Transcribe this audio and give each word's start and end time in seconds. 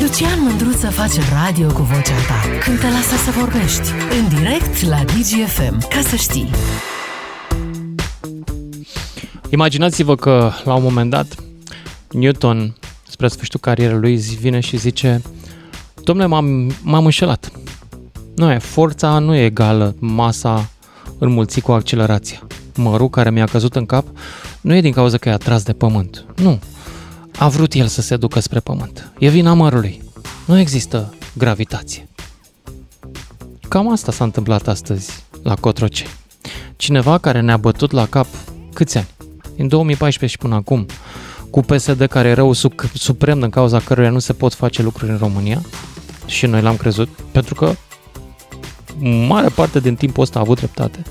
Lucian 0.00 0.42
Mândruță 0.42 0.90
face 0.90 1.20
radio 1.42 1.72
cu 1.72 1.82
vocea 1.82 2.14
ta 2.28 2.58
când 2.64 2.78
te 2.78 2.86
lasă 2.86 3.16
să 3.24 3.30
vorbești. 3.30 3.90
În 4.18 4.28
direct 4.36 4.86
la 4.86 5.04
DGFM. 5.04 5.88
Ca 5.88 6.00
să 6.00 6.16
știi. 6.16 6.50
Imaginați-vă 9.50 10.14
că, 10.14 10.50
la 10.64 10.74
un 10.74 10.82
moment 10.82 11.10
dat, 11.10 11.34
Newton, 12.10 12.76
spre 13.08 13.28
sfârșitul 13.28 13.60
carierei 13.60 13.98
lui, 13.98 14.16
vine 14.16 14.60
și 14.60 14.76
zice 14.76 15.22
Domnule, 16.04 16.28
m-am, 16.28 16.74
m-am 16.82 17.04
înșelat. 17.04 17.52
Nu 18.36 18.52
e, 18.52 18.58
forța 18.58 19.18
nu 19.18 19.34
e 19.34 19.44
egală 19.44 19.94
masa 19.98 20.70
înmulțit 21.18 21.62
cu 21.62 21.72
accelerația. 21.72 22.46
Mărul 22.76 23.10
care 23.10 23.30
mi-a 23.30 23.46
căzut 23.46 23.76
în 23.76 23.86
cap 23.86 24.04
nu 24.60 24.74
e 24.74 24.80
din 24.80 24.92
cauza 24.92 25.18
că 25.18 25.28
e 25.28 25.32
atras 25.32 25.62
de 25.62 25.72
pământ. 25.72 26.24
Nu. 26.36 26.58
A 27.38 27.48
vrut 27.48 27.72
el 27.72 27.86
să 27.86 28.00
se 28.00 28.16
ducă 28.16 28.40
spre 28.40 28.60
pământ. 28.60 29.12
E 29.18 29.28
vina 29.28 29.52
mărului. 29.52 30.02
Nu 30.44 30.58
există 30.58 31.14
gravitație. 31.32 32.08
Cam 33.68 33.92
asta 33.92 34.12
s-a 34.12 34.24
întâmplat 34.24 34.68
astăzi 34.68 35.24
la 35.42 35.54
Cotroce. 35.54 36.04
Cineva 36.76 37.18
care 37.18 37.40
ne-a 37.40 37.56
bătut 37.56 37.90
la 37.90 38.06
cap 38.06 38.26
câți 38.72 38.98
ani? 38.98 39.08
În 39.56 39.68
2014 39.68 40.38
și 40.38 40.42
până 40.42 40.54
acum, 40.54 40.86
cu 41.50 41.60
PSD 41.60 42.06
care 42.06 42.28
e 42.28 42.32
rău 42.32 42.52
suprem 42.92 43.42
în 43.42 43.50
cauza 43.50 43.80
căruia 43.80 44.10
nu 44.10 44.18
se 44.18 44.32
pot 44.32 44.54
face 44.54 44.82
lucruri 44.82 45.10
în 45.10 45.18
România 45.18 45.62
și 46.26 46.46
noi 46.46 46.62
l-am 46.62 46.76
crezut, 46.76 47.08
pentru 47.32 47.54
că 47.54 47.74
mare 49.28 49.48
parte 49.48 49.80
din 49.80 49.94
timpul 49.94 50.22
ăsta 50.22 50.38
a 50.38 50.42
avut 50.42 50.56
dreptate. 50.56 51.02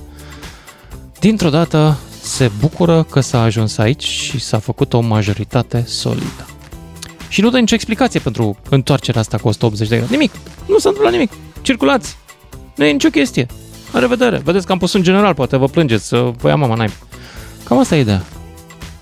Dintr-o 1.20 1.50
dată 1.50 1.98
se 2.28 2.52
bucură 2.60 3.04
că 3.04 3.20
s-a 3.20 3.42
ajuns 3.42 3.78
aici 3.78 4.04
și 4.04 4.40
s-a 4.40 4.60
făcut 4.60 4.94
o 4.94 5.00
majoritate 5.00 5.84
solidă. 5.88 6.46
Și 7.30 7.42
nu 7.42 7.50
dă 7.50 7.60
nicio 7.60 7.76
explicație 7.76 8.20
pentru 8.20 8.58
întoarcerea 8.70 9.22
asta 9.22 9.38
cu 9.38 9.48
180 9.48 9.88
de 9.88 9.96
grade. 9.96 10.12
Nimic. 10.12 10.32
Nu 10.68 10.78
s-a 10.78 10.90
întâmplat 10.90 11.14
nimic. 11.14 11.32
Circulați. 11.62 12.18
Nu 12.76 12.86
e 12.86 12.92
nicio 12.92 13.10
chestie. 13.10 13.46
La 13.92 14.00
revedere. 14.00 14.38
Vedeți 14.38 14.66
că 14.66 14.72
am 14.72 14.78
pus 14.78 14.94
un 14.94 15.04
general, 15.04 15.34
poate 15.34 15.58
vă 15.58 15.68
plângeți 15.68 16.08
să 16.08 16.32
vă 16.38 16.48
ia 16.48 16.56
mama 16.56 16.76
naibii. 16.76 16.96
Cam 17.64 17.80
asta 17.80 17.96
e 17.96 18.00
ideea. 18.00 18.24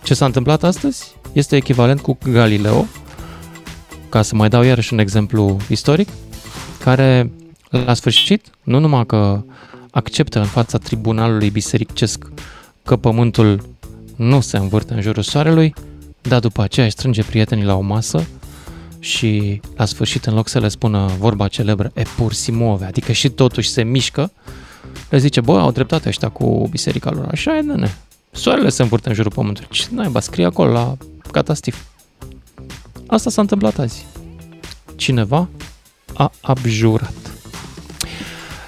Ce 0.03 0.13
s-a 0.13 0.25
întâmplat 0.25 0.63
astăzi 0.63 1.15
este 1.33 1.55
echivalent 1.55 2.01
cu 2.01 2.17
Galileo, 2.31 2.85
ca 4.09 4.21
să 4.21 4.35
mai 4.35 4.49
dau 4.49 4.63
iarăși 4.63 4.93
un 4.93 4.99
exemplu 4.99 5.57
istoric, 5.69 6.09
care 6.79 7.31
la 7.69 7.93
sfârșit 7.93 8.45
nu 8.63 8.79
numai 8.79 9.05
că 9.05 9.43
acceptă 9.91 10.39
în 10.39 10.45
fața 10.45 10.77
tribunalului 10.77 11.49
bisericesc 11.49 12.27
că 12.85 12.95
pământul 12.95 13.69
nu 14.15 14.41
se 14.41 14.57
învârte 14.57 14.93
în 14.93 15.01
jurul 15.01 15.23
soarelui, 15.23 15.73
dar 16.21 16.39
după 16.39 16.61
aceea 16.61 16.85
își 16.85 16.95
strânge 16.95 17.23
prietenii 17.23 17.63
la 17.63 17.75
o 17.75 17.81
masă 17.81 18.27
și 18.99 19.61
la 19.75 19.85
sfârșit, 19.85 20.25
în 20.25 20.33
loc 20.33 20.47
să 20.47 20.59
le 20.59 20.67
spună 20.67 21.11
vorba 21.19 21.47
celebră, 21.47 21.91
e 21.93 22.03
pur 22.15 22.33
si 22.33 22.51
move, 22.51 22.85
adică 22.85 23.11
și 23.11 23.29
totuși 23.29 23.69
se 23.69 23.83
mișcă, 23.83 24.31
le 25.09 25.17
zice, 25.17 25.41
bă, 25.41 25.59
au 25.59 25.71
dreptate 25.71 26.09
ăștia 26.09 26.29
cu 26.29 26.67
biserica 26.69 27.11
lor. 27.11 27.27
Așa 27.31 27.57
e, 27.57 27.61
nene. 27.61 27.97
Soarele 28.31 28.69
se 28.69 28.81
învârte 28.81 29.09
în 29.09 29.15
jurul 29.15 29.31
pământului. 29.31 29.69
Ce 29.71 29.87
naiba, 29.91 30.19
scrie 30.19 30.45
acolo 30.45 30.71
la 30.71 30.97
catastif. 31.31 31.83
Asta 33.07 33.29
s-a 33.29 33.41
întâmplat 33.41 33.79
azi. 33.79 34.05
Cineva 34.95 35.47
a 36.13 36.31
abjurat. 36.41 37.24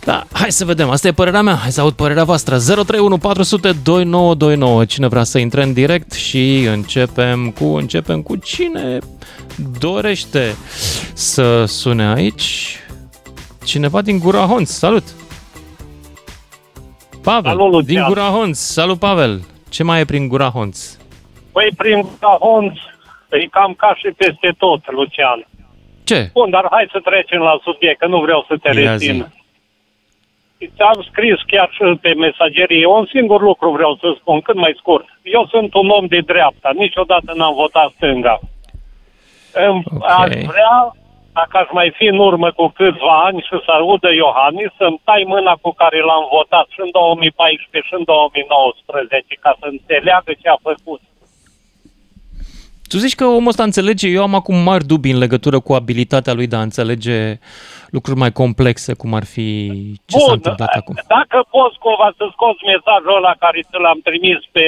Da, 0.07 0.23
hai 0.31 0.51
să 0.51 0.65
vedem. 0.65 0.89
Asta 0.89 1.07
e 1.07 1.11
părerea 1.11 1.41
mea. 1.41 1.53
Hai 1.53 1.71
să 1.71 1.81
aud 1.81 1.93
părerea 1.93 2.23
voastră. 2.23 2.57
031 2.57 3.17
400 3.17 3.71
2929. 3.83 4.85
Cine 4.85 5.07
vrea 5.07 5.23
să 5.23 5.37
intre 5.37 5.63
în 5.63 5.73
direct 5.73 6.11
și 6.11 6.63
începem 6.63 7.49
cu 7.49 7.65
începem 7.65 8.21
cu 8.21 8.35
cine 8.35 8.97
dorește 9.79 10.55
să 11.13 11.65
sune 11.65 12.13
aici. 12.13 12.77
Cineva 13.65 14.01
din 14.01 14.19
Gura 14.19 14.39
Honț. 14.39 14.69
Salut! 14.69 15.03
Pavel, 17.23 17.51
Salut, 17.57 17.85
din 17.85 18.03
Gura 18.07 18.21
Honț. 18.27 18.57
Salut, 18.57 18.99
Pavel! 18.99 19.41
Ce 19.69 19.83
mai 19.83 19.99
e 19.99 20.05
prin 20.05 20.27
Gura 20.27 20.49
Honț? 20.49 20.97
Păi 21.51 21.69
prin 21.77 22.01
Gura 22.01 22.37
Honț 22.39 22.77
e 23.29 23.47
cam 23.51 23.73
ca 23.73 23.95
și 23.95 24.13
peste 24.17 24.55
tot, 24.57 24.91
Lucian. 24.91 25.47
Ce? 26.03 26.29
Bun, 26.33 26.49
dar 26.49 26.67
hai 26.71 26.87
să 26.91 26.99
trecem 27.03 27.39
la 27.39 27.59
subiect, 27.63 27.99
că 27.99 28.07
nu 28.07 28.19
vreau 28.19 28.45
să 28.47 28.55
te 28.61 28.79
Ia 28.79 28.91
rețin. 28.91 29.13
zi. 29.13 29.35
Ți-am 30.75 31.05
scris 31.09 31.39
chiar 31.47 31.69
și 31.71 31.97
pe 32.01 32.13
mesagerie. 32.13 32.85
Un 32.85 33.05
singur 33.05 33.41
lucru 33.41 33.69
vreau 33.69 33.95
să 34.01 34.15
spun, 34.19 34.41
cât 34.41 34.55
mai 34.55 34.73
scurt. 34.77 35.05
Eu 35.23 35.45
sunt 35.45 35.73
un 35.73 35.89
om 35.89 36.05
de 36.05 36.19
dreapta, 36.19 36.69
niciodată 36.75 37.33
n-am 37.35 37.53
votat 37.53 37.89
stânga. 37.95 38.39
Îmi 39.53 39.83
Ok. 39.99 40.09
Aș 40.19 40.33
vrea, 40.51 40.75
dacă 41.33 41.57
aș 41.57 41.69
mai 41.71 41.89
fi 41.97 42.05
în 42.05 42.19
urmă 42.29 42.51
cu 42.51 42.67
câțiva 42.67 43.23
ani 43.27 43.39
și 43.47 43.55
să 43.65 43.71
audă 43.71 44.09
Iohannis, 44.13 44.71
să-mi 44.77 45.01
tai 45.03 45.23
mâna 45.27 45.53
cu 45.61 45.71
care 45.81 45.99
l-am 46.09 46.25
votat 46.31 46.67
și 46.73 46.79
în 46.85 46.91
2014 46.91 47.89
și 47.89 47.93
în 47.99 48.03
2019, 48.05 49.35
ca 49.39 49.51
să 49.59 49.65
înțeleagă 49.69 50.31
ce 50.41 50.47
a 50.49 50.57
făcut. 50.69 51.01
Tu 52.87 52.97
zici 52.97 53.15
că 53.15 53.25
omul 53.25 53.47
ăsta 53.47 53.63
înțelege, 53.63 54.07
eu 54.07 54.21
am 54.21 54.35
acum 54.35 54.55
mari 54.55 54.85
dubii 54.85 55.11
în 55.11 55.17
legătură 55.17 55.59
cu 55.59 55.73
abilitatea 55.73 56.33
lui 56.33 56.47
de 56.47 56.55
a 56.55 56.61
înțelege 56.61 57.39
lucruri 57.89 58.17
mai 58.19 58.31
complexe, 58.31 58.93
cum 58.93 59.13
ar 59.13 59.23
fi 59.25 59.71
ce 60.05 60.17
s-a 60.17 60.31
întâmplat 60.31 60.69
acum. 60.69 60.95
dacă 61.07 61.47
poți 61.49 61.77
cumva 61.79 62.13
să 62.17 62.23
scoți 62.31 62.63
mesajul 62.65 63.15
ăla 63.17 63.33
care 63.39 63.59
ți 63.61 63.77
l-am 63.85 63.99
trimis 64.03 64.37
pe 64.51 64.61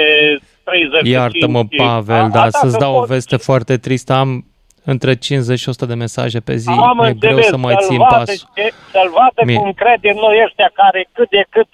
30 0.64 1.08
Iartă-mă, 1.08 1.64
Pavel, 1.78 2.30
dar 2.32 2.50
să-ți 2.50 2.78
dau 2.78 2.96
o 2.96 3.04
veste 3.06 3.38
foarte 3.38 3.78
tristă. 3.78 4.14
Am 4.14 4.46
între 4.84 5.16
50 5.16 5.60
și 5.60 5.70
100 5.70 5.86
de 5.86 5.94
mesaje 5.94 6.40
pe 6.40 6.56
zi. 6.56 6.70
Am 6.70 7.00
e 7.00 7.14
greu 7.14 7.32
înțeles, 7.32 7.46
să 7.48 7.58
mai 7.58 7.76
să-l 7.80 7.88
țin 7.88 7.98
vadă 7.98 8.16
pasul. 8.16 8.50
ce- 8.56 8.74
Să-l 8.92 9.10
vadă 9.18 9.42
Mie- 9.46 9.58
cum 9.58 9.72
crede 9.72 10.10
în 10.10 10.20
noi 10.26 10.38
ăștia 10.46 10.70
care 10.74 11.10
cât 11.12 11.30
de 11.30 11.44
cât 11.50 11.68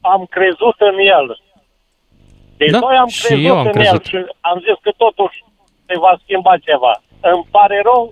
am 0.00 0.26
crezut 0.30 0.76
în 0.90 0.96
el. 1.16 1.26
Deci 2.56 2.70
Da, 2.70 2.78
noi 2.78 2.96
am 2.96 3.06
și 3.08 3.24
crezut 3.26 3.44
eu 3.44 3.56
am 3.58 3.66
în 3.66 3.72
crezut. 3.72 4.04
el 4.04 4.08
și 4.10 4.16
am 4.40 4.58
zis 4.66 4.76
că 4.82 4.90
totuși 4.96 5.38
se 5.90 5.96
va 6.04 6.12
schimba 6.22 6.54
ceva. 6.68 6.92
Îmi 7.32 7.46
pare 7.56 7.76
rău, 7.88 8.02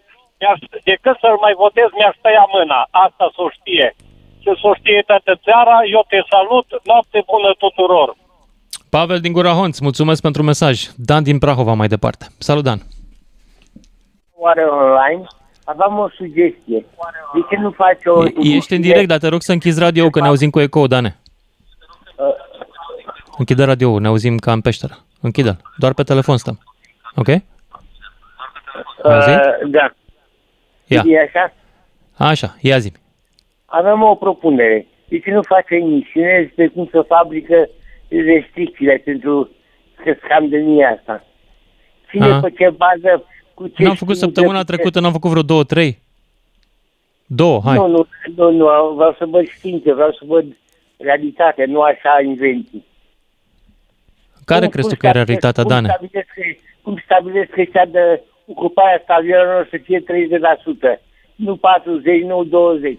mi-aș, 0.41 0.59
decât 0.91 1.17
să-l 1.23 1.37
mai 1.45 1.55
votez, 1.65 1.89
mi-aș 1.99 2.17
tăia 2.25 2.45
mâna. 2.57 2.81
Asta 3.07 3.25
să 3.35 3.41
o 3.47 3.49
știe. 3.59 3.87
Și 4.43 4.51
să 4.61 4.65
o 4.71 4.75
știe 4.81 5.01
toată 5.11 5.33
țara, 5.47 5.77
eu 5.97 6.03
te 6.11 6.19
salut, 6.33 6.67
noapte 6.91 7.19
bună 7.33 7.51
tuturor. 7.65 8.09
Pavel 8.97 9.21
din 9.25 9.33
Gura 9.37 9.53
Honț, 9.59 9.77
mulțumesc 9.89 10.21
pentru 10.29 10.43
mesaj. 10.51 10.75
Dan 11.09 11.23
din 11.29 11.39
Prahova 11.39 11.75
mai 11.81 11.89
departe. 11.95 12.25
Salut, 12.49 12.65
Dan. 12.69 12.81
oare 14.37 14.63
online, 14.63 15.23
aveam 15.65 15.99
o 15.99 16.09
sugestie. 16.19 16.81
De 17.35 17.41
ce 17.51 17.57
nu 17.57 17.71
faci 17.71 18.05
o... 18.05 18.27
E- 18.27 18.33
Ești 18.57 18.75
în 18.75 18.81
direct, 18.81 19.09
dar 19.09 19.19
te 19.19 19.29
rog 19.29 19.43
să 19.43 19.53
închizi 19.53 19.81
radio 19.81 20.11
că 20.11 20.21
ne 20.21 20.27
auzim 20.27 20.51
cu 20.51 20.61
eco, 20.61 20.87
Dane. 20.87 21.19
Închide 23.39 23.65
radio, 23.65 23.99
ne 23.99 24.07
auzim 24.07 24.37
ca 24.37 24.53
în 24.53 24.61
peșteră. 24.61 24.99
Închide-l. 25.21 25.57
Doar 25.77 25.93
pe 25.95 26.03
telefon 26.03 26.37
stăm. 26.37 26.59
Ok? 27.15 27.27
Mai 29.05 29.15
auzit? 29.15 29.39
Uh, 29.65 29.71
da. 29.71 29.95
Ia. 30.87 31.03
E 31.07 31.21
așa? 31.21 31.53
Așa, 32.17 32.57
ia 32.61 32.79
zi. 32.79 32.93
Avem 33.65 34.03
o 34.03 34.15
propunere. 34.15 34.87
De 35.09 35.19
ce 35.19 35.31
nu 35.31 35.43
faci 35.43 35.71
o 35.71 35.75
emisiune 35.75 36.43
despre 36.43 36.69
cum 36.69 36.89
se 36.93 37.01
fabrică 37.07 37.69
restricțiile 38.09 38.97
pentru 39.05 39.51
scandenia 40.25 40.91
asta? 40.99 41.25
Cine 42.11 42.25
Aha. 42.27 42.41
pe 42.41 42.51
ce 42.51 42.71
bază, 42.71 43.25
cu 43.55 43.67
ce 43.67 43.83
N-am 43.83 43.95
făcut 43.95 44.15
știință, 44.15 44.25
săptămâna 44.25 44.59
cu 44.59 44.65
ce- 44.65 44.73
trecută, 44.73 45.01
n-am 45.01 45.13
făcut 45.13 45.31
vreo 45.31 45.43
două, 45.43 45.65
trei? 45.65 45.99
Două, 47.27 47.61
hai. 47.65 47.77
Nu, 47.77 47.87
nu, 47.87 48.07
nu, 48.37 48.51
nu, 48.51 48.95
vreau 48.95 49.15
să 49.19 49.25
văd 49.27 49.49
știință, 49.49 49.95
vreau 49.95 50.13
să 50.13 50.21
văd 50.27 50.45
realitate, 50.97 51.65
nu 51.65 51.81
așa 51.81 52.21
invenții. 52.25 52.85
Care 54.45 54.61
Cum- 54.61 54.69
crezi 54.71 54.89
cum 54.89 54.97
tu 54.97 55.01
că 55.01 55.07
e 55.07 55.11
stabilesc- 55.11 55.27
realitatea, 55.29 55.63
cum 55.63 55.73
Dane? 55.73 55.89
Stabilesc, 55.89 56.29
că- 56.35 56.61
cum 56.83 57.01
stabilesc 57.05 57.51
că 57.51 57.61
ăștia 57.61 57.85
de 57.85 58.23
ocuparea 58.49 59.01
stadionelor 59.05 59.67
să 59.71 59.77
fie 59.83 60.01
30%, 60.01 61.01
nu 61.35 61.57
40, 61.57 62.23
nu 62.23 62.45
20. 62.45 62.93
Și 62.93 62.99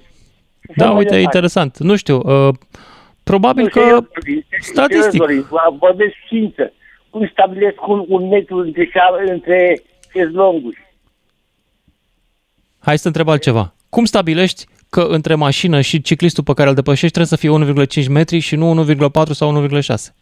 Da, 0.76 0.84
așa 0.84 0.94
mai 0.94 0.98
uite, 0.98 1.16
e 1.16 1.18
departe. 1.18 1.38
interesant. 1.38 1.78
Nu 1.78 1.96
știu, 1.96 2.18
uh, 2.48 2.54
probabil 3.24 3.64
Nu, 3.64 3.70
că 3.70 3.80
serios 3.80 4.00
vorbim, 4.14 4.46
serios 4.50 4.66
statistic. 4.66 5.20
vorbim, 5.20 5.46
vă- 5.50 5.76
Vorbesc 5.80 6.14
știință. 6.26 6.74
Cum 7.10 7.28
stabilesc 7.32 7.88
un, 7.88 8.06
un 8.08 8.28
metru 8.28 8.58
între, 8.58 8.86
șa- 8.86 9.30
între 9.32 9.82
șezlonguri? 10.14 10.88
Hai 12.80 12.98
să 12.98 13.08
întreb 13.08 13.28
altceva. 13.28 13.74
Cum 13.90 14.06
stabilești 14.06 14.66
că 14.90 15.02
între 15.02 15.36
mașină 15.36 15.82
și 15.82 16.02
ciclistul 16.02 16.44
pe 16.44 16.54
care 16.54 16.70
îl 16.70 16.76
depășești 16.76 17.14
trebuie 17.20 17.26
să 17.26 17.36
fie 17.36 17.50
1,5 18.04 18.08
metri 18.10 18.40
și 18.40 18.56
nu 18.56 18.70
1,4 18.70 19.32
sau 19.32 19.52
1,6? 19.68 20.14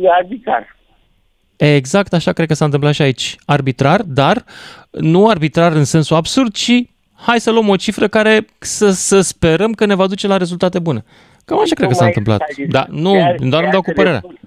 E 0.00 0.08
arbitrar. 0.20 0.76
Exact 1.56 2.12
așa 2.12 2.32
cred 2.32 2.46
că 2.46 2.54
s-a 2.54 2.64
întâmplat 2.64 2.92
și 2.94 3.02
aici. 3.02 3.36
Arbitrar, 3.44 4.02
dar 4.02 4.44
nu 4.90 5.28
arbitrar 5.28 5.72
în 5.72 5.84
sensul 5.84 6.16
absurd, 6.16 6.52
ci 6.52 6.72
hai 7.14 7.40
să 7.40 7.50
luăm 7.50 7.68
o 7.68 7.76
cifră 7.76 8.08
care 8.08 8.46
să, 8.58 8.90
să 8.90 9.20
sperăm 9.20 9.72
că 9.72 9.84
ne 9.86 9.94
va 9.94 10.06
duce 10.06 10.26
la 10.26 10.36
rezultate 10.36 10.78
bune. 10.78 11.04
Cam 11.44 11.58
așa 11.60 11.74
cred 11.74 11.88
că 11.88 11.94
s-a 11.94 12.04
Tocmai 12.04 12.08
întâmplat. 12.16 12.40
asta 12.40 12.52
zic. 12.54 12.70
Da, 12.72 12.86
nu, 12.90 13.12
Chiar- 13.12 13.22
doar 13.22 13.36
îmi 13.40 13.50
chiar 13.50 13.70
dau 13.72 13.80
cu 13.80 13.88
să 13.90 13.94
părerea. 13.94 14.20
le- 14.24 14.38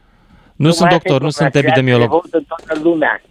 Nu 0.55 0.69
sunt 0.71 0.89
Tocmai 0.89 0.95
asta 0.95 0.95
e 0.95 1.09
doctor, 1.09 1.21
nu 1.21 1.29
sunt 1.29 1.49
problema, 1.51 1.51
ceea 1.51 1.63
ce 1.63 1.67
epidemiolog. 1.67 2.01
revoltă 2.09 2.43
toată 2.47 2.79
lumea. 2.83 3.21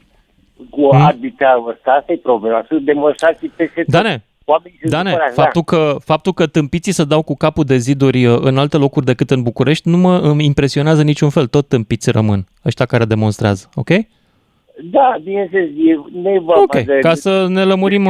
cu 0.71 0.89
hmm? 0.91 1.01
arbitrarul 1.05 1.71
ăsta, 1.71 1.91
asta 2.01 2.13
e 2.13 2.17
problema. 2.17 2.65
Sunt 2.69 2.85
demonstrații 2.85 3.49
peste 3.57 3.85
tot. 4.53 4.91
Dane, 4.91 5.11
Dane, 5.11 5.33
faptul, 5.33 5.63
da. 5.67 5.77
că, 5.77 5.97
faptul 6.05 6.33
că 6.33 6.47
tâmpiții 6.47 6.93
să 6.93 7.05
dau 7.05 7.23
cu 7.23 7.37
capul 7.37 7.65
de 7.65 7.77
ziduri 7.77 8.27
uh, 8.27 8.39
în 8.41 8.59
alte 8.59 8.77
locuri 8.77 9.05
decât 9.05 9.31
în 9.31 9.43
București 9.43 9.89
nu 9.89 9.97
mă 9.97 10.35
impresionează 10.39 11.03
niciun 11.03 11.31
fel. 11.31 11.47
Tot 11.47 11.69
tâmpiți 11.69 12.11
rămân, 12.11 12.47
ăștia 12.65 12.87
care 12.87 13.05
demonstrează, 13.05 13.69
ok? 13.75 13.91
Da, 14.83 15.17
bineînțeles, 15.23 15.69
nu 16.13 16.31
e 16.31 16.39
vorba 16.39 16.63
Ok, 16.63 16.85
de... 16.85 16.99
ca 17.01 17.15
să 17.15 17.47
ne 17.49 17.65
lămurim 17.65 18.03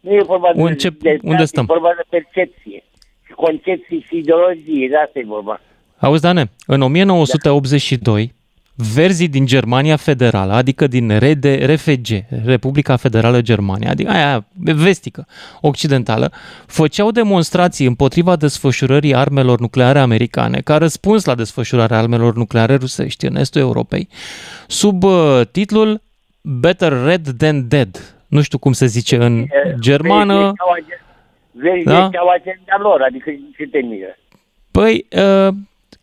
Nu 0.00 0.14
e 0.14 0.22
vorba 0.26 0.52
de, 0.54 0.62
Încep, 0.62 1.00
de, 1.00 1.18
unde 1.22 1.44
stăm? 1.44 1.62
E 1.62 1.72
vorba 1.72 1.92
de 1.96 2.02
percepție 2.08 2.84
și 3.26 3.32
concepții 3.32 4.04
și 4.08 4.16
ideologie, 4.16 4.88
de 4.88 4.96
asta 4.96 5.18
e 5.18 5.24
vorba. 5.26 5.60
Auzi, 5.98 6.22
Dane, 6.22 6.50
în 6.66 6.82
1982, 6.82 8.34
verzii 8.74 9.28
din 9.28 9.46
Germania 9.46 9.96
Federală, 9.96 10.52
adică 10.52 10.86
din 10.86 11.18
RD, 11.18 11.44
RFG, 11.44 12.06
Republica 12.44 12.96
Federală 12.96 13.40
Germania, 13.40 13.90
adică 13.90 14.10
aia 14.10 14.46
vestică, 14.54 15.26
occidentală, 15.60 16.32
făceau 16.66 17.10
demonstrații 17.10 17.86
împotriva 17.86 18.36
desfășurării 18.36 19.14
armelor 19.14 19.60
nucleare 19.60 19.98
americane, 19.98 20.60
ca 20.60 20.76
răspuns 20.76 21.24
la 21.24 21.34
desfășurarea 21.34 21.98
armelor 21.98 22.34
nucleare 22.34 22.74
rusești 22.74 23.26
în 23.26 23.36
estul 23.36 23.60
Europei, 23.60 24.08
sub 24.66 25.02
uh, 25.02 25.40
titlul 25.52 26.00
Better 26.40 27.04
Red 27.04 27.28
Than 27.38 27.68
Dead. 27.68 28.14
Nu 28.26 28.42
știu 28.42 28.58
cum 28.58 28.72
se 28.72 28.86
zice 28.86 29.16
în 29.16 29.46
germană. 29.78 30.52
Verzii 31.52 31.84
da? 31.84 32.02
au 32.04 32.28
agenda 32.28 32.78
lor, 32.78 33.02
adică 33.02 33.30
ce 33.56 33.66
te 33.66 33.78
miră? 33.78 34.16
Păi, 34.70 35.06
uh, 35.10 35.54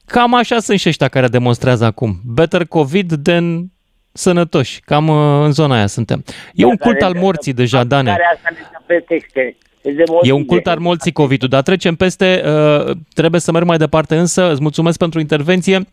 Cam 0.07 0.33
așa 0.33 0.59
sunt 0.59 0.80
și 0.80 0.88
ăștia 0.88 1.07
care 1.07 1.27
demonstrează 1.27 1.86
acum. 1.86 2.19
Better 2.25 2.65
COVID 2.65 3.13
than 3.24 3.71
sănătoși. 4.12 4.80
Cam 4.80 5.07
uh, 5.07 5.44
în 5.45 5.51
zona 5.51 5.75
aia 5.75 5.88
suntem. 5.88 6.24
E 6.54 6.62
da, 6.62 6.68
un 6.68 6.75
cult 6.75 7.01
al 7.01 7.15
morții 7.15 7.54
deja, 7.54 7.83
Dane. 7.83 8.18
E 10.21 10.31
un 10.31 10.45
cult 10.45 10.68
al 10.68 10.80
morții 10.80 11.12
covid 11.12 11.44
dar 11.44 11.62
trecem 11.62 11.95
peste. 11.95 12.44
Uh, 12.45 12.95
trebuie 13.13 13.42
să 13.42 13.51
merg 13.51 13.65
mai 13.65 13.77
departe, 13.77 14.18
însă 14.18 14.51
îți 14.51 14.62
mulțumesc 14.62 14.98
pentru 14.98 15.19
intervenție. 15.19 15.88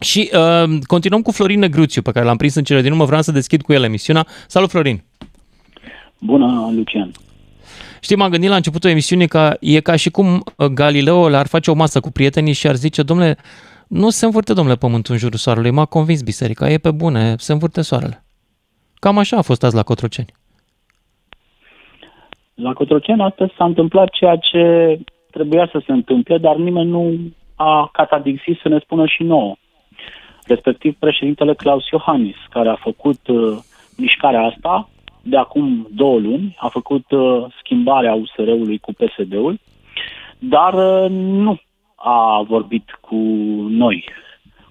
Și 0.00 0.30
uh, 0.34 0.78
continuăm 0.86 1.22
cu 1.22 1.30
Florin 1.30 1.58
Negruțiu, 1.58 2.02
pe 2.02 2.12
care 2.12 2.24
l-am 2.24 2.36
prins 2.36 2.54
în 2.54 2.64
cele 2.64 2.80
din 2.80 2.90
urmă. 2.90 3.04
Vreau 3.04 3.22
să 3.22 3.32
deschid 3.32 3.62
cu 3.62 3.72
el 3.72 3.82
emisiunea. 3.82 4.26
Salut, 4.46 4.70
Florin! 4.70 5.02
Bună, 6.18 6.70
Lucian! 6.74 7.10
Știi, 8.00 8.16
m-am 8.16 8.30
gândit 8.30 8.48
la 8.48 8.56
începutul 8.56 8.90
emisiunii 8.90 9.28
că 9.28 9.56
e 9.60 9.80
ca 9.80 9.96
și 9.96 10.10
cum 10.10 10.34
uh, 10.34 10.66
Galileo 10.66 11.28
le-ar 11.28 11.46
face 11.46 11.70
o 11.70 11.74
masă 11.74 12.00
cu 12.00 12.10
prietenii 12.10 12.52
și 12.52 12.66
ar 12.66 12.74
zice, 12.74 13.02
domnule, 13.02 13.36
nu 13.88 14.10
se 14.10 14.24
învârte, 14.24 14.52
domnule, 14.52 14.76
pământul 14.76 15.12
în 15.12 15.18
jurul 15.18 15.38
soarelui, 15.38 15.70
m-a 15.70 15.84
convins 15.84 16.22
biserica, 16.22 16.70
e 16.70 16.78
pe 16.78 16.90
bune, 16.90 17.34
se 17.36 17.52
învârte 17.52 17.82
soarele. 17.82 18.24
Cam 18.98 19.18
așa 19.18 19.36
a 19.36 19.42
fost 19.42 19.64
azi 19.64 19.74
la 19.74 19.82
Cotroceni. 19.82 20.32
La 22.54 22.72
Cotroceni 22.72 23.22
astăzi 23.22 23.52
s-a 23.56 23.64
întâmplat 23.64 24.10
ceea 24.10 24.36
ce 24.36 24.98
trebuia 25.30 25.68
să 25.72 25.82
se 25.86 25.92
întâmple, 25.92 26.38
dar 26.38 26.56
nimeni 26.56 26.90
nu 26.90 27.18
a 27.54 27.88
catadixit 27.92 28.58
să 28.62 28.68
ne 28.68 28.78
spună 28.78 29.06
și 29.06 29.22
nouă. 29.22 29.56
Respectiv 30.44 30.96
președintele 30.98 31.54
Claus 31.54 31.88
Iohannis, 31.88 32.36
care 32.50 32.68
a 32.68 32.74
făcut 32.74 33.28
uh, 33.28 33.58
mișcarea 33.96 34.42
asta, 34.42 34.88
de 35.22 35.36
acum 35.36 35.88
două 35.90 36.18
luni, 36.18 36.56
a 36.58 36.68
făcut 36.68 37.10
uh, 37.10 37.46
schimbarea 37.58 38.14
USR-ului 38.14 38.78
cu 38.78 38.92
PSD-ul, 38.92 39.58
dar 40.38 40.74
uh, 40.74 41.10
nu 41.10 41.60
a 41.94 42.42
vorbit 42.42 42.98
cu 43.00 43.16
noi. 43.68 44.04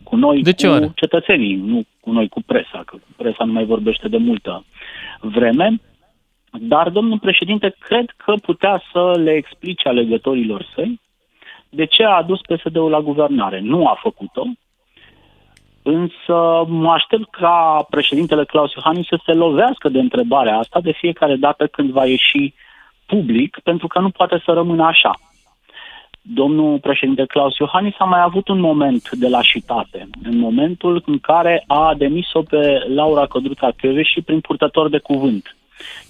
Cu 0.04 0.16
noi, 0.16 0.42
de 0.42 0.54
ce 0.54 0.68
cu 0.68 0.74
oare? 0.74 0.92
cetățenii, 0.96 1.56
nu 1.56 1.84
cu 2.00 2.12
noi, 2.12 2.28
cu 2.28 2.42
presa, 2.46 2.84
că 2.86 2.98
presa 3.16 3.44
nu 3.44 3.52
mai 3.52 3.66
vorbește 3.66 4.08
de 4.08 4.18
multă 4.18 4.66
vreme. 5.20 5.82
Dar 6.52 6.90
domnul 6.90 7.20
președinte 7.20 7.76
cred 7.80 8.14
că 8.18 8.34
putea 8.42 8.82
să 8.92 9.20
le 9.24 9.32
explice 9.32 9.88
alegătorilor 9.88 10.66
săi 10.76 11.00
de 11.70 11.86
ce 11.86 12.04
a 12.04 12.16
adus 12.16 12.40
PSD-ul 12.42 12.90
la 12.90 13.02
guvernare. 13.02 13.60
Nu 13.60 13.88
a 13.88 14.00
făcut-o, 14.02 14.44
Însă 15.92 16.66
mă 16.68 16.92
aștept 16.92 17.30
ca 17.30 17.86
președintele 17.90 18.46
Claus 18.46 18.74
Iohannis 18.74 19.08
să 19.08 19.20
se 19.26 19.34
lovească 19.34 19.90
de 19.90 20.00
întrebarea 20.00 20.58
asta 20.58 20.80
de 20.80 20.92
fiecare 20.92 21.36
dată 21.36 21.68
când 21.68 21.90
va 21.90 22.06
ieși 22.06 22.54
public, 23.06 23.60
pentru 23.64 23.88
că 23.88 24.00
nu 24.00 24.10
poate 24.10 24.42
să 24.46 24.52
rămână 24.52 24.84
așa. 24.84 25.12
Domnul 26.22 26.80
președinte 26.80 27.26
Claus 27.26 27.58
Iohannis 27.58 27.94
a 27.98 28.04
mai 28.04 28.22
avut 28.22 28.48
un 28.48 28.60
moment 28.60 29.10
de 29.10 29.28
lașitate, 29.28 30.08
în 30.24 30.38
momentul 30.38 31.04
în 31.06 31.20
care 31.20 31.64
a 31.68 31.94
demis-o 31.98 32.42
pe 32.42 32.84
Laura 32.88 33.26
Codruța 33.26 33.72
și 34.04 34.22
prin 34.22 34.40
purtător 34.40 34.90
de 34.90 34.98
cuvânt. 34.98 35.56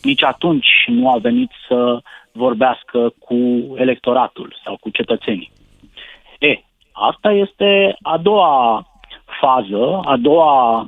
Nici 0.03 0.23
atunci 0.23 0.85
nu 0.87 1.11
a 1.11 1.17
venit 1.17 1.51
să 1.67 1.99
vorbească 2.31 3.13
cu 3.19 3.35
electoratul 3.75 4.55
sau 4.63 4.77
cu 4.79 4.89
cetățenii. 4.89 5.51
E, 6.39 6.61
asta 6.91 7.31
este 7.31 7.95
a 8.01 8.17
doua 8.17 8.83
fază, 9.39 9.99
a 10.03 10.17
doua 10.17 10.81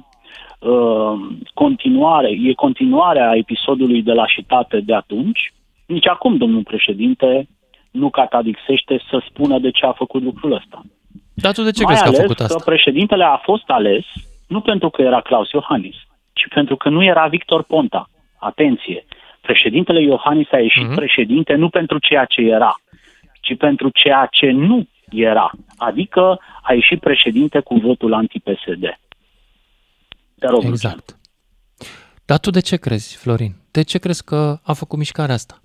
uh, 0.59 1.19
continuare, 1.53 2.29
e 2.29 2.53
continuarea 2.53 3.31
episodului 3.35 4.01
de 4.01 4.11
lașitate 4.11 4.79
de 4.79 4.95
atunci. 4.95 5.53
Nici 5.85 6.07
acum, 6.07 6.37
domnul 6.37 6.63
președinte, 6.63 7.47
nu 7.91 8.09
catadixește 8.09 9.01
să 9.09 9.21
spună 9.29 9.59
de 9.59 9.71
ce 9.71 9.85
a 9.85 9.91
făcut 9.91 10.21
lucrul 10.21 10.51
ăsta. 10.51 10.81
Dar 11.33 11.53
tu 11.53 11.63
de 11.63 11.71
ce 11.71 11.83
Mai 11.83 11.93
crezi 11.93 12.03
ales 12.03 12.17
că 12.17 12.23
a 12.23 12.27
făcut 12.27 12.39
asta? 12.39 12.55
că 12.55 12.63
președintele 12.65 13.23
a 13.23 13.37
fost 13.37 13.69
ales 13.69 14.05
nu 14.47 14.61
pentru 14.61 14.89
că 14.89 15.01
era 15.01 15.21
Claus 15.21 15.51
Iohannis, 15.51 15.95
ci 16.33 16.47
pentru 16.53 16.75
că 16.75 16.89
nu 16.89 17.03
era 17.03 17.27
Victor 17.27 17.63
Ponta. 17.63 18.09
Atenție! 18.39 19.05
Președintele 19.41 20.01
Iohannis 20.01 20.51
a 20.51 20.57
ieșit 20.57 20.91
uh-huh. 20.91 20.95
președinte 20.95 21.53
nu 21.53 21.69
pentru 21.69 21.97
ceea 21.99 22.25
ce 22.25 22.41
era, 22.41 22.73
ci 23.41 23.57
pentru 23.57 23.89
ceea 23.93 24.27
ce 24.31 24.51
nu 24.51 24.87
era. 25.11 25.51
Adică 25.77 26.39
a 26.61 26.73
ieșit 26.73 26.99
președinte 26.99 27.59
cu 27.59 27.75
votul 27.75 28.13
anti-PSD. 28.13 28.99
Te 30.39 30.47
rog, 30.47 30.63
exact. 30.63 31.17
Dar 32.25 32.39
tu 32.39 32.49
de 32.49 32.59
ce 32.59 32.75
crezi, 32.75 33.15
Florin? 33.15 33.55
De 33.71 33.81
ce 33.81 33.97
crezi 33.97 34.23
că 34.23 34.59
a 34.63 34.73
făcut 34.73 34.97
mișcarea 34.97 35.35
asta? 35.35 35.61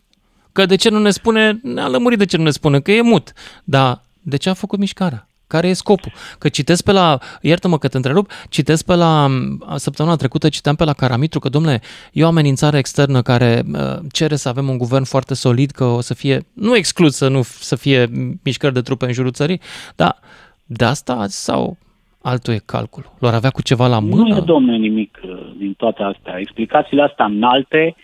Că 0.52 0.66
de 0.66 0.76
ce 0.76 0.90
nu 0.90 0.98
ne 0.98 1.10
spune, 1.10 1.58
ne-a 1.62 1.88
lămurit 1.88 2.18
de 2.18 2.24
ce 2.24 2.36
nu 2.36 2.42
ne 2.42 2.50
spune, 2.50 2.80
că 2.80 2.92
e 2.92 3.00
mut. 3.00 3.32
Dar 3.64 4.02
de 4.22 4.36
ce 4.36 4.48
a 4.48 4.54
făcut 4.54 4.78
mișcarea? 4.78 5.28
Care 5.46 5.68
e 5.68 5.72
scopul? 5.72 6.12
Că 6.38 6.48
citesc 6.48 6.84
pe 6.84 6.92
la, 6.92 7.18
iartă-mă 7.40 7.78
că 7.78 7.88
te 7.88 7.96
întrerup, 7.96 8.30
citesc 8.48 8.84
pe 8.84 8.94
la, 8.94 9.26
săptămâna 9.74 10.16
trecută 10.16 10.48
citeam 10.48 10.74
pe 10.74 10.84
la 10.84 10.92
Caramitru 10.92 11.38
că, 11.38 11.48
domnule, 11.48 11.80
e 12.12 12.24
o 12.24 12.26
amenințare 12.26 12.78
externă 12.78 13.22
care 13.22 13.62
uh, 13.72 13.80
cere 14.12 14.36
să 14.36 14.48
avem 14.48 14.68
un 14.68 14.78
guvern 14.78 15.04
foarte 15.04 15.34
solid, 15.34 15.70
că 15.70 15.84
o 15.84 16.00
să 16.00 16.14
fie, 16.14 16.46
nu 16.52 16.76
exclus 16.76 17.16
să 17.16 17.28
nu 17.28 17.42
să 17.42 17.76
fie 17.76 18.08
mișcări 18.44 18.74
de 18.74 18.80
trupe 18.80 19.06
în 19.06 19.12
jurul 19.12 19.30
țării, 19.30 19.60
dar 19.96 20.18
de 20.64 20.84
asta 20.84 21.24
sau 21.26 21.76
altul 22.22 22.54
e 22.54 22.62
calculul? 22.66 23.12
Lor 23.18 23.34
avea 23.34 23.50
cu 23.50 23.62
ceva 23.62 23.86
la 23.86 23.98
mână? 23.98 24.22
Nu 24.22 24.36
e, 24.36 24.40
domnule, 24.40 24.76
nimic 24.76 25.18
uh, 25.22 25.52
din 25.58 25.74
toate 25.76 26.02
astea. 26.02 26.38
Explicațiile 26.38 27.02
astea 27.02 27.24
înalte 27.24 27.96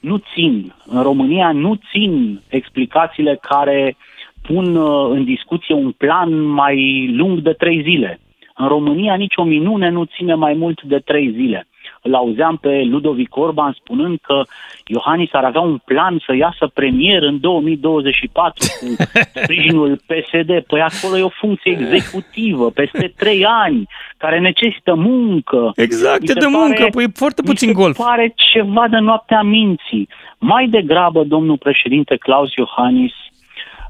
nu 0.00 0.22
țin. 0.34 0.74
În 0.86 1.02
România 1.02 1.52
nu 1.52 1.80
țin 1.90 2.40
explicațiile 2.48 3.38
care 3.40 3.96
pun 4.42 4.76
uh, 4.76 5.10
în 5.10 5.24
discuție 5.24 5.74
un 5.74 5.90
plan 5.90 6.42
mai 6.42 7.06
lung 7.16 7.38
de 7.38 7.52
trei 7.52 7.82
zile. 7.82 8.20
În 8.54 8.68
România 8.68 9.14
nicio 9.14 9.42
minune 9.44 9.88
nu 9.88 10.04
ține 10.04 10.34
mai 10.34 10.54
mult 10.54 10.82
de 10.82 10.98
trei 10.98 11.32
zile. 11.32 11.66
Îl 12.02 12.14
auzeam 12.14 12.56
pe 12.56 12.82
Ludovic 12.84 13.36
Orban 13.36 13.76
spunând 13.80 14.18
că 14.22 14.42
Iohannis 14.86 15.32
ar 15.32 15.44
avea 15.44 15.60
un 15.60 15.78
plan 15.84 16.22
să 16.26 16.34
iasă 16.34 16.66
premier 16.74 17.22
în 17.22 17.40
2024 17.40 18.66
cu 18.80 19.02
sprijinul 19.42 20.00
PSD. 20.06 20.60
Păi 20.66 20.80
acolo 20.80 21.18
e 21.18 21.22
o 21.22 21.28
funcție 21.28 21.78
executivă, 21.78 22.70
peste 22.70 23.12
trei 23.16 23.44
ani, 23.44 23.86
care 24.16 24.38
necesită 24.38 24.94
muncă. 24.94 25.72
Exact, 25.76 26.22
e 26.22 26.32
de 26.32 26.32
pare, 26.32 26.56
muncă, 26.56 26.86
păi 26.90 27.04
e 27.04 27.08
foarte 27.14 27.42
puțin 27.42 27.68
mi 27.68 27.74
se 27.74 27.80
golf. 27.80 27.96
pare 27.96 28.34
ceva 28.52 28.88
de 28.88 28.98
noaptea 28.98 29.42
minții. 29.42 30.08
Mai 30.38 30.68
degrabă, 30.68 31.24
domnul 31.24 31.58
președinte 31.58 32.16
Claus 32.16 32.54
Iohannis 32.54 33.12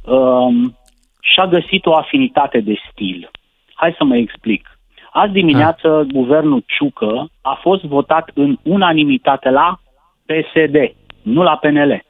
um, 0.05 0.79
și-a 1.21 1.47
găsit 1.47 1.87
o 1.87 1.95
afinitate 1.95 2.61
de 2.61 2.75
stil. 2.91 3.31
Hai 3.75 3.95
să 3.99 4.05
mă 4.05 4.17
explic. 4.17 4.79
Azi 5.13 5.33
dimineață, 5.33 5.89
ha. 5.89 6.03
guvernul 6.13 6.65
Ciucă 6.67 7.31
a 7.41 7.59
fost 7.63 7.85
votat 7.85 8.31
în 8.35 8.59
unanimitate 8.63 9.51
la 9.51 9.81
PSD, 10.27 10.77
nu 11.23 11.43
la 11.43 11.57
PNL, 11.57 12.05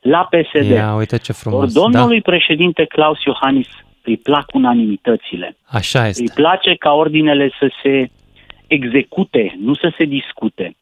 la 0.00 0.28
PSD. 0.30 0.70
Ia, 0.70 0.94
uite 0.94 1.18
ce 1.18 1.32
frumos. 1.32 1.60
Or, 1.60 1.82
domnului 1.82 2.20
da. 2.20 2.30
președinte 2.30 2.84
Claus 2.84 3.22
Iohannis 3.22 3.68
îi 4.04 4.16
plac 4.16 4.54
unanimitățile. 4.54 5.56
Așa 5.66 6.06
este. 6.06 6.22
Îi 6.22 6.30
place 6.34 6.74
ca 6.74 6.92
ordinele 6.92 7.50
să 7.58 7.70
se 7.82 8.10
execute, 8.66 9.56
nu 9.60 9.74
să 9.74 9.92
se 9.96 10.04
discute. 10.04 10.76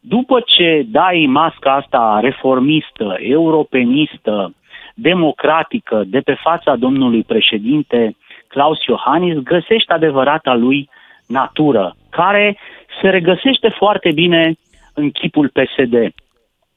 După 0.00 0.42
ce 0.46 0.86
dai 0.86 1.26
masca 1.28 1.74
asta 1.74 2.18
reformistă, 2.22 3.16
europenistă, 3.18 4.54
democratică 5.00 6.02
de 6.06 6.20
pe 6.20 6.34
fața 6.34 6.76
domnului 6.76 7.22
președinte 7.22 8.16
Claus 8.48 8.84
Iohannis, 8.84 9.36
găsește 9.36 9.92
adevărata 9.92 10.54
lui 10.54 10.90
natură, 11.26 11.96
care 12.10 12.58
se 13.00 13.08
regăsește 13.08 13.68
foarte 13.68 14.12
bine 14.12 14.54
în 14.94 15.10
chipul 15.10 15.48
PSD. 15.48 16.14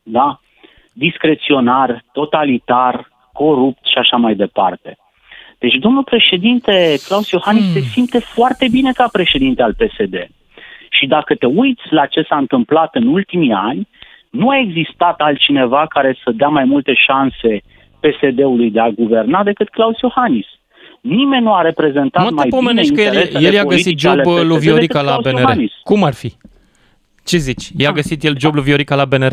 Da? 0.04 0.40
Discreționar, 0.94 2.04
totalitar, 2.12 3.10
corupt 3.34 3.86
și 3.86 3.98
așa 3.98 4.18
mai 4.18 4.36
departe. 4.36 4.98
Deci 5.60 5.76
domnul 5.76 6.04
președinte 6.04 6.96
Claus 7.08 7.30
Iohannis 7.30 7.64
hmm. 7.64 7.74
se 7.74 7.80
simte 7.80 8.20
foarte 8.20 8.68
bine 8.72 8.92
ca 8.92 9.08
președinte 9.12 9.62
al 9.62 9.74
PSD. 9.74 10.28
Și 10.90 11.08
dacă 11.08 11.36
te 11.36 11.46
uiți 11.46 11.82
la 11.90 12.06
ce 12.06 12.22
s-a 12.22 12.38
întâmplat 12.38 12.96
în 12.96 13.08
ultimii 13.08 13.52
ani, 13.52 13.88
nu 14.30 14.50
a 14.50 14.58
existat 14.58 15.20
altcineva 15.20 15.86
care 15.88 16.18
să 16.24 16.32
dea 16.32 16.48
mai 16.48 16.64
multe 16.64 16.94
șanse 16.94 17.62
PSD-ului 18.02 18.72
de 18.72 18.80
a 18.80 18.90
guverna 18.90 19.44
decât 19.44 19.70
Claus 19.70 20.00
Iohannis. 20.00 20.46
Nimeni 21.02 21.44
nu 21.44 21.54
a 21.54 21.62
reprezentat 21.62 22.24
mă 22.24 22.32
mai 22.32 22.50
bine 22.60 22.82
că 22.96 23.02
el, 23.02 23.44
el 23.44 23.54
i-a 23.54 23.64
găsit 23.64 24.00
job 24.00 24.20
lui 24.26 24.60
Viorica 24.60 25.02
la 25.02 25.18
BNR. 25.22 25.40
Iohannis. 25.40 25.72
Cum 25.84 26.04
ar 26.04 26.14
fi? 26.14 26.34
Ce 27.26 27.38
zici? 27.38 27.70
I-a 27.78 27.88
da. 27.88 27.94
găsit 27.94 28.24
el 28.24 28.36
job 28.40 28.54
lui 28.54 28.64
Viorica 28.64 28.96
la 28.96 29.06
BNR? 29.06 29.30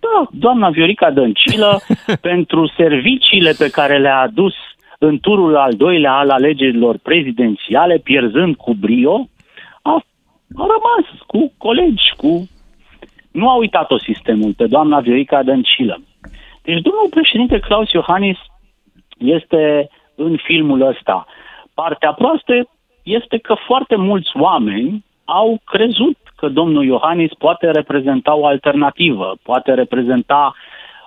Da, 0.00 0.28
doamna 0.30 0.70
Viorica 0.70 1.10
Dăncilă, 1.10 1.80
pentru 2.30 2.72
serviciile 2.76 3.52
pe 3.58 3.70
care 3.70 3.98
le-a 3.98 4.20
adus 4.20 4.54
în 4.98 5.18
turul 5.18 5.56
al 5.56 5.72
doilea 5.72 6.12
al 6.12 6.30
alegerilor 6.30 6.98
prezidențiale, 7.02 7.98
pierzând 7.98 8.56
cu 8.56 8.74
brio, 8.74 9.28
a, 9.82 10.04
a 10.56 10.66
rămas 10.74 11.20
cu 11.26 11.52
colegi, 11.58 12.12
cu... 12.16 12.48
Nu 13.30 13.48
a 13.48 13.56
uitat-o 13.56 13.98
sistemul 13.98 14.52
pe 14.56 14.66
doamna 14.66 15.00
Viorica 15.00 15.42
Dăncilă. 15.42 16.00
Deci 16.68 16.82
domnul 16.88 17.08
președinte 17.10 17.58
Claus 17.58 17.90
Iohannis 17.90 18.38
este 19.18 19.88
în 20.14 20.36
filmul 20.44 20.80
ăsta. 20.86 21.26
Partea 21.74 22.12
proastă 22.12 22.52
este 23.02 23.38
că 23.38 23.54
foarte 23.66 23.96
mulți 23.96 24.30
oameni 24.34 25.04
au 25.24 25.60
crezut 25.64 26.16
că 26.36 26.48
domnul 26.48 26.84
Iohannis 26.84 27.32
poate 27.38 27.70
reprezenta 27.70 28.34
o 28.34 28.46
alternativă, 28.46 29.36
poate 29.42 29.74
reprezenta 29.74 30.54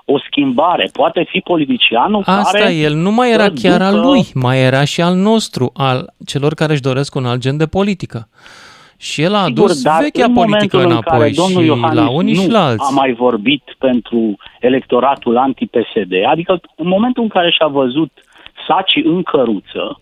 o 0.05 0.19
schimbare, 0.19 0.89
poate 0.93 1.25
fi 1.29 1.39
politicianul 1.39 2.23
Asta 2.25 2.59
care... 2.59 2.73
el 2.73 2.93
nu 2.93 3.11
mai 3.11 3.31
era 3.31 3.49
chiar 3.61 3.77
ducă... 3.77 3.83
al 3.83 3.99
lui, 3.99 4.21
mai 4.33 4.61
era 4.61 4.83
și 4.83 5.01
al 5.01 5.15
nostru, 5.15 5.71
al 5.73 6.13
celor 6.25 6.53
care 6.53 6.71
își 6.71 6.81
doresc 6.81 7.15
un 7.15 7.25
alt 7.25 7.39
gen 7.39 7.57
de 7.57 7.67
politică. 7.67 8.27
Și 9.01 9.21
el 9.21 9.33
a 9.33 9.43
adus 9.43 9.77
Sigur, 9.77 9.97
vechea 10.01 10.25
în 10.25 10.33
politică 10.33 10.83
înapoi 10.83 11.27
în 11.27 11.47
și 11.47 11.65
Iohannis 11.65 11.99
la 11.99 12.09
unii 12.09 12.35
nu 12.35 12.41
și 12.41 12.49
la 12.49 12.65
alții. 12.65 12.87
a 12.89 12.93
mai 12.93 13.13
vorbit 13.13 13.63
pentru 13.77 14.37
electoratul 14.59 15.37
anti-PSD, 15.37 16.13
adică 16.25 16.59
în 16.75 16.87
momentul 16.87 17.23
în 17.23 17.29
care 17.29 17.49
și-a 17.51 17.67
văzut 17.67 18.11
sacii 18.67 19.03
în 19.03 19.23
căruță, 19.23 19.99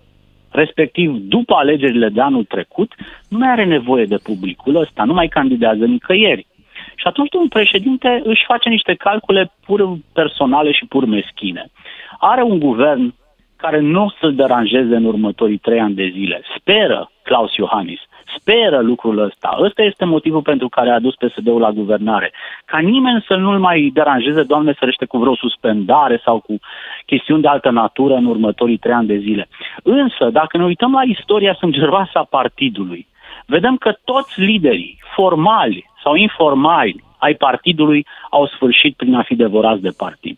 respectiv 0.50 1.18
după 1.18 1.56
alegerile 1.56 2.10
de 2.10 2.22
anul 2.22 2.44
trecut, 2.44 2.94
nu 3.30 3.38
mai 3.38 3.50
are 3.50 3.66
nevoie 3.66 4.06
de 4.06 4.18
publicul 4.24 4.76
ăsta, 4.76 5.04
nu 5.04 5.14
mai 5.14 5.28
candidează 5.28 5.86
nicăieri. 5.86 6.48
Și 6.96 7.08
atunci 7.08 7.34
un 7.34 7.48
președinte 7.48 8.22
își 8.24 8.44
face 8.48 8.70
niște 8.70 8.94
calcule 8.94 9.52
pur 9.66 9.98
personale 10.14 10.72
și 10.72 10.86
pur 10.86 11.06
meschine. 11.06 11.72
Are 12.18 12.44
un 12.44 12.60
guvern 12.60 13.14
care 13.56 13.80
nu 13.80 14.04
o 14.04 14.10
să-l 14.20 14.36
deranjeze 14.36 14.96
în 14.96 15.06
următorii 15.06 15.58
trei 15.58 15.80
ani 15.80 15.96
de 15.96 16.12
zile. 16.14 16.42
Speră 16.58 17.12
Claus 17.24 17.56
Iohannis 17.56 18.00
speră 18.38 18.80
lucrul 18.80 19.18
ăsta. 19.18 19.58
Ăsta 19.62 19.82
este 19.84 20.06
motivul 20.06 20.42
pentru 20.42 20.70
care 20.70 20.90
a 20.90 20.94
adus 20.94 21.16
PSD-ul 21.16 21.60
la 21.60 21.72
guvernare. 21.72 22.32
Ca 22.66 22.78
nimeni 22.78 23.26
să 23.28 23.36
nu-l 23.36 23.60
mai 23.60 23.92
deranjeze, 23.94 24.44
Doamne 24.44 24.74
ferește, 24.74 25.06
cu 25.06 25.18
vreo 25.18 25.36
suspendare 25.36 26.22
sau 26.24 26.40
cu 26.40 26.60
chestiuni 27.06 27.42
de 27.42 27.48
altă 27.48 27.70
natură 27.70 28.16
în 28.16 28.26
următorii 28.26 28.78
trei 28.78 28.94
ani 28.94 29.08
de 29.08 29.18
zile. 29.18 29.48
Însă, 29.84 30.30
dacă 30.30 30.58
ne 30.58 30.64
uităm 30.64 30.92
la 30.92 31.04
istoria 31.04 31.54
sângeroasă 31.54 32.12
a 32.14 32.28
partidului, 32.30 33.08
vedem 33.46 33.76
că 33.76 33.98
toți 34.04 34.40
liderii, 34.40 34.98
formali 35.16 35.86
sau 36.04 36.16
informali, 36.16 37.04
ai 37.18 37.34
partidului 37.34 38.06
au 38.30 38.48
sfârșit 38.48 38.96
prin 38.96 39.16
a 39.16 39.24
fi 39.24 39.36
devorați 39.36 39.82
de 39.82 39.94
partid. 39.98 40.38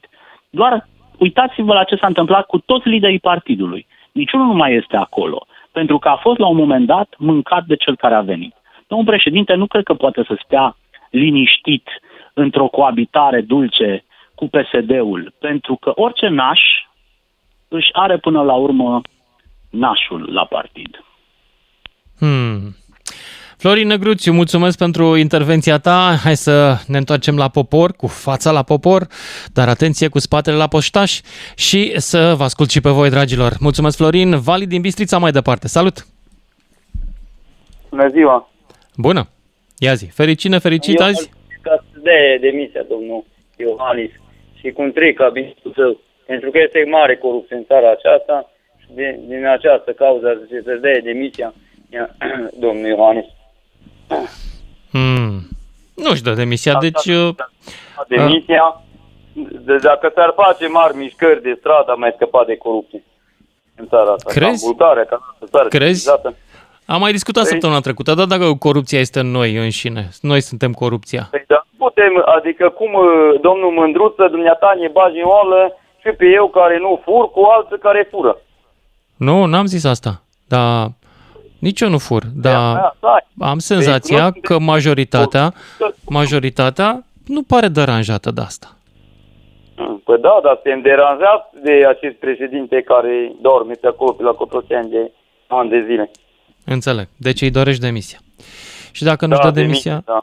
Doar 0.50 0.88
uitați-vă 1.18 1.74
la 1.74 1.84
ce 1.84 1.96
s-a 1.96 2.08
întâmplat 2.08 2.46
cu 2.46 2.60
toți 2.60 2.88
liderii 2.88 3.20
partidului. 3.20 3.88
Niciunul 4.12 4.46
nu 4.46 4.54
mai 4.54 4.74
este 4.74 4.98
acolo 4.98 5.46
pentru 5.72 5.98
că 6.00 6.08
a 6.08 6.16
fost 6.16 6.40
la 6.40 6.48
un 6.48 6.56
moment 6.56 6.86
dat 6.86 7.14
mâncat 7.18 7.66
de 7.66 7.76
cel 7.76 7.96
care 7.96 8.16
a 8.16 8.22
venit. 8.22 8.56
Domnul 8.88 9.08
președinte 9.08 9.54
nu 9.54 9.68
cred 9.68 9.84
că 9.84 9.94
poate 9.94 10.24
să 10.28 10.42
stea 10.46 10.78
liniștit 11.10 11.88
într-o 12.34 12.68
coabitare 12.68 13.42
dulce 13.42 14.06
cu 14.36 14.48
PSD-ul, 14.48 15.34
pentru 15.40 15.76
că 15.76 15.92
orice 15.96 16.28
naș 16.28 16.60
își 17.68 17.90
are 17.92 18.18
până 18.18 18.42
la 18.42 18.54
urmă 18.54 19.02
nașul 19.70 20.34
la 20.34 20.46
partid. 20.46 21.04
Hmm. 22.18 22.76
Florin 23.62 23.88
Negruțiu, 23.88 24.32
mulțumesc 24.34 24.78
pentru 24.78 25.16
intervenția 25.16 25.78
ta. 25.78 26.00
Hai 26.24 26.36
să 26.36 26.76
ne 26.88 26.98
întoarcem 26.98 27.36
la 27.38 27.50
popor, 27.50 27.92
cu 27.92 28.08
fața 28.08 28.52
la 28.52 28.64
popor, 28.64 29.02
dar 29.54 29.68
atenție 29.68 30.08
cu 30.08 30.20
spatele 30.20 30.56
la 30.56 30.68
poștaș 30.68 31.20
și 31.56 32.00
să 32.00 32.34
vă 32.38 32.44
ascult 32.44 32.70
și 32.70 32.82
pe 32.82 32.90
voi, 32.90 33.10
dragilor. 33.10 33.52
Mulțumesc, 33.60 33.98
Florin. 33.98 34.40
Vali 34.40 34.66
din 34.66 34.82
Bistrița 34.82 35.18
mai 35.18 35.32
departe. 35.32 35.68
Salut! 35.68 36.06
Bună 37.90 38.08
ziua! 38.08 38.50
Bună! 38.96 39.28
Ia 39.78 39.94
zi, 39.94 40.06
fericine, 40.06 40.58
fericit 40.58 41.00
Eu 41.00 41.06
azi? 41.06 41.30
de 42.04 42.38
demisia, 42.42 42.84
domnul 42.90 43.26
Iohannis, 43.58 44.12
și 44.60 44.72
cum 44.72 44.92
trec 44.92 45.16
cabinetul 45.16 45.74
său, 45.76 46.00
pentru 46.26 46.52
că 46.52 46.58
este 46.62 46.88
mare 46.90 47.16
corupție 47.16 47.56
în 47.56 47.66
țara 47.66 47.92
aceasta 47.92 48.52
și 48.78 48.88
din, 48.94 49.20
din 49.28 49.46
această 49.46 49.92
cauză 49.92 50.48
se 50.50 50.78
dea 50.82 51.00
demisia 51.04 51.54
domnul 52.66 52.88
Iohannis. 52.88 53.26
Hmm. 54.92 55.48
Nu-și 55.96 56.24
dă 56.24 56.34
demisia, 56.34 56.74
Asta 56.76 56.88
deci... 56.88 57.16
Uh, 57.16 57.36
demisia, 58.08 58.82
de, 59.34 59.76
dacă 59.76 60.12
s-ar 60.16 60.34
face 60.36 60.68
mari 60.68 60.98
mișcări 60.98 61.42
de 61.42 61.56
stradă, 61.60 61.96
mai 61.98 62.12
scăpat 62.16 62.46
de 62.46 62.58
corupție 62.58 63.04
în 63.76 63.88
țara 63.88 64.12
asta. 64.12 64.32
Crezi? 64.32 64.64
Ca 64.64 64.70
Bulgaria, 64.70 65.06
ca 65.06 65.36
țară 65.46 65.68
Crezi? 65.68 66.10
Am 66.86 67.00
mai 67.00 67.12
discutat 67.12 67.44
păi, 67.44 67.52
săptămâna 67.52 67.80
trecută, 67.80 68.14
dar 68.14 68.26
dacă 68.26 68.54
corupția 68.60 69.00
este 69.00 69.20
în 69.20 69.32
noi 69.32 69.56
înșine, 69.56 70.10
noi 70.22 70.42
suntem 70.42 70.72
corupția. 70.72 71.28
Păi 71.32 71.44
da, 71.48 71.66
putem, 71.78 72.24
adică 72.38 72.70
cum 72.70 72.94
uh, 72.94 73.40
domnul 73.42 73.72
Mândruță, 73.72 74.28
dumneata 74.28 74.74
ne 74.80 74.88
bagi 74.88 75.18
în 75.18 75.28
oală 75.28 75.78
și 76.02 76.10
pe 76.18 76.26
eu 76.26 76.48
care 76.50 76.78
nu 76.78 77.02
fur 77.04 77.32
cu 77.32 77.42
alții 77.42 77.80
care 77.80 78.08
fură. 78.12 78.38
Nu, 79.18 79.46
n-am 79.46 79.66
zis 79.66 79.84
asta, 79.84 80.22
dar 80.48 80.90
nici 81.62 81.82
eu 81.82 81.90
nu 81.90 81.98
fur, 81.98 82.24
dar 82.36 82.96
am 83.40 83.60
senzația 83.60 84.32
că 84.42 84.60
majoritatea, 84.60 85.54
majoritatea 86.10 87.04
nu 87.26 87.42
pare 87.44 87.68
deranjată 87.68 88.32
de 88.32 88.42
asta. 88.42 88.68
Păi 90.04 90.18
da, 90.22 90.40
dar 90.44 90.60
suntem 90.62 90.82
deranjați 90.82 91.48
de 91.64 91.86
acest 91.88 92.16
președinte 92.16 92.82
care 92.82 93.32
dorme 93.42 93.74
pe 93.74 93.88
acolo 93.88 94.12
pe 94.12 94.24
la 94.24 94.32
Cotroceni 94.32 94.90
de 94.90 95.12
ani 95.48 95.70
de 95.70 95.84
zile. 95.88 96.12
Înțeleg. 96.66 97.08
Deci 97.18 97.42
îi 97.42 97.52
dorești 97.52 97.82
demisia. 97.82 98.20
Și 98.92 99.04
dacă 99.04 99.26
nu-și 99.26 99.42
da, 99.42 99.50
dă 99.50 99.60
demisia... 99.60 99.92
demisia 99.92 100.14
da. 100.14 100.22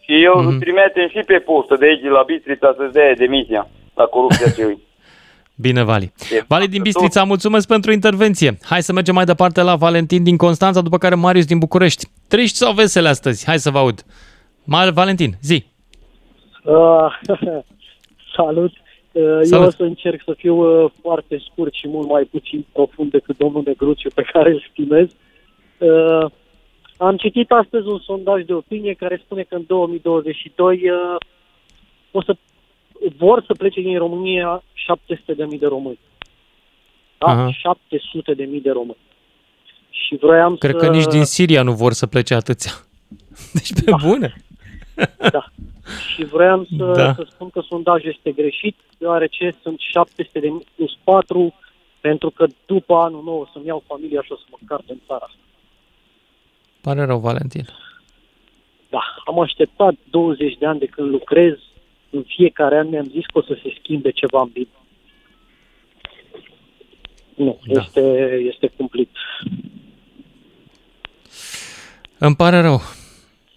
Și 0.00 0.24
eu 0.24 0.34
mm-hmm. 0.40 0.58
trimitem 0.60 1.08
și 1.08 1.20
pe 1.26 1.38
postă 1.38 1.76
de 1.76 1.86
aici 1.86 2.02
la 2.02 2.22
Bistrița 2.22 2.74
să-ți 2.76 2.92
dea 2.92 3.14
demisia 3.14 3.68
la 3.94 4.04
corupția 4.04 4.50
celui. 4.56 4.78
Bine, 5.56 5.82
Vali. 5.82 6.12
Vali 6.46 6.68
din 6.68 6.82
Bistrița, 6.82 7.24
mulțumesc 7.24 7.66
pentru 7.66 7.92
intervenție. 7.92 8.58
Hai 8.62 8.82
să 8.82 8.92
mergem 8.92 9.14
mai 9.14 9.24
departe 9.24 9.62
la 9.62 9.76
Valentin 9.76 10.22
din 10.22 10.36
Constanța, 10.36 10.80
după 10.80 10.98
care 10.98 11.14
Marius 11.14 11.44
din 11.44 11.58
București. 11.58 12.06
Triști 12.28 12.56
sau 12.56 12.72
vesele 12.72 13.08
astăzi? 13.08 13.46
Hai 13.46 13.58
să 13.58 13.70
vă 13.70 13.78
aud. 13.78 14.04
Mal 14.64 14.92
Valentin, 14.92 15.34
zi. 15.42 15.64
Uh, 16.62 17.20
salut. 18.36 18.72
Uh, 19.12 19.40
Salut. 19.42 19.52
Eu 19.52 19.62
o 19.62 19.70
să 19.70 19.82
încerc 19.82 20.22
să 20.24 20.34
fiu 20.36 20.84
uh, 20.84 20.90
foarte 21.00 21.42
scurt 21.50 21.74
și 21.74 21.88
mult 21.88 22.08
mai 22.08 22.24
puțin 22.24 22.66
profund 22.72 23.10
decât 23.10 23.36
domnul 23.36 23.62
Negruțiu 23.66 24.10
pe 24.14 24.22
care 24.32 24.50
îl 24.50 24.66
stimez. 24.70 25.08
Uh, 25.78 26.30
am 26.96 27.16
citit 27.16 27.50
astăzi 27.50 27.86
un 27.86 27.98
sondaj 27.98 28.44
de 28.44 28.52
opinie 28.52 28.94
care 28.94 29.22
spune 29.24 29.42
că 29.42 29.54
în 29.54 29.64
2022 29.66 30.90
uh, 30.90 31.16
o 32.10 32.22
să 32.22 32.36
vor 33.16 33.44
să 33.46 33.54
plece 33.54 33.80
din 33.80 33.98
România 33.98 34.62
700.000 35.52 35.58
de 35.58 35.66
români. 35.66 35.98
Da? 37.18 37.48
700.000 37.50 38.62
de 38.62 38.70
români. 38.70 38.96
Și 39.90 40.16
vroiam 40.16 40.56
Cred 40.56 40.74
să... 40.78 40.78
că 40.78 40.90
nici 40.90 41.06
din 41.06 41.24
Siria 41.24 41.62
nu 41.62 41.72
vor 41.72 41.92
să 41.92 42.06
plece 42.06 42.34
atâția. 42.34 42.72
Deci 43.54 43.72
pe 43.72 43.90
da. 43.90 43.96
bune. 43.96 44.34
Da. 45.30 45.44
Și 46.14 46.24
vroiam 46.24 46.66
să, 46.76 46.84
da. 46.96 47.14
să 47.14 47.26
spun 47.30 47.50
că 47.50 47.60
sondajul 47.60 48.14
este 48.16 48.32
greșit, 48.32 48.76
deoarece 48.98 49.54
sunt 49.62 49.78
700 49.78 50.40
de 50.40 50.52
plus 50.74 50.96
4, 51.04 51.54
pentru 52.00 52.30
că 52.30 52.46
după 52.66 52.94
anul 52.94 53.22
nou 53.24 53.40
o 53.40 53.46
să-mi 53.52 53.66
iau 53.66 53.82
familia 53.86 54.22
și 54.22 54.32
o 54.32 54.36
să 54.36 54.44
mă 54.50 54.56
cart 54.66 54.88
în 54.88 54.98
țara 55.06 55.24
asta. 55.28 55.38
Pare 56.80 57.04
rău, 57.04 57.18
Valentin. 57.18 57.64
Da, 58.90 59.02
am 59.24 59.40
așteptat 59.40 59.94
20 60.10 60.56
de 60.58 60.66
ani 60.66 60.78
de 60.78 60.86
când 60.86 61.10
lucrez, 61.10 61.54
în 62.14 62.22
fiecare 62.26 62.78
an 62.78 62.88
mi-am 62.88 63.08
zis 63.10 63.26
că 63.26 63.38
o 63.38 63.42
să 63.42 63.58
se 63.62 63.74
schimbe 63.78 64.10
ceva 64.10 64.40
în 64.42 64.50
bine. 64.52 64.68
Nu, 67.34 67.58
da. 67.66 67.80
este, 67.80 68.00
este 68.52 68.66
cumplit. 68.76 69.10
Îmi 72.18 72.36
pare 72.36 72.60
rău. 72.60 72.80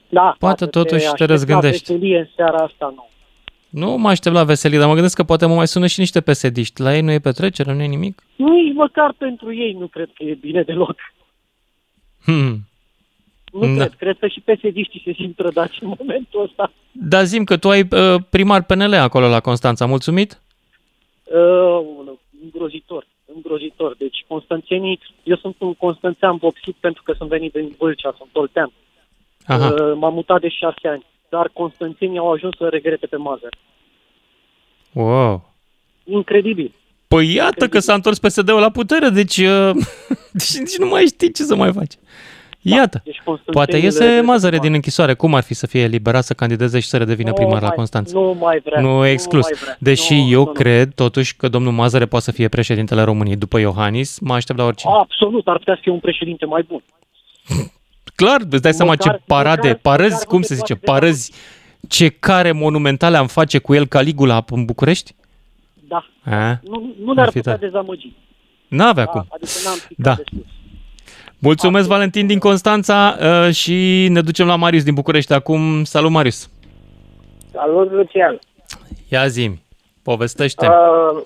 Da, 0.09 0.35
Poate 0.39 0.65
totuși 0.65 1.05
te 1.15 1.25
răzgândești. 1.25 1.91
veselie 1.91 2.17
în 2.19 2.27
seara 2.35 2.57
asta, 2.63 2.93
nu. 2.95 3.07
Nu 3.69 3.97
mă 3.97 4.09
aștept 4.09 4.35
la 4.35 4.43
veselie, 4.43 4.77
dar 4.77 4.87
mă 4.87 4.93
gândesc 4.93 5.15
că 5.15 5.23
poate 5.23 5.45
mă 5.45 5.55
mai 5.55 5.67
sună 5.67 5.87
și 5.87 5.99
niște 5.99 6.21
pesediști. 6.21 6.81
La 6.81 6.95
ei 6.95 7.01
nu 7.01 7.11
e 7.11 7.19
petrecere, 7.19 7.73
nu 7.73 7.81
e 7.81 7.87
nimic? 7.87 8.23
Nici 8.35 8.73
măcar 8.73 9.13
pentru 9.17 9.53
ei 9.53 9.73
nu 9.79 9.87
cred 9.87 10.09
că 10.13 10.23
e 10.23 10.33
bine 10.33 10.61
deloc. 10.63 10.95
Hmm. 12.23 12.66
Nu 13.51 13.59
Da. 13.59 13.73
cred. 13.73 13.93
Cred 13.97 14.17
că 14.19 14.27
și 14.27 14.39
pesediștii 14.39 15.01
se 15.05 15.13
simt 15.13 15.35
trădați 15.35 15.77
în 15.81 15.93
momentul 15.99 16.43
ăsta. 16.43 16.71
Dar 16.91 17.23
zim 17.25 17.43
că 17.43 17.57
tu 17.57 17.69
ai 17.69 17.87
uh, 17.91 18.15
primar 18.29 18.63
PNL 18.63 18.93
acolo 18.93 19.27
la 19.27 19.39
Constanța, 19.39 19.85
mulțumit? 19.85 20.41
Uh, 21.23 21.79
îngrozitor, 22.43 23.07
îngrozitor. 23.35 23.95
Deci 23.97 24.25
constanțenii, 24.27 24.99
eu 25.23 25.35
sunt 25.35 25.55
un 25.59 25.73
constanțean 25.73 26.37
vopsit 26.37 26.75
pentru 26.79 27.03
că 27.03 27.13
sunt 27.17 27.29
venit 27.29 27.51
din 27.51 27.75
Vâlcea, 27.77 28.15
sunt 28.17 28.29
oltean. 28.33 28.71
Aha. 29.45 29.67
Uh, 29.67 29.93
m-am 29.99 30.13
mutat 30.13 30.41
de 30.41 30.49
șase 30.49 30.87
ani, 30.87 31.05
dar 31.29 31.49
constanțenii 31.53 32.17
au 32.17 32.31
ajuns 32.31 32.55
să 32.57 32.67
regrete 32.67 33.05
pe 33.05 33.15
mazăr. 33.15 33.53
Wow. 34.93 35.53
Incredibil. 36.03 36.71
Păi 37.07 37.33
iată 37.33 37.67
că 37.67 37.79
s-a 37.79 37.93
întors 37.93 38.19
PSD-ul 38.19 38.59
la 38.59 38.69
putere, 38.69 39.09
deci, 39.09 39.37
uh, 39.37 39.71
deci, 40.37 40.51
deci 40.51 40.77
nu 40.77 40.85
mai 40.87 41.05
știi 41.05 41.31
ce 41.31 41.43
să 41.43 41.55
mai 41.55 41.73
faci. 41.73 41.93
Iată. 42.75 43.01
Deci 43.03 43.15
constanțenii 43.15 43.51
Poate 43.53 43.71
le 43.71 43.77
iese 43.77 44.03
regretă 44.03 44.23
Mazăre 44.25 44.41
pe 44.41 44.49
din 44.49 44.59
mazăr. 44.61 44.75
închisoare. 44.75 45.13
Cum 45.13 45.33
ar 45.35 45.43
fi 45.43 45.53
să 45.53 45.67
fie 45.67 45.81
eliberat 45.81 46.23
să 46.23 46.33
candideze 46.33 46.79
și 46.79 46.87
să 46.87 46.97
redevină 46.97 47.29
Nu 47.29 47.35
primar 47.35 47.61
la 47.61 47.67
mai- 47.67 47.75
Constanța? 47.75 48.19
Nu 48.19 48.37
mai 48.39 48.59
vrea. 48.65 48.81
Nu 48.81 49.05
e 49.05 49.11
exclus. 49.11 49.43
mai 49.43 49.59
vrea. 49.61 49.75
Deși 49.79 50.13
Nu, 50.13 50.29
eu 50.29 50.39
nu, 50.39 50.45
nu. 50.45 50.51
cred 50.51 50.93
totuși 50.93 51.35
că 51.35 51.47
domnul 51.47 51.71
Mazăre 51.71 52.05
poate 52.05 52.25
să 52.25 52.31
fie 52.31 52.47
președintele 52.47 53.01
României. 53.01 53.35
După 53.35 53.59
Iohannis, 53.59 54.19
mă 54.19 54.33
aștept 54.33 54.59
la 54.59 54.65
oricine. 54.65 54.91
Absolut, 54.95 55.47
ar 55.47 55.57
putea 55.57 55.73
să 55.73 55.79
fie 55.83 55.91
un 55.91 55.99
președinte 55.99 56.45
mai 56.45 56.65
bun. 56.67 56.83
Clar, 58.15 58.41
îți 58.49 58.61
dai 58.61 58.73
seama 58.73 58.91
Măcar- 58.91 59.15
ce 59.15 59.21
parade, 59.27 59.67
măcar- 59.67 59.79
parăzi, 59.81 60.11
măcar 60.11 60.25
cum 60.27 60.37
nu 60.37 60.43
se 60.43 60.53
se 60.53 60.59
zice, 60.59 60.75
poate 60.75 60.99
de 60.99 61.05
parăzi, 61.05 61.31
ce 61.87 62.09
care 62.09 62.51
monumentale 62.51 63.17
am 63.17 63.27
face 63.27 63.57
cu 63.57 63.73
el 63.73 63.85
Caligula 63.87 64.43
în 64.49 64.65
București? 64.65 65.15
Da. 65.87 66.05
A? 66.23 66.59
Nu, 66.63 66.93
nu 67.03 67.13
ne-ar 67.13 67.25
Ar 67.25 67.31
fi 67.31 67.37
putea 67.37 67.53
tare. 67.53 67.65
dezamăgi. 67.65 68.11
N-avea 68.67 69.05
Da, 69.05 69.09
cum. 69.11 69.25
adică 69.29 69.51
n-am 69.65 69.77
picat 69.87 70.05
Da. 70.05 70.13
de 70.15 70.23
sus. 70.31 70.45
Mulțumesc, 71.39 71.87
Valentin 71.87 72.27
din 72.27 72.39
Constanța 72.39 73.17
uh, 73.19 73.53
și 73.53 74.07
ne 74.09 74.21
ducem 74.21 74.47
la 74.47 74.55
Marius 74.55 74.83
din 74.83 74.93
București 74.93 75.33
acum. 75.33 75.83
Salut, 75.83 76.11
Marius! 76.11 76.49
Salut, 77.51 77.91
Lucian. 77.91 78.39
Ia 79.09 79.27
zi 79.27 79.51
povestește 80.03 80.67
Uh, 80.67 81.21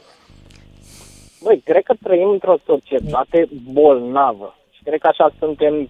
băi, 1.44 1.62
cred 1.66 1.84
că 1.84 1.94
trăim 2.04 2.30
într-o 2.30 2.56
societate 2.66 3.50
bolnavă. 3.72 4.58
Și 4.72 4.84
cred 4.84 5.00
că 5.00 5.08
așa 5.08 5.32
suntem 5.40 5.90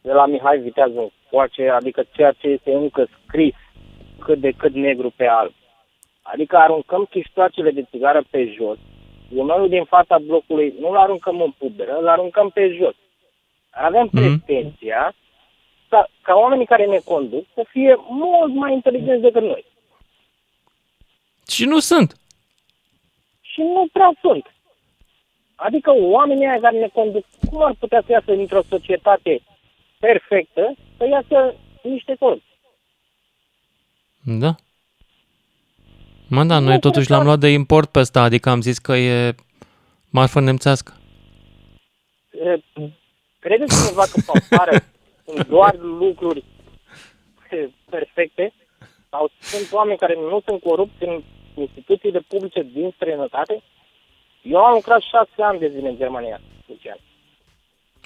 de 0.00 0.12
la 0.12 0.26
Mihai 0.26 0.58
Vitează 0.58 0.98
încoace, 0.98 1.68
adică 1.68 2.02
ceea 2.12 2.32
ce 2.32 2.48
este 2.48 2.72
încă 2.72 3.06
scris 3.24 3.54
cât 4.18 4.38
de 4.38 4.50
cât 4.56 4.74
negru 4.74 5.12
pe 5.16 5.26
alb. 5.26 5.52
Adică 6.22 6.56
aruncăm 6.56 7.06
chiștoacele 7.10 7.70
de 7.70 7.86
țigară 7.90 8.22
pe 8.30 8.54
jos, 8.56 8.78
gunoiul 9.32 9.68
din 9.68 9.84
fața 9.84 10.18
blocului 10.26 10.74
nu-l 10.80 10.96
aruncăm 10.96 11.40
în 11.40 11.52
puberă, 11.58 11.96
îl 12.00 12.08
aruncăm 12.08 12.48
pe 12.48 12.76
jos. 12.80 12.94
Avem 13.70 14.08
Mhm. 14.12 14.16
pretenția 14.16 15.14
ca, 15.88 16.08
ca 16.22 16.34
oamenii 16.34 16.66
care 16.66 16.86
ne 16.86 16.98
conduc 17.04 17.44
să 17.54 17.64
fie 17.70 17.96
mult 18.08 18.54
mai 18.54 18.72
inteligenți 18.72 19.22
decât 19.22 19.42
noi. 19.42 19.64
Și 21.48 21.64
nu 21.64 21.78
sunt. 21.78 22.16
și 23.40 23.60
nu 23.64 23.86
prea 23.92 24.10
sunt. 24.20 24.52
Adică 25.54 25.90
oamenii 25.94 26.46
aia 26.46 26.60
care 26.60 26.78
ne 26.78 26.88
conduc, 26.88 27.24
cum 27.50 27.62
ar 27.62 27.74
putea 27.78 28.02
să 28.06 28.12
iasă 28.12 28.34
dintr-o 28.34 28.62
societate 28.62 29.40
perfectă, 29.98 30.74
să 30.96 31.06
iasă 31.06 31.54
niște 31.82 32.14
corupți? 32.18 32.46
Da. 34.24 34.54
Mă, 36.28 36.44
da, 36.44 36.58
Nu 36.58 36.66
noi 36.66 36.78
totuși 36.80 37.04
cred 37.06 37.08
l-am 37.16 37.18
că- 37.18 37.24
luat 37.26 37.38
de 37.38 37.48
import 37.48 37.90
pe 37.90 37.98
ăsta, 37.98 38.22
adică 38.22 38.48
am 38.48 38.60
zis 38.60 38.78
că 38.78 38.96
e 38.96 39.34
marfă 40.10 40.40
nemțească. 40.40 40.92
E, 43.38 43.48
Credeți 43.48 43.86
cumva 43.86 44.02
că 44.02 44.20
pe 44.26 44.38
afară 44.38 44.84
sunt 45.24 45.48
doar 45.48 45.74
lucruri 45.78 46.44
e, 47.50 47.68
perfecte? 47.90 48.52
Sau 49.10 49.30
sunt 49.40 49.72
oameni 49.72 49.98
care 49.98 50.14
nu 50.14 50.40
sunt 50.44 50.60
corupți 50.62 51.04
în 51.04 51.22
instituțiile 51.54 52.20
publice 52.28 52.62
din 52.72 52.92
străinătate? 52.94 53.62
Eu 54.42 54.64
am 54.64 54.74
lucrat 54.74 55.00
șase 55.00 55.42
ani 55.42 55.58
de 55.58 55.68
zile 55.74 55.88
în 55.88 55.96
Germania, 55.96 56.40
Lucian. 56.66 56.98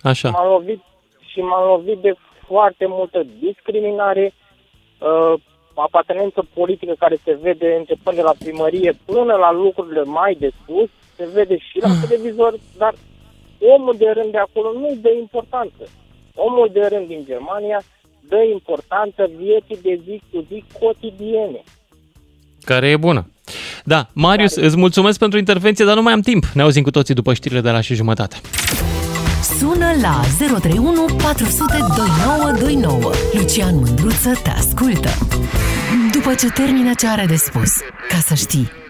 Așa. 0.02 0.30
M-am 0.30 0.48
lovit 0.48 0.80
și 1.32 1.40
m-am 1.40 1.66
lovit 1.66 1.98
de 1.98 2.14
foarte 2.46 2.86
multă 2.86 3.22
discriminare, 3.38 4.34
uh, 4.98 5.40
apartenență 5.74 6.46
politică 6.54 6.94
care 6.98 7.16
se 7.24 7.38
vede 7.40 7.74
începând 7.74 8.16
de 8.16 8.22
la 8.22 8.34
primărie 8.38 8.98
până 9.04 9.34
la 9.34 9.52
lucrurile 9.52 10.02
mai 10.02 10.34
de 10.34 10.50
sus, 10.66 10.88
se 11.16 11.28
vede 11.32 11.58
și 11.58 11.78
la 11.80 11.88
televizor, 12.08 12.54
dar 12.76 12.94
omul 13.74 13.94
de 13.98 14.10
rând 14.16 14.30
de 14.30 14.38
acolo 14.38 14.68
nu 14.82 14.98
dă 15.00 15.10
importanță. 15.20 15.82
Omul 16.34 16.70
de 16.72 16.84
rând 16.92 17.06
din 17.06 17.22
Germania 17.26 17.82
dă 18.28 18.40
importanță 18.52 19.30
vieții 19.38 19.78
de 19.82 20.00
zi 20.04 20.22
cu 20.30 20.44
zi 20.48 20.64
cotidiene. 20.80 21.62
Care 22.64 22.88
e 22.88 22.96
bună. 22.96 23.26
Da, 23.84 24.06
Marius, 24.12 24.54
îți 24.54 24.76
mulțumesc 24.76 25.18
pentru 25.18 25.38
intervenție, 25.38 25.84
dar 25.84 25.94
nu 25.94 26.02
mai 26.02 26.12
am 26.12 26.20
timp. 26.20 26.44
Ne 26.54 26.62
auzim 26.62 26.82
cu 26.82 26.90
toții 26.90 27.14
după 27.14 27.34
știrile 27.34 27.60
de 27.60 27.70
la 27.70 27.80
și 27.80 27.94
jumătate. 27.94 28.36
Sună 29.58 29.90
la 30.00 30.20
031 30.38 31.04
400 31.22 31.76
2929. 31.96 33.12
Lucian 33.32 33.74
Mândruță 33.74 34.40
te 34.42 34.50
ascultă. 34.50 35.08
După 36.12 36.34
ce 36.34 36.50
termină 36.50 36.90
ce 36.98 37.06
are 37.06 37.24
de 37.26 37.36
spus, 37.36 37.72
ca 38.08 38.16
să 38.16 38.34
știi. 38.34 38.81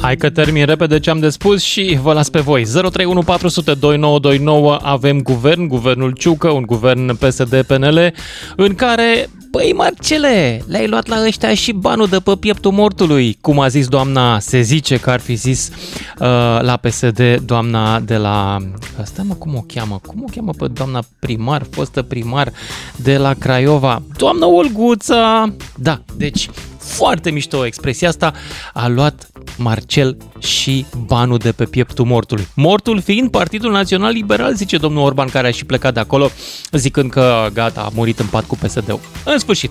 Hai 0.00 0.16
că 0.16 0.30
termin 0.30 0.66
repede 0.66 0.98
ce 0.98 1.10
am 1.10 1.18
de 1.18 1.28
spus 1.28 1.62
și 1.62 1.98
vă 2.02 2.12
las 2.12 2.28
pe 2.28 2.40
voi. 2.40 2.62
031 2.62 3.22
400 3.22 3.74
2929 3.74 4.78
avem 4.82 5.22
guvern, 5.22 5.66
guvernul 5.66 6.10
Ciucă, 6.10 6.50
un 6.50 6.62
guvern 6.62 7.16
PSD-PNL, 7.16 8.12
în 8.56 8.74
care, 8.74 9.30
băi 9.50 9.72
Marcele, 9.76 10.62
le-ai 10.66 10.88
luat 10.88 11.06
la 11.06 11.24
ăștia 11.26 11.54
și 11.54 11.72
banul 11.72 12.06
de 12.06 12.18
pe 12.18 12.36
pieptul 12.40 12.72
mortului, 12.72 13.38
cum 13.40 13.60
a 13.60 13.68
zis 13.68 13.88
doamna, 13.88 14.38
se 14.38 14.60
zice 14.60 14.96
că 14.96 15.10
ar 15.10 15.20
fi 15.20 15.34
zis 15.34 15.68
uh, 15.68 16.26
la 16.60 16.78
PSD 16.82 17.40
doamna 17.44 18.00
de 18.00 18.16
la... 18.16 18.56
Asta 19.00 19.22
mă, 19.22 19.34
cum 19.34 19.54
o 19.56 19.64
cheamă? 19.74 20.00
Cum 20.06 20.22
o 20.22 20.30
cheamă 20.34 20.52
pe 20.58 20.66
doamna 20.66 21.00
primar, 21.18 21.66
fostă 21.70 22.02
primar 22.02 22.52
de 22.96 23.16
la 23.16 23.34
Craiova? 23.34 24.02
Doamna 24.16 24.46
Olguța! 24.46 25.54
Da, 25.76 26.00
deci 26.16 26.48
foarte 26.78 27.30
mișto 27.30 27.66
expresia 27.66 28.08
asta, 28.08 28.32
a 28.72 28.88
luat 28.88 29.28
Marcel 29.56 30.16
și 30.38 30.86
banul 31.06 31.38
de 31.38 31.52
pe 31.52 31.64
pieptul 31.64 32.04
mortului. 32.04 32.48
Mortul 32.54 33.00
fiind 33.00 33.30
Partidul 33.30 33.70
Național 33.70 34.12
Liberal, 34.12 34.54
zice 34.54 34.76
domnul 34.76 35.04
Orban, 35.04 35.28
care 35.28 35.46
a 35.46 35.50
și 35.50 35.64
plecat 35.64 35.94
de 35.94 36.00
acolo, 36.00 36.30
zicând 36.72 37.10
că 37.10 37.48
gata, 37.52 37.80
a 37.80 37.90
murit 37.94 38.18
în 38.18 38.26
pat 38.26 38.44
cu 38.44 38.56
PSD-ul. 38.56 39.00
În 39.24 39.38
sfârșit, 39.38 39.70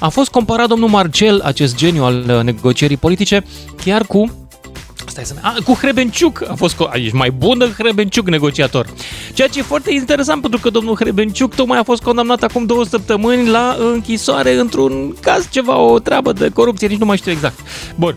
a 0.00 0.08
fost 0.08 0.30
comparat 0.30 0.68
domnul 0.68 0.88
Marcel, 0.88 1.40
acest 1.40 1.76
geniu 1.76 2.04
al 2.04 2.24
uh, 2.28 2.42
negocierii 2.42 2.96
politice, 2.96 3.44
chiar 3.84 4.04
cu 4.04 4.48
Stai 5.06 5.24
să 5.24 5.34
a, 5.40 5.56
cu 5.64 5.72
Hrebenciuc 5.72 6.44
a 6.48 6.54
fost, 6.54 6.74
co- 6.74 6.92
ești 6.92 7.14
mai 7.14 7.30
bun 7.30 7.58
de 7.58 7.72
Hrebenciuc 7.78 8.28
negociator. 8.28 8.86
Ceea 9.34 9.48
ce 9.48 9.58
e 9.58 9.62
foarte 9.62 9.92
interesant 9.92 10.40
pentru 10.40 10.60
că 10.60 10.70
domnul 10.70 10.96
Hrebenciuc 10.96 11.54
tocmai 11.54 11.78
a 11.78 11.82
fost 11.82 12.02
condamnat 12.02 12.42
acum 12.42 12.66
două 12.66 12.84
săptămâni 12.84 13.48
la 13.48 13.76
închisoare 13.92 14.54
într-un 14.54 15.14
caz 15.20 15.48
ceva, 15.50 15.78
o 15.78 15.98
treabă 15.98 16.32
de 16.32 16.48
corupție, 16.48 16.86
nici 16.86 16.98
nu 16.98 17.06
mai 17.06 17.16
știu 17.16 17.32
exact. 17.32 17.58
Bun. 17.94 18.16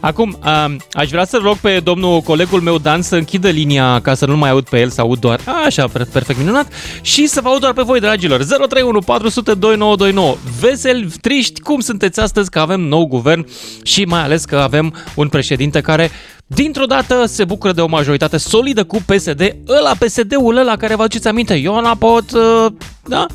Acum, 0.00 0.36
a, 0.40 0.76
aș 0.92 1.08
vrea 1.08 1.24
să 1.24 1.38
rog 1.42 1.56
pe 1.56 1.80
domnul 1.84 2.20
colegul 2.20 2.60
meu 2.60 2.78
Dan 2.78 3.02
să 3.02 3.16
închidă 3.16 3.48
linia 3.48 4.00
ca 4.00 4.14
să 4.14 4.26
nu 4.26 4.36
mai 4.36 4.50
aud 4.50 4.68
pe 4.68 4.80
el, 4.80 4.90
să 4.90 5.00
aud 5.00 5.18
doar, 5.18 5.40
a, 5.44 5.62
așa, 5.64 5.86
per- 5.86 6.06
perfect 6.12 6.38
minunat, 6.38 6.72
și 7.00 7.26
să 7.26 7.40
vă 7.40 7.48
aud 7.48 7.60
doar 7.60 7.72
pe 7.72 7.82
voi, 7.82 8.00
dragilor. 8.00 8.44
031 8.44 8.98
400 8.98 9.54
2929. 9.54 10.36
Veseli, 10.60 11.08
triști, 11.20 11.60
cum 11.60 11.80
sunteți 11.80 12.20
astăzi 12.20 12.50
că 12.50 12.58
avem 12.58 12.80
nou 12.80 13.06
guvern 13.06 13.46
și 13.82 14.04
mai 14.04 14.22
ales 14.22 14.44
că 14.44 14.56
avem 14.56 14.94
un 15.14 15.28
președinte 15.28 15.80
care 15.80 16.10
dintr-o 16.46 16.84
dată 16.84 17.24
se 17.26 17.44
bucură 17.44 17.72
de 17.72 17.80
o 17.80 17.86
majoritate 17.86 18.36
solidă 18.36 18.84
cu 18.84 18.96
PSD, 19.06 19.56
ăla 19.68 19.92
PSD-ul 19.98 20.56
ăla 20.56 20.76
care 20.76 20.94
vă 20.94 21.02
aduceți 21.02 21.28
aminte, 21.28 21.54
Iona 21.54 21.94
Pot, 21.94 22.32
uh, 22.32 22.66
da? 23.08 23.26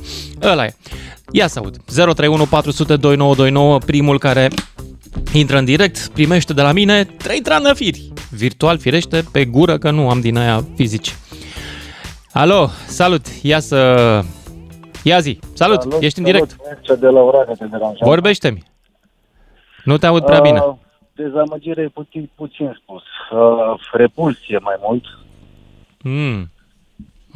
Ăla 0.41 0.65
e. 0.65 0.75
Ia 1.31 1.47
să 1.47 1.59
aud. 1.59 1.77
031 1.85 2.45
400 2.45 2.95
2929, 2.95 3.77
primul 3.77 4.19
care 4.19 4.49
intră 5.33 5.57
în 5.57 5.65
direct, 5.65 6.07
primește 6.07 6.53
de 6.53 6.61
la 6.61 6.71
mine 6.71 7.03
trei 7.03 7.41
trandafiri. 7.41 8.13
Virtual, 8.29 8.77
firește, 8.77 9.23
pe 9.31 9.45
gură, 9.45 9.77
că 9.77 9.91
nu 9.91 10.09
am 10.09 10.21
din 10.21 10.37
aia 10.37 10.63
fizici. 10.75 11.15
Alo, 12.33 12.67
salut, 12.87 13.25
ia 13.41 13.59
să... 13.59 14.21
Ia 15.03 15.19
zi, 15.19 15.39
salut, 15.53 15.81
salut 15.81 16.01
ești 16.01 16.19
în 16.19 16.25
direct. 16.25 16.55
Salut, 16.85 17.01
de 17.01 17.07
la 17.07 17.19
Oradea 17.19 17.53
te 17.53 17.65
deranjează. 17.65 18.05
Vorbește-mi. 18.05 18.63
Nu 19.83 19.97
te 19.97 20.05
aud 20.05 20.25
prea 20.25 20.39
bine. 20.39 20.59
Uh, 20.59 20.73
dezamăgire 21.13 21.81
e 21.81 21.87
puțin, 21.87 22.29
puțin 22.35 22.79
spus. 22.81 23.03
Uh, 23.31 23.89
repulsie 23.91 24.57
mai 24.57 24.75
mult. 24.79 25.03
Mm. 26.03 26.51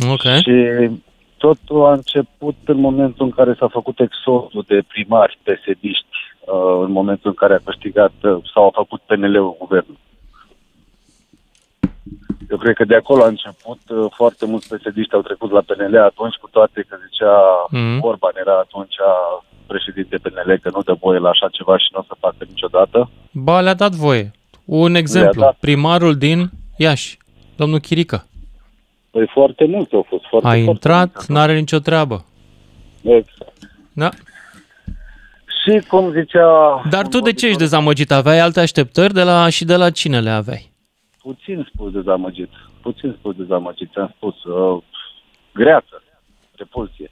Ok. 0.09 0.21
Și 0.21 0.89
Totul 1.38 1.85
a 1.85 1.91
început 1.91 2.55
în 2.65 2.79
momentul 2.79 3.25
în 3.25 3.31
care 3.31 3.55
s-a 3.59 3.67
făcut 3.67 3.99
exodul 3.99 4.63
de 4.67 4.81
primari 4.88 5.39
pesediști, 5.43 6.05
uh, 6.05 6.14
în 6.84 6.91
momentul 6.91 7.29
în 7.29 7.34
care 7.36 7.53
a 7.53 7.65
câștigat 7.65 8.12
uh, 8.23 8.38
sau 8.53 8.65
a 8.67 8.71
făcut 8.73 9.01
PNL-ul 9.05 9.55
guvernul. 9.60 9.97
Eu 12.49 12.58
cred 12.58 12.75
că 12.75 12.86
de 12.86 12.95
acolo 12.95 13.23
a 13.23 13.27
început, 13.27 13.79
uh, 13.89 14.05
foarte 14.15 14.45
mulți 14.45 14.67
pesediști 14.67 15.13
au 15.13 15.21
trecut 15.21 15.51
la 15.51 15.62
PNL 15.65 15.97
atunci, 15.97 16.36
cu 16.36 16.47
toate 16.51 16.86
că 16.89 16.95
zicea 17.10 17.36
Mhm. 17.69 18.03
Orban 18.03 18.31
era 18.36 18.58
atunci 18.60 18.95
președinte 19.67 20.17
PNL 20.17 20.58
că 20.62 20.69
nu 20.73 20.81
dă 20.81 20.93
voie 20.99 21.19
la 21.19 21.29
așa 21.29 21.47
ceva 21.51 21.77
și 21.77 21.88
nu 21.93 21.99
o 21.99 22.03
să 22.08 22.15
facă 22.19 22.36
niciodată. 22.47 23.10
Ba, 23.31 23.62
le-a 23.62 23.73
dat 23.73 23.91
voie. 23.91 24.31
Un 24.65 24.95
exemplu, 24.95 25.41
dat. 25.41 25.55
primarul 25.60 26.15
din 26.17 26.49
Iași, 26.77 27.17
domnul 27.55 27.79
Chirică. 27.79 28.27
Păi 29.12 29.27
foarte 29.34 29.65
mulți 29.65 29.93
au 29.93 30.05
fost. 30.10 30.23
Foarte, 30.29 30.47
A 30.47 30.49
foarte 30.49 30.69
intrat, 30.69 31.12
mulți. 31.13 31.31
n-are 31.31 31.60
nicio 31.60 31.79
treabă. 31.79 32.25
Exact. 33.01 33.53
Da. 33.93 34.10
Și 35.65 35.86
cum 35.88 36.12
zicea... 36.12 36.82
Dar 36.89 37.04
un 37.04 37.10
tu 37.10 37.19
de 37.19 37.34
ce 37.34 37.45
ești 37.45 37.58
vorbitor, 37.58 37.58
dezamăgit? 37.58 38.12
Aveai 38.12 38.39
alte 38.39 38.60
așteptări 38.60 39.13
de 39.13 39.23
la, 39.23 39.49
și 39.49 39.65
de 39.65 39.75
la 39.75 39.89
cine 39.89 40.19
le 40.19 40.30
aveai? 40.30 40.71
Puțin 41.21 41.67
spus 41.73 41.91
dezamăgit. 41.91 42.49
Puțin 42.82 43.15
spus 43.17 43.36
dezamăgit. 43.36 43.91
Ți-am 43.91 44.13
spus. 44.15 44.43
Uh, 44.43 44.84
greață. 45.54 46.04
Repulsie. 46.56 47.12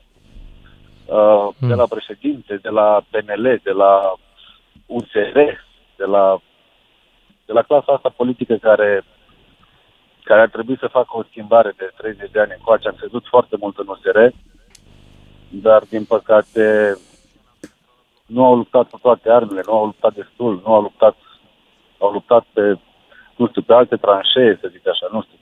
Uh, 1.06 1.34
Hmm. 1.60 1.68
De 1.68 1.74
la 1.74 1.88
președinte, 1.88 2.60
de 2.62 2.70
la 2.70 3.02
PNL, 3.10 3.60
de 3.64 3.72
la 3.72 4.14
USR, 4.86 5.38
de 5.98 6.06
la, 6.06 6.42
de 7.46 7.54
la 7.54 7.62
clasa 7.62 7.92
asta 7.94 8.14
politică 8.16 8.56
care 8.56 9.04
care 10.24 10.42
ar 10.42 10.50
trebui 10.50 10.78
să 10.80 10.88
facă 10.88 11.10
o 11.18 11.24
schimbare 11.30 11.74
de 11.78 11.92
30 11.98 12.32
de 12.32 12.40
ani 12.40 12.56
încoace. 12.58 12.88
Am 12.88 12.96
crezut 13.00 13.26
foarte 13.30 13.56
mult 13.60 13.78
în 13.78 13.86
USR, 13.88 14.18
dar 15.50 15.84
din 15.90 16.04
păcate 16.04 16.98
nu 18.26 18.46
au 18.46 18.56
luptat 18.56 18.90
cu 18.90 19.00
toate 19.02 19.30
armele, 19.30 19.62
nu 19.66 19.74
au 19.74 19.86
luptat 19.86 20.14
destul, 20.14 20.62
nu 20.66 20.74
au 20.74 20.82
luptat, 20.82 21.16
au 21.98 22.12
luptat 22.12 22.46
pe, 22.54 22.78
nu 23.36 23.48
știu, 23.48 23.62
pe 23.62 23.74
alte 23.74 23.96
tranșee, 23.96 24.58
să 24.62 24.68
zic 24.72 24.88
așa, 24.88 25.08
nu 25.12 25.22
știu. 25.22 25.38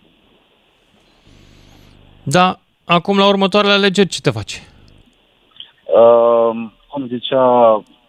Da, 2.24 2.60
acum 2.86 3.18
la 3.18 3.28
următoarele 3.28 3.74
alegeri 3.74 4.08
ce 4.10 4.22
te 4.22 4.30
faci? 4.30 4.64
Uh, 5.86 6.70
cum 6.88 7.08
zicea 7.08 7.46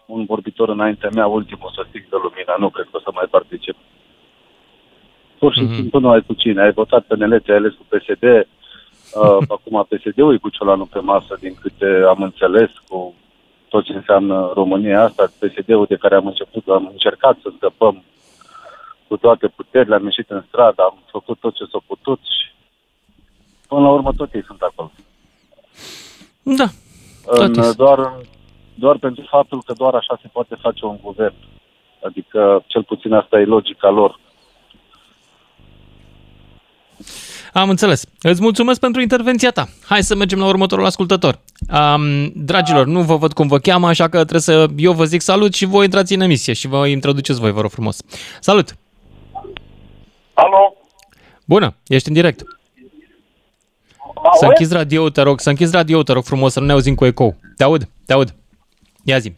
un 0.06 0.24
vorbitor 0.24 0.68
înaintea 0.68 1.08
mea, 1.14 1.26
ultimul 1.26 1.70
să 1.74 1.85
stic 1.88 2.02
de 2.11 2.16
lumina, 2.22 2.54
nu 2.58 2.68
cred 2.68 2.85
că 2.90 2.96
o 2.96 3.00
să 3.00 3.11
mai 3.14 3.26
particip. 3.30 3.76
Pur 5.38 5.52
și 5.54 5.61
Mhm. 5.62 5.74
simplu 5.74 5.98
nu 6.00 6.11
ai 6.11 6.22
cu 6.26 6.32
cine. 6.35 6.62
Ai 6.62 6.72
votat 6.72 7.04
PNL, 7.04 7.40
ți-ai 7.40 7.56
ales 7.56 7.72
cu 7.72 7.85
PSD, 7.88 8.22
uh, 9.20 9.38
acum 9.48 9.87
PSD-ul 9.88 10.35
e 10.35 10.37
cu 10.37 10.48
ciolanul 10.48 10.87
pe 10.87 10.98
masă, 10.98 11.37
din 11.40 11.54
câte 11.61 12.02
am 12.08 12.22
înțeles, 12.22 12.70
cu 12.88 13.14
tot 13.72 13.85
ce 13.85 13.92
înseamnă 13.92 14.50
România 14.54 15.02
asta, 15.02 15.32
PSD-ul 15.38 15.87
de 15.88 15.96
care 15.96 16.14
am 16.14 16.26
început, 16.26 16.68
am 16.68 16.88
încercat 16.92 17.37
să 17.42 17.48
scăpăm 17.56 18.04
cu 19.08 19.16
toate 19.16 19.46
puterile, 19.48 19.94
am 19.94 20.04
ieșit 20.04 20.30
în 20.30 20.44
stradă, 20.48 20.82
am 20.82 20.98
făcut 21.11 21.38
tot 21.38 21.54
ce 21.54 21.64
s-a 21.70 21.80
putut 21.87 22.18
și 22.18 22.46
până 23.68 23.80
la 23.80 23.90
urmă 23.90 24.12
tot 24.16 24.35
ei 24.35 24.44
sunt 24.44 24.61
acolo. 24.61 24.90
Da, 26.42 26.68
în, 27.24 27.52
Totis. 27.52 27.74
doar, 27.74 27.98
doar 28.74 28.96
pentru 28.98 29.24
faptul 29.28 29.62
că 29.62 29.72
doar 29.72 29.94
așa 29.94 30.18
se 30.22 30.28
poate 30.32 30.54
face 30.54 30.85
un 30.85 30.98
guvern. 31.02 31.35
Adică, 32.02 32.64
cel 32.66 32.82
puțin 32.82 33.12
asta 33.12 33.40
e 33.40 33.44
logica 33.44 33.90
lor. 33.90 34.18
Am 37.53 37.69
înțeles. 37.69 38.05
Îți 38.21 38.43
mulțumesc 38.43 38.81
pentru 38.81 39.01
intervenția 39.01 39.51
ta. 39.51 39.69
Hai 39.85 40.03
să 40.03 40.15
mergem 40.15 40.38
la 40.38 40.47
următorul 40.47 40.85
ascultător. 40.85 41.38
Um, 41.73 42.33
dragilor, 42.35 42.87
nu 42.87 43.03
vă 43.03 43.17
văd 43.17 43.33
cum 43.33 43.47
vă 43.47 43.59
cheamă, 43.59 43.88
așa 43.88 44.09
că 44.09 44.17
trebuie 44.17 44.41
să 44.41 44.67
eu 44.77 44.93
vă 44.93 45.05
zic 45.05 45.21
salut 45.21 45.55
și 45.55 45.65
voi 45.65 45.85
intrați 45.85 46.15
în 46.15 46.21
emisie 46.21 46.53
și 46.53 46.69
vă 46.69 46.87
introduceți 46.87 47.41
voi, 47.41 47.53
vă 47.53 47.61
rog 47.61 47.71
frumos. 47.71 47.99
Salut! 48.41 48.77
Alo? 50.35 50.77
Bună, 51.45 51.75
ești 51.87 52.09
în 52.09 52.15
direct. 52.15 52.43
Să 54.38 54.47
închizi 54.47 54.73
radio 54.73 55.09
te 55.09 55.23
rog, 55.23 55.41
să 55.41 55.49
închizi 55.49 55.75
radio 55.75 56.03
te 56.03 56.12
rog 56.12 56.25
frumos, 56.25 56.53
să 56.53 56.61
nu 56.61 56.67
ne 56.67 56.73
auzim 56.73 56.95
cu 56.95 57.05
ecou. 57.05 57.37
Te 57.57 57.65
aud, 57.65 57.88
te 58.07 58.12
aud. 58.12 58.35
Ia 59.05 59.19
zi. 59.19 59.35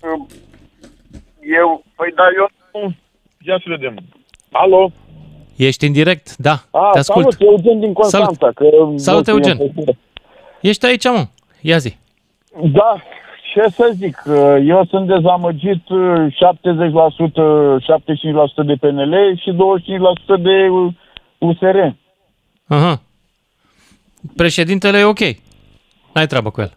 Eu, 1.40 1.84
păi 1.96 2.12
da, 2.14 2.22
eu 2.36 2.50
nu... 2.72 2.94
Ia 3.40 3.58
să 3.58 3.64
vedem. 3.68 3.96
Alo? 4.50 4.92
Ești 5.56 5.86
în 5.86 5.92
direct? 5.92 6.36
Da, 6.36 6.62
A, 6.70 6.90
te 6.92 6.98
ascult. 6.98 7.32
salut, 7.32 7.50
Eugen 7.50 7.80
din 7.80 7.92
Constanța. 7.92 8.50
Că 8.54 8.64
Salut, 8.96 9.24
vă 9.24 9.30
Eugen. 9.30 9.42
ținem 9.52 9.56
pe 9.66 9.72
știre. 9.76 9.98
Ești 10.60 10.86
aici, 10.86 11.04
mă. 11.04 11.26
Ia 11.60 11.78
zi. 11.78 11.96
Da, 12.72 12.96
ce 13.52 13.68
să 13.70 13.92
zic, 13.94 14.22
eu 14.66 14.86
sunt 14.90 15.06
dezamăgit 15.06 15.82
70%, 15.82 15.86
75% 18.62 18.66
de 18.66 18.74
PNL 18.80 19.14
și 19.42 19.50
25% 19.52 19.56
de 20.42 20.68
USR. 21.38 21.76
Aha. 22.66 23.00
Președintele 24.36 24.98
e 24.98 25.04
ok. 25.04 25.18
N-ai 26.14 26.26
treabă 26.26 26.50
cu 26.50 26.60
el. 26.60 26.72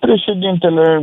Președintele, 0.00 1.02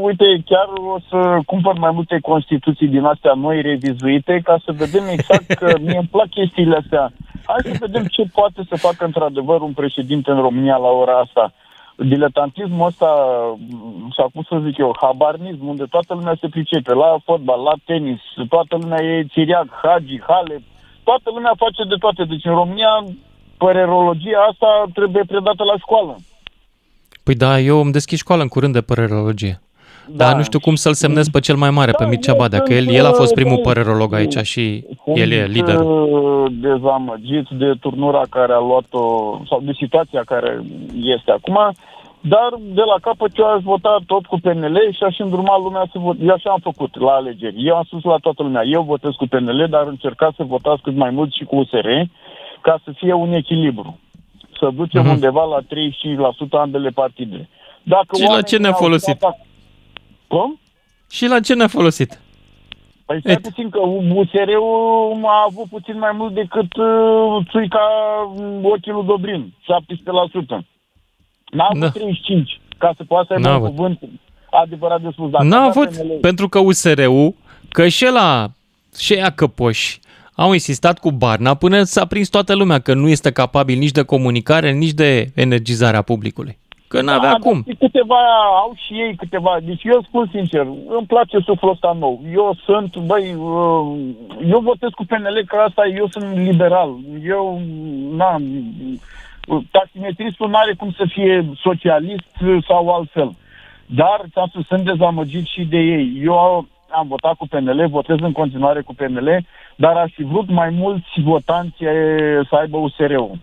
uite, 0.00 0.24
chiar 0.44 0.68
o 0.94 0.98
să 1.08 1.38
cumpăr 1.46 1.78
mai 1.78 1.90
multe 1.94 2.18
constituții 2.22 2.88
din 2.88 3.04
astea 3.04 3.32
noi 3.32 3.62
revizuite 3.62 4.40
ca 4.44 4.56
să 4.64 4.72
vedem 4.72 5.04
exact 5.06 5.52
că 5.52 5.74
mie 5.84 5.96
îmi 5.96 6.08
plac 6.10 6.28
chestiile 6.28 6.76
astea. 6.76 7.12
Hai 7.46 7.60
să 7.62 7.76
vedem 7.78 8.04
ce 8.04 8.22
poate 8.32 8.60
să 8.68 8.76
facă 8.76 9.04
într-adevăr 9.04 9.60
un 9.60 9.72
președinte 9.72 10.30
în 10.30 10.40
România 10.40 10.76
la 10.76 10.88
ora 10.88 11.18
asta. 11.18 11.52
Diletantismul 11.96 12.86
ăsta, 12.86 13.10
sau 14.16 14.30
cum 14.34 14.42
să 14.48 14.62
zic 14.64 14.76
eu, 14.78 14.96
habarnism, 15.00 15.66
unde 15.68 15.84
toată 15.90 16.14
lumea 16.14 16.36
se 16.40 16.48
pricepe, 16.48 16.94
la 16.94 17.16
fotbal, 17.24 17.60
la 17.62 17.74
tenis, 17.84 18.20
toată 18.48 18.76
lumea 18.80 19.02
e 19.04 19.26
țiriac, 19.32 19.68
hagi, 19.82 20.20
hale, 20.28 20.62
toată 21.04 21.30
lumea 21.34 21.52
face 21.56 21.82
de 21.88 21.94
toate. 21.98 22.24
Deci 22.24 22.44
în 22.44 22.54
România, 22.54 23.04
părerologia 23.56 24.46
asta 24.50 24.84
trebuie 24.92 25.22
predată 25.26 25.64
la 25.64 25.76
școală. 25.76 26.16
Păi 27.24 27.34
da, 27.34 27.58
eu 27.58 27.80
îmi 27.80 27.92
deschid 27.92 28.18
școală 28.18 28.42
în 28.42 28.48
curând 28.48 28.72
de 28.72 28.80
părerologie. 28.80 29.60
Da. 30.08 30.24
Dar 30.24 30.36
nu 30.36 30.42
știu 30.42 30.60
cum 30.60 30.74
să-l 30.74 30.92
semnez 30.92 31.28
pe 31.28 31.40
cel 31.40 31.56
mai 31.56 31.70
mare, 31.70 31.92
pe 31.92 32.06
Mircea 32.06 32.34
Badea, 32.34 32.60
că 32.60 32.72
el, 32.74 32.86
el 32.88 33.06
a 33.06 33.12
fost 33.12 33.34
primul 33.34 33.58
părerolog 33.58 34.14
aici 34.14 34.36
și 34.36 34.84
el 35.14 35.30
e 35.30 35.44
lider. 35.44 35.80
uh, 35.80 36.52
dezamăgit 36.60 37.46
de 37.48 37.72
turnura 37.80 38.22
care 38.30 38.52
a 38.52 38.58
luat-o, 38.58 39.02
sau 39.48 39.60
de 39.60 39.72
situația 39.76 40.22
care 40.26 40.62
este 41.14 41.30
acum, 41.30 41.58
dar 42.20 42.50
de 42.60 42.80
la 42.80 42.96
capăt 43.00 43.38
eu 43.38 43.46
aș 43.46 43.62
vota 43.62 43.98
tot 44.06 44.26
cu 44.26 44.38
PNL 44.42 44.78
și 44.96 45.02
aș 45.02 45.18
îndruma 45.18 45.58
lumea 45.58 45.86
să 45.92 45.98
vot. 45.98 46.16
Eu 46.20 46.34
așa 46.34 46.50
am 46.50 46.60
făcut 46.62 47.00
la 47.00 47.12
alegeri. 47.12 47.66
Eu 47.66 47.76
am 47.76 47.84
spus 47.86 48.02
la 48.02 48.16
toată 48.16 48.42
lumea, 48.42 48.62
eu 48.64 48.82
votez 48.82 49.10
cu 49.16 49.26
PNL, 49.26 49.66
dar 49.70 49.86
încercați 49.86 50.36
să 50.36 50.42
votați 50.42 50.82
cât 50.82 50.96
mai 50.96 51.10
mult 51.10 51.32
și 51.32 51.44
cu 51.44 51.56
USR, 51.56 51.88
ca 52.60 52.80
să 52.84 52.90
fie 52.96 53.12
un 53.12 53.32
echilibru. 53.32 53.98
Să 54.58 54.70
ducem 54.74 55.02
Mhm. 55.02 55.10
undeva 55.10 55.44
la 55.44 55.60
35% 55.60 56.56
ambele 56.56 56.90
partide. 56.90 57.48
Dacă 57.82 58.06
Și 58.16 58.20
la 58.22 58.26
oamenii 58.26 58.48
ce 58.48 58.56
ne-a 58.56 58.70
au 58.70 58.76
folosit? 58.76 59.18
dat- 59.18 59.46
Cum? 60.26 60.60
Și 61.10 61.26
la 61.26 61.40
ce 61.40 61.54
ne-a 61.54 61.66
folosit? 61.66 62.20
Păi 63.06 63.20
stai 63.20 63.36
puțin 63.36 63.70
că 63.70 63.78
USR-ul 64.14 65.20
a 65.24 65.44
avut 65.48 65.64
puțin 65.68 65.98
mai 65.98 66.10
mult 66.14 66.34
decât 66.34 66.76
uh, 66.76 67.44
țuica 67.50 67.80
uh, 68.36 68.58
ochii 68.62 68.92
lui 68.92 69.04
Dobrin, 69.04 69.52
17%. 69.62 70.64
N-a 71.50 71.64
avut 71.68 71.80
Da. 71.80 71.90
35, 71.90 72.60
ca 72.78 72.92
să 72.96 73.04
poată 73.04 73.26
să 73.28 73.32
aibă 73.34 73.48
N-a 73.48 73.54
un 73.56 73.62
avut. 73.64 73.74
cuvânt 73.76 74.00
adevărat 74.50 75.00
de 75.00 75.08
spus. 75.12 75.30
Dacă 75.30 75.44
N-a 75.44 75.56
avea 75.56 75.68
avut, 75.68 75.88
PNL 75.96 76.18
pentru 76.20 76.48
că 76.48 76.58
USR-ul, 76.58 77.34
că 77.68 77.88
și 77.88 78.04
la 78.12 78.48
și 78.98 79.12
ea 79.12 79.30
căpoși, 79.30 80.00
au 80.36 80.52
insistat 80.52 80.98
cu 80.98 81.10
Barna 81.10 81.54
până 81.54 81.82
s-a 81.82 82.04
prins 82.06 82.28
toată 82.28 82.54
lumea 82.54 82.78
că 82.78 82.94
nu 82.94 83.08
este 83.08 83.32
capabil 83.32 83.78
nici 83.78 83.90
de 83.90 84.02
comunicare, 84.02 84.72
nici 84.72 84.92
de 84.92 85.30
energizarea 85.34 86.02
publicului. 86.02 86.58
Că 86.88 87.02
n-avea 87.02 87.30
Da, 87.30 87.38
cum. 87.38 87.62
dar 87.66 87.76
Câteva 87.78 88.20
au 88.62 88.74
și 88.86 88.92
ei 88.92 89.14
câteva. 89.16 89.58
Deci 89.62 89.82
eu 89.84 90.02
spun 90.02 90.28
sincer, 90.32 90.60
îmi 90.98 91.06
place 91.06 91.38
suflul 91.38 91.70
ăsta 91.70 91.96
nou. 91.98 92.22
Eu 92.32 92.56
sunt, 92.64 92.96
băi, 92.96 93.34
uh, 93.34 93.96
eu 94.50 94.60
votez 94.60 94.88
cu 94.94 95.04
PNL 95.04 95.44
că 95.46 95.56
asta, 95.56 95.82
eu 95.96 96.08
sunt 96.08 96.36
liberal. 96.36 96.90
Eu, 97.24 97.62
n-am, 98.16 98.42
taximetristul 99.70 100.48
nu 100.48 100.56
are 100.56 100.74
cum 100.74 100.90
să 100.96 101.04
fie 101.08 101.50
socialist 101.60 102.30
sau 102.68 102.94
altfel. 102.94 103.30
Dar, 103.86 104.20
ți-am 104.32 104.46
spus, 104.48 104.66
sunt 104.66 104.84
dezamăgit 104.84 105.46
și 105.46 105.64
de 105.64 105.78
ei. 105.78 106.20
Eu 106.22 106.66
am 106.96 107.06
votat 107.08 107.34
cu 107.34 107.46
PNL, 107.46 107.86
votez 107.88 108.16
în 108.20 108.32
continuare 108.32 108.80
cu 108.80 108.94
PNL, 108.94 109.46
dar 109.76 109.96
aș 109.96 110.12
fi 110.12 110.22
vrut 110.22 110.50
mai 110.50 110.70
mulți 110.70 111.20
votanți 111.22 111.84
eh, 111.84 112.40
să 112.48 112.54
aibă 112.56 112.76
USR-ul. 112.76 113.38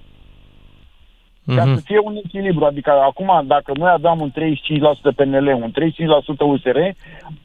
Ca 1.46 1.64
Mhm. 1.66 1.76
să 1.76 1.82
fie 1.86 2.00
un 2.04 2.16
echilibru. 2.26 2.66
Adică 2.66 2.92
acum, 2.92 3.44
dacă 3.46 3.72
noi 3.76 3.90
aveam 3.94 4.20
un 4.20 4.32
35% 4.32 5.12
PNL, 5.12 5.48
un 5.48 5.72
35% 5.72 6.44
USR, 6.44 6.78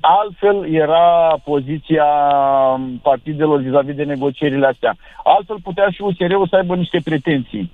altfel 0.01 0.75
era 0.75 1.37
poziția 1.45 2.07
partidelor 3.03 3.61
vis-a-vis 3.61 3.95
de 3.95 4.05
negocierile 4.05 4.67
astea. 4.67 4.97
Altfel 5.25 5.57
putea 5.63 5.89
și 5.91 6.03
USR-ul 6.03 6.47
să 6.49 6.57
aibă 6.57 6.75
niște 6.75 7.01
pretenții. 7.05 7.71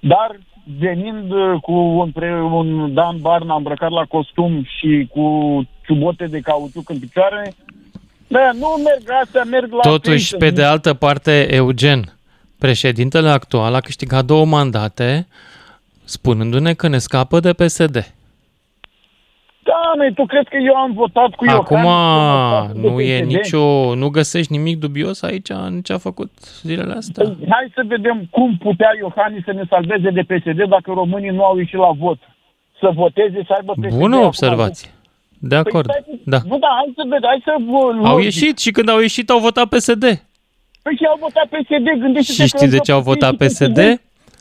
Dar 0.00 0.36
venind 0.78 1.30
uh, 1.32 1.60
cu 1.60 1.72
un, 1.72 2.10
pre, 2.10 2.42
un 2.42 2.94
Dan 2.94 3.16
Barna 3.20 3.54
îmbrăcat 3.54 3.90
la 3.90 4.04
costum 4.04 4.64
și 4.64 5.08
cu 5.10 5.24
ciubote 5.86 6.26
de 6.26 6.40
cauciuc 6.40 6.88
în 6.90 6.98
picioare, 6.98 7.54
da, 8.28 8.50
nu 8.52 8.66
merg 8.84 9.20
astea, 9.22 9.44
merg 9.44 9.72
la... 9.72 9.80
Totuși, 9.80 10.30
pensie. 10.30 10.38
pe 10.38 10.50
de 10.50 10.62
altă 10.62 10.94
parte, 10.94 11.54
Eugen, 11.54 12.16
președintele 12.58 13.28
actual 13.28 13.74
a 13.74 13.80
câștigat 13.80 14.24
două 14.24 14.44
mandate 14.44 15.26
spunându-ne 16.04 16.72
că 16.72 16.88
ne 16.88 16.98
scapă 16.98 17.40
de 17.40 17.52
PSD. 17.52 18.14
Da, 19.68 19.92
măi, 19.96 20.14
tu 20.14 20.24
crezi 20.26 20.48
că 20.48 20.56
eu 20.56 20.74
am 20.74 20.92
votat 20.92 21.30
cu 21.34 21.44
Acum 21.48 21.82
Iohannis? 21.82 22.82
nu 22.82 23.00
e 23.00 23.20
nicio, 23.20 23.94
nu 23.94 24.08
găsești 24.08 24.52
nimic 24.52 24.78
dubios 24.78 25.22
aici 25.22 25.48
în 25.48 25.80
ce 25.80 25.92
a 25.92 25.98
făcut 25.98 26.30
zilele 26.62 26.92
astea? 26.92 27.24
Păi, 27.24 27.36
hai 27.48 27.72
să 27.74 27.82
vedem 27.86 28.26
cum 28.30 28.56
putea 28.56 28.90
Iohannis 28.98 29.44
să 29.44 29.52
ne 29.52 29.62
salveze 29.68 30.10
de 30.10 30.22
PSD 30.22 30.68
dacă 30.68 30.92
românii 30.92 31.30
nu 31.30 31.44
au 31.44 31.56
ieșit 31.56 31.78
la 31.78 31.90
vot. 31.98 32.18
Să 32.80 32.90
voteze, 32.94 33.42
să 33.46 33.52
aibă 33.56 33.72
PSD. 33.72 33.98
Bună 33.98 34.14
acum. 34.14 34.26
observație. 34.26 34.90
De 35.38 35.54
acord. 35.56 35.86
Păi, 35.86 35.96
stai, 36.02 36.20
Da. 36.24 36.38
Nu, 36.48 36.58
da, 36.58 36.68
hai 36.76 36.92
să 36.96 37.02
vedem, 37.04 37.28
hai 37.28 37.42
să... 37.44 37.54
vă- 37.70 38.06
Au 38.08 38.14
logic. 38.16 38.24
ieșit 38.24 38.58
și 38.58 38.70
când 38.70 38.88
au 38.88 39.00
ieșit 39.00 39.30
au 39.30 39.38
votat 39.38 39.68
PSD. 39.68 40.00
Păi 40.82 40.96
și 40.96 41.04
au 41.04 41.16
votat 41.20 41.46
PSD, 41.48 42.00
gândește-te 42.00 42.32
Și 42.32 42.38
că 42.50 42.56
știți 42.56 42.66
de 42.70 42.72
încă 42.72 42.84
ce 42.84 42.92
au 42.92 42.98
puțin 43.02 43.12
votat 43.12 43.30
și 43.30 43.36
PSD? 43.46 43.78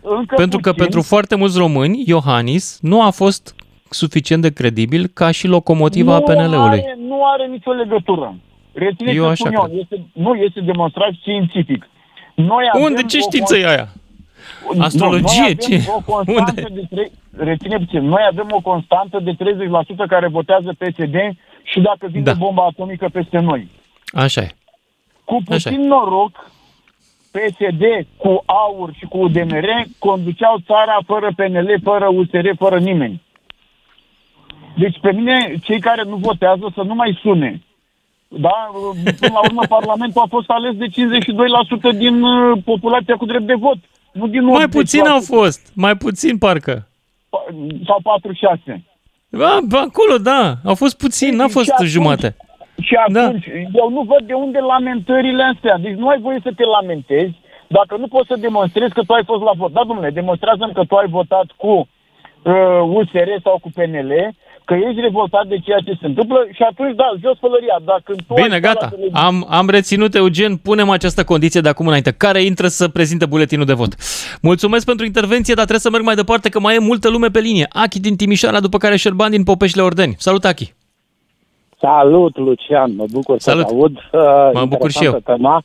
încă 0.02 0.36
Pentru 0.36 0.60
că 0.60 0.70
puțin. 0.70 0.84
pentru 0.84 1.02
foarte 1.02 1.36
mulți 1.36 1.58
români, 1.58 2.04
Iohannis 2.06 2.78
nu 2.82 3.02
a 3.02 3.10
fost 3.10 3.56
suficient 3.90 4.42
de 4.42 4.54
credibil 4.54 5.08
ca 5.14 5.32
și 5.32 5.48
locomotiva 5.48 6.18
nu 6.18 6.22
PNL-ului. 6.24 6.58
Are, 6.82 6.98
nu 7.08 7.20
are 7.34 7.46
nicio 7.48 7.72
legătură. 7.72 8.36
Reține 8.74 9.12
Eu 9.12 9.24
ce 9.24 9.30
așa 9.30 9.36
spun 9.36 9.54
eu, 9.54 9.62
cred. 9.64 9.78
este, 9.80 10.06
nu 10.14 10.34
este 10.34 10.60
demonstrat 10.60 11.12
științific. 11.20 11.90
Noi 12.36 12.70
avem 12.74 12.84
Unde? 12.86 13.02
Ce 13.04 13.18
o 13.18 13.22
știință 13.22 13.58
e 13.58 13.68
aia? 13.68 13.88
Nu, 14.74 14.82
Astrologie? 14.84 15.42
noi 15.42 15.50
avem 15.50 15.56
Ce? 15.56 15.92
O 15.92 16.02
constantă 16.14 16.68
de 16.74 16.82
tre- 16.90 17.12
reține 17.38 17.78
puțin. 17.78 18.02
Noi 18.08 18.22
avem 18.32 18.48
o 18.52 18.60
constantă 18.60 19.20
de 19.20 19.32
30% 19.34 20.06
care 20.08 20.28
votează 20.28 20.74
PSD 20.78 21.16
și 21.64 21.80
dacă 21.80 22.08
vine 22.10 22.24
Da. 22.24 22.34
bomba 22.34 22.64
atomică 22.66 23.10
peste 23.14 23.40
noi. 23.40 23.68
Așa 24.14 24.42
e. 24.42 24.50
Cu 25.24 25.36
Așa 25.50 25.70
puțin 25.70 25.88
noroc, 25.88 26.52
PSD 27.32 27.84
cu 28.18 28.44
AUR 28.46 28.94
și 28.98 29.06
cu 29.06 29.18
UDMR 29.18 29.68
conduceau 30.00 30.58
țara 30.66 30.98
fără 31.06 31.30
PNL, 31.36 31.80
fără 31.84 32.08
USR, 32.14 32.48
fără 32.58 32.80
nimeni. 32.80 33.22
Deci 34.78 34.98
pe 35.02 35.12
mine, 35.12 35.56
cei 35.64 35.80
care 35.80 36.04
nu 36.04 36.16
votează 36.16 36.72
să 36.76 36.82
nu 36.82 36.96
mai 36.96 37.20
sune. 37.22 37.62
Da? 38.28 38.70
Până 39.20 39.32
la 39.34 39.40
urmă, 39.44 39.62
Parlamentul 39.78 40.22
a 40.22 40.28
fost 40.30 40.50
ales 40.50 40.76
de 40.76 40.86
52% 41.94 41.98
din 41.98 42.24
uh, 42.24 42.58
populația 42.66 43.16
cu 43.16 43.26
drept 43.26 43.46
de 43.46 43.54
vot. 43.54 43.78
Nu 44.19 44.28
din 44.28 44.43
Mai 44.43 44.65
80%. 44.67 44.69
puțin 44.71 45.06
au 45.06 45.21
fost, 45.21 45.71
mai 45.75 45.95
puțin 45.95 46.38
parcă. 46.38 46.88
Sau 47.86 47.99
46. 48.04 48.84
Ba, 49.30 49.60
ba, 49.69 49.80
acolo, 49.80 50.17
da, 50.32 50.54
au 50.63 50.75
fost 50.75 50.97
puțin, 50.97 51.36
n-a 51.36 51.47
fost 51.47 51.65
Și 51.65 51.71
atunci- 51.73 51.89
jumate. 51.89 52.36
Și 52.82 52.95
atunci, 53.08 53.45
da. 53.47 53.80
eu 53.82 53.89
nu 53.89 54.01
văd 54.01 54.23
de 54.28 54.34
unde 54.34 54.60
lamentările 54.60 55.43
astea. 55.43 55.78
Deci 55.78 55.93
nu 56.01 56.08
ai 56.08 56.19
voie 56.19 56.39
să 56.43 56.51
te 56.56 56.63
lamentezi 56.63 57.34
dacă 57.67 57.97
nu 57.97 58.08
poți 58.08 58.28
să 58.28 58.36
demonstrezi 58.39 58.93
că 58.93 59.01
tu 59.08 59.13
ai 59.13 59.23
fost 59.25 59.43
la 59.43 59.51
vot. 59.58 59.71
Da, 59.71 59.84
domnule, 59.88 60.10
demonstrează 60.10 60.69
că 60.73 60.84
tu 60.84 60.95
ai 60.95 61.08
votat 61.08 61.45
cu 61.56 61.71
uh, 61.71 62.82
USR 62.97 63.30
sau 63.43 63.60
cu 63.62 63.69
PNL, 63.75 64.12
că 64.65 64.73
ești 64.88 64.99
revoltat 65.01 65.45
de 65.47 65.58
ceea 65.65 65.78
ce 65.86 65.91
se 65.99 66.06
întâmplă 66.06 66.47
și 66.54 66.62
atunci, 66.69 66.95
da, 66.95 67.04
jos 67.21 67.38
pălăria. 67.39 67.78
Dacă 67.86 68.12
tu 68.28 68.34
ai 68.34 68.43
Bine, 68.43 68.58
stat 68.58 68.62
la 68.62 68.67
gata. 68.73 68.88
televiziune- 68.88 69.25
Am, 69.28 69.45
am 69.49 69.69
reținut, 69.69 70.15
Eugen, 70.15 70.58
punem 70.58 70.89
această 70.89 71.23
condiție 71.23 71.62
de 71.62 71.69
acum 71.69 71.88
înainte. 71.88 72.12
Care 72.12 72.41
intră 72.41 72.67
să 72.67 72.88
prezinte 72.88 73.25
buletinul 73.25 73.65
de 73.65 73.73
vot? 73.73 73.93
Mulțumesc 74.41 74.86
pentru 74.86 75.06
intervenție, 75.06 75.54
dar 75.54 75.63
trebuie 75.65 75.88
să 75.88 75.89
merg 75.89 76.04
mai 76.04 76.15
departe, 76.15 76.49
că 76.49 76.60
mai 76.60 76.75
e 76.75 76.80
multă 76.80 77.10
lume 77.10 77.28
pe 77.28 77.39
linie. 77.39 77.65
Achi 77.69 77.99
din 77.99 78.15
Timișoara, 78.15 78.60
după 78.60 78.78
care 78.78 78.95
Șerban 78.95 79.32
din 79.32 79.43
Popeșile 79.43 79.82
Ordeni. 79.82 80.15
Salut, 80.17 80.45
Achi! 80.45 80.73
Salut, 81.80 82.38
Lucian, 82.38 82.95
mă 82.95 83.06
bucur 83.12 83.39
Salut. 83.39 83.67
să 83.67 83.73
te 83.73 83.80
aud. 83.80 83.97
Mă 84.54 84.65
bucur 84.65 84.91
și 84.91 85.04
eu. 85.04 85.12
Interesantă 85.12 85.32
Tema. 85.41 85.63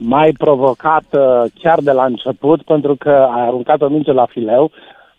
M-ai 0.00 0.32
provocat 0.32 1.04
uh, 1.10 1.20
chiar 1.62 1.78
de 1.80 1.92
la 1.92 2.04
început 2.04 2.62
pentru 2.62 2.94
că 2.98 3.10
ai 3.34 3.40
aruncat 3.46 3.80
o 3.82 3.88
minge 3.88 4.12
la 4.12 4.26
fileu 4.26 4.70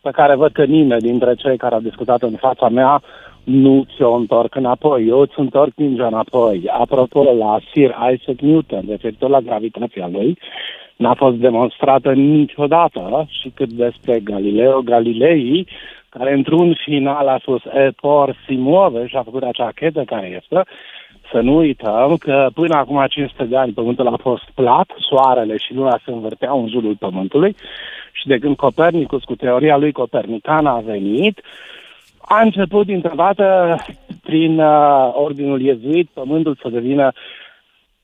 pe 0.02 0.10
care 0.12 0.36
văd 0.36 0.52
că 0.52 0.64
nimeni 0.64 1.02
dintre 1.02 1.36
cei 1.36 1.58
care 1.58 1.76
au 1.76 1.82
discutat 1.82 2.22
în 2.22 2.36
fața 2.36 2.70
mea 2.70 3.02
nu 3.44 3.86
ți-o 3.96 4.14
întorc 4.14 4.56
înapoi. 4.56 5.08
Eu 5.08 5.20
îți 5.20 5.40
întorc 5.40 5.72
mingea 5.76 6.08
înapoi. 6.08 6.64
Apropo, 6.80 7.24
la 7.24 7.60
Sir 7.72 7.96
Isaac 8.14 8.40
Newton, 8.40 8.84
referitor 8.90 9.30
la 9.30 9.40
gravitația 9.40 10.08
lui, 10.08 10.38
n-a 10.96 11.14
fost 11.14 11.36
demonstrată 11.36 12.14
niciodată 12.14 13.28
și 13.30 13.52
cât 13.56 13.70
despre 13.70 14.20
Galileo 14.24 14.82
Galilei, 14.82 15.68
care 16.10 16.34
într-un 16.34 16.74
final 16.86 17.28
a 17.28 17.38
spus 17.42 17.64
e 17.64 17.92
por 18.02 18.36
si 18.46 18.56
muove 18.56 19.08
și 19.08 19.16
a 19.16 19.24
făcut 19.24 19.44
acea 19.44 19.72
chetă 19.76 20.04
care 20.06 20.40
este, 20.42 20.64
să 21.32 21.40
nu 21.40 21.56
uităm 21.56 22.16
că 22.20 22.50
până 22.54 22.76
acum 22.76 23.06
500 23.10 23.44
de 23.44 23.58
ani 23.58 23.72
Pământul 23.72 24.08
a 24.08 24.18
fost 24.22 24.44
plat, 24.56 24.90
soarele 25.10 25.58
și 25.58 25.74
luna 25.74 26.00
se 26.06 26.12
învârteau 26.12 26.62
în 26.62 26.70
jurul 26.70 26.96
Pământului 27.00 27.56
și 28.20 28.28
de 28.28 28.38
când 28.38 28.56
Copernicus 28.56 29.24
cu 29.24 29.36
teoria 29.36 29.78
lui 29.78 29.92
copernicană 29.92 30.70
a 30.70 30.82
venit, 30.86 31.42
a 32.22 32.42
început 32.42 32.86
dintr-o 32.86 33.16
dată 33.16 33.78
prin 34.24 34.60
uh, 34.60 35.12
ordinul 35.14 35.62
iezuit 35.62 36.10
Pământul 36.14 36.58
să 36.62 36.70
devină 36.70 37.12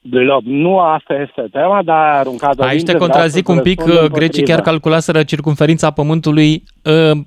glob. 0.01 0.43
Nu 0.45 0.79
asta 0.79 1.13
este 1.13 1.47
tema, 1.51 1.83
dar 1.83 1.97
a 1.97 2.17
aruncat 2.17 2.59
o 2.59 2.63
Aici 2.63 2.75
minge, 2.75 2.91
te 2.91 2.97
vreau 2.97 3.09
contrazic 3.09 3.45
să 3.45 3.51
un 3.51 3.61
pic, 3.61 3.79
răspund 3.79 3.97
grecii 3.99 4.21
împotrivă. 4.21 4.51
chiar 4.51 4.61
calculaseră 4.61 5.23
circumferința 5.23 5.91
Pământului 5.91 6.63
uh, 6.85 7.17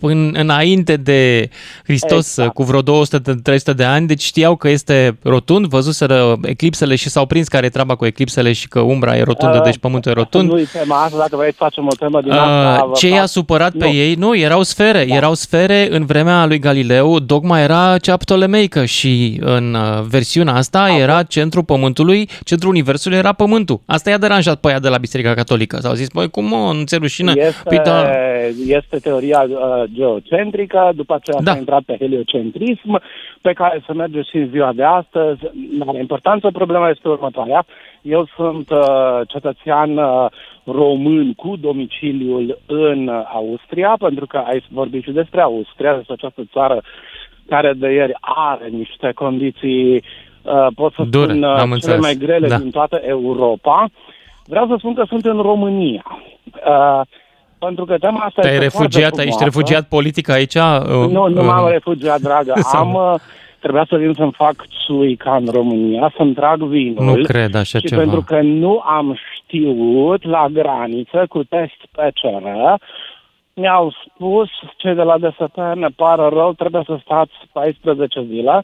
până 0.00 0.38
înainte 0.40 0.96
de 0.96 1.48
Hristos 1.84 2.26
Exact. 2.36 2.54
cu 2.54 2.62
vreo 2.62 2.82
200-300 2.82 3.74
de 3.76 3.84
ani, 3.84 4.06
deci 4.06 4.22
știau 4.22 4.56
că 4.56 4.68
este 4.68 5.18
rotund, 5.22 5.66
văzuseră 5.66 6.36
eclipsele 6.42 6.94
și 6.94 7.08
s-au 7.08 7.26
prins 7.26 7.48
care 7.48 7.66
e 7.66 7.68
treaba 7.68 7.94
cu 7.94 8.06
eclipsele 8.06 8.52
și 8.52 8.68
că 8.68 8.80
umbra 8.80 9.16
e 9.16 9.22
rotundă, 9.22 9.56
Uh, 9.56 9.62
deci 9.64 9.78
Pământul 9.78 10.10
e 10.10 10.14
rotund. 10.14 10.50
Nu-i 10.50 10.68
tema 10.72 11.02
asta, 11.02 11.16
dacă 11.18 11.36
vreți 11.36 11.56
să 11.56 11.62
facem 11.62 11.86
o 11.86 11.94
temă 11.98 12.20
din 12.20 12.30
asta... 12.32 12.80
Uh, 12.82 12.86
vă 12.88 12.92
ce 12.96 13.08
fac- 13.08 13.16
i-a 13.16 13.26
supărat 13.26 13.72
pe 13.72 13.84
Nu. 13.84 13.92
ei? 13.92 14.14
Nu, 14.14 14.36
erau 14.36 14.62
sfere. 14.62 15.04
Da. 15.08 15.14
Erau 15.14 15.34
sfere 15.34 15.88
în 15.90 16.06
vremea 16.06 16.46
lui 16.46 16.58
Galileu, 16.58 17.18
dogma 17.18 17.60
era 17.60 17.98
cea 17.98 18.16
ptolemeică 18.16 18.84
și 18.84 19.38
în 19.40 19.74
uh, 19.74 20.02
versiunea 20.08 20.54
asta 20.54 20.88
era 20.98 21.22
centrul 21.22 21.64
Pământului, 21.64 22.28
centrul 22.44 22.70
Universului 22.70 23.16
era 23.18 23.32
Pământul. 23.32 23.80
Asta 23.86 24.10
i-a 24.10 24.18
deranjat 24.18 24.60
pe 24.60 24.68
aia 24.68 24.78
de 24.78 24.88
la 24.88 24.96
Biserica 24.98 25.34
Catolică. 25.34 25.78
S-au 25.80 25.94
zis, 25.94 26.06
băi, 26.12 26.30
cum 26.30 26.44
mă, 26.44 26.72
nu 26.74 26.82
ți 26.84 26.96
rușine? 26.96 27.32
Este, 27.36 27.54
Păi 27.64 27.80
da, 27.84 28.06
este 28.66 28.98
teoria 28.98 29.40
uh, 29.48 29.82
geocentrică, 29.92 30.90
după 30.94 31.14
aceea 31.14 31.40
Da. 31.42 31.52
s-a 31.52 31.58
intrat 31.58 31.82
pe 31.82 31.96
heliocentrism, 31.98 33.00
pe 33.40 33.52
care 33.52 33.82
se 33.86 33.92
merge 33.92 34.22
și 34.22 34.36
în 34.36 34.48
ziua 34.48 34.72
de 34.72 34.82
astăzi. 34.84 35.40
Nu 35.78 35.84
are 35.88 35.98
importanță, 35.98 36.50
problema 36.52 36.88
este 36.88 37.08
următoarea. 37.08 37.64
Eu 38.02 38.28
sunt 38.36 38.70
uh, 38.70 39.20
cetățean 39.28 39.96
uh, 39.96 40.26
român 40.64 41.34
cu 41.34 41.56
domiciliul 41.60 42.58
în 42.66 43.08
uh, 43.08 43.22
Austria, 43.32 43.94
pentru 43.98 44.26
că 44.26 44.36
ai 44.46 44.64
vorbit 44.70 45.02
și 45.02 45.10
despre 45.10 45.40
Austria, 45.40 45.94
despre 45.96 46.12
această 46.14 46.42
țară 46.52 46.82
care 47.48 47.72
de 47.76 47.88
ieri 47.92 48.12
are 48.20 48.68
niște 48.68 49.12
condiții, 49.14 49.94
uh, 49.94 50.66
pot 50.74 50.92
să 50.92 51.02
Dure, 51.10 51.24
spun, 51.32 51.42
uh, 51.42 51.48
am 51.50 51.56
cele 51.58 51.72
înțeles. 51.74 52.00
mai 52.00 52.14
grele 52.14 52.48
Da. 52.48 52.58
din 52.58 52.70
toată 52.70 53.00
Europa. 53.04 53.88
Vreau 54.46 54.66
să 54.66 54.74
spun 54.78 54.94
că 54.94 55.04
sunt 55.08 55.24
în 55.24 55.38
România. 55.40 56.04
Uh, 56.66 57.00
pentru 57.58 57.84
că 57.84 57.98
tema 57.98 58.18
asta 58.18 58.40
te-ai 58.40 58.54
este 58.54 58.68
foarte 58.68 58.96
refugiat, 58.98 59.12
ești 59.12 59.20
frumoasă. 59.22 59.44
refugiat 59.44 59.88
politic 59.88 60.28
aici? 60.28 60.54
Uh, 60.54 61.10
Nu, 61.10 61.26
nu 61.28 61.40
uh, 61.40 61.46
m-am 61.46 61.68
refugiat, 61.68 62.20
dragă. 62.20 62.52
Sau- 62.72 62.80
Am, 62.80 63.12
uh, 63.12 63.20
trebuia 63.60 63.86
să 63.88 63.96
vin 63.96 64.12
să-mi 64.12 64.32
fac 64.32 64.54
țuica 64.86 65.36
în 65.36 65.46
România, 65.52 66.12
să-mi 66.16 66.34
trag 66.34 66.62
vinul. 66.62 67.04
Nu 67.04 67.22
cred 67.22 67.54
așa 67.54 67.78
și 67.78 67.86
ceva. 67.86 68.00
pentru 68.00 68.22
că 68.26 68.40
nu 68.40 68.82
am 68.84 69.18
știut 69.34 70.24
la 70.24 70.46
graniță 70.52 71.26
cu 71.28 71.42
test 71.44 71.80
PCR, 71.92 72.46
mi-au 73.54 73.92
spus 74.04 74.48
cei 74.76 74.94
de 74.94 75.02
la 75.02 75.18
DSP, 75.18 75.56
ne 75.74 75.88
pare 75.96 76.22
rău, 76.28 76.52
trebuie 76.52 76.82
să 76.86 76.98
stați 77.02 77.32
14 77.52 78.24
zile, 78.28 78.60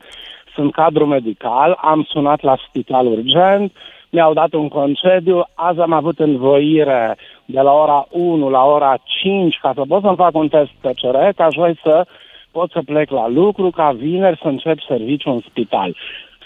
sunt 0.55 0.73
cadru 0.73 1.07
medical, 1.07 1.79
am 1.81 2.07
sunat 2.09 2.43
la 2.43 2.57
spital 2.69 3.07
urgent, 3.07 3.73
mi-au 4.15 4.33
dat 4.33 4.53
un 4.53 4.69
concediu, 4.69 5.39
azi 5.55 5.81
am 5.81 5.93
avut 5.93 6.19
învoire 6.19 7.17
de 7.45 7.61
la 7.61 7.73
ora 7.73 8.07
1 8.11 8.49
la 8.51 8.63
ora 8.65 8.97
5 9.05 9.59
ca 9.63 9.73
să 9.75 9.83
pot 9.89 10.03
să-mi 10.03 10.17
fac 10.17 10.35
un 10.35 10.49
test 10.49 10.71
PCR, 10.81 11.17
ca 11.37 11.49
joi 11.53 11.79
să 11.83 12.07
pot 12.51 12.71
să 12.71 12.81
plec 12.85 13.11
la 13.11 13.29
lucru, 13.29 13.71
ca 13.71 13.95
vineri 13.99 14.39
să 14.43 14.49
încep 14.49 14.79
serviciu 14.89 15.31
în 15.31 15.41
spital. 15.49 15.97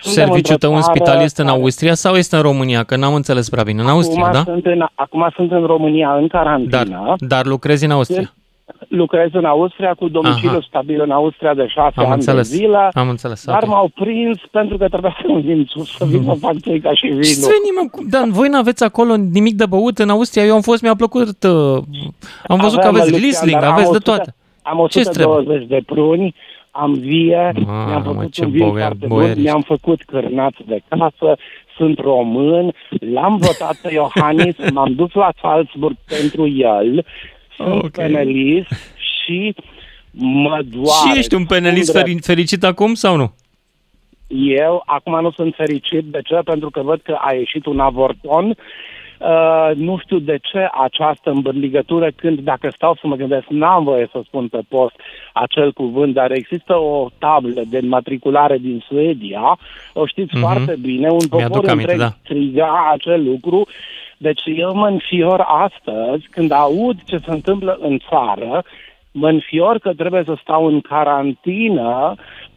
Suntem 0.01 0.25
Serviciul 0.25 0.53
într-o 0.53 0.69
tău 0.69 0.77
în 0.77 0.83
țară 0.83 0.95
spital 0.97 1.23
este 1.23 1.41
în 1.41 1.47
care- 1.47 1.61
Austria 1.61 1.95
sau 1.95 2.15
este 2.15 2.37
în 2.37 2.43
România? 2.43 2.83
Că 2.83 2.97
n-am 2.97 3.15
înțeles 3.15 3.49
prea 3.49 3.63
bine. 3.63 3.81
În 3.83 3.89
Austria, 3.89 4.25
acum 4.25 4.33
da? 4.45 4.53
Sunt 4.53 4.67
în, 4.67 4.85
acum 4.95 5.29
sunt 5.37 5.51
în 5.53 5.65
România 5.67 6.15
în 6.15 6.27
Dar, 6.27 6.43
carantină. 6.43 7.15
dar 7.19 7.45
lucrezi 7.47 7.85
în 7.85 7.91
Austria. 7.91 8.33
Lucrez 8.89 9.29
în 9.33 9.45
Austria 9.45 9.95
cu 9.95 10.09
domiciliu 10.09 10.49
Aha. 10.51 10.67
stabil 10.69 11.01
în 11.01 11.11
Austria 11.11 11.55
de 11.55 11.67
șase 11.67 11.95
Am 11.97 12.05
ani 12.05 12.13
înțeles. 12.15 12.51
de 12.51 12.57
zile. 12.57 12.89
Am 12.93 13.09
înțeles. 13.09 13.45
Dar 13.45 13.63
ok. 13.63 13.69
m-au 13.69 13.91
prins 13.95 14.39
pentru 14.51 14.77
că 14.77 14.89
trebuia 14.89 15.17
să 15.23 15.33
vin 15.41 15.65
sus, 15.69 15.97
să 15.97 16.05
vin 16.05 16.23
să 16.25 16.35
fac 16.41 16.57
țuica 16.59 16.91
și 16.95 17.01
Ce 17.01 17.07
vinul. 17.09 17.25
să 17.25 17.51
venim, 17.57 17.91
mă? 17.93 18.03
Dar 18.19 18.29
voi 18.29 18.49
n-aveți 18.49 18.85
acolo 18.85 19.17
nimic 19.17 19.55
de 19.55 19.67
băut 19.67 19.99
în 19.99 20.09
Austria? 20.11 20.45
Eu 20.45 20.55
am 20.55 20.61
fost, 20.61 20.83
mi-a 20.83 20.95
plăcut. 20.95 21.43
Uh, 21.45 21.83
am 22.47 22.59
văzut 22.59 22.81
că 22.81 22.87
Aveam, 22.87 22.95
aveți 22.95 23.11
Lucian, 23.11 23.21
Riesling, 23.21 23.59
dar 23.61 23.69
am 23.69 23.73
aveți 23.73 23.91
de 23.91 23.97
100 23.97 24.11
toate. 24.11 24.35
Am 24.63 24.87
Ce-ți 24.91 25.11
trebuie? 25.11 25.37
120 25.37 25.69
de 25.69 25.81
pruni, 25.87 26.35
am 26.71 26.93
vie, 26.93 27.53
Mamă, 27.67 27.85
mi-am 27.89 28.03
făcut 28.03 28.33
ce 28.33 28.45
un 28.45 28.51
vin 28.51 28.67
boga- 28.67 28.79
foarte 28.79 29.07
boier 29.07 29.21
bun, 29.23 29.29
ești. 29.31 29.41
mi-am 29.43 29.61
făcut 29.63 30.03
cârnați 30.07 30.59
de 30.67 30.81
casă, 30.89 31.37
sunt 31.77 31.99
român, 31.99 32.73
l-am 33.13 33.37
votat 33.37 33.77
pe 33.83 33.93
Iohannis, 33.93 34.55
m-am 34.73 34.93
dus 34.93 35.13
la 35.13 35.31
Salzburg 35.43 35.97
pentru 36.07 36.47
el, 36.49 37.05
sunt 37.59 37.69
Ok. 37.75 37.85
okay. 37.85 38.07
penelist 38.07 38.69
și 38.97 39.55
mă 40.11 40.61
doare. 40.71 41.11
Și 41.13 41.19
ești 41.19 41.35
un 41.35 41.47
penelist 41.47 41.89
spun 41.89 42.01
feri- 42.01 42.19
fericit 42.25 42.65
acum 42.65 42.95
sau 42.95 43.17
nu? 43.17 43.33
eu 44.31 44.83
acum 44.87 45.21
nu 45.21 45.31
sunt 45.31 45.55
fericit. 45.55 46.05
De 46.05 46.21
ce? 46.25 46.35
Pentru 46.45 46.71
că 46.71 46.81
văd 46.83 47.01
că 47.01 47.17
a 47.21 47.33
ieșit 47.33 47.67
un 47.67 47.81
avorton. 47.81 48.55
Uh, 49.21 49.71
nu 49.75 49.99
știu 49.99 50.19
de 50.19 50.39
ce 50.43 50.69
această 50.83 51.31
îmbârligătură 51.31 52.11
când, 52.17 52.39
dacă 52.41 52.73
stau 52.75 52.95
să 53.01 53.07
mă 53.07 53.17
gândesc, 53.17 53.47
n-am 53.49 53.85
voie 53.85 54.09
să 54.13 54.21
spun 54.25 54.49
pe 54.49 54.61
post 54.69 54.95
acel 55.33 55.73
cuvânt, 55.73 56.15
dar 56.15 56.31
există 56.31 56.75
o 56.77 57.09
tablă 57.19 57.63
de 57.69 57.79
înmatriculare 57.79 58.59
din 58.59 58.85
Suedia, 58.89 59.59
o 59.93 60.07
știți 60.07 60.31
Mhm. 60.33 60.41
foarte 60.41 60.77
bine, 60.81 61.09
un 61.09 61.17
Mi-aduc 61.31 61.53
popor 61.53 61.69
aminte, 61.71 61.93
întreg 61.93 61.99
da. 61.99 62.17
striga 62.25 62.91
acel 62.93 63.25
lucru. 63.25 63.67
Deci 64.19 64.43
eu 64.45 64.75
mă 64.75 64.87
înfior 64.87 65.45
astăzi 65.47 66.27
când 66.31 66.51
aud 66.51 66.97
ce 67.05 67.17
se 67.17 67.31
întâmplă 67.31 67.79
în 67.81 67.99
țară, 68.09 68.63
mă 69.13 69.29
înfior 69.29 69.79
că 69.79 69.93
trebuie 69.95 70.23
să 70.25 70.37
stau 70.41 70.67
în 70.67 70.81
carantină 70.81 72.15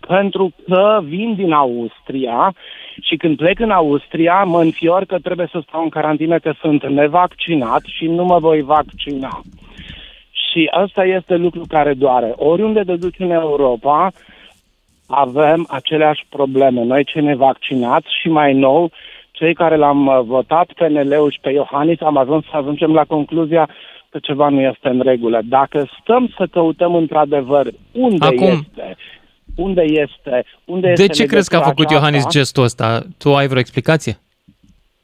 pentru 0.07 0.53
că 0.67 0.99
vin 1.03 1.35
din 1.35 1.51
Austria 1.51 2.53
și 3.01 3.15
când 3.15 3.37
plec 3.37 3.59
în 3.59 3.71
Austria 3.71 4.43
mă 4.43 4.61
înfior 4.61 5.05
că 5.05 5.19
trebuie 5.19 5.47
să 5.51 5.61
stau 5.67 5.83
în 5.83 5.89
carantină 5.89 6.39
că 6.39 6.53
sunt 6.61 6.87
nevaccinat 6.87 7.81
și 7.85 8.05
nu 8.05 8.23
mă 8.23 8.39
voi 8.39 8.61
vaccina. 8.61 9.41
Și 10.31 10.67
asta 10.71 11.05
este 11.05 11.35
lucru 11.35 11.63
care 11.67 11.93
doare. 11.93 12.33
Oriunde 12.35 12.81
te 12.81 12.95
duci 12.95 13.19
în 13.19 13.31
Europa, 13.31 14.11
avem 15.07 15.67
aceleași 15.69 16.25
probleme. 16.29 16.83
Noi 16.83 17.03
cei 17.03 17.21
nevaccinați 17.21 18.07
și 18.21 18.29
mai 18.29 18.53
nou, 18.53 18.91
cei 19.41 19.53
care 19.53 19.75
l-am 19.75 20.07
uh, 20.07 20.19
votat 20.25 20.67
PNL-ul 20.77 21.31
și 21.31 21.39
pe 21.41 21.49
Iohannis, 21.49 22.01
am 22.01 22.17
ajuns 22.17 22.43
să 22.43 22.55
ajungem 22.57 22.93
la 22.93 23.03
concluzia 23.03 23.69
că 24.09 24.17
ceva 24.21 24.49
nu 24.49 24.61
este 24.61 24.87
în 24.87 25.01
regulă. 25.01 25.39
Dacă 25.43 25.89
stăm 26.01 26.33
să 26.37 26.47
căutăm 26.51 26.95
într-adevăr 26.95 27.65
unde 27.91 28.25
Acum- 28.25 28.51
este, 28.51 28.95
unde 29.55 29.81
este, 29.81 30.43
unde 30.65 30.87
este 30.87 31.05
De 31.05 31.13
ce 31.13 31.25
crezi 31.25 31.49
că 31.49 31.55
a 31.55 31.59
legătura 31.59 31.75
făcut 31.75 31.91
Iohannis 31.91 32.25
aceasta, 32.25 32.39
gestul 32.39 32.63
ăsta? 32.63 33.01
Tu 33.17 33.35
ai 33.35 33.47
vreo 33.47 33.59
explicație? 33.59 34.19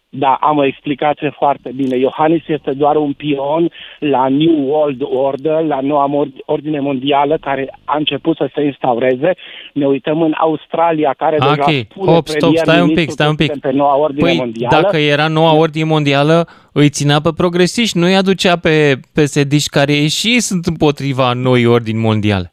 Da, 0.10 0.38
am 0.42 0.58
o 0.58 0.66
explicație 0.66 1.34
foarte 1.38 1.72
bine. 1.76 1.98
Iohannis 1.98 2.42
este 2.48 2.72
doar 2.72 2.96
un 2.96 3.14
pion 3.14 3.70
la 4.00 4.28
New 4.28 4.68
World 4.70 5.02
Order, 5.04 5.62
la 5.62 5.80
noua 5.82 6.06
mod- 6.06 6.42
ordine 6.46 6.80
mondială 6.80 7.38
care 7.42 7.78
a 7.84 7.98
început 7.98 8.36
să 8.36 8.50
se 8.56 8.64
instaureze. 8.64 9.34
Ne 9.74 9.86
uităm 9.86 10.22
în 10.22 10.34
Australia, 10.38 11.14
care 11.18 11.38
deja 11.38 11.52
Ok, 11.52 11.86
spune 11.90 12.12
hop, 12.12 12.28
stop, 12.28 12.56
stai 12.58 12.82
un 12.82 12.94
pic, 12.94 13.10
stai 13.10 13.28
un 13.28 13.36
pic. 13.36 13.60
Pe 13.60 13.72
noua 13.72 13.98
ordine 13.98 14.28
Păi, 14.28 14.38
mondială. 14.38 14.82
dacă 14.82 14.98
era 14.98 15.28
noua 15.28 15.56
ordine 15.56 15.84
mondială, 15.84 16.48
îi 16.72 16.90
ținea 16.90 17.20
pe 17.22 17.30
progresiști, 17.36 17.98
nu 17.98 18.06
îi 18.06 18.16
aducea 18.16 18.56
pe 18.58 19.00
psd 19.14 19.54
care 19.72 19.94
și 19.94 20.40
sunt 20.40 20.66
împotriva 20.66 21.34
noi 21.34 21.66
ordini 21.66 22.00
mondiale. 22.00 22.52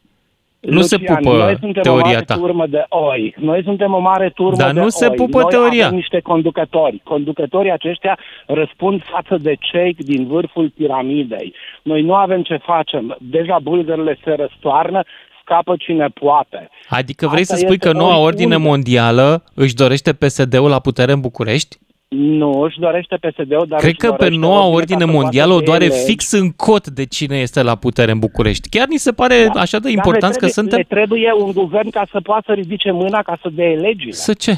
Nu 0.65 0.81
se 0.81 0.95
Lucian, 0.99 1.15
pupă 1.15 1.35
noi 1.37 1.57
suntem 1.59 1.81
o 1.81 1.83
teoria 1.83 2.11
mare 2.11 2.25
ta. 2.25 2.33
turmă 2.35 2.65
de 2.67 2.85
oi. 2.89 3.33
Noi 3.37 3.61
suntem 3.63 3.93
o 3.93 3.99
mare 3.99 4.29
turmă 4.35 4.55
Dar 4.57 4.71
de 4.73 4.79
nu 4.79 4.89
se 4.89 5.05
oi. 5.07 5.15
pupă 5.15 5.39
noi 5.39 5.49
teoria. 5.49 5.85
avem 5.85 5.97
niște 5.97 6.19
conducători. 6.19 7.01
Conducătorii 7.03 7.71
aceștia 7.71 8.19
răspund 8.47 9.01
față 9.03 9.37
de 9.41 9.55
cei 9.59 9.95
din 9.99 10.27
vârful 10.27 10.69
piramidei. 10.75 11.53
Noi 11.83 12.01
nu 12.01 12.13
avem 12.13 12.41
ce 12.41 12.57
facem. 12.57 13.17
Deja 13.19 13.57
bulgările 13.61 14.17
se 14.23 14.31
răstoarnă, 14.37 15.01
scapă 15.41 15.75
cine 15.79 16.07
poate. 16.13 16.69
Adică 16.89 17.27
vrei 17.27 17.41
Asta 17.41 17.53
să 17.53 17.59
spui 17.59 17.73
este 17.75 17.87
că 17.87 17.93
noua 17.93 18.07
oriunde. 18.17 18.27
ordine 18.27 18.57
mondială 18.57 19.43
își 19.53 19.75
dorește 19.75 20.13
PSD-ul 20.13 20.69
la 20.69 20.79
putere 20.79 21.11
în 21.11 21.19
București? 21.21 21.77
Nu 22.07 22.61
își 22.61 22.79
dorește 22.79 23.15
PSD-ul, 23.15 23.65
dar 23.67 23.79
Cred 23.79 23.91
își 23.91 23.99
că 23.99 24.07
pe 24.11 24.15
dorește 24.17 24.39
noua 24.39 24.65
ordine 24.65 24.75
ordine 24.75 25.05
ca 25.05 25.11
să 25.11 25.17
mondială 25.17 25.51
o 25.51 25.55
poată 25.55 25.65
doare 25.69 25.89
să 25.89 25.95
iei 25.95 26.05
fix 26.05 26.31
în 26.31 26.51
cot 26.51 26.87
de 26.87 27.05
cine 27.05 27.37
este 27.37 27.61
la 27.61 27.75
putere 27.75 28.11
în 28.11 28.19
București. 28.19 28.69
Chiar 28.69 28.87
ni 28.87 28.97
se 28.97 29.11
pare 29.11 29.49
Da. 29.53 29.59
așa 29.61 29.79
de 29.79 29.83
Dar 29.87 29.91
important 29.91 30.33
le 30.33 30.39
că 30.39 30.47
trebuie, 30.47 30.51
suntem... 30.51 30.77
Le 30.77 30.95
trebuie 31.03 31.31
un 31.33 31.51
guvern 31.51 31.89
ca 31.89 32.05
să 32.11 32.19
poată 32.21 32.43
să 32.47 32.53
ridice 32.53 32.91
mâna 32.91 33.21
ca 33.21 33.37
să 33.41 33.49
dea 33.51 33.69
legile. 33.73 34.11
Să 34.11 34.33
ce? 34.33 34.57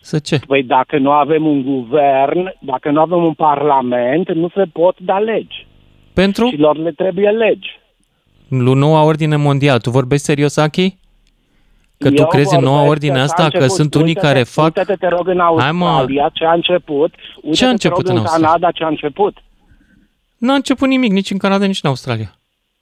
Să 0.00 0.18
ce? 0.18 0.38
Păi 0.46 0.62
dacă 0.62 0.98
nu 0.98 1.10
avem 1.10 1.46
un 1.46 1.62
guvern, 1.62 2.54
dacă 2.60 2.90
nu 2.90 3.00
avem 3.00 3.24
un 3.24 3.32
parlament, 3.34 4.32
nu 4.32 4.48
se 4.54 4.64
pot 4.72 4.96
da 5.00 5.18
legi. 5.18 5.66
Pentru 6.12 6.46
Și 6.48 6.56
lor 6.56 6.76
le 6.76 6.90
trebuie 6.90 7.30
legi. 7.30 7.78
Lu- 8.48 8.74
noua 8.74 9.02
ordine 9.02 9.36
mondială. 9.36 9.78
Tu 9.78 9.90
vorbești 9.90 10.24
serios, 10.24 10.56
Aki? 10.56 10.96
Că 11.98 12.08
tu 12.10 12.14
Eu 12.14 12.26
crezi 12.26 12.54
în 12.54 12.60
noua 12.62 12.72
vorbesc 12.76 12.90
ordine 12.92 13.12
că 13.12 13.18
a 13.18 13.22
asta, 13.22 13.42
că 13.42 13.44
început, 13.44 13.70
sunt 13.70 13.94
unii 13.94 14.06
uite-te- 14.06 14.26
care 14.26 14.42
fac... 14.42 14.64
Uite-te, 14.64 14.94
te 14.94 15.08
rog, 15.08 15.28
în 15.28 15.38
Hai, 15.58 15.72
mă. 15.72 15.86
Australia, 15.86 16.30
ce 16.32 16.44
a 16.44 16.52
început. 16.52 17.14
Uite-te, 17.34 17.56
Ce 17.56 17.64
a 17.64 17.66
te 17.66 17.72
început 17.72 17.96
rog, 17.98 18.06
în 18.08 18.12
în 18.16 18.18
Australia? 18.20 18.46
Canada, 18.46 18.70
ce 18.70 18.84
a 18.84 18.88
început. 18.88 19.36
N-a 20.38 20.54
început 20.54 20.88
nimic, 20.88 21.12
nici 21.12 21.30
în 21.30 21.38
Canada, 21.38 21.64
nici 21.64 21.80
în 21.82 21.88
Australia. 21.88 22.32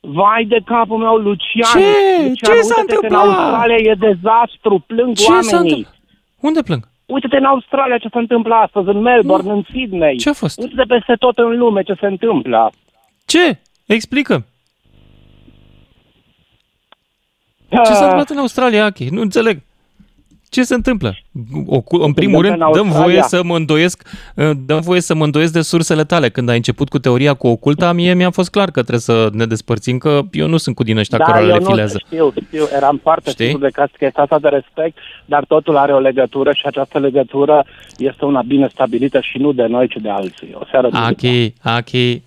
Vai 0.00 0.44
de 0.44 0.59
capul 0.64 0.96
meu, 0.98 1.14
Lucian! 1.16 1.70
Ce? 1.81 1.87
Lucian, 2.29 2.35
Ce 2.35 2.61
s-a 2.61 2.74
uite-te 2.79 2.94
că 2.96 3.05
întâmplat? 3.05 3.24
În 3.26 3.33
Australia 3.33 3.76
e 3.90 3.94
dezastru, 3.94 4.85
plâng 4.87 5.14
Ce 5.16 5.22
s-a 5.22 5.33
oamenii. 5.33 5.59
întâmplat? 5.61 5.94
Unde 6.40 6.62
plâng? 6.62 6.88
Uite-te 7.07 7.37
în 7.37 7.44
Australia 7.44 7.98
ce 7.98 8.09
se 8.12 8.18
întâmplă 8.18 8.55
astăzi, 8.55 8.88
în 8.88 9.00
Melbourne, 9.00 9.50
în 9.52 9.62
Sydney. 9.72 10.16
Ce 10.16 10.29
a 10.29 10.33
fost? 10.33 10.59
Uite-te 10.61 10.83
peste 10.83 11.14
tot 11.18 11.38
în 11.38 11.57
lume 11.59 11.83
ce 11.83 11.94
se 12.00 12.07
întâmplă. 12.07 12.72
Ce? 13.26 13.59
Explică. 13.87 14.46
Ce 17.70 17.76
Ah. 17.79 17.85
s-a 17.87 17.92
întâmplat 18.00 18.31
în 18.31 18.38
Australia, 18.38 18.85
Aki? 18.85 19.05
Nu 19.11 19.20
înțeleg. 19.20 19.61
Ce 20.48 20.62
se 20.62 20.74
întâmplă? 20.74 21.14
O, 21.66 21.81
cu- 21.81 21.96
în 21.96 22.12
primul 22.12 22.37
întâmplă 22.44 22.64
rând, 22.66 22.76
în 22.76 22.81
dăm 22.83 22.87
Australia? 22.87 23.05
voie 23.20 23.22
să 23.29 23.42
mă 23.44 23.57
îndoiesc, 23.57 24.02
uh, 24.35 24.50
dăm 24.66 24.81
voie 24.81 25.00
să 25.00 25.14
mă 25.14 25.24
îndoiesc 25.24 25.52
de 25.52 25.61
sursele 25.61 26.05
tale. 26.05 26.29
Când 26.29 26.48
ai 26.48 26.57
început 26.57 26.88
cu 26.88 26.98
teoria 26.98 27.35
cu 27.35 27.46
oculta, 27.46 27.92
mie 27.92 28.14
mi-a 28.14 28.31
fost 28.31 28.50
clar 28.50 28.66
că 28.70 28.81
trebuie 28.81 28.98
să 29.00 29.29
ne 29.33 29.46
despărțim, 29.46 29.98
că 29.98 30.20
eu 30.33 30.46
nu 30.46 30.57
sunt 30.57 30.74
cu 30.76 30.83
din 30.83 30.96
ăștia 30.98 31.18
da, 31.18 31.24
care 31.24 31.40
eu 31.44 31.46
le 31.50 31.59
nu 31.59 31.64
filează. 31.64 32.02
știu, 32.07 32.33
știu, 32.46 32.64
eram 32.76 32.98
foarte 33.02 33.31
Știi? 33.31 33.46
sigur 33.46 33.61
de 33.61 33.68
că 33.70 33.87
este 33.98 34.20
asta 34.20 34.38
de 34.38 34.48
respect, 34.48 34.98
dar 35.24 35.44
totul 35.44 35.76
are 35.76 35.92
o 35.92 35.98
legătură 35.98 36.52
și 36.52 36.62
această 36.66 36.98
legătură 36.98 37.64
este 37.98 38.24
una 38.24 38.42
bine 38.42 38.68
stabilită 38.72 39.20
și 39.20 39.38
nu 39.38 39.52
de 39.52 39.66
noi, 39.66 39.88
ci 39.88 39.96
de 40.02 40.09
alții. 40.11 40.50
O 40.55 40.64
seară 40.70 40.88
bună. 40.88 41.02
Aki, 41.05 41.52
Aki, 41.62 41.96
Alo. 42.07 42.20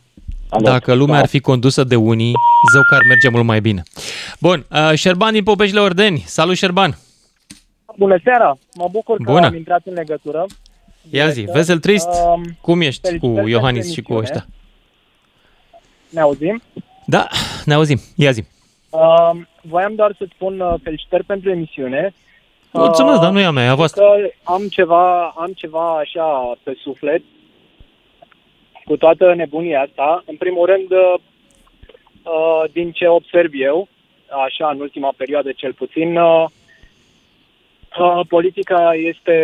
Dacă 0.58 0.94
lumea 0.94 1.16
Da. 1.16 1.22
ar 1.22 1.28
fi 1.28 1.40
condusă 1.40 1.84
de 1.84 1.96
unii, 1.96 2.34
zău 2.74 2.82
că 2.90 2.96
ar 2.96 3.02
merge 3.08 3.30
mult 3.30 3.44
mai 3.46 3.62
bine. 3.62 3.84
Bun, 4.40 4.66
uh, 4.72 4.92
Șerban 4.96 5.32
din 5.34 5.44
Popeșile 5.44 5.80
Ordeni. 5.80 6.24
Salut, 6.26 6.56
Șerban! 6.56 6.98
Bună 7.98 8.18
seara! 8.24 8.58
Mă 8.76 8.88
bucur 8.92 9.18
că 9.18 9.32
Bună. 9.32 9.46
am 9.46 9.56
intrat 9.56 9.82
în 9.86 9.94
legătură. 9.94 10.46
Ia 11.10 11.28
zi, 11.30 11.34
Directă. 11.34 11.58
vesel 11.58 11.80
trist? 11.80 12.08
Um, 12.08 12.44
Cum 12.62 12.82
ești 12.82 13.02
felicitări 13.02 13.42
cu 13.42 13.48
Iohannis 13.50 13.84
pentru 13.86 14.02
și 14.02 14.08
cu 14.08 14.14
emisiune. 14.14 14.44
ăștia? 14.44 14.54
Ne 16.10 16.20
auzim? 16.22 16.62
Da, 17.06 17.28
ne 17.66 17.74
auzim. 17.74 18.00
Ia 18.16 18.32
zi. 18.32 18.44
Uh, 18.90 19.32
voiam 19.62 19.96
doar 19.96 20.16
să 20.18 20.26
spun 20.36 20.60
uh, 20.60 20.74
felicitări 20.84 21.24
pentru 21.24 21.50
emisiune. 21.50 22.14
Mulțumesc, 22.72 23.16
Uh, 23.16 23.22
dar 23.22 23.32
nu 23.32 23.40
e 23.40 23.46
a 23.46 23.52
mea, 23.52 23.64
e 23.66 23.68
a 23.70 23.76
voastră. 23.76 24.02
Că 24.02 24.52
am 24.52 24.68
ceva, 24.68 25.28
am 25.28 25.52
ceva 25.56 25.98
așa 25.98 26.58
pe 26.64 26.74
suflet 26.84 27.22
cu 28.90 28.98
toată 28.98 29.34
nebunia 29.34 29.82
asta. 29.82 30.24
În 30.26 30.36
primul 30.36 30.66
rând, 30.66 30.92
uh, 30.92 31.14
uh, 32.24 32.64
din 32.72 32.92
ce 32.92 33.08
observ 33.08 33.52
eu, 33.54 33.88
așa 34.46 34.70
în 34.70 34.80
ultima 34.80 35.14
perioadă 35.18 35.52
cel 35.52 35.74
puțin, 35.74 36.18
uh, 36.18 36.46
uh, 38.00 38.20
politica 38.28 38.92
este 38.94 39.36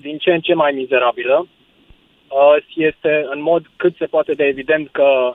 din 0.00 0.18
ce 0.18 0.30
în 0.32 0.40
ce 0.40 0.54
mai 0.54 0.72
mizerabilă. 0.72 1.46
Uh, 2.28 2.56
este 2.74 3.26
în 3.30 3.42
mod 3.42 3.62
cât 3.76 3.96
se 3.96 4.06
poate 4.06 4.34
de 4.34 4.44
evident 4.44 4.88
că 4.90 5.32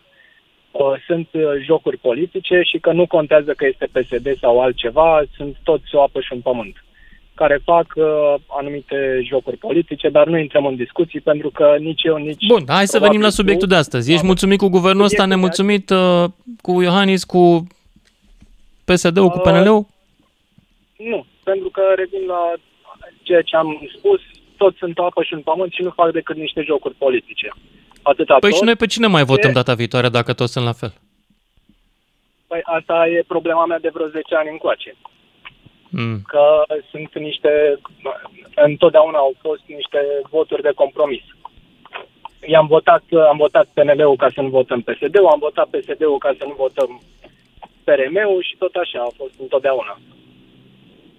uh, 0.71 0.93
sunt 1.06 1.28
uh, 1.32 1.43
jocuri 1.63 1.97
politice 1.97 2.62
și 2.62 2.80
că 2.80 2.91
nu 2.91 3.08
contează 3.08 3.54
că 3.54 3.65
este 3.65 3.89
PSD 3.93 4.38
sau 4.39 4.62
altceva, 4.62 5.21
sunt 5.35 5.58
toți 5.63 5.96
o 5.96 6.02
apă 6.02 6.19
și 6.21 6.33
un 6.33 6.42
pământ 6.42 6.75
care 7.42 7.62
fac 7.63 7.87
uh, 7.96 8.06
anumite 8.60 8.98
jocuri 9.29 9.58
politice, 9.58 10.10
dar 10.10 10.27
nu 10.27 10.37
intrăm 10.37 10.65
în 10.65 10.75
discuții 10.75 11.19
pentru 11.21 11.50
că 11.50 11.75
nici 11.79 12.04
eu, 12.04 12.15
nici... 12.17 12.46
Bun, 12.48 12.63
hai 12.67 12.85
să 12.85 12.98
probabil 12.98 13.08
venim 13.08 13.21
la 13.21 13.27
tu- 13.27 13.33
subiectul 13.39 13.67
de 13.67 13.75
astăzi. 13.75 14.13
Ești 14.13 14.25
mulțumit 14.25 14.58
cu 14.60 14.67
guvernul 14.77 15.04
ăsta, 15.10 15.23
Subiectul 15.23 15.29
de 15.29 15.35
nemulțumit 15.35 15.89
uh, 15.89 16.58
cu 16.62 16.81
Iohannis, 16.81 17.23
cu 17.23 17.67
PSD-ul, 18.87 19.29
cu 19.29 19.37
Uh, 19.37 19.44
PNL-ul? 19.44 19.85
Nu, 21.12 21.25
pentru 21.44 21.69
că 21.69 21.81
revin 21.96 22.23
la 22.27 22.42
ceea 23.23 23.42
ce 23.42 23.56
am 23.56 23.67
spus, 23.98 24.19
toți 24.58 24.77
sunt 24.77 24.98
apă 24.98 25.23
și 25.23 25.33
un 25.33 25.42
pământ 25.42 25.71
și 25.71 25.81
nu 25.81 25.89
fac 25.89 26.12
decât 26.12 26.35
niște 26.35 26.62
jocuri 26.62 26.94
politice. 27.06 27.48
Atâta 28.02 28.35
Păi 28.39 28.50
tot. 28.50 28.58
și 28.60 28.65
noi 28.65 28.75
pe 28.75 28.85
cine 28.85 29.08
mai 29.08 29.23
votăm 29.23 29.50
E- 29.50 29.54
data 29.54 29.73
viitoare 29.73 30.10
dacă 30.10 30.33
toți 30.33 30.52
sunt 30.52 30.65
la 30.65 30.71
fel? 30.81 30.94
Păi 32.48 32.60
asta 32.63 33.08
e 33.08 33.23
problema 33.27 33.65
mea 33.65 33.79
de 33.79 33.89
vreo 33.94 34.08
10 34.08 34.35
ani 34.35 34.50
încoace. 34.50 34.96
Mm. 35.92 36.21
Că 36.27 36.63
sunt 36.89 37.17
niște, 37.17 37.79
întotdeauna 38.56 39.17
au 39.17 39.33
fost 39.42 39.63
niște 39.65 40.00
voturi 40.29 40.62
de 40.62 40.71
compromis. 40.75 41.23
I-am 42.48 42.67
votat, 42.67 43.04
am 43.29 43.37
votat 43.37 43.67
PNL-ul 43.73 44.15
ca 44.15 44.29
să 44.33 44.42
nu 44.42 44.50
votăm 44.50 44.81
PSD-ul, 44.81 45.27
am 45.27 45.39
votat 45.39 45.67
PSD-ul 45.67 46.17
ca 46.17 46.35
să 46.37 46.46
nu 46.48 46.54
votăm 46.58 47.02
PRM-ul 47.83 48.42
și 48.44 48.56
tot 48.58 48.75
așa 48.75 49.00
a 49.00 49.12
fost 49.17 49.33
întotdeauna. 49.39 50.00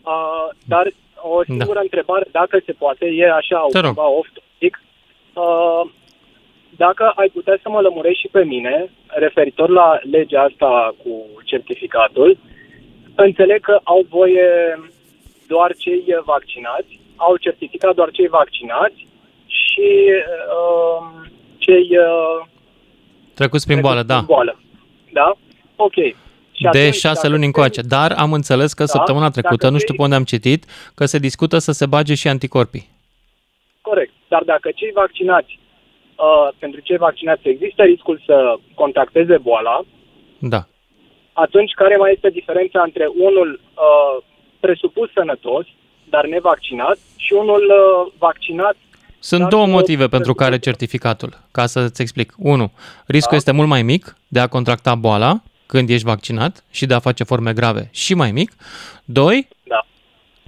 Uh, 0.02 0.48
dar 0.66 0.92
o 1.22 1.44
singură 1.44 1.78
da. 1.78 1.80
întrebare, 1.80 2.26
dacă 2.30 2.60
se 2.66 2.72
poate, 2.72 3.06
e 3.06 3.32
așa, 3.32 3.66
Te 3.70 3.78
rog. 3.78 3.94
cumva 3.94 4.10
off 4.10 4.28
topic. 4.32 4.82
Uh, 5.32 5.90
dacă 6.76 7.12
ai 7.16 7.28
putea 7.28 7.58
să 7.62 7.68
mă 7.68 7.80
lămurești 7.80 8.20
și 8.20 8.28
pe 8.28 8.44
mine, 8.44 8.90
referitor 9.06 9.68
la 9.68 9.98
legea 10.10 10.42
asta 10.42 10.94
cu 11.02 11.42
certificatul, 11.44 12.38
înțeleg 13.14 13.60
că 13.60 13.80
au 13.84 14.06
voie 14.08 14.48
doar 15.46 15.74
cei 15.74 16.04
vaccinați, 16.24 17.00
au 17.16 17.36
certificat 17.36 17.94
doar 17.94 18.10
cei 18.10 18.28
vaccinați 18.28 19.06
și 19.46 19.88
uh, 20.58 21.06
cei 21.58 21.88
uh, 21.98 22.46
Trecuți 23.34 23.66
prin 23.66 23.80
boală, 23.80 24.02
da. 24.02 24.14
prin 24.14 24.26
boală. 24.26 24.60
Da? 25.12 25.32
Ok. 25.76 25.94
Și 26.52 26.62
De 26.72 26.78
atunci, 26.78 26.94
șase 26.94 27.14
dacă 27.14 27.28
luni 27.28 27.44
încoace. 27.44 27.80
Dar 27.80 28.12
am 28.16 28.32
înțeles 28.32 28.72
că 28.72 28.82
Da, 28.82 28.88
săptămâna 28.88 29.30
trecută, 29.30 29.56
dacă 29.56 29.72
nu 29.72 29.78
știu 29.78 29.88
cei- 29.88 29.96
pe 29.96 30.02
unde 30.02 30.14
am 30.14 30.24
citit, 30.24 30.64
că 30.94 31.04
se 31.04 31.18
discută 31.18 31.58
să 31.58 31.72
se 31.72 31.86
bage 31.86 32.14
și 32.14 32.28
anticorpii. 32.28 32.88
Corect. 33.80 34.12
Dar 34.28 34.42
dacă 34.44 34.70
cei 34.74 34.90
vaccinați, 34.94 35.58
uh, 36.16 36.54
pentru 36.58 36.80
cei 36.80 36.96
vaccinați 36.96 37.48
există 37.48 37.82
riscul 37.82 38.22
să 38.26 38.54
contacteze 38.74 39.38
boala, 39.38 39.80
Da. 40.38 40.66
Atunci 41.32 41.72
care 41.72 41.96
mai 41.96 42.12
este 42.14 42.28
diferența 42.30 42.82
între 42.84 43.06
unul 43.28 43.60
uh, 43.74 44.24
presupus 44.60 45.10
sănătos, 45.12 45.66
dar 46.10 46.26
nevaccinat, 46.26 46.98
și 47.16 47.32
unul 47.32 47.62
uh, 47.62 48.12
vaccinat 48.18 48.76
Sunt 49.18 49.40
Dar 49.40 49.48
două 49.50 49.66
nu- 49.66 49.72
motive 49.72 50.06
pentru 50.08 50.34
care 50.34 50.58
certificatul. 50.58 51.38
Ca 51.50 51.66
să-ți 51.66 52.02
explic. 52.02 52.34
Unu, 52.38 52.72
riscul 53.06 53.30
Da. 53.30 53.36
este 53.36 53.52
mult 53.52 53.68
mai 53.68 53.82
mic 53.82 54.16
de 54.28 54.40
a 54.40 54.46
contracta 54.46 54.94
boala 54.94 55.42
când 55.66 55.88
ești 55.90 56.04
vaccinat 56.06 56.64
și 56.70 56.86
de 56.86 56.94
a 56.94 56.98
face 56.98 57.24
forme 57.24 57.52
grave 57.52 57.88
și 57.92 58.14
mai 58.14 58.30
mic. 58.32 58.52
Doi, 59.04 59.48
Da. 59.62 59.86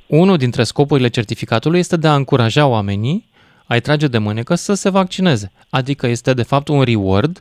unul 0.06 0.36
dintre 0.36 0.62
scopurile 0.62 1.08
certificatului 1.08 1.78
este 1.78 1.96
de 1.96 2.08
a 2.08 2.14
încuraja 2.14 2.66
oamenii 2.66 3.24
a-i 3.66 3.80
trage 3.80 4.06
de 4.06 4.18
mânecă 4.18 4.54
să 4.54 4.74
se 4.74 4.90
vaccineze. 4.90 5.52
Adică 5.70 6.06
este 6.06 6.34
de 6.34 6.42
fapt 6.42 6.68
un 6.68 6.82
reward, 6.82 7.40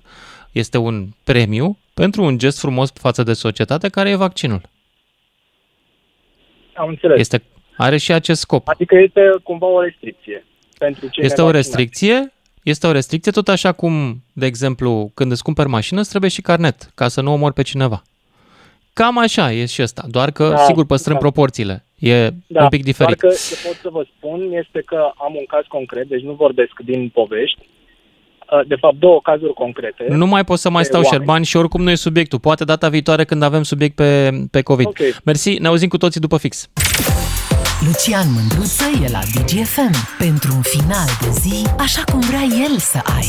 este 0.54 0.78
un 0.78 1.08
premiu 1.24 1.78
pentru 1.94 2.24
un 2.24 2.38
gest 2.38 2.60
frumos 2.60 2.92
față 2.94 3.24
de 3.24 3.34
societate 3.34 3.90
care 3.90 4.10
e 4.10 4.16
vaccinul. 4.16 4.62
Am 6.76 6.88
înțeles. 6.88 7.20
Este, 7.20 7.44
are 7.78 7.98
și 7.98 8.12
acest 8.12 8.40
scop. 8.40 8.68
Adică 8.68 8.96
este 8.96 9.22
cumva 9.44 9.66
o 9.68 9.82
restricție 9.82 10.46
pentru 10.78 11.08
cei 11.08 11.24
Este 11.26 11.42
o 11.42 11.46
nevaccinați. 11.46 11.78
restricție, 11.78 12.34
este 12.64 12.88
o 12.88 12.92
restricție 12.92 13.32
tot 13.32 13.48
așa 13.48 13.72
cum, 13.72 14.24
de 14.34 14.46
exemplu, 14.46 15.12
când 15.14 15.32
îți 15.32 15.44
cumperi 15.44 15.70
mașină, 15.70 16.00
îți 16.00 16.10
trebuie 16.10 16.30
și 16.30 16.42
carnet, 16.42 16.92
ca 16.96 17.08
să 17.08 17.22
nu 17.22 17.32
omori 17.34 17.54
pe 17.54 17.62
cineva. 17.62 18.02
Cam 18.94 19.18
așa 19.18 19.52
e 19.54 19.66
și 19.66 19.82
ăsta, 19.82 20.04
doar 20.10 20.32
că, 20.32 20.50
Da, 20.50 20.58
sigur, 20.58 20.86
păstrăm 20.86 21.14
da. 21.14 21.20
proporțiile. 21.20 21.86
E 22.00 22.30
Da, 22.48 22.64
un 22.64 22.70
pic 22.70 22.84
diferit. 22.84 23.20
Doar 23.20 23.34
că 23.34 23.40
ce 23.50 23.68
pot 23.68 23.76
să 23.82 23.90
vă 23.90 24.06
spun 24.18 24.52
este 24.52 24.82
că 24.86 25.12
am 25.18 25.36
un 25.36 25.46
caz 25.48 25.66
concret, 25.68 26.08
deci 26.08 26.22
nu 26.22 26.34
vorbesc 26.34 26.72
din 26.86 27.10
povești. 27.10 27.68
Uh, 28.60 28.68
De 28.68 28.76
fapt, 28.80 28.96
două 28.96 29.20
cazuri 29.24 29.54
concrete. 29.54 30.06
Nu 30.10 30.26
mai 30.26 30.44
pot 30.44 30.60
să 30.60 30.70
mai 30.70 30.82
de 30.82 30.88
stau 30.88 31.02
oameni. 31.02 31.16
șerban 31.18 31.44
și 31.44 31.58
oricum 31.58 31.82
nu 31.84 31.90
e 31.90 31.96
subiectul. 31.96 32.40
Poate 32.40 32.64
data 32.64 32.90
viitoare 32.90 33.24
când 33.26 33.42
avem 33.44 33.64
subiect 33.64 33.96
pe, 33.96 34.30
pe 34.52 34.62
COVID. 34.62 34.88
Ok. 34.88 34.98
Mersi, 35.24 35.54
ne 35.54 35.68
auzim 35.68 35.88
cu 35.88 35.98
toții 35.98 36.20
după 36.20 36.38
fix. 36.38 36.70
Lucian 37.86 38.28
Mândruță 38.36 38.84
e 39.06 39.10
la 39.12 39.20
DGFM 39.20 39.92
pentru 40.18 40.52
un 40.56 40.62
final 40.62 41.08
de 41.22 41.30
zi 41.30 41.68
așa 41.78 42.02
cum 42.12 42.20
vrea 42.20 42.44
el 42.70 42.78
să 42.78 43.00
ai. 43.16 43.28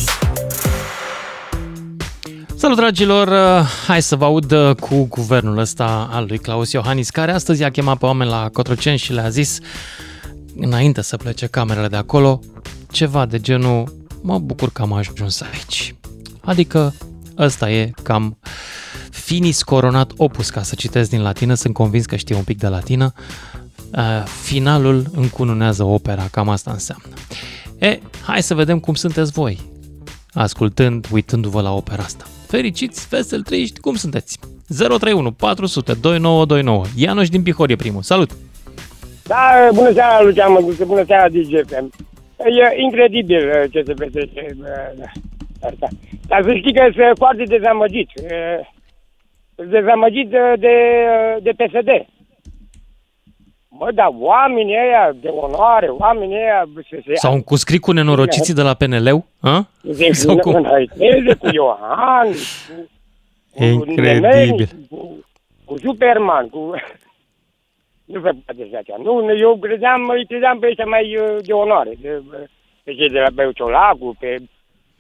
Salut, 2.57 2.77
dragilor! 2.77 3.29
Uh, 3.29 3.67
Hai 3.87 4.03
să 4.03 4.17
vă 4.17 4.25
aud 4.25 4.53
uh, 4.53 4.75
cu 4.81 5.07
guvernul 5.09 5.59
ăsta 5.59 6.09
al 6.13 6.25
lui 6.29 6.39
Claus 6.39 6.73
Iohannis, 6.73 7.11
care 7.11 7.33
astăzi 7.33 7.65
a 7.65 7.71
chemat 7.71 7.99
pe 7.99 8.07
oameni 8.07 8.31
la 8.31 8.49
Cotroceni 8.53 8.99
și 8.99 9.13
le-a 9.13 9.29
zis, 9.29 9.59
înainte 10.57 11.03
să 11.03 11.17
plece 11.17 11.47
camerele 11.47 11.89
de 11.89 11.97
acolo, 11.97 12.41
ceva 12.91 13.27
de 13.27 13.41
genul, 13.41 13.85
mă 14.25 14.39
bucur 14.39 14.71
că 14.71 14.83
am 14.83 14.93
ajuns 14.93 15.41
aici. 15.41 15.95
Adică 16.41 16.95
ăsta 17.39 17.71
e 17.71 17.91
cam 18.03 18.39
finis 19.11 19.63
coronat 19.63 20.11
opus, 20.17 20.51
ca 20.51 20.63
să 20.63 20.75
citesc 20.75 21.11
din 21.11 21.23
latină, 21.23 21.55
sunt 21.55 21.75
convins 21.75 22.07
că 22.07 22.17
știu 22.17 22.37
un 22.37 22.43
pic 22.43 22.59
de 22.59 22.69
latină. 22.69 23.13
Uh, 23.91 24.25
Finalul 24.43 25.07
încununează 25.15 25.85
opera, 25.85 26.29
cam 26.31 26.49
asta 26.49 26.71
înseamnă. 26.71 27.15
E, 27.79 28.01
hai 28.23 28.43
să 28.43 28.55
vedem 28.55 28.79
cum 28.79 28.95
sunteți 28.95 29.33
voi, 29.33 29.61
ascultând, 30.33 31.07
uitându-vă 31.13 31.61
la 31.61 31.73
opera 31.73 32.03
asta. 32.03 32.25
Fericiți, 32.47 33.09
vesel, 33.09 33.43
trăiști, 33.43 33.81
cum 33.81 33.95
sunteți? 33.95 34.39
031 34.77 35.33
400 35.33 35.93
2929. 35.93 36.85
Ianuș 36.95 37.29
din 37.29 37.43
Pihor 37.43 37.71
e 37.71 37.77
primul. 37.77 38.03
Salut! 38.03 38.31
Da, 39.23 39.69
bună 39.73 39.93
seara, 39.93 40.23
Lucian 40.23 40.53
Măguță, 40.53 40.85
bună 40.85 41.05
seara, 41.07 41.29
DGFM. 41.29 41.93
E 42.45 42.81
incredibil 42.83 43.49
uh, 43.49 43.71
ce 43.73 43.83
se 43.87 43.93
petrece 43.93 44.47
uh, 44.59 45.05
asta. 45.63 45.89
Dar 46.27 46.43
să 46.43 46.55
știi 46.55 46.75
că 46.75 46.89
sunt 46.93 47.17
foarte 47.17 47.43
dezamăgit. 47.43 48.11
Uh, 48.23 48.67
Sunt 49.57 49.71
dezamăgit 49.71 50.29
de, 50.29 50.39
de, 50.59 50.75
de 51.43 51.51
PSD. 51.51 52.07
Mă, 53.69 53.91
dar 53.95 54.11
oamenii 54.19 54.75
ăia 54.75 55.13
de 55.21 55.29
onoare, 55.29 55.87
oamenii 55.87 56.37
ăia... 56.37 56.69
Se, 56.91 57.03
se, 57.07 57.15
S-au 57.15 57.33
încuscrit 57.33 57.81
cu 57.81 57.93
nenorociții 57.93 58.55
de 58.55 58.63
la 58.63 58.75
PNL-ul? 58.75 59.25
A? 59.41 59.67
se, 59.93 60.13
Sau 60.23 60.37
cum? 60.37 60.55
înălțeze 60.55 61.35
cu 61.39 61.49
Iohan, 61.53 62.29
cu, 63.55 63.65
Incredibil. 63.65 64.69
cu, 64.91 65.25
cu 65.65 65.79
Superman, 65.79 66.49
cu... 66.49 66.71
Nu 68.05 68.21
se 68.21 68.31
poate 68.45 68.63
așa 68.63 68.83
ceva. 68.83 68.99
Nu, 69.03 69.37
eu 69.37 69.57
credeam, 69.57 70.09
îi 70.09 70.27
credeam 70.27 70.59
pe 70.59 70.67
ăștia 70.67 70.85
mai 70.85 71.17
uh, 71.17 71.37
de 71.47 71.53
onoare. 71.53 71.93
De, 72.01 72.23
pe 72.85 72.95
cei 72.95 73.09
de 73.09 73.19
la 73.19 73.31
Beuciolacu, 73.35 74.17
pe 74.21 74.39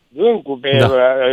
Dâncu, 0.09 0.59
pe 0.59 0.77
Da. 0.79 0.87
da. 0.87 1.33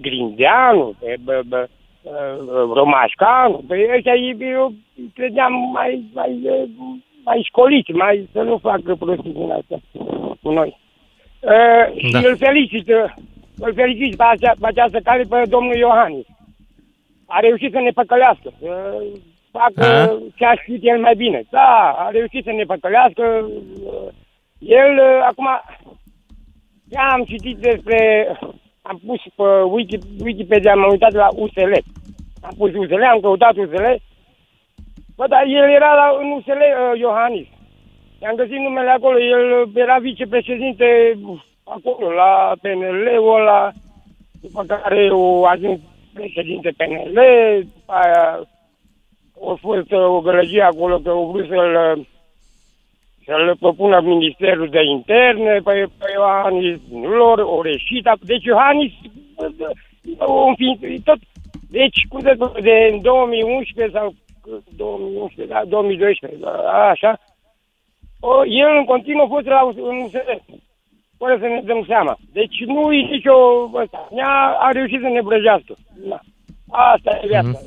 Grindeanu, 0.00 0.94
pe 1.00 1.16
bă, 1.24 1.40
bă, 1.48 1.68
uh, 2.02 2.70
Romașcanu, 2.74 3.64
pe 3.68 3.92
ăștia 3.96 4.14
eu, 4.14 4.36
eu 4.48 4.72
îi 4.96 5.10
credeam 5.14 5.52
mai, 5.72 6.04
mai, 6.14 6.40
uh, 6.44 6.68
mai 7.24 7.42
școliți, 7.44 7.90
mai 7.90 8.28
să 8.32 8.42
nu 8.42 8.58
facă 8.58 8.94
prostii 8.94 9.32
din 9.32 9.50
asta 9.50 9.80
cu 10.42 10.50
noi. 10.50 10.78
Uh, 11.40 11.96
și 11.96 12.10
Da. 12.10 12.18
îl 12.18 12.36
felicit, 12.36 12.88
uh, 12.88 13.12
îl 13.58 13.74
felicit 13.74 14.16
pe, 14.16 14.24
acea, 14.28 14.52
pe 14.60 14.66
această 14.66 15.00
cale 15.00 15.22
pe 15.22 15.42
domnul 15.48 15.76
Iohannis. 15.76 16.26
A 17.26 17.40
reușit 17.40 17.72
să 17.72 17.78
ne 17.78 17.90
păcălească, 17.90 18.52
să 18.60 19.02
facă 19.58 19.84
A? 19.84 20.18
ce 20.34 20.44
a 20.44 20.54
știut 20.54 20.80
el 20.82 21.00
mai 21.00 21.14
bine. 21.14 21.42
Da, 21.50 21.94
a 21.98 22.10
reușit 22.10 22.44
să 22.44 22.50
ne 22.52 22.64
păcălească. 22.64 23.24
uh, 23.84 24.08
El, 24.58 24.92
uh, 24.98 25.26
acum, 25.30 25.48
ce 26.90 26.98
am 26.98 27.24
citit 27.24 27.56
despre, 27.56 28.28
am 28.82 29.00
pus 29.06 29.20
pe 29.36 29.42
Wiki, 29.74 29.98
Wikipedia, 30.24 30.72
am 30.72 30.86
uitat 30.90 31.12
la 31.12 31.28
USL. 31.34 31.72
Am 32.42 32.54
pus 32.58 32.70
USL, 32.74 33.02
am 33.02 33.20
căutat 33.20 33.56
USL. 33.56 33.86
Bă, 35.16 35.26
dar 35.28 35.44
el 35.46 35.70
era 35.78 35.94
la, 35.94 36.16
în 36.20 36.30
USL, 36.30 36.50
uh, 36.50 36.98
Iohannis. 36.98 37.46
I-am 38.22 38.34
găsit 38.34 38.58
numele 38.58 38.90
acolo, 38.90 39.18
el 39.20 39.70
era 39.74 39.98
vicepreședinte 39.98 41.18
acolo, 41.64 42.10
la 42.10 42.52
PNL-ul 42.62 43.40
ăla, 43.40 43.72
după 44.40 44.62
care 44.64 45.08
o 45.10 45.46
ajuns 45.46 45.78
președinte 46.14 46.74
PNL, 46.76 47.18
după 47.62 47.92
aia 47.92 48.40
a 49.44 49.54
fost 49.60 49.90
uh, 49.92 49.98
o 49.98 50.20
gălăgie 50.20 50.62
acolo 50.62 50.98
că 50.98 51.08
au 51.08 51.30
vrut 51.30 51.46
să-l, 51.48 52.06
să-l 53.24 53.56
propună 53.60 54.00
Ministerul 54.00 54.68
de 54.68 54.80
Interne, 54.84 55.60
pe, 55.64 55.86
pe 55.98 56.06
Iohannis 56.14 56.78
lor, 57.18 57.38
o 57.38 57.62
reșit, 57.62 58.04
deci 58.20 58.44
Iohannis, 58.44 58.92
bă, 59.36 59.50
bă, 59.56 60.30
un 60.30 60.54
fi, 60.54 61.00
tot, 61.04 61.18
deci, 61.70 62.06
cum 62.08 62.20
să 62.20 62.32
spun, 62.34 62.62
de 62.62 62.98
2011 63.02 63.98
sau 63.98 64.14
2011, 64.76 65.54
da, 65.54 65.62
2012, 65.68 66.40
da, 66.40 66.50
așa, 66.90 67.18
o, 68.20 68.46
el 68.46 68.76
în 68.78 68.84
continuu 68.84 69.24
a 69.24 69.26
fost 69.26 69.46
la 69.46 69.72
în 69.76 69.96
USR, 70.04 70.30
fără 71.18 71.36
să 71.40 71.46
ne 71.46 71.60
dăm 71.64 71.84
seama. 71.86 72.16
Deci 72.32 72.64
nu 72.66 72.92
e 72.92 73.00
nicio 73.02 73.36
ăsta. 73.74 74.08
Ea 74.16 74.56
a 74.58 74.70
reușit 74.70 75.00
să 75.00 75.08
ne 75.08 75.22
brăjească. 75.22 75.74
Da. 76.08 76.18
Asta 76.70 77.20
e 77.22 77.26
viața. 77.26 77.58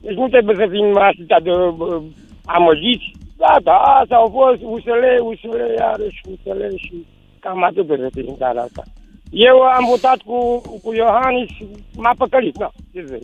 Deci 0.00 0.16
nu 0.16 0.28
trebuie 0.28 0.56
să 0.56 0.66
fim 0.70 0.98
atâta 0.98 1.40
de 1.40 1.50
uh, 1.50 2.02
amăgiți. 2.44 3.12
Da, 3.36 3.56
da, 3.62 3.76
asta 3.76 4.16
au 4.16 4.28
fost 4.28 4.62
USL, 4.62 5.04
USL, 5.20 5.60
iarăși 5.78 6.20
USL 6.30 6.74
și 6.76 7.06
cam 7.40 7.62
atât 7.62 7.86
de 7.86 8.22
în 8.26 8.36
țara 8.36 8.60
asta. 8.60 8.82
Eu 9.30 9.60
am 9.60 9.84
votat 9.88 10.18
cu, 10.26 10.60
cu 10.82 10.94
Iohannis, 10.94 11.50
m-a 11.96 12.14
păcălit, 12.18 12.54
da. 12.56 12.70
Ce 12.92 13.04
zic, 13.04 13.22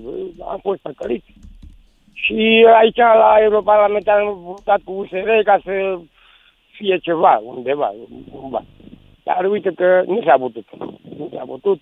am 0.49 0.59
fost 0.62 0.81
păcălit. 0.81 1.25
Și 2.12 2.66
aici, 2.81 2.97
la 2.97 3.37
Europarlamentar, 3.41 4.18
am 4.18 4.39
votat 4.43 4.81
cu 4.85 4.93
USR 4.93 5.29
ca 5.45 5.61
să 5.64 5.99
fie 6.70 6.99
ceva, 6.99 7.43
undeva, 7.45 7.95
undeva. 8.33 8.64
Dar 9.23 9.51
uite 9.51 9.70
că 9.77 10.03
nu 10.07 10.23
s-a 10.27 10.37
putut. 10.39 10.66
Nu 11.18 11.29
s-a 11.35 11.45
putut. 11.47 11.81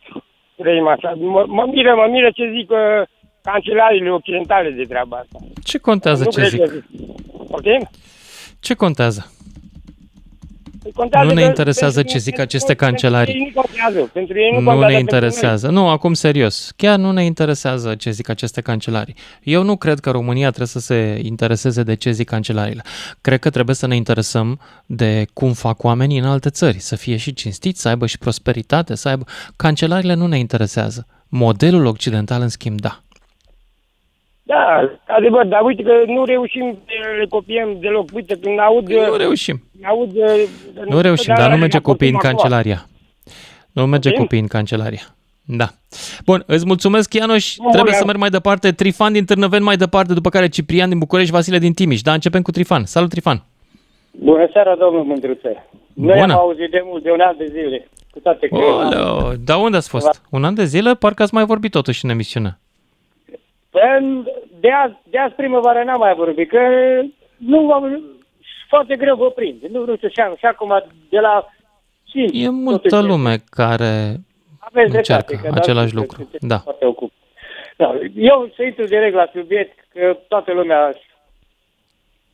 Trăim 0.56 0.86
așa. 0.86 1.14
Mă, 1.16 1.44
mă 1.48 1.66
miră, 1.66 1.94
mă 1.94 2.06
miră 2.10 2.30
ce 2.30 2.52
zic 2.56 2.70
uh, 2.70 3.02
cancelariile 3.42 4.10
occidentale 4.10 4.70
de 4.70 4.82
treaba 4.84 5.16
asta. 5.16 5.38
Ce 5.64 5.78
contează 5.78 6.24
Nu 6.24 6.30
ce 6.30 6.38
cred 6.40 6.50
zic? 6.50 6.60
că- 6.60 6.82
Poftim? 7.48 7.88
Ce 8.60 8.74
contează? 8.74 9.32
Contează 10.94 11.26
Nu 11.26 11.32
ne 11.34 11.40
că 11.40 11.46
interesează 11.46 11.94
pentru- 11.94 12.12
ce 12.12 12.18
zic 12.18 12.34
pentru- 12.36 12.56
aceste 12.56 12.74
cancelarii. 12.74 13.32
Pentru 13.34 13.48
ei 13.48 13.52
nu 13.54 13.60
contează. 13.62 14.10
Pentru 14.12 14.38
ei 14.38 14.50
nu, 14.52 14.58
Nu 14.60 14.64
contează 14.64 14.92
ne 14.92 14.96
pentru 14.96 15.14
interesează. 15.14 15.68
Nu, 15.70 15.88
acum 15.88 16.12
serios. 16.14 16.72
Chiar 16.76 16.98
nu 16.98 17.12
ne 17.12 17.24
interesează 17.24 17.94
ce 17.94 18.10
zic 18.10 18.28
aceste 18.28 18.60
cancelarii. 18.60 19.14
Eu 19.42 19.62
nu 19.62 19.76
cred 19.76 19.98
că 20.00 20.10
România 20.10 20.46
trebuie 20.48 20.66
să 20.66 20.78
se 20.78 21.20
intereseze 21.22 21.82
de 21.82 21.94
ce 21.94 22.10
zic 22.10 22.28
cancelariile. 22.28 22.82
Cred 23.20 23.38
că 23.38 23.50
trebuie 23.50 23.74
să 23.74 23.86
ne 23.86 23.96
interesăm 23.96 24.60
de 24.86 25.26
cum 25.32 25.52
fac 25.52 25.82
oamenii 25.82 26.18
în 26.18 26.24
alte 26.26 26.50
țări, 26.50 26.78
să 26.78 26.96
fie 26.96 27.16
și 27.16 27.32
cinstiți, 27.34 27.80
să 27.80 27.88
aibă 27.88 28.06
și 28.06 28.18
prosperitate, 28.18 28.94
să 28.94 29.08
aibă... 29.08 29.24
Cancelariile 29.56 30.14
nu 30.14 30.26
ne 30.26 30.38
interesează. 30.38 31.06
Modelul 31.28 31.84
occidental, 31.86 32.40
în 32.40 32.48
schimb, 32.48 32.80
da. 32.80 33.00
Da, 34.52 34.90
adevăr, 35.16 35.46
dar 35.46 35.60
uite 35.62 35.82
că 35.82 35.92
nu 36.06 36.24
reușim 36.24 36.78
să 36.86 36.92
le 37.18 37.26
copiem 37.28 37.76
deloc. 37.80 38.08
Uite, 38.14 38.34
când 38.42 38.58
aud... 38.58 38.88
Nu 38.92 39.16
reușim. 39.16 39.62
Aud, 39.84 40.10
Nu 40.88 41.00
reușim, 41.00 41.34
dar 41.36 41.50
nu 41.50 41.56
merge 41.56 41.78
copiii 41.78 42.10
în 42.10 42.16
cancelaria. 42.18 42.86
Nu 43.72 43.86
merge 43.86 44.08
Ok. 44.08 44.16
copiii 44.16 44.40
în 44.40 44.46
cancelaria. 44.46 45.00
Da. 45.44 45.66
Bun, 46.24 46.42
îți 46.46 46.66
mulțumesc, 46.66 47.14
Ianoș. 47.14 47.56
Nu, 47.56 47.70
Trebuie 47.70 47.92
mă, 47.92 47.98
să 47.98 48.04
merg 48.04 48.18
mai 48.18 48.28
departe. 48.28 48.72
Trifan 48.72 49.12
din 49.12 49.24
Târnăveni 49.24 49.64
mai 49.64 49.76
departe, 49.76 50.12
după 50.14 50.28
care 50.28 50.48
Ciprian 50.48 50.88
din 50.88 50.98
București, 50.98 51.32
Vasile 51.32 51.58
din 51.58 51.72
Timiș. 51.72 52.00
Da, 52.00 52.12
începem 52.12 52.42
cu 52.42 52.50
Trifan. 52.50 52.84
Salut, 52.84 53.10
Trifan. 53.10 53.44
Bună 54.10 54.48
seara, 54.52 54.74
domnul 54.74 55.04
Mândruță. 55.04 55.66
Noi 55.94 56.18
Bună. 56.20 56.32
am 56.32 56.38
auzit 56.38 56.70
de 56.70 56.82
mult, 56.84 57.02
de 57.02 57.10
un 57.10 57.20
an 57.20 57.34
de 57.38 57.46
zile, 57.46 57.88
cu 58.10 58.18
toate 58.18 58.48
că... 58.48 58.56
Oleo, 58.56 59.32
da 59.44 59.56
unde 59.56 59.76
ați 59.76 59.88
fost? 59.88 60.22
Un 60.30 60.44
an 60.44 60.54
de 60.54 60.64
zile? 60.64 60.94
Parcă 60.94 61.22
ați 61.22 61.34
mai 61.34 61.44
vorbit 61.44 61.70
totuși 61.70 62.04
în 62.04 62.10
emisiune. 62.10 62.58
Păi, 63.70 64.22
De 64.60 64.70
azi, 64.70 64.94
de 65.10 65.18
azi 65.18 65.34
primăvară 65.34 65.82
n-am 65.84 65.98
mai 65.98 66.14
vorbit, 66.14 66.48
că 66.48 66.58
nu 67.36 67.72
am... 67.72 68.02
Foarte 68.68 68.96
greu 68.96 69.16
vă 69.16 69.30
prind. 69.30 69.62
Nu, 69.70 69.84
nu 69.84 69.96
știu, 69.96 70.08
și, 70.08 70.14
și 70.38 70.44
acum 70.44 70.84
de 71.08 71.18
la... 71.18 71.46
Și, 72.10 72.28
E 72.32 72.48
multă 72.48 73.00
lume 73.00 73.36
care 73.50 74.16
Aveți 74.58 74.96
încearcă 74.96 75.26
dreptate, 75.26 75.52
că 75.54 75.58
același 75.60 75.94
da, 75.94 76.00
lucru. 76.00 76.16
sunteți 76.16 76.46
Da. 76.46 76.58
Foarte 76.58 76.84
ocup. 76.86 77.12
Da. 77.76 77.94
Eu 78.14 78.50
să 78.56 78.62
intru 78.62 78.84
direct 78.84 79.14
la 79.14 79.30
subiect, 79.34 79.78
că 79.92 80.16
toată 80.28 80.52
lumea... 80.52 80.94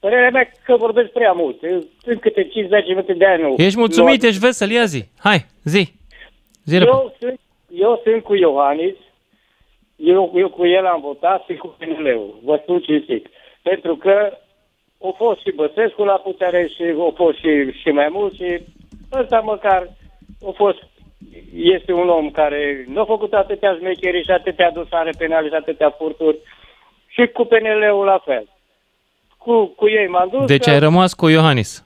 Părerea 0.01 0.31
mea 0.31 0.51
că 0.65 0.77
vorbesc 0.77 1.09
prea 1.11 1.33
mult. 1.33 1.57
Sunt 2.03 2.21
câte 2.21 2.45
5-10 2.49 2.51
minute 2.89 3.13
de 3.13 3.27
ani. 3.27 3.43
nu- 3.43 3.55
Ești 3.57 3.79
mulțumit, 3.79 4.23
nu- 4.23 4.29
ești 4.29 4.41
vesel, 4.41 4.71
ia 4.71 4.85
zi. 4.85 5.05
Hai, 5.19 5.47
zi. 5.65 5.93
Zi 6.65 6.79
repede. 6.79 6.91
eu 6.97 7.15
sunt, 7.21 7.41
eu 7.71 8.01
sunt 8.05 8.23
cu 8.23 8.35
Iohannis, 8.35 8.95
eu, 9.97 10.33
eu 10.35 10.49
cu 10.49 10.67
el 10.67 10.87
am 10.87 11.01
votat 11.01 11.45
și 11.45 11.55
cu 11.57 11.77
PNL-ul, 11.79 12.39
vă 12.45 12.59
spun 12.63 12.81
cinstit. 12.81 13.27
Pentru 13.63 13.97
că 13.97 14.37
a 15.03 15.13
fost 15.17 15.41
și 15.41 15.53
Băsescu 15.55 16.05
la 16.05 16.13
putere 16.15 16.67
și 16.75 16.83
a 16.83 17.13
fost 17.15 17.37
și, 17.39 17.81
și 17.81 17.89
mai 17.89 18.09
mult 18.11 18.35
și 18.35 18.61
ăsta 19.13 19.39
măcar 19.41 19.91
a 20.47 20.51
fost, 20.55 20.79
este 21.55 21.93
un 21.93 22.09
om 22.09 22.31
care 22.31 22.85
nu 22.89 23.01
a 23.01 23.05
făcut 23.05 23.33
atâtea 23.33 23.75
șmecherii 23.79 24.25
și 24.25 24.31
atâtea 24.31 24.71
dosare 24.71 25.11
penale 25.19 25.49
și 25.49 25.55
atâtea 25.55 25.91
furturi 25.91 26.39
și 27.07 27.27
cu 27.27 27.45
PNL-ul 27.45 28.05
la 28.05 28.23
fel. 28.25 28.49
Cu, 29.39 29.67
cu 29.67 29.89
ei 29.89 30.07
m-am 30.09 30.29
dus. 30.33 30.47
Deci 30.47 30.65
că- 30.65 30.71
ai 30.71 30.79
rămas 30.79 31.15
cu 31.15 31.29
Iohannis. 31.29 31.85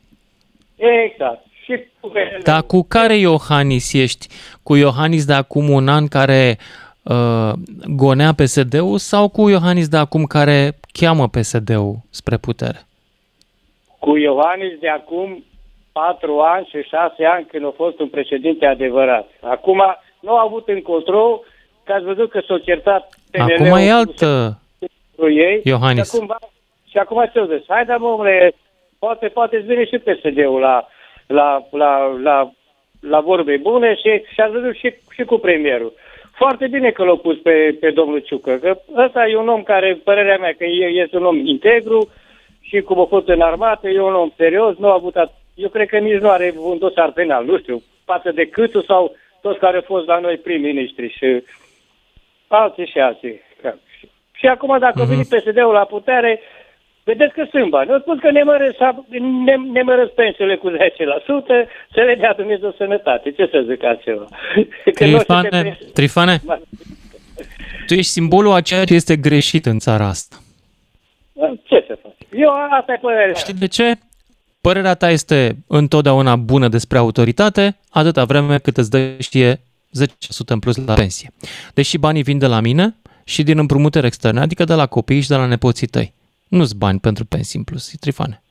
Exact. 0.76 1.44
Și 1.64 1.84
cu 2.00 2.08
PNL-ul. 2.08 2.40
Dar 2.42 2.62
cu 2.62 2.82
care 2.88 3.14
Iohannis 3.16 3.92
ești? 3.92 4.26
Cu 4.62 4.76
Iohannis 4.76 5.24
de 5.24 5.32
acum 5.32 5.68
un 5.68 5.88
an 5.88 6.06
care 6.08 6.58
uh, 7.02 7.52
gonea 7.96 8.32
PSD-ul 8.32 8.98
sau 8.98 9.28
cu 9.28 9.48
Iohannis 9.48 9.88
de 9.88 9.96
acum 9.96 10.24
care 10.24 10.78
cheamă 10.92 11.28
PSD-ul 11.28 11.96
spre 12.10 12.36
putere? 12.36 12.84
cu 14.00 14.16
Iohannis 14.16 14.78
de 14.78 14.88
acum 14.88 15.44
patru 15.92 16.38
ani 16.38 16.68
și 16.70 16.88
șase 16.88 17.24
ani 17.24 17.46
când 17.50 17.64
a 17.64 17.72
fost 17.76 18.00
un 18.00 18.08
președinte 18.08 18.66
adevărat. 18.66 19.28
Acum 19.40 19.82
nu 20.20 20.36
a 20.36 20.42
avut 20.42 20.68
în 20.68 20.82
control 20.82 21.44
că 21.84 21.92
ați 21.92 22.04
văzut 22.04 22.30
că 22.30 22.40
s-a 22.46 22.58
certat 22.58 23.18
PNL-ul 23.30 23.50
Acum 23.50 23.76
e 23.76 23.88
cu 23.88 23.92
altă 23.92 24.60
cu 25.16 25.28
ei. 25.28 25.60
Iohannis. 25.64 26.10
Și 26.10 26.16
acum, 26.16 26.36
și 26.90 26.98
acum 26.98 27.30
ce-o 27.32 27.44
zis? 27.44 27.64
Hai, 27.68 27.84
dar, 27.84 27.98
mă, 27.98 28.08
omule, 28.08 28.54
poate, 28.98 29.28
poate 29.28 29.56
îți 29.56 29.66
vine 29.66 29.84
și 29.84 29.98
PSD-ul 29.98 30.60
la, 30.60 30.86
la, 31.26 31.66
la, 31.70 32.18
la, 32.22 32.52
la 33.00 33.20
vorbe 33.20 33.56
bune 33.56 33.94
și, 33.94 34.22
și 34.32 34.40
ați 34.40 34.52
văzut 34.52 34.74
și, 34.74 34.94
și 35.10 35.24
cu 35.24 35.38
premierul. 35.38 35.92
Foarte 36.42 36.66
bine 36.66 36.90
că 36.90 37.04
l-au 37.04 37.16
pus 37.16 37.38
pe, 37.38 37.76
pe 37.80 37.90
domnul 37.90 38.18
Ciucă, 38.18 38.54
că 38.56 38.78
ăsta 38.96 39.26
e 39.26 39.36
un 39.36 39.48
om 39.48 39.62
care, 39.62 40.00
părerea 40.04 40.36
mea, 40.38 40.54
că 40.58 40.64
e- 40.64 41.00
este 41.02 41.16
un 41.16 41.24
om 41.24 41.46
integru 41.46 42.08
și 42.60 42.80
cum 42.80 43.00
a 43.00 43.04
fost 43.04 43.28
în 43.28 43.40
armată, 43.40 43.88
e 43.88 44.00
un 44.00 44.14
om 44.14 44.30
serios, 44.36 44.76
nu 44.76 44.88
a 44.88 44.92
avut, 44.92 45.14
at- 45.16 45.38
eu 45.54 45.68
cred 45.68 45.88
că 45.88 45.98
nici 45.98 46.20
nu 46.20 46.28
are 46.30 46.54
un 46.58 46.78
dosar 46.78 47.12
penal, 47.12 47.44
nu 47.44 47.58
știu, 47.58 47.82
față 48.04 48.30
de 48.32 48.44
Câțu 48.46 48.80
sau 48.82 49.16
toți 49.40 49.58
care 49.58 49.76
au 49.76 49.82
fost 49.86 50.06
la 50.06 50.18
noi 50.18 50.36
prim-ministri 50.36 51.08
și 51.18 51.42
alții 52.48 52.86
și 52.86 52.98
alții. 52.98 53.40
Și, 53.98 54.08
și 54.32 54.46
acum 54.46 54.78
dacă 54.78 54.92
Mhm. 55.02 55.04
uh-huh. 55.04 55.10
vine 55.10 55.22
PSD-ul 55.40 55.72
la 55.72 55.84
putere, 55.84 56.40
vedeți 57.12 57.34
că 57.34 57.42
sunt 57.52 57.68
bani. 57.70 57.90
Eu 57.90 57.98
spun 58.00 58.18
că 58.24 58.30
ne 58.30 58.42
măresc, 58.42 58.76
ne, 59.48 59.54
ne 59.76 59.82
măresc 59.82 60.10
pensiile 60.10 60.56
cu 60.56 60.68
10%, 60.70 60.74
să 61.94 62.00
le 62.08 62.14
dea 62.22 62.32
Dumnezeu 62.40 62.74
sănătate. 62.76 63.30
Ce 63.30 63.44
să 63.52 63.64
zic 63.70 63.84
altceva? 63.84 64.26
Că 64.98 65.04
nu 65.06 65.18
știu 65.18 65.40
ce 65.40 65.48
Trifane, 65.48 65.48
pensie- 65.48 65.78
Trifane, 65.92 66.34
tu 67.86 67.94
ești 67.94 68.10
simbolul 68.12 68.52
a 68.52 68.60
ceea 68.60 68.84
ce 68.84 68.94
este 68.94 69.16
greșit 69.16 69.66
în 69.66 69.78
țara 69.78 70.06
asta. 70.06 70.36
Ce 71.62 71.84
să 71.86 71.98
fac? 72.02 72.12
Eu 72.32 72.48
asta 72.78 72.92
e 72.92 72.98
părerea. 73.00 73.32
Știi 73.34 73.54
de 73.54 73.66
ce? 73.66 73.92
Părerea 74.60 74.94
ta 74.94 75.10
este 75.10 75.56
întotdeauna 75.68 76.36
bună 76.36 76.68
despre 76.68 76.98
autoritate, 76.98 77.76
atâta 77.90 78.24
vreme 78.24 78.58
cât 78.58 78.76
îți 78.76 78.90
dă 78.90 78.98
știe 79.18 79.54
10% 79.54 79.58
în 80.46 80.58
plus 80.58 80.76
la 80.86 80.94
pensie. 80.94 81.30
Deși 81.74 81.98
banii 81.98 82.22
vin 82.22 82.38
de 82.38 82.46
la 82.46 82.60
mine 82.60 82.94
și 83.24 83.42
din 83.42 83.58
împrumuturi 83.58 84.06
externe, 84.06 84.40
adică 84.40 84.64
de 84.64 84.74
la 84.74 84.86
copii 84.86 85.20
și 85.20 85.28
de 85.28 85.34
la 85.34 85.46
nepoții 85.46 85.86
tăi. 85.86 86.12
Nu-ți 86.50 86.76
bani 86.76 87.00
pentru 87.00 87.24
pensii 87.24 87.58
în 87.58 87.64
plus, 87.64 87.92
Trifane. 88.00 88.42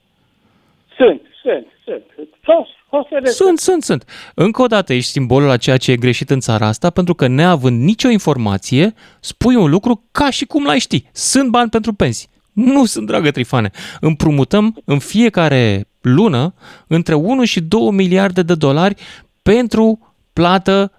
Sunt, 0.98 1.22
sunt, 1.44 1.66
sunt. 1.84 2.30
O, 2.46 2.98
o 2.98 3.04
să 3.10 3.20
le 3.22 3.30
Sunt, 3.30 3.60
sunt, 3.60 3.84
sunt. 3.84 4.04
Încă 4.36 4.62
o 4.62 4.66
dată 4.66 4.94
ești 4.94 5.12
simbolul 5.12 5.50
a 5.50 5.58
ceea 5.58 5.78
ce 5.78 5.92
e 5.92 5.96
greșit 5.96 6.30
în 6.30 6.40
țara 6.40 6.68
asta, 6.68 6.90
pentru 6.90 7.14
că 7.14 7.28
neavând 7.28 7.82
nicio 7.82 8.10
informație, 8.10 8.94
spui 9.20 9.56
un 9.56 9.70
lucru 9.70 10.04
ca 10.12 10.30
și 10.30 10.46
cum 10.46 10.66
l-ai 10.66 10.80
ști. 10.80 11.04
Sunt 11.12 11.50
bani 11.50 11.70
pentru 11.70 11.94
pensii. 11.94 12.30
Nu 12.54 12.86
sunt, 12.86 13.08
dragă 13.08 13.32
Trifane. 13.32 13.72
Împrumutăm 14.00 14.82
în 14.86 15.00
fiecare 15.00 15.88
lună 16.02 16.54
între 16.88 17.14
1 17.14 17.44
și 17.44 17.62
2 17.62 17.92
miliarde 17.92 18.42
de 18.42 18.56
dolari 18.56 18.96
pentru 19.42 20.16
plată, 20.34 20.92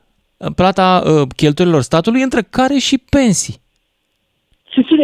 plata 0.54 1.02
uh, 1.06 1.28
cheltuielilor 1.36 1.82
statului, 1.82 2.22
între 2.22 2.42
care 2.42 2.78
și 2.78 2.98
pensii. 2.98 3.60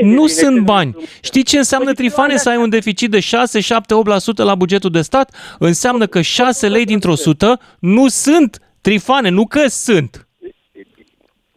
Nu 0.01 0.27
sunt 0.27 0.61
bani. 0.61 0.97
Știi 1.23 1.43
ce 1.43 1.57
înseamnă 1.57 1.93
trifane 1.93 2.37
să 2.37 2.49
ai 2.49 2.57
un 2.57 2.69
deficit 2.69 3.11
de 3.11 3.21
6, 3.21 3.61
7, 3.61 3.95
8% 3.95 4.37
la 4.37 4.55
bugetul 4.55 4.91
de 4.91 5.01
stat? 5.01 5.57
Înseamnă 5.59 6.07
că 6.07 6.21
6 6.21 6.69
lei 6.69 6.85
dintr-o 6.85 7.15
sută 7.15 7.61
nu 7.79 8.09
sunt 8.09 8.59
trifane, 8.81 9.29
nu 9.29 9.47
că 9.47 9.67
sunt. 9.67 10.27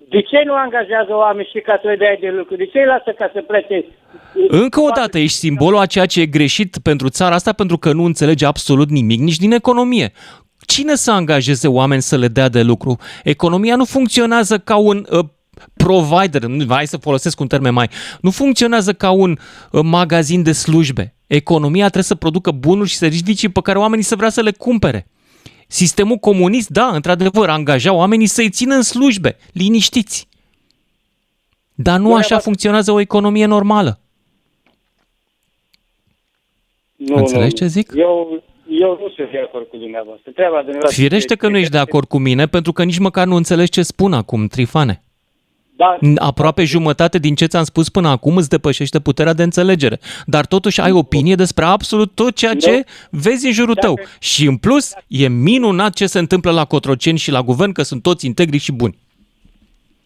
De 0.10 0.22
ce 0.22 0.44
nu 0.46 0.54
angajează 0.54 1.16
oameni 1.16 1.50
și 1.54 1.60
ca 1.60 1.80
să 1.82 1.88
le 1.88 1.96
dea 1.96 2.18
de 2.20 2.30
lucru? 2.38 2.56
De 2.56 2.66
ce 2.66 2.80
îi 2.80 2.86
lasă 2.86 3.12
ca 3.18 3.30
să 3.34 3.42
plece? 3.42 3.86
Încă 4.48 4.80
o 4.80 4.90
dată, 4.96 5.18
ești 5.18 5.38
simbolul 5.38 5.80
a 5.80 5.86
ceea 5.86 6.06
ce 6.06 6.22
e 6.22 6.26
greșit 6.26 6.78
pentru 6.84 7.10
țara 7.10 7.36
asta 7.36 7.54
pentru 7.54 7.78
că 7.78 7.94
nu 7.94 8.04
înțelege 8.04 8.46
absolut 8.46 8.90
nimic, 8.90 9.20
nici 9.20 9.38
din 9.38 9.52
economie. 9.52 10.12
Cine 10.66 10.96
să 10.96 11.12
angajeze 11.12 11.68
oameni 11.68 12.02
să 12.02 12.18
le 12.18 12.28
dea 12.28 12.50
de 12.50 12.62
lucru? 12.62 12.98
Economia 13.24 13.76
nu 13.76 13.86
funcționează 13.86 14.58
ca 14.58 14.76
un 14.76 15.06
uh, 15.10 15.26
provider, 15.74 16.44
nu, 16.46 16.66
hai 16.70 16.88
să 16.88 16.98
folosesc 16.98 17.40
un 17.40 17.48
termen 17.48 17.74
mai, 17.74 17.90
nu 18.22 18.32
funcționează 18.32 18.94
ca 18.94 19.10
un 19.10 19.38
uh, 19.72 19.82
magazin 19.84 20.44
de 20.44 20.52
slujbe. 20.52 21.14
Economia 21.28 21.84
trebuie 21.84 22.04
să 22.04 22.16
producă 22.16 22.52
bunuri 22.52 22.90
și 22.90 22.96
servicii 22.96 23.50
pe 23.50 23.62
care 23.62 23.78
oamenii 23.78 24.04
să 24.04 24.16
vrea 24.16 24.30
să 24.30 24.42
le 24.42 24.52
cumpere. 24.52 25.08
Sistemul 25.68 26.18
comunist, 26.18 26.70
da, 26.70 26.88
într-adevăr, 26.88 27.50
angaja 27.50 27.94
oamenii 27.94 28.28
să-i 28.28 28.50
țină 28.50 28.76
în 28.76 28.82
slujbe, 28.82 29.38
liniștiți. 29.54 30.28
Dar 31.74 32.00
nu 32.00 32.16
așa 32.16 32.40
funcționează 32.40 32.92
o 32.92 33.00
economie 33.00 33.46
normală. 33.46 34.00
Nu, 36.96 37.16
Înțelegi 37.16 37.52
nu. 37.52 37.58
ce 37.58 37.66
zic? 37.66 37.92
Eu, 37.96 38.44
eu 38.70 38.98
nu 39.02 39.10
sunt 39.16 39.32
de 39.32 39.40
acord 39.40 39.68
cu 39.68 39.78
dumneavoastră. 39.78 40.32
Treaba 40.32 40.58
dumneavoastră 40.58 41.02
Firește 41.02 41.36
că 41.36 41.48
nu 41.48 41.58
ești 41.58 41.72
de 41.72 41.78
acord 41.78 42.08
cu 42.08 42.18
mine, 42.18 42.48
pentru 42.48 42.72
că 42.72 42.84
nici 42.84 42.98
măcar 42.98 43.28
nu 43.28 43.36
înțelegi 43.36 43.72
ce 43.72 43.82
spun 43.82 44.14
acum, 44.14 44.48
Trifane. 44.48 45.04
Da. 45.82 45.98
Aproape 46.16 46.64
jumătate 46.64 47.18
din 47.20 47.36
ce 47.36 47.46
ți-am 47.46 47.64
spus 47.64 47.90
până 47.90 48.08
acum 48.08 48.36
îți 48.38 48.50
depășește 48.50 49.00
puterea 49.00 49.34
de 49.34 49.44
înțelegere. 49.44 49.98
Dar 50.26 50.46
totuși 50.46 50.82
ai 50.82 50.92
opinie 50.92 51.36
despre 51.36 51.66
absolut 51.66 52.16
tot 52.16 52.36
ceea 52.36 52.54
ce 52.54 52.84
vezi 53.12 53.46
în 53.46 53.52
jurul 53.52 53.76
tău. 53.76 54.00
Și 54.20 54.48
în 54.48 54.58
plus, 54.58 54.94
e 55.08 55.28
minunat 55.28 55.94
ce 55.94 56.06
se 56.06 56.20
întâmplă 56.20 56.52
la 56.52 56.66
Cotroceni 56.66 57.18
și 57.18 57.32
la 57.32 57.42
guvern, 57.42 57.72
că 57.72 57.82
sunt 57.82 58.02
toți 58.02 58.26
integri 58.26 58.58
și 58.58 58.72
buni. 58.72 58.98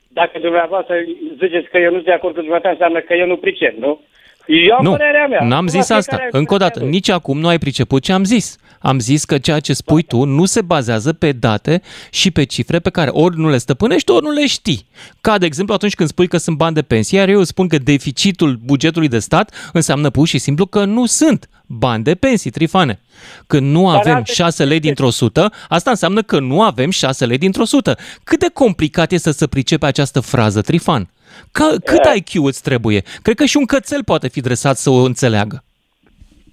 Dacă 0.07 0.39
dumneavoastră 0.39 0.95
ziceți 1.41 1.69
că 1.69 1.78
eu 1.78 1.89
nu 1.89 1.95
sunt 1.95 2.05
de 2.05 2.11
acord 2.11 2.34
cu 2.34 2.39
dumneavoastră, 2.39 2.71
înseamnă 2.71 2.99
că 2.99 3.13
eu 3.13 3.28
nu 3.28 3.38
pricep, 3.38 3.78
nu? 3.78 4.01
Eu 4.48 4.76
am 4.78 4.84
nu, 4.84 4.89
părerea 4.91 5.28
mea. 5.30 5.39
n-am 5.41 5.52
Acum 5.54 5.68
zis 5.68 5.76
fiecare 5.86 6.00
asta. 6.00 6.16
are 6.16 6.28
Încă 6.32 6.54
o 6.54 6.58
dată, 6.58 6.70
părerea 6.72 6.89
lui. 6.89 7.00
nici 7.00 7.10
acum 7.10 7.39
nu 7.39 7.48
ai 7.48 7.58
priceput 7.58 8.04
ce 8.04 8.12
am 8.12 8.24
zis. 8.24 8.56
Am 8.80 9.00
zis 9.00 9.26
că 9.26 9.38
ceea 9.38 9.60
ce 9.60 9.74
spui 9.74 10.02
tu 10.04 10.24
nu 10.24 10.46
se 10.46 10.62
bazează 10.62 11.14
pe 11.14 11.32
date 11.32 11.82
și 12.10 12.32
pe 12.32 12.44
cifre 12.44 12.80
pe 12.80 12.89
care 12.89 13.10
ori 13.10 13.38
nu 13.39 13.50
le 13.50 13.58
stăpânești, 13.58 14.12
ori 14.12 14.24
nu 14.26 14.32
le 14.32 14.48
știi. 14.48 14.86
Ca, 15.22 15.38
de 15.38 15.46
exemplu, 15.46 15.74
atunci 15.74 15.96
când 15.96 16.10
spui 16.10 16.28
că 16.28 16.38
sunt 16.38 16.58
bani 16.58 16.76
de 16.76 16.82
pensie, 16.82 17.18
iar 17.20 17.30
eu 17.30 17.44
spun 17.44 17.68
că 17.68 17.78
deficitul 17.78 18.60
bugetului 18.64 19.08
de 19.08 19.20
stat 19.20 19.70
înseamnă 19.74 20.10
pur 20.10 20.28
și 20.28 20.38
simplu 20.38 20.66
că 20.66 20.86
nu 20.86 21.06
sunt 21.06 21.50
bani 21.66 22.04
de 22.04 22.16
pensii, 22.16 22.52
Trifane. 22.52 23.00
Când 23.48 23.72
nu 23.72 23.86
Dar 23.91 23.96
avem 24.00 24.14
alte- 24.16 24.34
6 24.34 24.64
lei 24.66 24.80
dintr-o 24.80 25.10
sută, 25.10 25.52
asta 25.70 25.89
înseamnă 25.89 26.22
că 26.22 26.39
nu 26.39 26.62
avem 26.62 26.89
6 26.89 27.26
lei 27.26 27.38
dintr-o 27.38 27.66
sută. 27.66 27.98
Cât 28.24 28.39
de 28.39 28.48
complicat 28.54 29.12
este 29.12 29.32
să 29.32 29.48
pricepe 29.48 29.86
această 29.86 30.20
frază, 30.20 30.62
Trifan? 30.62 31.10
Ca, 31.51 31.75
cât 31.86 32.05
Eh. 32.05 32.15
IQ 32.21 32.43
îți 32.43 32.61
trebuie? 32.61 33.03
Cred 33.21 33.36
că 33.36 33.45
și 33.45 33.57
un 33.57 33.65
cățel 33.65 34.03
poate 34.03 34.27
fi 34.27 34.41
dresat 34.41 34.77
să 34.77 34.89
o 34.89 35.03
înțeleagă. 35.03 35.63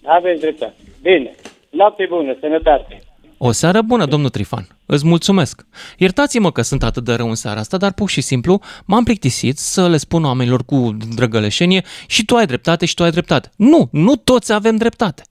Aveți 0.05 0.41
dreptate. 0.41 0.75
Bine. 1.03 1.35
Noapte 1.71 2.07
bună, 2.09 2.37
sănătate. 2.41 3.03
O 3.39 3.53
seară 3.53 3.83
bună, 3.83 4.07
domnul 4.07 4.31
Trifan. 4.31 4.69
Îți 4.87 5.07
mulțumesc. 5.07 5.67
Iertați-mă 5.99 6.53
că 6.53 6.63
sunt 6.63 6.83
atât 6.83 7.05
de 7.05 7.13
rău 7.15 7.29
în 7.29 7.35
seara 7.35 7.61
asta, 7.61 7.77
dar 7.77 7.93
pur 7.93 8.09
și 8.11 8.21
simplu 8.21 8.61
m-am 8.85 9.05
plictisit 9.05 9.59
să 9.59 9.89
le 9.89 9.97
spun 9.97 10.25
oamenilor 10.25 10.65
cu 10.65 10.97
drăgăleșenie 11.15 11.85
și 12.07 12.25
tu 12.25 12.37
ai 12.37 12.47
dreptate 12.47 12.87
și 12.87 12.95
tu 12.95 13.03
ai 13.03 13.11
dreptate. 13.11 13.51
Nu, 13.57 13.89
nu 13.93 14.17
toți 14.17 14.53
avem 14.53 14.77
dreptate. 14.77 15.23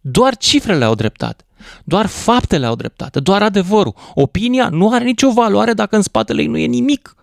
Doar 0.00 0.36
cifrele 0.36 0.84
au 0.84 0.94
dreptate. 0.94 1.44
Doar 1.84 2.06
faptele 2.06 2.66
au 2.66 2.74
dreptate, 2.74 3.20
doar 3.20 3.42
adevărul. 3.42 3.94
Opinia 4.14 4.68
nu 4.68 4.92
are 4.92 5.04
nicio 5.04 5.30
valoare 5.32 5.72
dacă 5.72 5.96
în 5.96 6.02
spatele 6.02 6.40
ei 6.40 6.46
nu 6.46 6.56
e 6.58 6.66
nimic 6.66 7.14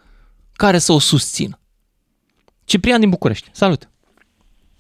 care 0.56 0.78
să 0.78 0.92
o 0.92 1.00
susțină. 1.00 1.60
Ciprian 2.66 3.00
din 3.00 3.10
București, 3.10 3.50
salut! 3.52 3.90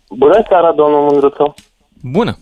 Bună 0.10 0.44
seara, 0.48 0.72
domnul 0.72 1.02
Mândruță. 1.02 1.54
Bună! 2.02 2.38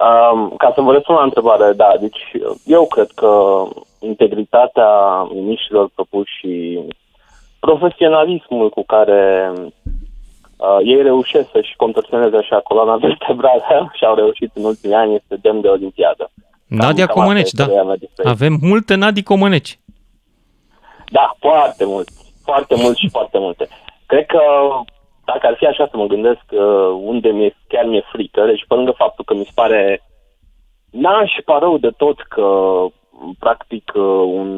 Um, 0.00 0.54
ca 0.56 0.72
să 0.74 0.80
vă 0.80 0.92
răspund 0.92 1.18
la 1.18 1.24
întrebare, 1.24 1.72
da, 1.72 1.94
deci 2.00 2.18
eu 2.64 2.86
cred 2.86 3.10
că 3.14 3.62
integritatea 4.00 4.88
miniștrilor 5.32 5.90
propuși 5.94 6.36
și 6.38 6.80
profesionalismul 7.60 8.70
cu 8.70 8.84
care 8.84 9.52
uh, 10.56 10.78
ei 10.84 11.02
reușesc 11.02 11.48
să-și 11.50 11.76
contorsioneze 11.76 12.36
așa 12.36 12.60
coloana 12.60 12.96
vertebrală 12.96 13.90
și 13.96 14.04
au 14.04 14.14
reușit 14.14 14.50
în 14.54 14.64
ultimii 14.64 14.96
ani 14.96 15.14
este 15.14 15.36
demn 15.42 15.60
de 15.60 15.68
olimpiadă. 15.68 16.30
Nadia 16.66 17.06
cam 17.06 17.08
asta 17.08 17.20
Comăneci, 17.20 17.44
este 17.44 17.56
da. 17.56 17.64
părerea 17.64 17.84
mea 17.84 17.96
despre 17.96 18.22
ei. 18.24 18.30
Avem 18.30 18.58
multe 18.60 18.94
Nadii 18.94 19.22
Comăneci. 19.22 19.78
Da, 21.10 21.34
foarte 21.38 21.84
mult. 21.84 22.08
Foarte 22.44 22.74
mult 22.76 22.96
și 22.96 23.08
foarte 23.08 23.38
multe. 23.38 23.68
Cred 24.06 24.26
că 24.26 24.40
dacă 25.24 25.46
ar 25.46 25.54
fi 25.56 25.66
așa 25.66 25.86
să 25.90 25.96
mă 25.96 26.06
gândesc 26.06 26.44
uh, 26.50 26.90
unde 27.02 27.28
mi-e, 27.28 27.56
chiar 27.68 27.84
mi-e 27.84 28.04
frică, 28.12 28.44
deci 28.44 28.64
pe 28.68 28.74
lângă 28.74 28.90
faptul 28.90 29.24
că 29.24 29.34
mi 29.34 29.44
se 29.44 29.50
pare 29.54 30.02
nașpa 30.90 31.58
rău 31.58 31.78
de 31.78 31.90
tot 31.96 32.20
că 32.20 32.48
practic 33.38 33.92
uh, 33.94 34.22
un 34.40 34.50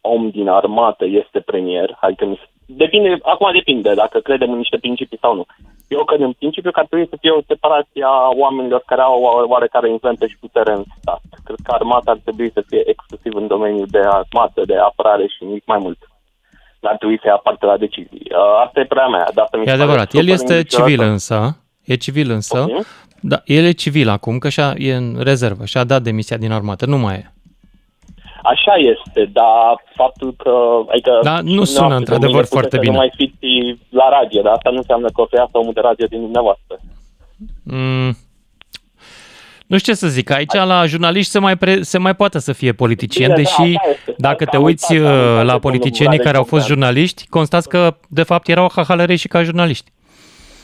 om 0.00 0.30
din 0.30 0.48
armată 0.48 1.04
este 1.06 1.40
premier, 1.40 1.96
adică 2.00 2.24
mi 2.24 2.36
se, 2.36 2.48
depinde, 2.66 3.18
acum 3.22 3.52
depinde 3.52 3.94
dacă 3.94 4.18
credem 4.18 4.50
în 4.52 4.56
niște 4.56 4.76
principii 4.76 5.18
sau 5.18 5.34
nu. 5.34 5.46
Eu 5.88 6.04
cred 6.04 6.20
în 6.20 6.32
principiu 6.32 6.70
că 6.70 6.80
ar 6.80 6.86
trebui 6.86 7.08
să 7.08 7.16
fie 7.20 7.30
o 7.30 7.46
separație 7.46 8.04
a 8.04 8.28
oamenilor 8.42 8.82
care 8.86 9.00
au 9.00 9.22
o 9.22 9.44
oarecare 9.48 9.90
influență 9.90 10.26
și 10.26 10.36
putere 10.40 10.72
în 10.72 10.84
stat. 11.00 11.22
Cred 11.44 11.58
că 11.62 11.72
armata 11.72 12.10
ar 12.10 12.20
trebui 12.22 12.50
să 12.52 12.64
fie 12.68 12.82
exclusiv 12.92 13.34
în 13.34 13.46
domeniul 13.46 13.86
de 13.90 13.98
armată, 13.98 14.62
de 14.66 14.76
apărare 14.76 15.26
și 15.26 15.44
nimic 15.44 15.64
mai 15.66 15.78
mult. 15.78 15.98
N-ar 16.80 16.96
trebui 16.96 17.18
să 17.22 17.26
ia 17.26 17.36
parte 17.36 17.66
la 17.66 17.76
decizii. 17.76 18.26
Uh, 18.30 18.64
Asta 18.64 18.80
e 18.80 18.84
prea 18.84 19.06
mea. 19.06 19.26
Dar 19.34 19.48
E 19.64 19.70
adevărat, 19.70 20.12
el 20.12 20.28
este 20.28 20.62
civil 20.62 21.00
însă, 21.00 21.56
e 21.84 21.94
civil 21.94 22.30
însă, 22.30 22.66
da, 23.20 23.42
el 23.44 23.64
e 23.64 23.72
civil 23.72 24.08
acum, 24.08 24.38
că 24.38 24.48
și-a, 24.48 24.74
e 24.76 24.94
în 24.94 25.16
rezervă 25.18 25.64
și 25.64 25.78
a 25.78 25.84
dat 25.84 26.02
demisia 26.02 26.36
din 26.36 26.52
armată, 26.52 26.86
nu 26.86 26.98
mai 26.98 27.14
e. 27.14 27.31
Așa 28.42 28.74
este, 28.74 29.30
dar 29.32 29.84
faptul 29.94 30.34
că... 30.36 30.52
Adică 30.88 31.18
Da, 31.22 31.36
nu 31.40 31.42
dumneavoastră, 31.42 31.64
sună 31.64 31.96
într-adevăr 31.96 32.42
mâine 32.42 32.54
foarte 32.56 32.76
puteți 32.76 32.84
să 32.84 32.90
bine. 32.90 32.92
Nu 32.92 32.98
mai 32.98 33.12
fiți 33.16 33.78
la 33.88 34.08
radio, 34.08 34.42
dar 34.42 34.52
asta 34.52 34.70
nu 34.70 34.76
înseamnă 34.76 35.08
că 35.14 35.20
o 35.20 35.26
să 35.30 35.36
iasă 35.36 35.58
omul 35.58 35.72
de 35.72 35.80
radio 35.80 36.06
din 36.06 36.20
dumneavoastră. 36.20 36.74
Mm, 37.62 38.16
nu 39.72 39.78
știu 39.78 39.92
ce 39.92 39.98
să 39.98 40.06
zic, 40.06 40.30
aici 40.30 40.52
la 40.52 40.86
jurnaliști 40.86 41.30
se 41.30 41.38
mai, 41.38 41.56
pre, 41.56 41.82
se 41.82 41.98
mai 41.98 42.14
poate 42.14 42.38
să 42.38 42.52
fie 42.52 42.72
politicieni, 42.72 43.32
Bine, 43.34 43.44
da, 43.44 43.62
deși 43.62 43.76
așa 43.76 43.90
este. 43.90 44.14
dacă 44.16 44.44
Da, 44.44 44.50
te 44.50 44.56
am 44.56 44.62
uiți 44.62 44.92
uitat, 44.92 45.12
am 45.12 45.18
uh, 45.18 45.28
uitat 45.28 45.44
la 45.44 45.52
de 45.52 45.58
politicienii 45.58 46.06
domnul 46.06 46.24
care 46.24 46.36
au 46.36 46.44
fost 46.44 46.66
Vlad 46.66 46.76
jurnaliști, 46.76 47.26
constați 47.28 47.68
că 47.68 47.96
de 48.08 48.22
fapt 48.22 48.48
erau 48.48 48.70
hahalerei 48.74 49.16
și 49.16 49.28
ca 49.28 49.42
jurnaliști. 49.42 49.90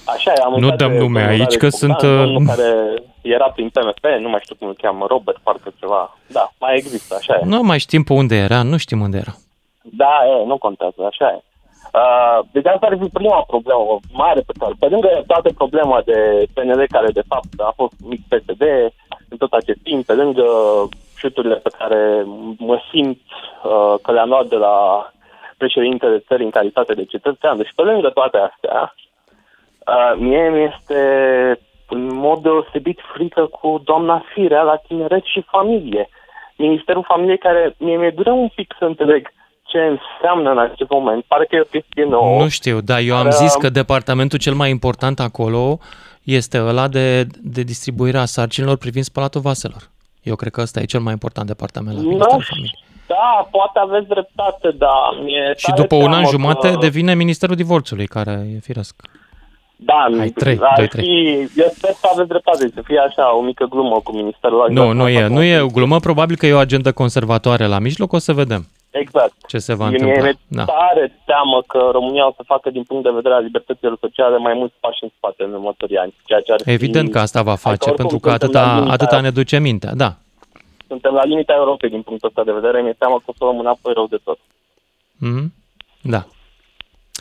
Așa 0.05 0.33
e, 0.37 0.41
am 0.45 0.53
Nu 0.53 0.63
uitat 0.63 0.79
dăm 0.79 0.93
de 0.93 0.99
nume 0.99 1.21
domnul 1.21 1.41
aici, 1.41 1.57
Radu 1.57 1.57
că 1.59 1.69
Bogdan, 1.71 1.79
sunt, 1.79 2.11
uh, 2.13 2.33
Domnul 2.33 2.47
care 2.47 2.73
era 3.23 3.51
prin 3.51 3.69
PMP, 3.69 4.05
nu 4.21 4.29
mai 4.29 4.41
știu 4.43 4.55
cum 4.55 4.69
îl 4.69 4.75
cheamă, 4.75 5.07
Robert, 5.09 5.39
parcă 5.43 5.73
ceva. 5.81 6.17
Da, 6.27 6.51
mai 6.61 6.75
există, 6.77 7.15
așa 7.19 7.35
e. 7.35 7.45
Nu 7.45 7.63
mai 7.63 7.79
știm 7.79 8.03
pe 8.03 8.13
unde 8.13 8.37
era, 8.37 8.63
nu 8.63 8.77
știm 8.77 9.01
unde 9.01 9.17
era. 9.17 9.35
Da, 9.83 10.15
e, 10.27 10.47
nu 10.47 10.59
contează, 10.59 11.03
așa 11.07 11.27
e. 11.37 11.43
Uh, 11.93 12.39
deci 12.53 12.67
asta 12.67 12.87
ar 12.87 12.97
fi 13.01 13.09
prima 13.09 13.43
problemă, 13.47 13.81
o 13.81 13.99
mare 14.13 14.41
pe 14.41 14.53
care, 14.59 14.73
pe 14.79 14.87
lângă 14.87 15.25
toată 15.27 15.49
problema 15.55 16.03
de 16.05 16.47
PNL, 16.55 16.87
care 16.91 17.11
de 17.11 17.23
fapt 17.29 17.49
a 17.57 17.73
fost 17.77 17.93
mic 18.05 18.21
PSD 18.29 18.63
în 19.29 19.37
tot 19.37 19.53
acest 19.53 19.79
timp, 19.83 20.07
pe 20.07 20.13
lângă 20.13 20.45
șuturile 21.17 21.55
pe 21.55 21.71
care 21.79 22.25
mă 22.59 22.81
simt 22.91 23.21
uh, 23.65 23.95
că 24.03 24.13
le-am 24.13 24.29
luat 24.29 24.47
de 24.47 24.57
la 24.57 24.77
președintele 25.57 26.19
țării 26.19 26.45
în 26.45 26.51
calitate 26.51 26.95
de 26.95 27.05
cetățean, 27.05 27.57
deci 27.57 27.73
pe 27.75 27.83
lângă 27.83 28.09
toate 28.09 28.37
astea, 28.37 28.95
uh, 29.87 30.13
mie 30.19 30.49
mi 30.49 30.73
este 30.75 31.01
în 31.89 32.15
mod 32.15 32.39
deosebit 32.43 32.99
frică 33.15 33.47
cu 33.47 33.81
doamna 33.85 34.25
Firea 34.35 34.63
la 34.63 34.77
tineret 34.77 35.25
și 35.25 35.45
familie. 35.51 36.09
Ministerul 36.57 37.05
Familiei 37.09 37.39
care 37.39 37.75
mie 37.79 37.97
mi-e 37.97 38.11
dură 38.11 38.31
un 38.31 38.49
pic 38.55 38.75
să 38.79 38.85
înțeleg 38.85 39.33
ce 39.63 39.79
înseamnă 39.79 40.51
în 40.51 40.59
acest 40.59 40.91
moment. 40.91 41.25
Pare 41.25 41.45
că 41.45 41.57
e 41.57 41.61
o 41.61 41.79
chestie 41.79 42.05
nouă. 42.05 42.43
Nu 42.43 42.49
știu, 42.49 42.81
dar 42.81 43.01
eu 43.01 43.17
am 43.17 43.23
Dar, 43.23 43.33
zis 43.33 43.55
um, 43.55 43.61
că 43.61 43.69
departamentul 43.69 44.39
cel 44.39 44.55
mai 44.55 44.71
important 44.71 45.21
acolo 45.21 45.79
este 46.23 46.61
ăla 46.61 46.89
de, 46.89 47.25
de 47.43 47.63
distribuirea 47.63 48.25
sarcinilor 48.25 48.77
privind 48.77 49.05
spălatul 49.05 49.41
vaselor. 49.41 49.83
Eu 50.23 50.37
cred 50.37 50.53
că 50.53 50.61
ăsta 50.61 50.81
e 50.81 50.85
cel 50.85 51.01
mai 51.01 51.13
important 51.13 51.47
departament 51.47 51.97
la 51.97 52.03
Nu 52.03 52.09
Ministerul 52.09 52.41
știu. 52.41 52.55
Familiei. 52.55 52.87
Da, 53.07 53.49
poate 53.51 53.79
aveți 53.79 54.09
dreptate, 54.09 54.71
dar 54.71 55.23
mie 55.23 55.53
Și 55.57 55.67
tare 55.67 55.81
după 55.81 55.95
un 55.95 56.03
an 56.03 56.11
teamă 56.11 56.29
jumate 56.29 56.71
că... 56.71 56.77
devine 56.77 57.15
Ministerul 57.15 57.57
Divorțului, 57.57 58.07
care 58.07 58.47
e 58.55 58.59
firesc. 58.59 58.95
Da, 59.81 60.09
Hai, 60.19 60.29
trei, 60.29 60.59
ar 60.61 60.73
doi, 60.77 60.85
fi, 60.89 60.91
trei. 60.97 61.49
eu 61.57 61.69
sper 61.77 61.93
să 61.93 62.09
aveți 62.13 62.29
dreptate, 62.29 62.71
să 62.75 62.81
fie 62.85 62.99
așa 62.99 63.37
o 63.37 63.41
mică 63.43 63.65
glumă 63.71 64.01
cu 64.05 64.13
ministerul 64.15 64.61
ăla. 64.61 64.73
Nu, 64.73 64.93
nu 64.93 65.09
e, 65.09 65.27
nu 65.27 65.43
e 65.43 65.61
o 65.61 65.67
glumă, 65.67 65.99
probabil 66.01 66.37
că 66.37 66.47
e 66.47 66.53
o 66.53 66.59
agendă 66.59 66.93
conservatoare 66.93 67.67
la 67.67 67.79
mijloc, 67.79 68.13
o 68.13 68.19
să 68.19 68.33
vedem 68.33 68.67
Exact. 68.91 69.33
ce 69.47 69.59
se 69.59 69.75
va 69.75 69.89
Mie 69.89 69.99
întâmpla. 69.99 70.23
mi-e 70.23 70.39
Da. 70.47 70.65
tare 70.65 71.19
teamă 71.27 71.63
că 71.67 71.89
România 71.93 72.27
o 72.27 72.33
să 72.37 72.43
facă 72.47 72.71
din 72.71 72.83
punct 72.83 73.03
de 73.05 73.11
vedere 73.11 73.35
al 73.35 73.43
libertăților 73.43 73.97
sociale 74.01 74.37
mai 74.37 74.55
mulți 74.55 74.75
pași 74.81 74.99
în 75.03 75.09
spate 75.17 75.43
în 75.43 75.53
următorii 75.53 75.97
ani. 75.97 76.15
Ceea 76.25 76.41
ce 76.41 76.53
ar 76.53 76.61
fi... 76.63 76.71
Evident 76.71 77.11
că 77.11 77.19
asta 77.19 77.43
va 77.43 77.55
face, 77.55 77.89
Adică 77.89 77.91
oricum 77.91 78.05
pentru 78.05 78.19
că 78.19 78.29
suntem 78.31 78.51
la 78.53 78.61
atâta, 78.61 78.81
limita- 78.81 78.93
atâta 78.93 79.21
ne 79.21 79.31
duce 79.31 79.59
mintea, 79.59 79.93
da. 79.95 80.15
Suntem 80.87 81.13
la 81.15 81.25
limita 81.25 81.53
Europei 81.57 81.91
din 81.91 82.03
punctul 82.03 82.29
ăsta 82.29 82.45
de 82.45 82.59
vedere, 82.61 82.83
mi-e 82.83 82.93
teamă 82.99 83.17
că 83.17 83.23
o 83.27 83.33
să 83.39 83.45
luăm 83.45 83.59
înapoi 83.59 83.93
rău 83.95 84.07
de 84.07 84.19
tot. 84.25 84.39
Mhm. 85.19 85.53
Da. 86.03 86.27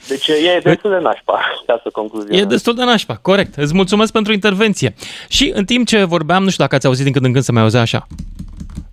Deci 0.08 0.28
e 0.28 0.60
destul 0.64 0.89
de 0.89 0.98
nașpa, 0.98 1.39
ca 1.66 1.80
să 1.84 1.89
concluzionez. 1.91 2.41
E 2.41 2.45
destul 2.45 2.76
de 2.76 2.84
nașpa, 2.84 3.16
corect. 3.22 3.56
Îți 3.56 3.74
mulțumesc 3.74 4.12
pentru 4.12 4.34
intervenție. 4.34 4.95
Și 5.28 5.52
în 5.56 5.66
timp 5.66 5.88
ce 5.88 6.04
vorbeam, 6.04 6.43
nu 6.43 6.50
știu 6.50 6.64
dacă 6.64 6.76
ați 6.76 6.86
auzit 6.86 7.04
din 7.04 7.14
când 7.14 7.26
în 7.26 7.32
când 7.32 7.43
să 7.43 7.52
mai 7.52 7.62
auzea 7.62 7.82
așa. 7.82 8.08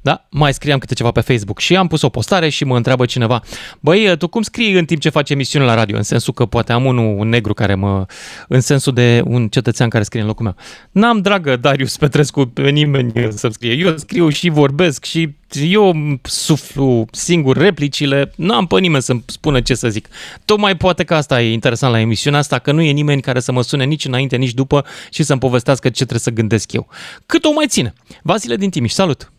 Da? 0.05 0.27
Mai 0.31 0.55
scriam 0.55 0.79
câte 0.79 0.95
ceva 0.95 1.11
pe 1.11 1.21
Facebook 1.21 1.59
și 1.59 1.77
am 1.77 1.87
pus 1.87 2.03
o 2.03 2.09
postare 2.09 2.49
și 2.49 2.65
mă 2.65 2.77
întreabă 2.77 3.05
cineva, 3.05 3.43
băi, 3.81 4.17
tu 4.19 4.29
cum 4.29 4.43
scrii 4.43 4.73
în 4.73 4.85
timp 4.85 5.01
ce 5.01 5.09
faci 5.09 5.31
emisiune 5.31 5.65
la 5.65 5.75
radio? 5.75 5.97
În 5.97 6.03
sensul 6.03 6.33
că 6.33 6.47
poate 6.47 6.73
am 6.73 6.85
unul, 6.85 7.19
un 7.19 7.29
negru 7.29 7.55
care 7.55 7.75
mă... 7.75 8.07
în 8.49 8.61
sensul 8.61 8.93
de 8.93 9.23
un 9.25 9.49
cetățean 9.49 9.89
care 9.89 10.05
scrie 10.05 10.21
în 10.21 10.27
locul 10.27 10.45
meu. 10.45 10.57
N-am, 10.91 11.21
dragă 11.21 11.57
Darius 11.57 11.97
Petrescu, 11.97 12.45
pe 12.47 12.71
nimeni 12.71 13.12
să 13.33 13.49
scrie. 13.53 13.73
Eu 13.73 13.97
scriu 13.97 14.29
și 14.29 14.49
vorbesc 14.49 15.05
și 15.05 15.35
eu 15.62 15.97
suflu 16.23 17.07
singur 17.11 17.57
replicile, 17.57 18.33
n-am 18.37 18.67
pe 18.67 18.81
nimeni 18.81 19.03
să-mi 19.03 19.23
spună 19.27 19.61
ce 19.61 19.75
să 19.75 19.89
zic. 19.89 20.09
Tocmai 20.45 20.77
poate 20.77 21.05
că 21.05 21.15
asta 21.15 21.43
e 21.43 21.53
interesant 21.53 21.93
la 21.93 22.01
emisiunea 22.01 22.39
asta, 22.39 22.59
că 22.59 22.73
nu 22.73 22.81
e 22.81 22.91
nimeni 22.91 23.21
care 23.21 23.41
să 23.41 23.53
mă 23.53 23.62
sune 23.62 23.85
nici 23.85 24.05
înainte, 24.05 24.37
nici 24.37 24.55
după 24.55 24.85
și 25.11 25.23
să-mi 25.23 25.41
povestească 25.41 25.89
ce 25.89 25.95
trebuie 25.95 26.19
să 26.19 26.31
gândesc 26.31 26.73
eu. 26.73 26.89
Cât 27.27 27.45
o 27.45 27.53
mai 27.53 27.67
ține? 27.67 27.93
Vasile 28.23 28.57
din 28.57 28.71
Timiș, 28.71 28.93
salut! 28.93 29.34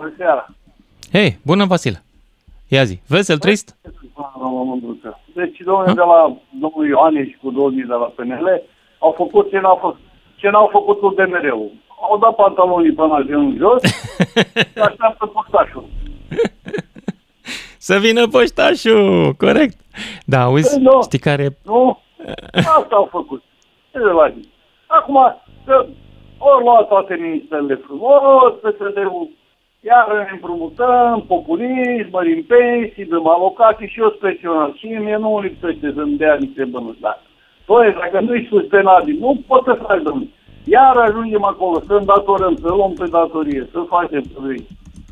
Bună 0.00 0.14
seara! 0.16 0.46
Hei, 1.12 1.38
bună 1.42 1.64
Vasile! 1.64 2.02
Ia 2.68 2.84
zi, 2.84 3.00
vesel, 3.08 3.38
trist? 3.38 3.76
Deci, 5.34 5.58
domnule, 5.64 5.92
de 5.92 6.00
la 6.00 6.36
domnul 6.60 6.88
Ioane 6.88 7.24
și 7.24 7.36
cu 7.42 7.50
domnii 7.50 7.82
de 7.82 7.92
la 7.92 8.12
PNL 8.16 8.62
au 8.98 9.12
făcut 9.16 9.50
ce 9.50 9.58
n-au 9.58 9.78
făcut, 9.80 9.98
ce 10.36 10.48
n-au 10.48 10.68
făcut 10.72 11.00
UDMR-ul. 11.00 11.72
Au 12.10 12.18
dat 12.18 12.34
pantalonii 12.34 12.92
până 12.92 13.08
la 13.16 13.22
genul 13.22 13.56
jos 13.56 13.82
și 14.72 14.78
așteaptă 14.80 15.26
postașul. 15.26 15.84
Să 17.78 17.98
vină 17.98 18.26
poștașul, 18.26 19.32
corect. 19.32 19.78
Da, 20.24 20.42
auzi, 20.42 20.74
Păi, 20.74 20.82
nu, 20.82 21.02
știi 21.02 21.18
care... 21.18 21.56
Nu? 21.64 21.98
Asta 22.52 22.94
au 22.94 23.08
făcut. 23.10 23.42
Ce 23.90 23.98
de 23.98 24.04
la 24.04 24.28
zi? 24.28 24.48
Acum, 24.86 25.18
că 25.66 25.86
ori 26.38 26.64
luat 26.64 26.88
toate 26.88 27.14
ministerele 27.14 27.74
frumos, 27.74 28.52
PSD-ul, 28.62 29.38
iar 29.80 30.12
ne 30.12 30.28
împrumutăm, 30.32 31.24
populism, 31.26 32.08
mărim 32.10 32.42
pensii, 32.42 33.04
dăm 33.04 33.26
alocații 33.28 33.88
și 33.88 34.00
eu 34.00 34.14
special. 34.16 34.74
Și 34.76 34.86
mie 34.86 35.16
nu 35.16 35.34
îmi 35.34 35.46
lipsește 35.46 35.92
să-mi 35.96 36.16
dea 36.16 36.34
niște 36.34 36.64
bănuți. 36.64 37.00
Dar, 37.00 37.20
băi, 37.66 37.96
dacă 38.00 38.20
nu-i 38.20 38.46
sustenabil, 38.50 39.16
nu 39.18 39.42
poți 39.46 39.64
să 39.64 39.72
faci, 39.86 40.02
domnule. 40.02 40.28
Iar 40.64 40.96
ajungem 40.96 41.44
acolo, 41.44 41.80
să 41.86 41.94
îndatorăm, 41.94 42.56
să 42.56 42.68
luăm 42.68 42.92
pe 42.92 43.06
datorie, 43.06 43.68
să 43.72 43.80
facem 43.80 44.22
să 44.22 44.38
vrei. 44.40 44.66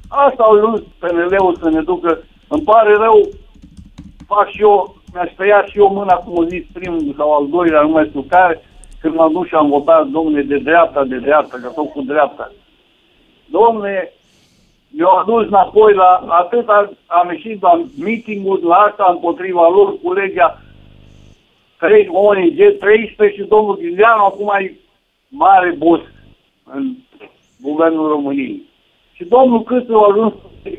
Asta 0.08 0.42
au 0.42 0.52
ajuns 0.52 0.80
PNL-ul 0.98 1.56
să 1.60 1.70
ne 1.70 1.80
ducă. 1.80 2.18
Îmi 2.48 2.62
pare 2.62 2.94
rău, 2.94 3.28
fac 4.26 4.48
și 4.48 4.60
eu, 4.60 4.96
mi-aș 5.12 5.32
tăia 5.36 5.64
și 5.64 5.78
eu 5.78 5.88
mâna, 5.92 6.14
cum 6.14 6.36
o 6.36 6.44
zis 6.44 6.64
primul 6.72 7.14
sau 7.16 7.32
al 7.32 7.48
doilea, 7.48 7.80
nu 7.80 7.88
mai 7.88 8.06
știu 8.08 8.24
care, 8.28 8.62
când 9.00 9.14
m-am 9.14 9.32
dus 9.32 9.46
și 9.46 9.54
am 9.54 9.68
votat, 9.68 10.06
domnule, 10.06 10.42
de 10.42 10.58
dreapta, 10.58 11.04
de 11.04 11.16
dreapta, 11.16 11.58
că 11.62 11.68
tot 11.68 11.90
cu 11.90 12.02
dreapta. 12.02 12.52
Domnule, 13.44 14.12
eu 14.96 15.08
am 15.08 15.24
dus 15.26 15.46
înapoi 15.46 15.94
la 15.94 16.24
atât 16.28 16.68
am 17.06 17.30
ieșit 17.30 17.62
la 17.62 17.84
meeting 17.98 18.62
la 18.62 18.76
asta 18.76 19.06
împotriva 19.10 19.68
lor 19.68 19.98
cu 20.02 20.12
legea 20.12 20.62
3 21.78 22.08
ONG 22.12 22.78
13 22.78 23.42
și 23.42 23.48
domnul 23.48 23.76
Ghileanu 23.76 24.24
acum 24.24 24.52
e 24.58 24.76
mare 25.28 25.74
boss 25.78 26.02
în 26.64 26.94
guvernul 27.60 28.08
României. 28.08 28.62
Și 29.12 29.24
domnul 29.24 29.62
Câțu 29.62 29.94
a 29.94 30.06
ajuns 30.10 30.32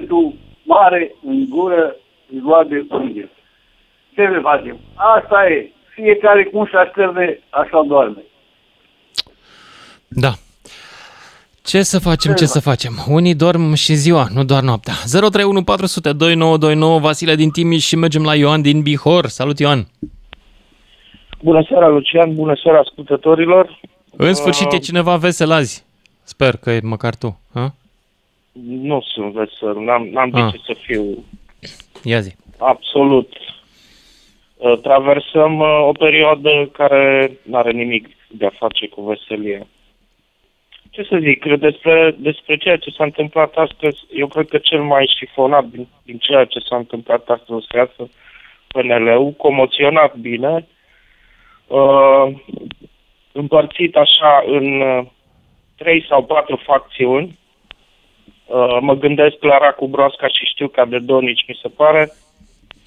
cu 0.09 0.33
mare 0.63 1.15
în 1.25 1.45
gură, 1.49 1.95
îi 2.31 2.39
lua 2.39 2.63
de 2.63 2.85
unde. 2.89 3.29
Ce 4.13 4.21
le 4.21 4.39
facem? 4.39 4.77
Asta 4.95 5.47
e. 5.49 5.71
Fiecare 5.93 6.43
cum 6.43 6.65
și 6.65 6.75
așterne, 6.75 7.39
așa 7.49 7.83
doarme. 7.87 8.23
Da. 10.07 10.31
Ce 11.69 11.81
să 11.81 11.99
facem, 11.99 12.33
ce 12.33 12.45
să 12.45 12.59
facem? 12.59 12.93
Unii 13.09 13.35
dorm 13.35 13.73
și 13.73 13.93
ziua, 13.93 14.27
nu 14.33 14.43
doar 14.43 14.63
noaptea. 14.63 14.93
031 14.93 15.63
400 15.63 16.13
2929 16.13 16.99
Vasile 16.99 17.35
din 17.35 17.49
Timiș 17.49 17.85
și 17.85 17.95
mergem 17.95 18.23
la 18.23 18.35
Ioan 18.35 18.61
din 18.61 18.81
Bihor. 18.81 19.25
Salut, 19.27 19.59
Ioan! 19.59 19.87
Bună 21.41 21.65
seara, 21.69 21.87
Lucian, 21.87 22.35
bună 22.35 22.59
seara 22.63 22.79
ascultătorilor. 22.79 23.79
În 24.17 24.33
sfârșit 24.33 24.71
e 24.71 24.75
Uh, 24.75 24.81
cineva 24.81 25.15
vesel 25.15 25.51
azi. 25.51 25.85
Sper 26.23 26.55
că 26.57 26.71
e 26.71 26.79
măcar 26.83 27.15
tu. 27.15 27.39
Ha? 27.53 27.73
Nu 28.69 29.01
sunt 29.13 29.33
vesel, 29.33 29.83
n-am, 29.83 30.07
n-am 30.11 30.29
de 30.29 30.39
Ah. 30.39 30.51
ce 30.51 30.59
să 30.65 30.75
fiu 30.85 31.23
Ia 32.03 32.19
zi. 32.19 32.35
absolut. 32.57 33.33
Uh, 34.57 34.79
Traversăm 34.81 35.59
uh, 35.59 35.85
o 35.87 35.91
perioadă 35.91 36.69
care 36.73 37.37
nu 37.43 37.57
are 37.57 37.71
nimic 37.71 38.07
de 38.27 38.45
a 38.45 38.51
face 38.59 38.87
cu 38.87 39.01
veselie. 39.01 39.67
Ce 40.99 41.05
să 41.05 41.17
zic, 41.21 41.45
despre, 41.45 42.15
despre 42.17 42.57
ceea 42.57 42.77
ce 42.77 42.89
s-a 42.89 43.03
întâmplat 43.03 43.55
astăzi, 43.55 43.99
eu 44.13 44.27
cred 44.27 44.47
că 44.47 44.57
cel 44.57 44.81
mai 44.81 45.13
șifonat 45.17 45.65
din, 45.65 45.87
din 46.03 46.17
ceea 46.17 46.45
ce 46.45 46.59
s-a 46.59 46.75
întâmplat 46.75 47.27
astăzi 47.27 47.51
o 47.51 47.59
să 47.59 47.77
iasă 47.77 48.11
PNL-ul, 48.67 49.31
comoționat 49.31 50.15
bine, 50.15 50.67
uh, 51.67 52.27
împărțit 53.31 53.95
așa 53.95 54.43
în 54.45 54.81
uh, 54.81 55.05
trei 55.77 56.05
sau 56.09 56.23
patru 56.23 56.61
facțiuni. 56.63 57.39
Uh, 58.45 58.77
mă 58.81 58.93
gândesc 58.93 59.43
la 59.43 59.57
Racu 59.57 59.87
Broasca 59.87 60.27
și 60.27 60.45
știu 60.45 60.67
ca 60.67 60.85
de 60.85 60.99
Donici, 60.99 61.45
mi 61.47 61.59
se 61.61 61.67
pare. 61.67 62.11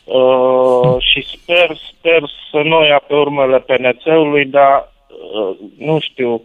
Uh, 0.05 0.97
și 0.99 1.23
sper, 1.23 1.77
sper 1.91 2.23
să 2.51 2.57
nu 2.57 2.85
ia 2.85 3.03
pe 3.07 3.15
urmele 3.15 3.59
PNC-ului, 3.59 4.45
dar 4.45 4.93
uh, 5.09 5.57
nu 5.79 5.99
știu, 6.01 6.43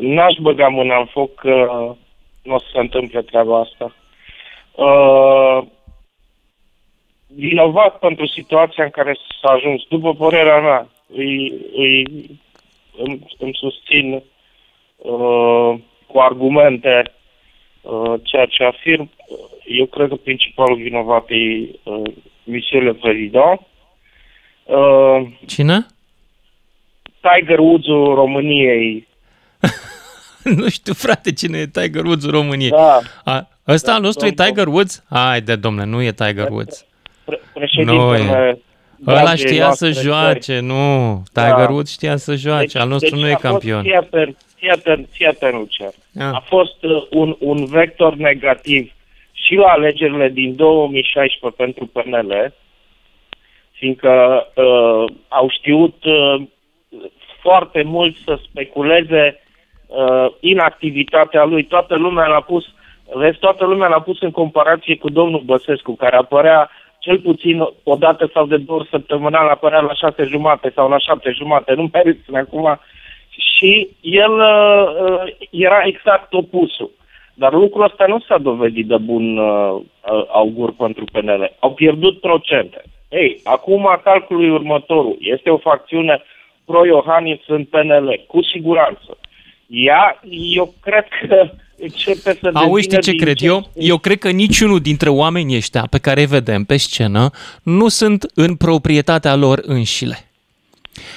n-aș 0.00 0.34
băga 0.40 0.68
mâna 0.68 0.98
în 0.98 1.06
foc 1.06 1.34
că 1.34 1.66
nu 2.42 2.54
o 2.54 2.58
să 2.58 2.66
se 2.72 2.78
întâmple 2.78 3.22
treaba 3.22 3.60
asta. 3.60 3.94
Uh, 4.74 5.66
vinovat 7.26 7.98
pentru 7.98 8.26
situația 8.26 8.84
în 8.84 8.90
care 8.90 9.16
s-a 9.40 9.52
ajuns, 9.52 9.82
după 9.88 10.14
părerea 10.14 10.60
mea, 10.60 10.88
îi, 11.14 11.52
îi, 11.74 12.04
îmi, 12.96 13.20
îmi 13.38 13.54
susțin 13.54 14.22
uh, 14.96 15.74
cu 16.06 16.18
argumente 16.18 17.02
uh, 17.80 18.20
ceea 18.22 18.46
ce 18.46 18.64
afirm. 18.64 19.10
Eu 19.64 19.86
cred 19.86 20.08
că 20.08 20.14
principalul 20.14 20.76
vinovat 20.76 21.24
e 21.28 21.68
uh, 21.82 22.12
Michel 22.44 22.84
le 22.84 22.92
Président. 22.92 23.60
Uh, 24.64 25.26
Cine? 25.46 25.86
Tiger 27.20 27.58
Woods-ul 27.58 28.14
României. 28.14 29.08
nu 30.56 30.68
știu, 30.68 30.94
frate, 30.94 31.32
cine 31.32 31.58
e 31.58 31.66
Tiger 31.66 32.04
Woods 32.04 32.24
în 32.24 32.30
România. 32.30 32.68
Da. 32.70 33.00
A, 33.24 33.48
ăsta 33.68 33.94
al 33.94 34.00
nostru 34.00 34.26
e 34.26 34.30
domnul- 34.30 34.52
Tiger 34.54 34.66
Woods? 34.66 35.04
Hai 35.10 35.40
de 35.40 35.56
domne, 35.56 35.84
nu 35.84 36.02
e 36.02 36.12
Tiger 36.12 36.48
Woods. 36.50 36.86
Pre- 37.24 37.40
președintele 37.54 37.98
Nu 37.98 38.14
e. 38.16 38.58
Ăla 39.06 39.20
dragii 39.22 39.46
știa 39.46 39.70
să 39.70 39.84
noastre 39.84 40.02
joace, 40.10 40.58
nu. 40.60 41.22
Tiger 41.32 41.48
Da. 41.66 41.68
Woods 41.70 41.90
știa 41.90 42.16
să 42.16 42.34
joace, 42.34 42.78
al 42.78 42.88
nostru 42.88 43.16
nu 43.16 43.26
e 43.26 43.32
a 43.32 43.36
fost- 43.36 43.42
campion. 43.42 43.82
Fii 43.82 43.94
atent, 43.94 44.36
fii 44.56 44.68
atent, 44.70 45.08
fii 45.10 45.26
atent, 45.26 45.52
Lucian. 45.54 45.90
Ah. 46.18 46.24
A 46.34 46.44
fost 46.46 46.82
uh, 46.82 47.02
un, 47.10 47.36
un 47.38 47.64
vector 47.64 48.14
negativ 48.14 48.92
și 49.32 49.54
la 49.54 49.66
alegerile 49.66 50.28
din 50.28 50.56
2016 50.56 51.62
pentru 51.62 51.86
PNL, 51.86 52.52
fiindcă 53.72 54.10
uh, 54.54 55.12
au 55.28 55.48
știut 55.50 56.04
uh, 56.04 56.42
foarte 57.42 57.82
mult 57.82 58.16
să 58.24 58.38
speculeze 58.50 59.40
uh, 59.90 60.26
inactivitatea 60.40 61.44
lui. 61.44 61.64
Toată 61.64 61.96
lumea 61.96 62.26
l-a 62.26 62.40
pus, 62.40 62.64
vezi, 63.14 63.38
toată 63.38 63.64
lumea 63.64 63.88
l-a 63.88 64.00
pus 64.00 64.20
în 64.20 64.30
comparație 64.30 64.96
cu 64.96 65.10
domnul 65.10 65.42
Băsescu, 65.44 65.94
care 65.94 66.16
apărea 66.16 66.70
cel 66.98 67.18
puțin 67.18 67.60
o 67.82 67.94
dată 67.94 68.30
sau 68.32 68.46
de 68.46 68.56
două 68.56 68.78
ori 68.78 68.88
săptămânal, 68.88 69.48
apărea 69.48 69.80
la 69.80 69.94
șase 69.94 70.24
jumate 70.24 70.72
sau 70.74 70.88
la 70.88 70.98
șapte 70.98 71.30
jumate, 71.30 71.72
nu 71.74 71.88
mai 71.92 72.02
rețin 72.04 72.36
acum. 72.36 72.80
Și 73.28 73.88
el 74.00 74.32
uh, 74.32 74.84
uh, 75.10 75.32
era 75.50 75.82
exact 75.84 76.32
opusul. 76.32 76.90
Dar 77.34 77.52
lucrul 77.52 77.84
ăsta 77.84 78.04
nu 78.06 78.20
s-a 78.20 78.38
dovedit 78.38 78.86
de 78.86 78.96
bun 78.96 79.38
uh, 79.38 79.80
uh, 79.80 80.24
augur 80.28 80.72
pentru 80.72 81.04
PNL. 81.12 81.52
Au 81.58 81.72
pierdut 81.72 82.20
procente. 82.20 82.82
Ei, 83.08 83.40
acum 83.44 84.00
calculul 84.04 84.44
e 84.44 84.52
următorul. 84.52 85.16
Este 85.20 85.50
o 85.50 85.56
facțiune 85.56 86.22
pro-Iohannis 86.64 87.40
în 87.46 87.64
PNL, 87.64 88.24
cu 88.26 88.42
siguranță. 88.42 89.18
Ea, 89.70 90.20
eu 90.54 90.74
cred 90.80 91.04
că 91.28 91.50
începe 91.78 92.38
să 92.40 92.50
Auzi, 92.54 92.82
știi 92.82 92.96
devină 92.96 93.00
ce 93.00 93.10
din 93.10 93.20
cred 93.20 93.36
eu? 93.42 93.70
Eu 93.74 93.98
cred 93.98 94.18
că 94.18 94.30
niciunul 94.30 94.80
dintre 94.80 95.08
oamenii 95.08 95.56
ăștia 95.56 95.86
pe 95.90 95.98
care 95.98 96.20
îi 96.20 96.26
vedem 96.26 96.64
pe 96.64 96.76
scenă 96.76 97.30
nu 97.62 97.88
sunt 97.88 98.26
în 98.34 98.54
proprietatea 98.56 99.34
lor 99.34 99.60
înșile. 99.62 100.24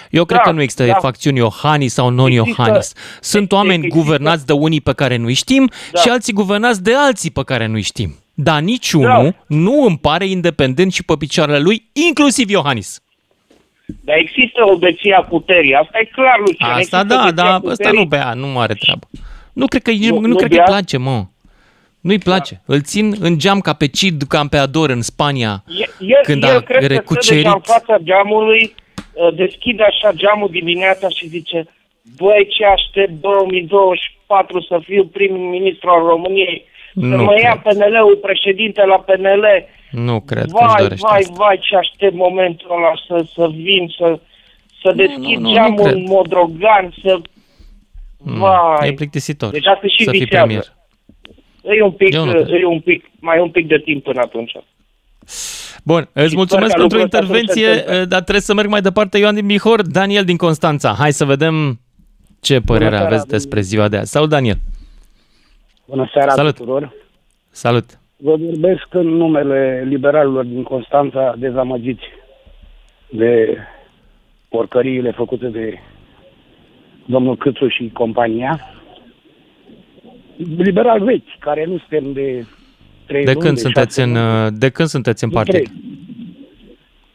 Eu 0.10 0.26
cred 0.26 0.38
Da, 0.38 0.43
că 0.43 0.51
nu 0.51 0.62
există 0.62 0.86
da. 0.86 0.93
facțiuni 0.93 1.38
Iohannis 1.38 1.93
sau 1.93 2.10
non-Iohannis. 2.10 2.93
Sunt 3.22 3.51
oameni 3.51 3.88
guvernați 3.88 4.45
de 4.45 4.54
unii 4.54 4.82
pe 4.82 4.93
care 4.93 5.16
nu-i 5.16 5.34
știm 5.34 5.70
Da. 5.91 6.01
și 6.01 6.10
alții 6.10 6.34
guvernați 6.34 6.84
de 6.84 6.93
alții 6.95 7.32
pe 7.32 7.43
care 7.43 7.66
nu-i 7.66 7.82
știm. 7.82 8.16
Dar 8.34 8.62
niciunul 8.62 9.36
nu 9.47 9.84
îmi 9.86 9.97
pare 9.97 10.28
independent 10.28 10.93
și 10.93 11.04
pe 11.04 11.14
picioarele 11.18 11.60
lui, 11.60 11.89
inclusiv 12.08 12.49
Iohannis. 12.49 13.01
Dar 14.01 14.17
există 14.17 14.59
o 14.71 14.77
beție 14.77 15.13
a 15.13 15.21
puterii. 15.21 15.73
Asta 15.75 15.97
e 15.99 16.03
clar, 16.11 16.39
Lucian. 16.39 16.69
Asta 16.69 16.77
Există 16.79 17.03
da, 17.03 17.15
beția 17.15 17.31
da, 17.31 17.55
ăsta 17.55 17.69
puterii. 17.69 17.99
nu 17.99 18.05
bea, 18.05 18.33
nu 18.33 18.59
are 18.59 18.73
treabă. 18.73 19.07
Nu 19.53 19.65
cred 19.65 19.81
că 19.81 19.91
nu, 19.91 19.97
Nu- 20.07 20.19
nu, 20.19 20.27
nu 20.27 20.35
cred 20.35 20.47
că 20.49 20.53
îi 20.55 20.61
bea? 20.63 20.65
place, 20.65 20.97
mă. 20.97 21.25
Nu-i 22.01 22.17
place. 22.19 22.61
Îl 22.65 22.81
țin 22.81 23.15
în 23.19 23.37
geam 23.39 23.59
ca 23.59 23.73
pe 23.73 23.87
Cid 23.87 24.21
Campeador 24.27 24.89
în 24.89 25.01
Spania. 25.01 25.63
E- 25.67 26.05
El, 26.05 26.19
Când 26.23 26.43
el 26.43 26.49
a 26.57 26.59
cred 26.61 26.77
că 26.79 26.83
stă 26.85 26.93
recucerit- 26.93 27.43
deja 27.43 27.53
în 27.55 27.61
fața 27.61 27.97
geamului, 28.03 28.73
uh, 29.13 29.35
deschide 29.35 29.83
așa 29.83 30.11
geamul 30.15 30.49
dimineața 30.51 31.09
și 31.09 31.27
zice 31.27 31.67
Băi, 32.17 32.47
ce 32.49 32.65
aștept 32.65 33.11
2024 33.21 34.61
să 34.61 34.79
fiu 34.83 35.05
prim-ministru 35.05 35.89
al 35.89 36.03
României, 36.05 36.65
să 36.93 37.05
Nu 37.05 37.23
mă 37.23 37.31
cred. 37.31 37.43
ia 37.43 37.61
PNL-ul 37.63 38.19
președinte 38.21 38.85
la 38.85 38.95
PNL. 38.99 39.45
Nu 39.91 40.19
cred 40.21 40.45
că 40.51 40.57
își 40.57 40.65
Vai, 40.65 40.81
dorește 40.81 41.07
vai, 41.09 41.19
asta. 41.19 41.33
vai, 41.37 41.59
ce 41.61 41.75
aștept 41.75 42.15
momentul 42.15 42.67
ăla 42.77 42.93
să, 43.07 43.25
să 43.33 43.47
vin, 43.55 43.93
să, 43.97 44.19
să 44.81 44.91
deschid 44.95 45.37
nu, 45.39 45.47
nu 45.47 45.53
geamul 45.53 45.83
cred. 45.83 45.93
în 45.95 46.03
Modrogan, 46.07 46.93
să... 47.03 47.19
Mm, 48.17 48.37
Vai. 48.39 48.87
E 48.87 48.93
plictisitor 48.93 49.51
Deci 49.51 49.67
asta 49.67 49.87
și 49.87 50.03
să 50.03 50.09
fii 50.09 50.19
visează. 50.19 50.45
premier. 50.45 50.73
E 51.77 51.83
un 51.83 51.91
pic, 51.91 52.13
Eu 52.13 52.25
nu 52.25 52.31
cred. 52.31 52.47
e 52.49 52.65
un 52.65 52.79
pic, 52.79 53.05
mai 53.19 53.37
e 53.37 53.41
un 53.41 53.49
pic 53.49 53.67
de 53.67 53.77
timp 53.85 54.03
până 54.03 54.21
atunci. 54.21 54.51
Bun, 55.83 56.09
îți 56.13 56.29
Și 56.29 56.35
mulțumesc 56.35 56.69
sper 56.71 56.81
ca 56.81 56.87
pentru 56.87 56.97
lucrul 56.97 57.01
ăsta 57.03 57.17
să 57.17 57.23
nu 57.23 57.33
se 57.33 57.39
intervenție, 57.39 57.69
întâmple. 57.69 58.05
dar 58.05 58.19
trebuie 58.21 58.41
să 58.41 58.53
merg 58.53 58.69
mai 58.69 58.81
departe. 58.81 59.17
Ioan 59.17 59.35
din 59.35 59.45
Bihor, 59.45 59.81
Daniel 59.81 60.23
din 60.23 60.37
Constanța. 60.37 60.95
Hai 60.97 61.11
să 61.13 61.25
vedem 61.25 61.79
ce 62.41 62.59
părere 62.59 62.89
seara, 62.89 63.05
aveți 63.05 63.27
despre 63.27 63.61
ziua 63.61 63.87
de 63.87 63.97
azi. 63.97 64.11
Salut, 64.11 64.29
Daniel! 64.29 64.57
Bună 65.86 66.09
seara 66.13 66.31
Salut. 66.31 66.55
tuturor! 66.55 66.93
Salut! 67.49 67.86
Vă 68.17 68.36
vorbesc 68.36 68.88
în 68.89 69.07
numele 69.07 69.84
liberalilor 69.88 70.43
din 70.45 70.63
Constanța 70.63 71.36
dezamăgiți 71.38 72.03
de 73.09 73.57
porcăriile 74.49 75.11
făcute 75.11 75.47
de 75.47 75.79
domnul 77.05 77.38
Câțu 77.38 77.67
și 77.67 77.89
compania. 77.93 78.59
Liberal 80.57 81.03
vechi, 81.03 81.38
care 81.39 81.65
nu 81.65 81.77
suntem 81.77 82.13
de 82.13 82.45
trei 83.05 83.23
De 83.25 83.31
luni, 83.31 83.43
când 83.45 83.55
de 83.55 83.61
sunteți 83.61 83.99
șase 83.99 84.03
în, 84.11 84.41
luni. 84.43 84.57
de 84.57 84.69
când 84.69 84.88
sunteți 84.88 85.23
în 85.23 85.29
De 85.29 85.36
partid? 85.36 85.53
trei. 85.53 85.71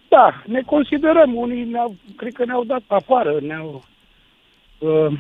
Da, 0.08 0.42
ne 0.46 0.60
considerăm, 0.60 1.34
unii 1.34 1.64
ne-au, 1.64 1.94
cred 2.16 2.32
că 2.32 2.44
ne-au 2.44 2.64
dat 2.64 2.82
afară, 2.86 3.38
ne-au, 3.40 3.84
uh, 4.78 5.12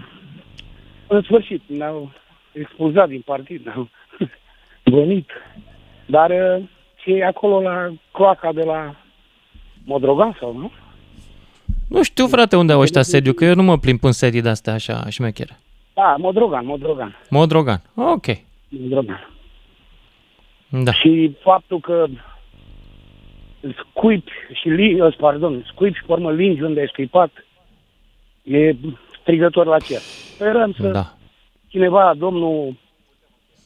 în 1.06 1.22
sfârșit, 1.22 1.62
ne-au 1.66 2.10
expulzat 2.60 3.08
din 3.08 3.20
partid, 3.24 3.64
ne-au 3.64 3.88
gonit. 4.84 5.30
Dar 6.06 6.30
uh, 6.30 6.64
ce 6.94 7.10
e 7.10 7.24
acolo 7.24 7.60
la 7.60 7.92
cloaca 8.12 8.52
de 8.52 8.62
la 8.62 8.94
Modrogan 9.84 10.36
sau 10.40 10.56
nu? 10.56 10.70
Nu 11.88 12.02
știu, 12.02 12.26
frate, 12.26 12.56
unde 12.56 12.72
au 12.72 12.80
ăștia 12.80 13.02
sediu, 13.02 13.32
că 13.32 13.44
eu 13.44 13.54
nu 13.54 13.62
mă 13.62 13.78
plimb 13.78 14.04
în 14.04 14.12
sedii 14.12 14.42
de-astea 14.42 14.72
așa 14.72 15.04
șmechere. 15.08 15.58
Da, 15.94 16.14
Modrogan, 16.18 16.66
Modrogan. 16.66 17.16
Modrogan. 17.30 17.82
Ok. 17.94 18.26
Modrogan. 18.68 19.30
Da. 20.68 20.92
Și 20.92 21.36
faptul 21.42 21.80
că 21.80 22.06
scuipi 23.78 24.32
și 24.52 24.68
li, 24.68 25.00
ă, 25.00 25.10
pardon, 25.18 25.64
scuipi 25.72 25.96
și 25.96 26.04
pe 26.06 26.12
urmă 26.12 26.32
lingi 26.32 26.62
unde 26.62 26.80
ai 26.80 26.88
scuipat, 26.92 27.30
e 28.42 28.74
strigător 29.20 29.66
la 29.66 29.78
cer. 29.78 29.98
Sperăm 29.98 30.72
să 30.72 30.88
Da. 30.88 31.12
Cineva, 31.68 32.14
domnul 32.16 32.76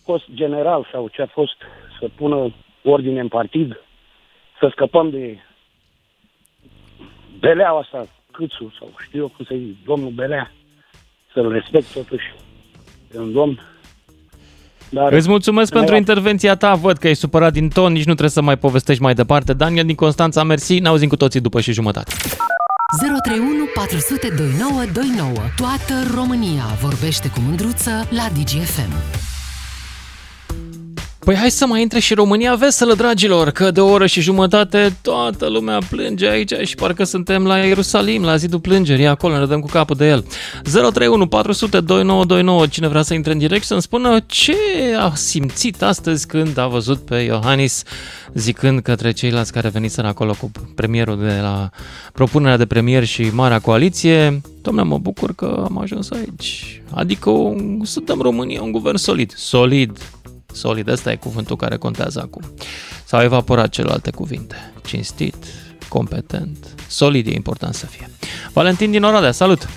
fost 0.04 0.24
general 0.34 0.88
sau 0.92 1.08
ce 1.08 1.22
a 1.22 1.26
fost, 1.26 1.56
să 2.00 2.08
pună 2.16 2.54
ordine 2.82 3.20
în 3.20 3.28
partid, 3.28 3.76
să 4.60 4.68
scăpăm 4.70 5.10
de 5.10 5.38
beleaua 7.40 7.80
asta, 7.80 8.06
câțu 8.30 8.74
sau 8.78 8.88
știu 9.06 9.20
eu 9.20 9.28
cum 9.36 9.44
să 9.44 9.54
zic, 9.58 9.84
domnul 9.84 10.10
Belea, 10.10 10.52
să-l 11.32 11.52
respect 11.52 11.92
totuși, 11.92 12.24
e 13.14 13.18
un 13.18 13.32
domn. 13.32 13.60
Dar 14.90 15.12
Îți 15.12 15.28
mulțumesc 15.28 15.68
să 15.68 15.74
ne 15.74 15.78
pentru 15.78 15.94
ia- 15.94 15.98
intervenția 15.98 16.56
ta, 16.56 16.74
văd 16.74 16.96
că 16.96 17.06
ai 17.06 17.14
supărat 17.14 17.52
din 17.52 17.68
ton, 17.68 17.92
nici 17.92 18.04
nu 18.04 18.12
trebuie 18.12 18.28
să 18.28 18.42
mai 18.42 18.56
povestești 18.56 19.02
mai 19.02 19.14
departe. 19.14 19.52
Daniel 19.52 19.84
din 19.84 19.94
Constanța, 19.94 20.42
mersi, 20.42 20.78
ne 20.78 20.88
auzim 20.88 21.08
cu 21.08 21.16
toții 21.16 21.40
după 21.40 21.60
și 21.60 21.72
jumătate. 21.72 22.12
031 23.00 23.68
400 23.74 24.28
2929. 24.28 25.32
Toată 25.56 25.94
România 26.14 26.64
vorbește 26.80 27.28
cu 27.28 27.40
mândruță 27.40 27.90
la 28.10 28.28
DGFM. 28.34 28.92
Păi 31.24 31.36
hai 31.36 31.50
să 31.50 31.66
mai 31.66 31.80
intre 31.80 31.98
și 31.98 32.14
România 32.14 32.54
veselă, 32.54 32.94
dragilor, 32.94 33.50
că 33.50 33.70
de 33.70 33.80
o 33.80 33.90
oră 33.90 34.06
și 34.06 34.20
jumătate 34.20 34.96
toată 35.02 35.48
lumea 35.48 35.78
plânge 35.90 36.28
aici 36.28 36.52
și 36.62 36.74
parcă 36.74 37.04
suntem 37.04 37.46
la 37.46 37.58
Ierusalim, 37.58 38.22
la 38.22 38.36
zidul 38.36 38.60
plângerii, 38.60 39.06
acolo 39.06 39.38
ne 39.38 39.46
dăm 39.46 39.60
cu 39.60 39.66
capul 39.66 39.96
de 39.96 40.08
el. 40.08 40.24
031 40.62 41.26
400 41.26 41.80
2929, 41.80 42.66
cine 42.66 42.88
vrea 42.88 43.02
să 43.02 43.14
intre 43.14 43.32
în 43.32 43.38
direct 43.38 43.64
să-mi 43.64 43.82
spună 43.82 44.20
ce 44.26 44.56
a 44.98 45.12
simțit 45.14 45.82
astăzi 45.82 46.26
când 46.26 46.58
a 46.58 46.66
văzut 46.66 46.98
pe 46.98 47.16
Iohannis 47.16 47.82
zicând 48.34 48.80
către 48.80 49.10
ceilalți 49.10 49.52
care 49.52 49.68
veniseră 49.68 50.06
acolo 50.06 50.34
cu 50.40 50.50
premierul 50.74 51.18
de 51.18 51.38
la 51.40 51.70
propunerea 52.12 52.56
de 52.56 52.66
premier 52.66 53.04
și 53.04 53.30
Marea 53.32 53.58
Coaliție. 53.58 54.40
Domnule, 54.62 54.86
mă 54.86 54.98
bucur 54.98 55.34
că 55.34 55.62
am 55.64 55.78
ajuns 55.78 56.10
aici. 56.10 56.82
Adică 56.90 57.30
un, 57.30 57.80
să 57.84 58.00
dăm 58.00 58.20
România 58.20 58.62
un 58.62 58.72
guvern 58.72 58.96
solid. 58.96 59.32
Solid, 59.36 59.98
Solid, 60.52 60.88
ăsta 60.88 61.10
e 61.10 61.16
cuvântul 61.16 61.56
care 61.56 61.76
contează 61.76 62.20
acum. 62.24 62.42
S-au 63.04 63.22
evaporat 63.22 63.68
celelalte 63.68 64.10
cuvinte. 64.10 64.72
Cinstit, 64.86 65.34
competent, 65.88 66.56
solid 66.88 67.26
e 67.26 67.30
important 67.34 67.74
să 67.74 67.86
fie. 67.86 68.06
Valentin 68.52 68.90
din 68.90 69.02
Oradea, 69.02 69.30
salut! 69.32 69.68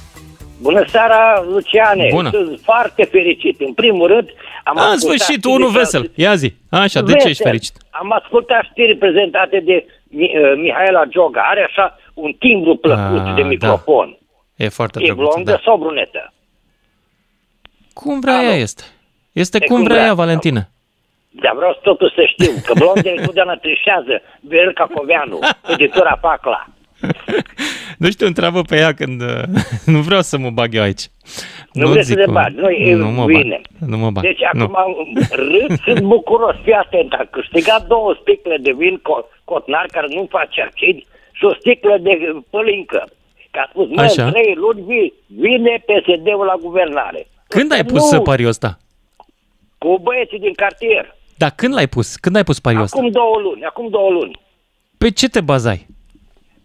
Bună 0.61 0.85
seara, 0.89 1.43
Luciane! 1.49 2.07
Bună. 2.11 2.29
Sunt 2.29 2.59
foarte 2.63 3.03
fericit. 3.03 3.59
În 3.61 3.73
primul 3.73 4.07
rând, 4.07 4.27
am 4.63 4.77
A, 4.77 4.85
în 4.85 4.91
ascultat 4.91 4.99
sfârșit, 5.19 5.33
știrile 5.41 5.53
unul 5.53 5.67
care- 5.67 5.79
vesel. 5.79 6.11
Ia 6.15 6.35
zi. 6.35 6.53
Așa, 6.69 7.01
de 7.01 7.11
ce 7.11 7.15
ești 7.15 7.27
Vesel. 7.27 7.45
fericit? 7.45 7.75
Am 7.89 8.11
ascultat 8.11 8.63
știri 8.71 8.97
prezentate 8.97 9.59
de 9.65 9.85
Mi- 10.07 10.31
uh, 10.37 10.53
Mihaela 10.57 11.05
Gioga. 11.05 11.41
Are 11.49 11.63
așa 11.69 11.97
un 12.13 12.31
timbru 12.39 12.75
plăcut 12.75 13.19
Ah, 13.27 13.33
de 13.35 13.41
da. 13.41 13.47
microfon. 13.47 14.17
E 14.55 14.67
foarte 14.69 14.99
e 15.01 15.05
drăguț, 15.05 15.25
blondă 15.33 15.51
da. 15.51 15.61
sau 15.63 15.77
brunetă? 15.77 16.33
Cum 17.93 18.19
vrea 18.19 18.41
ea 18.43 18.55
este. 18.55 18.83
Este 19.41 19.57
E 19.61 19.65
cum 19.65 19.75
cum 19.75 19.83
vrea 19.85 19.95
vrea. 19.95 20.07
ea, 20.07 20.13
Valentina. 20.13 20.63
Dar 21.29 21.53
vreau 21.55 21.79
totul 21.83 22.11
să 22.15 22.23
știu 22.33 22.51
că 22.65 22.73
blondele 22.79 23.15
întotdeauna 23.19 23.55
trișează. 23.55 24.21
Viorel 24.39 24.73
Cacoveanu, 24.73 25.39
editura 25.67 26.17
Pacla. 26.21 26.65
Nu 27.97 28.09
știu, 28.09 28.25
întreabă 28.27 28.61
pe 28.61 28.75
ea 28.77 28.93
când... 28.93 29.21
uh, 29.21 29.41
nu 29.93 29.99
vreau 29.99 30.21
să 30.21 30.37
mă 30.37 30.49
bag 30.49 30.75
eu 30.75 30.81
aici. 30.81 31.01
Nu 31.73 31.87
vreți 31.87 32.07
să 32.07 32.13
zic 32.13 32.17
te 32.19 32.23
cum- 32.25 32.33
bagi, 32.33 32.55
nu, 32.55 32.69
e 32.69 32.95
nu 32.95 33.09
mă 33.09 33.25
bine. 33.25 33.61
bag. 33.79 33.89
Nu 33.89 33.97
mă 33.97 34.11
bag. 34.11 34.23
Deci 34.23 34.39
nu. 34.53 34.63
acum 34.63 35.17
râd, 35.31 35.79
sunt 35.85 35.99
bucuros, 35.99 36.55
fii 36.63 36.73
atent, 36.73 37.13
a 37.13 37.27
câștigat 37.31 37.87
două 37.87 38.15
sticle 38.21 38.57
de 38.61 38.71
vin 38.77 38.97
co- 38.99 39.27
cotnar 39.43 39.85
care 39.91 40.07
nu 40.09 40.27
face 40.29 40.61
acid 40.61 40.97
și 41.31 41.43
o 41.45 41.53
sticlă 41.59 41.97
de 42.01 42.11
pălincă. 42.49 43.03
Că 43.51 43.59
a 43.63 43.67
spus, 43.69 43.87
mă, 43.89 44.01
Așa. 44.01 44.25
în 44.25 44.31
trei 44.31 44.53
luni 44.55 44.81
vi- 44.87 45.13
vine 45.41 45.83
PSD-ul 45.85 46.45
la 46.45 46.55
guvernare. 46.61 47.27
Când 47.47 47.71
ai 47.71 47.83
pus 47.85 48.11
Nu. 48.11 48.21
pariul 48.21 48.49
ăsta? 48.49 48.77
Cu 49.85 49.97
băieții 49.97 50.39
din 50.39 50.53
cartier. 50.53 51.15
Dar 51.37 51.51
când 51.55 51.73
l-ai 51.73 51.87
pus? 51.87 52.15
Când 52.15 52.35
ai 52.35 52.43
pus 52.43 52.59
pariul 52.59 52.81
ăsta? 52.81 52.97
Acum 52.97 53.11
două 53.11 53.37
luni, 53.39 53.63
acum 53.63 53.89
două 53.89 54.09
luni. 54.09 54.39
Pe 54.97 55.11
ce 55.11 55.27
te 55.29 55.41
bazai? 55.41 55.85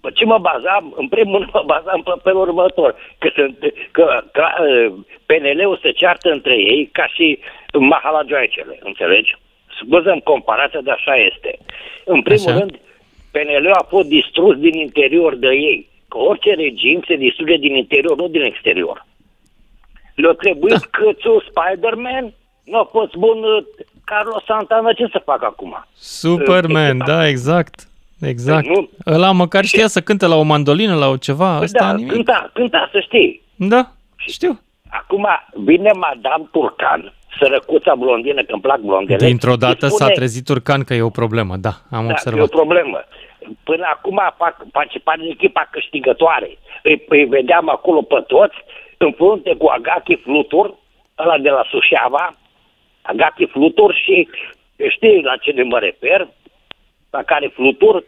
Pe 0.01 0.11
ce 0.15 0.25
mă 0.25 0.39
bazam? 0.39 0.95
În 0.97 1.09
primul 1.09 1.39
rând 1.39 1.53
mă 1.53 1.63
bazam 1.67 2.03
pe 2.03 2.11
felul 2.23 2.41
următor. 2.41 2.95
Că, 3.19 3.29
sunt, 3.35 3.59
că, 3.91 4.25
că 4.33 4.45
uh, 4.45 4.93
PNL-ul 5.27 5.79
se 5.83 5.91
ceartă 5.91 6.31
între 6.31 6.55
ei 6.57 6.89
ca 6.93 7.07
și 7.07 7.39
mahalajoaicele, 7.73 8.79
înțelegi? 8.83 9.37
Scuzăm 9.81 10.19
comparația, 10.19 10.81
dar 10.81 10.95
așa 10.95 11.17
este. 11.17 11.59
În 12.05 12.23
primul 12.23 12.49
Așa. 12.49 12.59
rând, 12.59 12.79
PNL-ul 13.31 13.73
a 13.73 13.87
fost 13.89 14.09
distrus 14.09 14.57
din 14.57 14.75
interior 14.75 15.35
de 15.37 15.47
ei. 15.47 15.89
Că 16.09 16.19
orice 16.19 16.55
regim 16.55 17.03
se 17.07 17.15
distruge 17.17 17.57
din 17.57 17.75
interior, 17.75 18.17
nu 18.17 18.29
din 18.29 18.43
exterior. 18.43 19.07
Le-a 20.15 20.33
trebuit 20.33 20.73
da. 20.73 20.87
câțul 20.91 21.45
Spider-Man, 21.49 22.35
nu 22.71 22.79
a 22.79 22.89
fost 22.91 23.15
bun 23.15 23.39
uh, 23.43 23.65
Carlos 24.05 24.45
Santana, 24.47 24.93
ce 24.93 25.07
să 25.13 25.23
fac 25.25 25.43
acum? 25.45 25.85
Superman, 25.95 26.99
da, 27.07 27.29
exact. 27.29 27.75
Exact. 28.21 28.67
Păi 28.67 28.75
nu. 28.75 29.13
Ăla 29.15 29.31
măcar 29.33 29.65
știa 29.65 29.87
să 29.87 30.01
cânte 30.01 30.27
la 30.27 30.37
o 30.37 30.43
mandolină, 30.43 30.95
la 30.95 31.09
o 31.09 31.17
ceva, 31.17 31.55
Păi 31.55 31.65
ăsta 31.65 31.85
da, 31.85 31.95
nimic. 31.95 32.13
cânta, 32.13 32.51
cânta, 32.53 32.89
să 32.93 33.01
știi. 33.01 33.43
Da, 33.57 33.91
știu. 34.17 34.61
Acum 34.91 35.27
vine 35.55 35.91
Madame 35.93 36.45
Turcan, 36.53 37.13
sărăcuța 37.39 37.95
blondină, 37.95 38.43
că 38.43 38.53
îmi 38.53 38.61
plac 38.61 38.81
blondele. 38.81 39.27
Dintr-o 39.27 39.55
dată 39.57 39.87
și 39.87 39.93
s-a 39.93 40.05
spune, 40.05 40.13
trezit 40.15 40.45
Turcan 40.45 40.83
că 40.85 40.95
e 40.95 41.03
o 41.03 41.09
problemă, 41.11 41.57
da, 41.57 41.71
am 41.91 41.91
da, 41.91 41.99
e 42.05 42.07
o 42.07 42.11
observat. 42.11 42.49
problemă. 42.49 42.99
Până 43.65 43.85
acum 43.95 44.21
fac, 44.37 44.57
face 44.73 44.99
parte 44.99 45.21
din 45.23 45.31
echipa 45.31 45.69
câștigătoare. 45.71 46.59
Îi, 46.83 47.05
îi 47.09 47.25
vedeam 47.25 47.69
acolo 47.69 48.03
pe 48.03 48.25
toți, 48.27 48.57
în 48.99 49.13
frunte 49.13 49.55
cu 49.59 49.67
Agachi 49.67 50.15
Flutur, 50.15 50.75
ăla 51.19 51.39
de 51.39 51.49
la 51.51 51.63
Sușeava, 51.71 52.35
Agachi 53.03 53.47
Flutur 53.47 53.95
și 53.95 54.29
știi 54.89 55.23
la 55.23 55.37
ce 55.37 55.63
mă 55.63 55.79
refer, 55.79 56.29
la 57.11 57.23
care 57.23 57.47
Flutur 57.47 58.05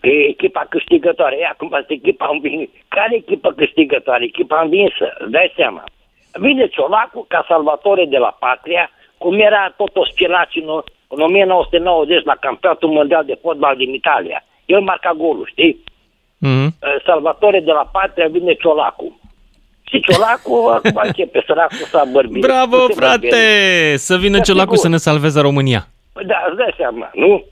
e 0.00 0.28
echipa 0.28 0.66
câștigătoare. 0.68 1.36
E, 1.38 1.46
acum 1.46 1.72
asta 1.72 1.92
echipa 1.92 2.28
învinsă. 2.32 2.70
Care 2.88 3.14
e 3.14 3.16
echipa 3.16 3.52
câștigătoare? 3.56 4.24
Echipa 4.24 4.60
învinsă, 4.60 5.14
îți 5.18 5.30
dai 5.30 5.52
seama. 5.56 5.84
Vine 6.32 6.66
Ciolacu 6.66 7.24
ca 7.28 7.44
salvatore 7.48 8.04
de 8.04 8.18
la 8.18 8.36
patria, 8.38 8.90
cum 9.18 9.40
era 9.40 9.74
tot 9.76 9.96
oscilați 9.96 10.58
în, 10.58 10.68
în 11.08 11.20
1990 11.20 12.24
la 12.24 12.34
campionatul 12.34 12.88
mondial 12.88 13.24
de 13.24 13.38
fotbal 13.42 13.76
din 13.76 13.94
Italia. 13.94 14.44
El 14.64 14.80
marca 14.80 15.12
golul, 15.12 15.46
știi? 15.50 15.84
Mm-hmm. 16.46 16.68
Salvatore 17.04 17.60
de 17.60 17.72
la 17.72 17.88
patria 17.92 18.28
vine 18.28 18.54
Ciolacu. 18.54 19.20
Și 19.90 20.00
Ciolacu 20.00 20.54
acum 20.76 21.00
începe 21.02 21.42
săracul 21.46 21.76
să 21.76 22.04
bărbie. 22.12 22.40
Bravo, 22.40 22.76
Nu 22.76 22.86
se 22.86 22.92
frate! 22.94 23.18
bărbie. 23.30 23.96
Să 23.96 24.16
vină 24.16 24.36
Da, 24.36 24.42
Ciolacu 24.42 24.68
sigur. 24.74 24.84
să 24.84 24.88
ne 24.88 24.96
salveze 24.96 25.40
România. 25.40 25.86
Păi 26.12 26.24
Da, 26.24 26.44
îți 26.48 26.56
dai 26.56 26.74
seama, 26.76 27.10
nu? 27.14 27.44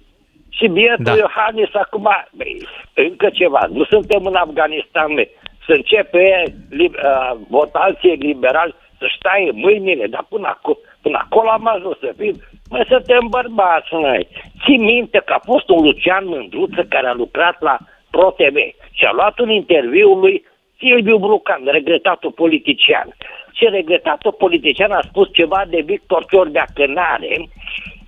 Și 0.48 0.66
bietul 0.68 1.04
Da. 1.04 1.10
da. 1.10 1.16
Iohannis 1.16 1.68
acum, 1.72 2.08
băi, 2.32 2.66
încă 2.94 3.28
ceva, 3.32 3.66
nu 3.72 3.84
suntem 3.84 4.24
în 4.26 4.34
Afganistan, 4.34 5.14
băi. 5.14 5.30
să 5.66 5.72
începe 5.72 6.44
li, 6.70 6.84
uh, 6.84 7.32
votanții 7.48 8.14
liberali 8.14 8.74
să-și 8.98 9.14
ștaie 9.14 9.50
mâinile, 9.54 10.06
dar 10.06 10.26
până, 10.28 10.46
acolo, 10.48 10.78
până 11.02 11.18
acolo 11.24 11.48
am 11.48 11.66
ajuns 11.66 11.98
să 11.98 12.12
fim, 12.18 12.34
mai 12.70 12.84
suntem 12.88 13.26
bărbați 13.30 13.88
noi. 13.90 14.28
Ții 14.64 14.78
minte 14.78 15.22
că 15.24 15.32
a 15.32 15.40
fost 15.44 15.68
un 15.68 15.82
Lucian 15.84 16.26
Mândruță 16.26 16.82
care 16.88 17.06
a 17.06 17.12
lucrat 17.12 17.56
la 17.62 17.76
ProTV 18.10 18.56
și 18.92 19.04
a 19.04 19.12
luat 19.12 19.38
un 19.38 19.50
interviu 19.50 20.14
lui 20.14 20.44
Silviu 20.84 21.18
Brucan, 21.18 21.62
regretatul 21.64 22.30
politician. 22.30 23.08
Și 23.52 23.64
regretatul 23.70 24.32
politician 24.32 24.90
a 24.90 25.02
spus 25.08 25.28
ceva 25.32 25.64
de 25.68 25.80
Victor 25.84 26.24
Ciorbea 26.30 26.66
Cânare, 26.74 27.48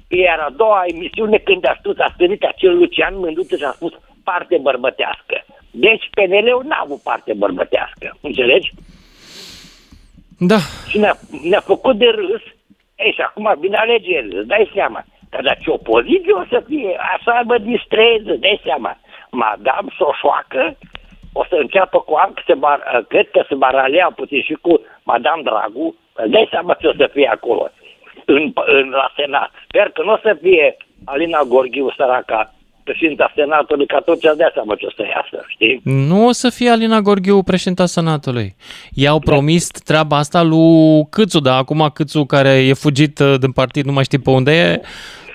iar 0.09 0.39
a 0.39 0.51
doua 0.57 0.83
emisiune 0.87 1.39
când 1.39 1.67
a 1.67 1.77
spus, 1.79 1.99
a 1.99 2.13
stărit 2.15 2.43
acel 2.45 2.77
Lucian 2.77 3.19
Mândruță 3.19 3.57
și 3.57 3.65
a 3.65 3.71
spus 3.71 3.93
parte 4.25 4.59
bărbătească. 4.63 5.37
Deci 5.71 6.05
PNL-ul 6.11 6.65
n-a 6.65 6.81
avut 6.83 7.01
parte 7.03 7.33
bărbătească, 7.33 8.17
înțelegi? 8.21 8.71
Da. 10.39 10.59
Și 10.91 10.99
ne-a, 10.99 11.17
ne-a 11.49 11.61
făcut 11.61 11.97
de 11.97 12.07
râs. 12.07 12.43
Ei, 12.97 13.13
și 13.13 13.21
acum 13.21 13.57
vine 13.61 13.77
alegerile, 13.77 14.39
îți 14.39 14.49
dai 14.49 14.71
seama. 14.75 15.05
Că 15.31 15.39
dacă 15.43 15.67
opoziție 15.67 16.33
o 16.33 16.45
să 16.49 16.63
fie, 16.67 16.97
așa 17.15 17.43
mă 17.45 17.59
distrez, 17.59 18.21
îți 18.25 18.41
dai 18.41 18.61
seama. 18.65 18.99
Madame 19.31 19.89
Soșoacă 19.99 20.77
o 21.41 21.45
să 21.51 21.57
înceapă 21.61 21.99
cu 22.07 22.15
am, 22.15 22.35
se 22.47 22.55
va, 22.55 22.73
cred 23.09 23.31
că 23.31 23.41
se 23.49 23.55
va 23.55 23.71
ralea 23.71 24.13
puțin 24.17 24.43
și 24.43 24.57
cu 24.65 24.73
Madame 25.03 25.43
Dragu, 25.43 25.95
îți 26.13 26.31
dai 26.31 26.49
seama 26.51 26.75
ce 26.81 26.87
o 26.87 26.95
să 27.01 27.11
fie 27.13 27.29
acolo, 27.33 27.71
în, 28.25 28.53
în, 28.77 28.89
la 28.89 29.09
Senat. 29.17 29.51
Sper 29.69 29.87
că 29.95 30.03
nu 30.03 30.13
o 30.13 30.19
să 30.23 30.37
fie 30.43 30.77
Alina 31.05 31.43
Gorghiu, 31.43 31.91
săraca, 31.97 32.55
președinta 32.85 33.33
Senatului, 33.35 33.87
că 33.87 33.97
atunci 33.97 34.25
îți 34.25 34.37
dai 34.37 34.51
seama 34.55 34.75
ce 34.75 34.87
o 34.87 34.91
să 34.91 35.03
iasă, 35.03 35.45
știi? 35.49 35.81
Nu 35.85 36.27
o 36.27 36.33
să 36.33 36.51
fie 36.51 36.71
Alina 36.71 37.01
Gorghiu 37.01 37.43
președinta 37.43 37.87
Senatului. 37.87 38.55
I-au 38.95 39.19
promis 39.19 39.67
treaba 39.69 40.17
asta 40.17 40.43
lui 40.43 41.07
Câțu, 41.11 41.41
dar 41.41 41.59
acum 41.59 41.91
Câțu 41.95 42.25
care 42.25 42.53
e 42.71 42.73
fugit 42.73 43.19
uh, 43.19 43.35
din 43.39 43.53
partid, 43.53 43.85
nu 43.85 43.93
mai 43.93 44.05
știi 44.05 44.19
pe 44.19 44.31
unde 44.31 44.53
e, 44.53 44.81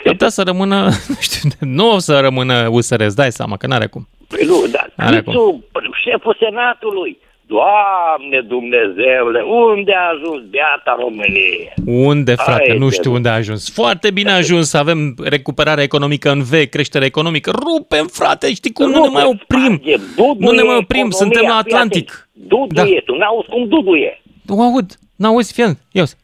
ar 0.05 0.11
putea 0.11 0.29
să 0.29 0.43
rămână, 0.43 0.83
nu 1.13 1.15
știu, 1.19 1.49
nu 1.59 1.91
o 1.91 1.97
să 1.97 2.19
rămână 2.19 2.67
USR, 2.69 3.01
îți 3.01 3.15
dai 3.15 3.31
seama 3.31 3.57
că 3.57 3.67
n-are 3.67 3.87
cum. 3.87 4.07
Păi 4.31 4.45
nu, 4.45 4.67
dar 4.71 4.91
Are 4.97 5.21
Câțu, 5.21 5.63
șeful 6.03 6.35
Senatului, 6.39 7.17
Doamne 7.45 8.41
Dumnezeule, 8.47 9.41
unde 9.41 9.93
a 9.93 10.09
ajuns 10.09 10.41
beata 10.49 10.97
Românie? 10.99 11.73
Unde, 11.85 12.35
frate? 12.35 12.65
Hai 12.67 12.77
nu 12.77 12.89
de 12.89 12.93
știu 12.95 13.13
unde 13.13 13.29
a 13.29 13.33
ajuns. 13.33 13.71
Foarte 13.73 14.11
bine 14.11 14.31
a 14.31 14.35
ajuns 14.35 14.69
să 14.69 14.77
avem 14.77 15.15
recuperare 15.23 15.81
economică 15.81 16.31
în 16.31 16.41
V, 16.43 16.51
creștere 16.69 17.05
economică. 17.05 17.51
Rupem, 17.51 18.07
frate, 18.07 18.53
știi 18.53 18.71
cum? 18.71 18.89
Nu 18.89 19.01
ne 19.01 19.07
mai 19.07 19.23
oprim. 19.23 19.81
Nu 20.37 20.51
ne 20.51 20.61
mai 20.61 20.77
oprim, 20.77 21.09
suntem 21.09 21.45
la 21.47 21.55
Atlantic. 21.55 22.29
Dudu 22.33 22.73
Da. 22.73 22.81
e, 22.81 23.01
tu 23.05 23.15
n-auzi 23.15 23.49
cum 23.49 23.67
Dudu 23.67 23.95
e. 23.95 24.21
Nu 24.45 24.61
aud, 24.61 24.91
n-auzi, 25.15 25.53
fie, 25.53 25.65
ia 25.91 26.01
uzi. 26.01 26.15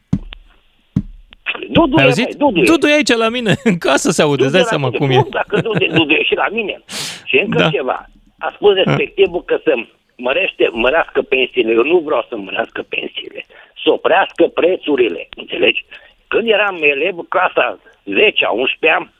Dudu 1.70 1.96
Ai 1.98 2.04
e, 2.04 2.06
auzit? 2.08 2.26
băi, 2.26 2.36
Dudu 2.38 2.60
e. 2.60 2.64
Dudu 2.64 2.88
e 2.88 2.94
aici 2.94 3.14
la 3.16 3.30
mine, 3.30 3.56
în 3.64 3.78
casă 3.78 4.12
se 4.12 4.22
aude, 4.22 4.44
îți 4.44 4.52
dai 4.52 4.62
Dudu 4.62 4.70
seama 4.74 4.90
la 4.92 4.98
cum 4.98 5.08
tine. 5.08 5.20
e. 5.20 5.24
Nu, 5.24 5.30
Dacă 5.30 5.62
Dudu, 5.62 5.86
Dudu 5.86 6.14
e 6.14 6.24
și 6.24 6.36
la 6.36 6.48
mine. 6.52 6.82
Și 7.26 7.38
încă 7.40 7.58
Da. 7.58 7.70
ceva. 7.70 8.06
A 8.40 8.52
spus 8.56 8.74
respectivul 8.76 9.44
că 9.44 9.60
să 9.64 9.74
mărește, 10.18 10.70
mărească 10.72 11.22
pensiile. 11.22 11.72
Eu 11.74 11.84
nu 11.84 11.98
vreau 11.98 12.26
să 12.30 12.36
mărească 12.38 12.82
pensiile. 12.90 13.46
Să 13.84 13.92
oprească 13.92 14.48
prețurile. 14.48 15.28
Înțelegi? 15.36 15.86
Când 16.28 16.48
eram 16.50 16.78
elev, 16.82 17.16
clasa 17.30 17.80
10 18.06 18.46
a 18.46 18.50
11 18.52 19.12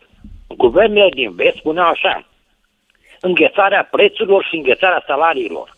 guvernele 0.48 1.10
din 1.10 1.36
vest 1.36 1.56
spuneau 1.56 1.88
așa. 1.90 2.26
Înghețarea 3.22 3.88
prețurilor 3.92 4.44
și 4.50 4.56
înghețarea 4.56 5.04
salariilor. 5.08 5.76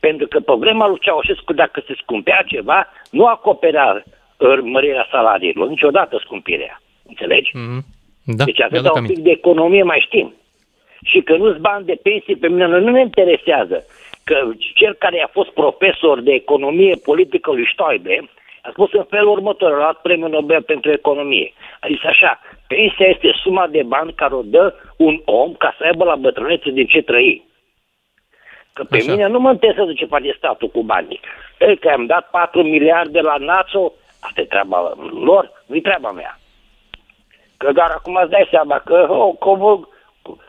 Pentru 0.00 0.26
că 0.26 0.40
problema 0.40 0.86
lui 0.88 0.98
Ceaușescu, 1.00 1.52
dacă 1.52 1.82
se 1.86 1.94
scumpea 2.02 2.42
ceva, 2.46 2.86
nu 3.10 3.26
acoperea 3.26 3.92
uh, 4.06 4.12
mărirea 4.62 5.06
salariilor, 5.10 5.68
niciodată 5.68 6.20
scumpirea. 6.24 6.80
Înțelegi? 7.08 7.50
Da, 8.24 8.44
deci 8.44 8.58
mi-aduc 8.58 8.76
atâta 8.76 8.90
un 8.92 8.98
aminte. 8.98 9.12
pic 9.12 9.22
de 9.24 9.30
economie 9.30 9.82
mai 9.82 10.04
știm. 10.06 10.34
Și 11.04 11.20
că 11.20 11.36
nu-ți 11.36 11.60
bani 11.60 11.84
de 11.84 11.98
pensii, 12.02 12.36
pe 12.36 12.48
mine 12.48 12.66
nu 12.66 12.90
ne 12.90 13.00
interesează. 13.00 13.84
Că 14.24 14.50
cel 14.74 14.94
care 14.94 15.22
a 15.22 15.26
fost 15.26 15.50
profesor 15.50 16.20
de 16.20 16.32
economie 16.32 16.96
politică 17.04 17.50
lui 17.50 17.68
Stoibe 17.72 18.28
a 18.66 18.70
spus 18.70 18.92
în 18.92 19.04
felul 19.04 19.30
următor, 19.30 19.72
a 19.72 19.76
luat 19.76 20.00
premiul 20.00 20.30
Nobel 20.30 20.62
pentru 20.62 20.92
economie. 20.92 21.52
A 21.80 21.86
zis 21.86 22.04
așa, 22.04 22.40
pensia 22.66 23.06
este 23.06 23.30
suma 23.42 23.66
de 23.66 23.82
bani 23.82 24.12
care 24.12 24.34
o 24.34 24.42
dă 24.42 24.74
un 24.96 25.20
om 25.24 25.52
ca 25.52 25.74
să 25.78 25.84
aibă 25.84 26.04
la 26.04 26.14
bătrânețe 26.14 26.70
din 26.70 26.86
ce 26.86 27.02
trăi. 27.02 27.44
Că 28.72 28.84
pe 28.84 28.96
Așa. 28.96 29.12
mine 29.12 29.26
nu 29.26 29.38
mă 29.38 29.50
interesează 29.50 29.92
ce 29.92 30.04
face 30.04 30.32
statul 30.36 30.68
cu 30.68 30.82
banii. 30.82 31.20
Ei, 31.58 31.76
că 31.76 31.88
am 31.88 32.06
dat 32.06 32.30
4 32.30 32.62
miliarde 32.62 33.20
la 33.20 33.36
NATO, 33.38 33.92
asta 34.26 34.40
e 34.40 34.44
treaba 34.44 34.92
lor, 35.10 35.52
nu-i 35.66 35.80
treaba 35.80 36.10
mea. 36.10 36.38
Că 37.56 37.72
doar 37.72 37.90
acum 37.90 38.14
îți 38.14 38.30
dai 38.30 38.48
seama 38.50 38.78
că 38.78 39.06
oh, 39.10 39.34
covul, 39.38 39.88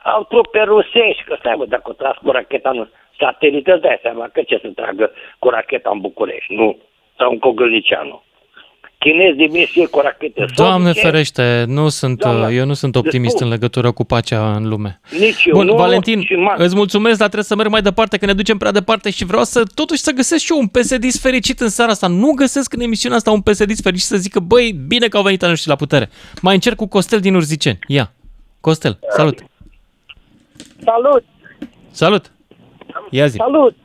au 0.03 0.23
trupe 0.23 0.61
rusești, 0.61 1.23
că 1.23 1.35
stai 1.39 1.55
bă, 1.57 1.65
dacă 1.65 1.89
o 1.89 1.93
tras 1.93 2.15
cu 2.17 2.31
racheta 2.31 2.69
în 2.69 2.87
satelit, 3.19 3.67
îți 3.67 3.81
dai 3.81 3.99
seama 4.01 4.27
că 4.27 4.41
ce 4.41 4.59
să 4.61 4.67
tragă 4.75 5.11
cu 5.39 5.49
racheta 5.49 5.89
în 5.89 5.99
București, 5.99 6.53
nu? 6.53 6.77
Sau 7.17 7.31
în 7.31 7.39
Cogălnicianu. 7.39 8.23
Chinezii 8.99 9.47
vin 9.47 9.65
și 9.65 9.79
ei 9.79 9.87
cu 9.87 9.99
rachete 9.99 10.45
Doamne 10.55 10.87
sovice, 10.87 11.05
ferește, 11.05 11.65
nu 11.67 11.89
sunt, 11.89 12.17
Doamne, 12.19 12.53
eu 12.55 12.65
nu 12.65 12.73
sunt 12.73 12.95
optimist 12.95 13.35
spun. 13.35 13.45
în 13.47 13.51
legătură 13.53 13.91
cu 13.91 14.03
pacea 14.03 14.55
în 14.55 14.67
lume. 14.67 14.99
Nici 15.19 15.45
eu 15.45 15.53
Bun, 15.53 15.65
nu, 15.65 15.75
Valentin, 15.75 16.21
și 16.21 16.33
ma- 16.35 16.55
îți 16.57 16.75
mulțumesc, 16.75 17.17
dar 17.17 17.27
trebuie 17.27 17.43
să 17.43 17.55
merg 17.55 17.69
mai 17.69 17.81
departe, 17.81 18.17
că 18.17 18.25
ne 18.25 18.33
ducem 18.33 18.57
prea 18.57 18.71
departe 18.71 19.09
și 19.09 19.25
vreau 19.25 19.43
să 19.43 19.63
totuși 19.75 20.01
să 20.01 20.11
găsesc 20.11 20.43
și 20.43 20.51
eu 20.51 20.59
un 20.59 20.67
psd 20.67 21.19
fericit 21.19 21.59
în 21.59 21.69
seara 21.69 21.91
asta. 21.91 22.07
Nu 22.07 22.31
găsesc 22.31 22.73
în 22.73 22.79
emisiunea 22.79 23.17
asta 23.17 23.31
un 23.31 23.41
psd 23.41 23.81
fericit 23.81 24.05
să 24.07 24.17
zică, 24.17 24.39
băi, 24.39 24.71
bine 24.87 25.07
că 25.07 25.17
au 25.17 25.23
venit 25.23 25.41
ăștia 25.41 25.71
la 25.71 25.77
putere. 25.77 26.09
Mai 26.41 26.53
încerc 26.53 26.75
cu 26.75 26.87
Costel 26.87 27.19
din 27.19 27.35
Urziceni. 27.35 27.79
Ia, 27.87 28.11
Costel, 28.61 28.99
salut. 29.09 29.43
Salut! 30.83 31.23
Salut. 31.91 32.31
Ia 33.09 33.27
zi. 33.27 33.35
Salut! 33.37 33.75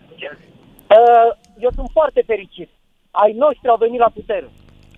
Uh, 0.88 1.36
eu 1.58 1.70
sunt 1.74 1.88
foarte 1.92 2.22
fericit. 2.26 2.68
Ai 3.10 3.32
noștri 3.38 3.68
au 3.68 3.76
venit 3.80 3.98
la 3.98 4.10
putere. 4.14 4.50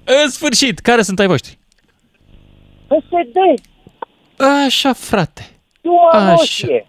În 0.04 0.30
sfârșit, 0.30 0.78
care 0.78 1.02
sunt 1.02 1.18
ai 1.18 1.26
voștri? 1.26 1.58
PSD, 2.86 3.36
Așa, 4.66 4.92
frate. 4.92 5.50
ciuma 5.82 6.08
Așa. 6.10 6.30
roșie. 6.30 6.86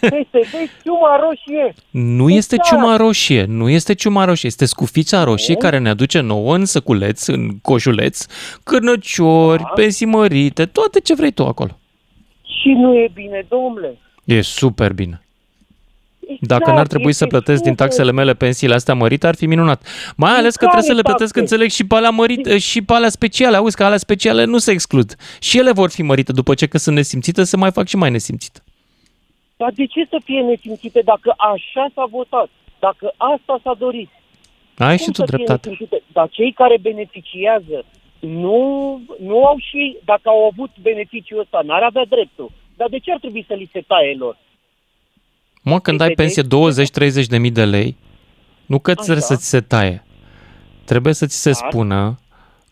PSD, 0.00 0.70
ciuma 0.82 1.16
roșie. 1.20 1.74
Nu 1.90 2.30
este 2.30 2.54
Exact. 2.54 2.70
ciuma 2.76 2.96
roșie, 2.96 3.44
nu 3.44 3.68
este 3.68 3.94
ciuma 3.94 4.24
roșie, 4.24 4.48
este 4.48 4.64
scufița 4.64 5.24
roșie 5.24 5.54
care 5.54 5.78
ne 5.78 5.88
aduce 5.88 6.20
nouă 6.20 6.54
în 6.54 6.64
săculeț, 6.64 7.26
în 7.26 7.58
coșuleț, 7.62 8.26
cârnăciori, 8.64 9.62
pensii 9.74 10.06
mărite, 10.06 10.66
toate 10.66 11.00
ce 11.00 11.14
vrei 11.14 11.30
tu 11.32 11.46
acolo. 11.46 11.78
Și 12.42 12.68
nu 12.68 12.94
e 12.94 13.10
bine, 13.14 13.46
domnule. 13.48 13.98
E 14.24 14.40
super 14.40 14.92
bine. 14.92 15.21
Exact, 16.40 16.46
Dacă 16.64 16.70
n-ar 16.76 16.86
trebui 16.86 17.12
să 17.12 17.24
este 17.24 17.36
plătesc 17.36 17.62
din 17.62 17.70
super. 17.72 17.86
taxele 17.86 18.12
mele 18.12 18.34
pensiile 18.34 18.74
astea 18.74 18.94
mărite, 18.94 19.26
ar 19.26 19.34
fi 19.34 19.46
minunat. 19.46 19.86
Mai 20.16 20.30
ales 20.30 20.56
că 20.56 20.64
care 20.64 20.70
trebuie 20.70 20.90
să 20.90 20.96
le 20.96 21.02
plătesc, 21.08 21.32
taxe? 21.34 21.40
înțeleg, 21.40 21.70
și 21.70 21.86
pe 21.86 21.94
alea 21.94 22.10
mărite, 22.10 22.58
și 22.58 22.82
pe 22.82 22.92
alea 22.92 23.08
speciale. 23.08 23.56
Auzi 23.56 23.76
că 23.76 23.84
alea 23.84 23.96
speciale 23.96 24.44
nu 24.44 24.58
se 24.58 24.70
exclud. 24.70 25.14
Și 25.40 25.58
ele 25.58 25.72
vor 25.72 25.90
fi 25.90 26.02
mărite 26.02 26.32
după 26.32 26.54
ce 26.54 26.66
că 26.66 26.78
sunt 26.78 26.96
nesimțite, 26.96 27.44
se 27.44 27.56
mai 27.56 27.70
fac 27.72 27.86
și 27.86 27.96
mai 27.96 28.10
nesimțite. 28.10 28.60
Dar 29.56 29.70
de 29.74 29.86
ce 29.86 30.06
să 30.10 30.18
fie 30.24 30.40
nesimțite 30.40 31.00
dacă 31.04 31.34
așa 31.36 31.86
s-a 31.94 32.06
votat? 32.10 32.48
Dacă 32.78 33.12
asta 33.16 33.60
s-a 33.62 33.74
dorit? 33.78 34.10
Ai 34.78 34.96
Cum 34.96 35.04
și 35.04 35.10
tu 35.10 35.12
să 35.12 35.24
fie 35.26 35.36
dreptate. 35.36 35.68
nesimțite? 35.68 36.02
Dar 36.12 36.28
cei 36.30 36.52
care 36.52 36.76
beneficiază 36.80 37.84
nu, 38.20 39.00
nu 39.20 39.44
au 39.44 39.56
și, 39.58 39.96
dacă 40.04 40.28
au 40.28 40.48
avut 40.52 40.70
beneficiul 40.82 41.40
ăsta, 41.40 41.60
n-ar 41.64 41.82
avea 41.82 42.04
dreptul. 42.08 42.50
Dar 42.76 42.88
de 42.88 42.98
ce 42.98 43.12
ar 43.12 43.18
trebui 43.18 43.44
să 43.48 43.54
li 43.54 43.70
se 43.72 43.80
taie 43.86 44.14
lor? 44.18 44.36
Mă, 45.62 45.80
când 45.80 46.00
ai 46.00 46.10
pensie 46.10 46.42
20-30 46.42 46.46
de 47.26 47.38
mii 47.38 47.50
de 47.50 47.64
lei, 47.64 47.96
nu 48.66 48.78
că 48.78 48.94
trebuie 48.94 49.20
să 49.20 49.36
ți 49.36 49.48
se 49.48 49.60
taie. 49.60 50.04
Trebuie 50.84 51.14
să 51.14 51.26
ți 51.26 51.36
se 51.36 51.52
spună 51.52 52.18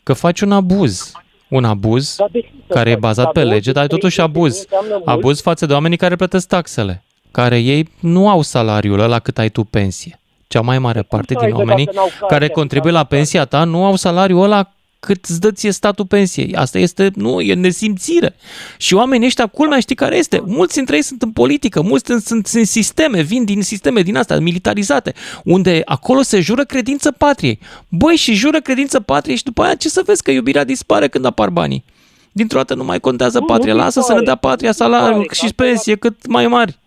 că 0.02 0.12
faci 0.12 0.40
un 0.40 0.52
abuz. 0.52 1.12
Un 1.48 1.64
abuz 1.64 2.14
Dar 2.16 2.28
de 2.32 2.40
ce 2.40 2.48
să 2.66 2.72
care 2.74 2.88
e 2.90 2.92
faci? 2.92 3.02
bazat 3.02 3.24
Dar 3.24 3.32
pe 3.32 3.44
lege, 3.44 3.72
dar 3.72 3.84
e 3.84 3.86
totuși 3.86 4.14
20-30 4.14 4.16
de 4.16 4.22
mii 4.22 4.36
abuz. 4.36 4.56
înseamnă 4.56 4.94
mult? 4.94 5.08
Abuz 5.08 5.40
față 5.40 5.66
de 5.66 5.72
oamenii 5.72 5.96
care 5.96 6.16
plătesc 6.16 6.46
taxele, 6.48 7.02
care 7.30 7.58
ei 7.58 7.88
nu 8.00 8.28
au 8.28 8.42
salariul 8.42 9.00
ăla 9.00 9.18
cât 9.18 9.38
ai 9.38 9.48
tu 9.48 9.64
pensie. 9.64 10.20
cea 10.48 10.60
mai 10.60 10.78
mare 10.78 11.02
parte 11.02 11.32
să 11.32 11.38
din 11.38 11.48
aibă 11.48 11.58
oamenii 11.58 11.84
dacă 11.84 11.96
n-au 11.96 12.06
case, 12.06 12.26
care 12.28 12.44
adică 12.44 12.58
contribuie 12.58 12.92
la 12.92 13.04
pensia 13.04 13.44
ta 13.44 13.64
nu 13.64 13.84
au 13.84 13.96
salariul 13.96 14.42
ăla 14.42 14.70
cât 15.00 15.24
îți 15.24 15.40
dă 15.40 15.50
ție 15.52 15.70
statul 15.70 16.06
pensiei. 16.06 16.54
Asta 16.54 16.78
este, 16.78 17.10
nu, 17.14 17.40
e 17.40 17.54
nesimțire. 17.54 18.34
Și 18.78 18.94
oamenii 18.94 19.26
ăștia, 19.26 19.46
culmea 19.46 19.80
știi 19.80 19.94
care 19.94 20.16
este? 20.16 20.42
Mulți 20.46 20.74
dintre 20.74 20.96
ei 20.96 21.02
sunt 21.02 21.22
în 21.22 21.30
politică, 21.32 21.82
mulți 21.82 22.06
sunt, 22.06 22.22
sunt 22.22 22.46
în 22.46 22.64
sisteme, 22.64 23.20
vin 23.22 23.44
din 23.44 23.62
sisteme 23.62 24.00
din 24.02 24.16
astea 24.16 24.38
militarizate, 24.40 25.12
unde 25.44 25.82
acolo 25.84 26.22
se 26.22 26.40
jură 26.40 26.64
credință 26.64 27.10
patriei. 27.12 27.58
Băi, 27.88 28.16
și 28.16 28.34
jură 28.34 28.60
credință 28.60 29.00
patriei 29.00 29.36
și 29.36 29.44
după 29.44 29.62
aia 29.62 29.74
ce 29.74 29.88
să 29.88 30.02
vezi 30.06 30.22
că 30.22 30.30
iubirea 30.30 30.64
dispare 30.64 31.08
când 31.08 31.24
apar 31.24 31.48
banii. 31.50 31.84
Dintr-o 32.32 32.56
dată 32.58 32.74
nu 32.74 32.84
mai 32.84 33.00
contează 33.00 33.38
Nu, 33.38 33.44
patria, 33.44 33.72
nu 33.72 33.78
lasă 33.78 34.00
să 34.00 34.12
ne 34.12 34.18
dispare. 34.18 34.24
dea 34.24 34.34
patria 34.50 34.68
Nu 34.68 34.74
salariul 34.74 35.18
dispare, 35.28 35.34
și 35.34 35.40
că 35.40 35.46
asta 35.46 35.62
pensie 35.64 35.96
cât 35.96 36.26
mai 36.26 36.46
mari. 36.46 36.78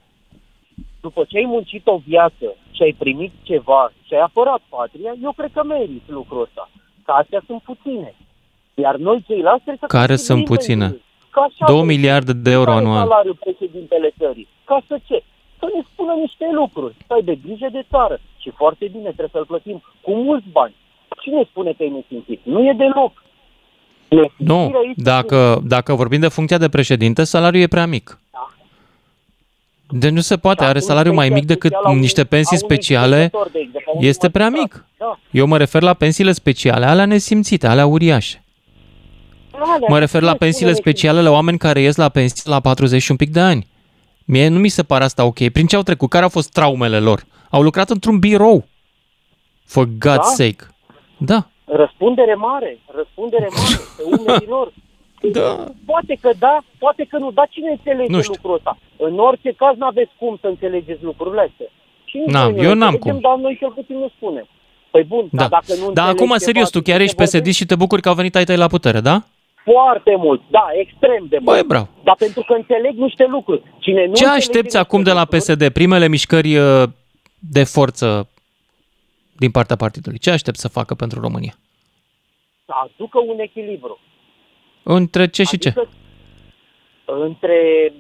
după 1.02 1.26
ce 1.28 1.38
ai 1.38 1.46
muncit 1.46 1.88
o 1.88 1.98
viață 2.08 2.48
și 2.72 2.82
ai 2.82 2.96
primit 3.00 3.32
ceva 3.44 3.94
și 4.08 4.14
ai 4.14 4.20
apărat 4.22 4.62
patria, 4.70 5.12
eu 5.24 5.34
cred 5.38 5.50
că 5.54 5.64
meriți 5.64 6.10
lucrul 6.20 6.42
ăsta. 6.42 6.70
Că 7.06 7.12
astea 7.12 7.42
sunt 7.48 7.62
puține. 7.62 8.14
Iar 8.74 8.96
noi 8.96 9.24
ceilalți 9.28 9.64
trebuie 9.66 9.84
să 9.90 9.96
Care 10.00 10.16
contribuim 10.16 10.46
sunt 10.46 10.46
puține? 10.54 10.86
pentru 10.88 10.98
ei. 10.98 11.12
Că 11.36 11.40
așa 11.40 11.66
2 11.66 11.76
trebuie. 11.76 11.96
miliarde 11.96 12.34
de 12.34 12.52
euro 12.52 12.72
Care 12.72 12.84
e 12.84 12.88
anual. 12.88 13.08
salariul 13.08 13.38
președintele 13.46 14.10
țării? 14.20 14.48
Ca 14.70 14.78
să 14.88 14.96
ce? 15.08 15.18
Să 15.60 15.66
ne 15.74 15.82
spună 15.92 16.14
niște 16.26 16.46
lucruri. 16.60 16.96
Să 17.08 17.14
ai 17.14 17.24
de 17.30 17.36
grijă 17.46 17.68
de 17.72 17.84
țară. 17.90 18.16
Și 18.42 18.50
foarte 18.62 18.86
bine, 18.96 19.10
trebuie 19.18 19.36
să-l 19.38 19.46
plătim 19.46 19.78
cu 20.02 20.12
mulți 20.28 20.48
bani. 20.52 20.76
Cine 21.24 21.44
spune 21.50 21.72
că 21.78 21.84
e 21.84 21.90
nesimțit? 22.00 22.40
Nu 22.44 22.60
e 22.70 22.74
deloc. 22.84 23.14
Nu, 24.38 24.72
dacă, 24.96 25.62
dacă 25.64 25.94
vorbim 25.94 26.20
de 26.20 26.28
funcția 26.28 26.58
de 26.58 26.70
președinte, 26.70 27.24
salariul 27.24 27.64
e 27.64 27.68
prea 27.68 27.86
mic. 27.86 28.20
Deci 29.96 30.12
nu 30.12 30.20
se 30.22 30.38
poate, 30.38 30.64
are 30.64 30.80
salariu 30.80 31.14
mai 31.14 31.30
mic 31.30 31.46
decât 31.46 31.74
niște 31.96 32.24
pensii 32.24 32.58
speciale, 32.58 33.32
este 34.00 34.30
prea 34.30 34.50
mic. 34.50 34.86
Da. 34.98 35.20
Eu 35.32 35.48
mă 35.48 35.58
refer 35.58 35.82
la 35.82 35.94
pensiile 35.94 36.32
speciale, 36.32 36.86
alea 36.86 37.06
nesimțite, 37.06 37.68
alea 37.68 37.86
uriașe. 37.86 38.44
Mă 39.88 40.00
refer 40.00 40.22
la 40.22 40.34
pensiile 40.36 40.74
speciale 40.74 41.22
la 41.22 41.32
oameni 41.32 41.58
care 41.58 41.80
ies 41.82 41.96
la 41.96 42.10
pensie 42.10 42.52
la 42.52 42.60
40 42.60 43.02
și 43.02 43.12
un 43.12 43.18
pic 43.18 43.32
de 43.32 43.40
ani. 43.40 43.68
Mie 44.26 44.48
nu 44.48 44.60
mi 44.60 44.70
se 44.70 44.84
pare 44.84 45.04
asta 45.04 45.24
ok. 45.26 45.50
Prin 45.50 45.66
ce 45.68 45.76
au 45.76 45.82
trecut? 45.82 46.10
Care 46.10 46.24
au 46.24 46.30
fost 46.30 46.52
traumele 46.52 47.00
lor? 47.00 47.24
Au 47.50 47.62
lucrat 47.62 47.90
într-un 47.90 48.20
birou. 48.20 48.66
For 49.66 49.86
God's 49.86 50.16
Da? 50.16 50.22
sake. 50.24 50.68
Da. 51.18 51.48
Răspundere 51.66 52.34
mare, 52.36 52.78
răspundere 52.96 53.48
mare 53.56 53.76
pe 53.98 54.04
umerii 54.22 54.48
lor. 54.48 54.74
Da. 55.32 55.66
Poate 55.86 56.18
că 56.22 56.30
da, 56.40 56.64
poate 56.78 57.04
că 57.10 57.18
nu, 57.18 57.32
dar 57.32 57.48
cine 57.50 57.70
înțelege 57.70 58.12
Nu 58.12 58.22
știu. 58.22 58.34
lucrul 58.34 58.56
ăsta? 58.56 58.78
În 58.98 59.20
orice 59.20 59.52
caz 59.52 59.78
n-aveți 59.78 60.12
cum 60.20 60.38
să 60.42 60.48
înțelegeți 60.48 61.04
lucrurile 61.04 61.42
astea. 61.42 61.68
Și 62.06 62.18
nici 62.18 62.30
N-am, 62.30 62.52
noi 62.52 62.62
nu 62.62 62.68
eu 62.70 62.74
n-am 62.74 62.94
înțelegem, 62.94 63.12
cum. 63.14 63.20
Dar 63.22 63.38
noi 63.38 63.58
cel 63.60 63.72
puțin 63.72 63.98
nu 63.98 64.10
spunem. 64.16 64.48
Păi 64.92 65.04
bun, 65.04 65.28
Da. 65.32 65.38
dar 65.42 65.50
dacă 65.50 65.66
nu 65.74 65.76
Dar 65.76 65.88
înțelegi 65.88 66.10
acum, 66.16 66.28
ceva, 66.28 66.38
serios, 66.38 66.70
tu 66.70 66.82
chiar 66.82 66.98
de 66.98 67.04
ești 67.04 67.16
ce 67.16 67.24
psd 67.24 67.48
și 67.54 67.66
te 67.66 67.76
bucuri 67.76 68.02
că 68.02 68.10
au 68.10 68.16
venit 68.16 68.36
ai 68.36 68.44
tăi 68.44 68.58
la 68.58 68.68
putere, 68.68 69.00
da? 69.00 69.24
Foarte 69.64 70.16
mult, 70.18 70.42
da, 70.50 70.66
extrem 70.74 71.26
de 71.30 71.38
mult. 71.42 71.46
Băi, 71.58 71.64
bravo. 71.68 71.88
Dar 72.04 72.16
pentru 72.16 72.44
că 72.48 72.54
înțeleg 72.54 72.96
niște 72.98 73.26
lucruri. 73.30 73.62
Cine 73.80 74.00
nu 74.00 74.04
Ce 74.06 74.10
înțelege 74.10 74.36
aștepți 74.38 74.62
niște 74.64 74.78
acum 74.78 75.02
de 75.04 75.12
la 75.12 75.26
PSD? 75.26 75.70
Primele 75.70 76.08
mișcări 76.08 76.56
uh, 76.58 76.84
de 77.40 77.64
forță 77.64 78.28
din 79.38 79.52
partea 79.52 79.76
partidului. 79.76 80.18
Ce 80.20 80.32
aștept 80.32 80.58
să 80.58 80.68
facă 80.68 80.94
pentru 80.96 81.20
România? 81.22 81.54
Să 82.66 82.72
aducă 82.84 83.20
un 83.28 83.40
echilibru. 83.40 84.00
Între 84.84 85.28
ce 85.28 85.44
și 85.44 85.58
ce? 85.58 85.68
Adică 85.68 85.88
între 87.06 87.94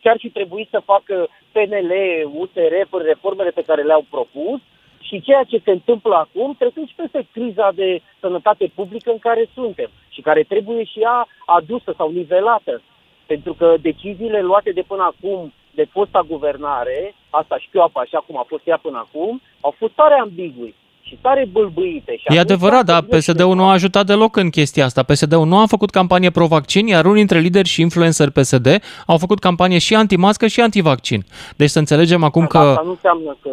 ce 0.00 0.08
ar 0.08 0.16
fi 0.18 0.30
trebuit 0.30 0.68
să 0.70 0.82
facă 0.84 1.28
PNL, 1.52 1.92
USR, 2.32 2.74
prin 2.90 3.02
reformele 3.02 3.50
pe 3.50 3.62
care 3.66 3.82
le-au 3.82 4.04
propus 4.10 4.60
și 5.00 5.20
ceea 5.20 5.44
ce 5.44 5.60
se 5.64 5.70
întâmplă 5.70 6.14
acum, 6.14 6.54
trecând 6.58 6.88
și 6.88 6.94
peste 6.94 7.26
criza 7.32 7.70
de 7.74 8.00
sănătate 8.20 8.72
publică 8.74 9.10
în 9.10 9.18
care 9.18 9.48
suntem 9.54 9.90
și 10.08 10.20
care 10.20 10.42
trebuie 10.42 10.84
și 10.84 11.00
ea 11.00 11.28
adusă 11.46 11.94
sau 11.96 12.10
nivelată. 12.10 12.82
Pentru 13.26 13.54
că 13.54 13.74
deciziile 13.80 14.40
luate 14.40 14.70
de 14.70 14.82
până 14.82 15.02
acum 15.02 15.52
de 15.74 15.84
fosta 15.84 16.22
guvernare, 16.26 17.14
asta 17.30 17.58
șchioapă 17.58 18.00
așa 18.00 18.18
cum 18.26 18.36
a 18.38 18.44
fost 18.48 18.66
ea 18.66 18.78
până 18.78 18.98
acum, 18.98 19.40
au 19.60 19.74
fost 19.78 19.92
tare 19.92 20.14
ambigui 20.14 20.74
și 21.06 21.18
tare 21.20 21.48
bâlbâite. 21.52 22.16
Și 22.16 22.24
E 22.26 22.38
atunci 22.38 22.38
adevărat, 22.38 22.84
dar 22.84 23.04
vine 23.04 23.18
PSD-ul 23.18 23.54
nu 23.54 23.64
a 23.64 23.72
ajutat 23.72 24.06
deloc 24.06 24.36
în 24.36 24.50
chestia 24.50 24.84
asta. 24.84 25.02
PSD-ul 25.02 25.46
nu 25.46 25.58
a 25.58 25.66
făcut 25.66 25.90
campanie 25.90 26.30
pro-vaccin, 26.30 26.86
iar 26.86 27.04
unii 27.04 27.16
dintre 27.16 27.38
lideri 27.38 27.68
și 27.68 27.80
influenceri 27.80 28.30
PSD 28.30 28.82
au 29.06 29.16
făcut 29.16 29.38
campanie 29.38 29.78
și 29.78 29.94
anti-mască 29.94 30.46
și 30.46 30.60
anti-vaccin. 30.60 31.24
Deci 31.56 31.70
să 31.70 31.78
înțelegem 31.78 32.22
acum 32.22 32.46
că... 32.46 32.58
Asta 32.58 32.82
nu 32.84 32.90
înseamnă 32.90 33.36
că 33.42 33.50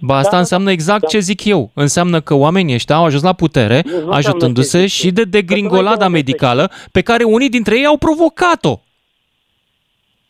Ba, 0.00 0.16
asta 0.16 0.30
Da, 0.30 0.38
înseamnă 0.38 0.70
exact 0.70 1.08
ce 1.08 1.18
zic 1.18 1.44
eu. 1.44 1.70
Înseamnă 1.74 2.20
că 2.20 2.34
oamenii 2.34 2.74
ăștia 2.74 2.96
au 2.96 3.04
ajuns 3.04 3.22
la 3.22 3.32
putere, 3.32 3.82
Nu, 3.84 3.90
nu 3.90 3.96
înseamnă 3.96 4.16
ajutându-se 4.16 4.80
ce 4.80 4.86
și 4.86 5.10
de 5.10 5.24
degringolada 5.24 5.96
Că 5.96 6.04
tu 6.04 6.10
medicală 6.10 6.70
pe 6.92 7.00
care 7.00 7.24
unii 7.24 7.48
dintre 7.48 7.78
ei 7.78 7.86
au 7.86 7.96
provocat-o. 7.96 8.80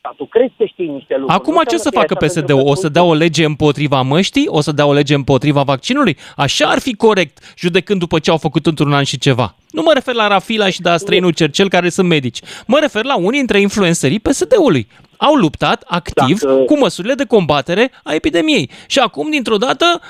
Dar 0.08 0.16
tu 0.16 0.24
crezi 0.26 0.52
că 0.58 0.64
știi 0.64 0.86
niște 0.86 1.14
lucruri. 1.18 1.38
Acum 1.38 1.52
Nu 1.54 1.62
ce 1.62 1.74
o 1.74 1.78
să 1.78 1.84
înseamnă 1.84 2.06
că 2.08 2.14
facă 2.14 2.24
e 2.24 2.26
așa, 2.26 2.40
PSD-ul? 2.40 2.46
pentru 2.56 2.66
O 2.70 2.72
că 2.72 2.80
să 2.80 2.86
tu- 2.86 2.92
dea 2.92 3.02
o 3.02 3.14
lege 3.14 3.44
împotriva 3.44 4.02
măștii? 4.02 4.46
O 4.48 4.60
să 4.60 4.72
dea 4.72 4.86
o 4.86 4.92
lege 4.92 5.14
împotriva 5.14 5.62
vaccinului? 5.62 6.16
Așa 6.36 6.66
ar 6.66 6.78
fi 6.78 6.94
corect, 6.96 7.54
judecând 7.58 8.00
după 8.00 8.18
ce 8.18 8.30
au 8.30 8.36
făcut 8.36 8.66
într-un 8.66 8.92
an 8.92 9.02
și 9.04 9.18
ceva. 9.18 9.54
Nu 9.70 9.82
mă 9.82 9.90
refer 9.94 10.14
la 10.14 10.26
Rafila 10.28 10.68
și 10.68 10.84
la 10.84 10.96
străinul 10.96 11.32
Cercel, 11.32 11.68
care 11.68 11.88
sunt 11.88 12.08
medici. 12.08 12.40
Mă 12.66 12.78
refer 12.80 13.04
la 13.04 13.16
unii 13.16 13.30
dintre 13.38 13.60
influențării 13.60 14.20
PSD-ului. 14.20 14.88
Au 15.16 15.34
luptat 15.34 15.82
activ 15.86 16.40
Dacă- 16.40 16.54
cu 16.54 16.78
măsurile 16.78 17.14
de 17.14 17.24
combatere 17.24 17.90
a 18.04 18.14
epidemiei. 18.14 18.70
Și 18.86 18.98
acum, 18.98 19.30
dintr-o 19.30 19.56
dată, 19.56 20.00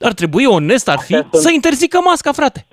ar 0.00 0.12
trebui, 0.12 0.44
onest 0.44 0.88
ar 0.88 0.98
fi, 0.98 1.18
să 1.32 1.50
interzică 1.50 1.98
masca, 2.04 2.32
frate. 2.32 2.66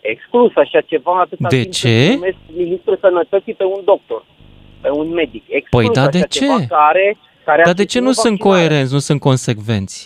Exclus 0.00 0.52
așa 0.56 0.80
ceva 0.80 1.20
atâta 1.20 1.48
De 1.48 1.60
timp 1.60 1.72
ce? 1.72 2.06
cât 2.06 2.14
numesc 2.14 2.36
ministrul 2.56 2.98
sănătății 3.00 3.54
pe 3.54 3.64
un 3.64 3.80
doctor, 3.84 4.24
pe 4.36 4.37
un 4.92 5.08
medic. 5.12 5.42
Exclus 5.48 5.82
Păi, 5.84 5.92
da, 5.94 6.00
așa 6.00 6.10
de 6.10 6.20
ceva 6.28 6.58
ce? 6.58 6.66
Care, 6.66 7.16
care 7.44 7.58
Dar 7.64 7.68
ar 7.68 7.72
de 7.74 7.84
ce 7.84 7.98
nu 8.00 8.04
susținut 8.12 8.14
sunt 8.14 8.38
vaccinarea. 8.38 8.68
coerenți, 8.68 8.92
nu 8.92 8.98
sunt 8.98 9.20
consecvenți? 9.20 9.98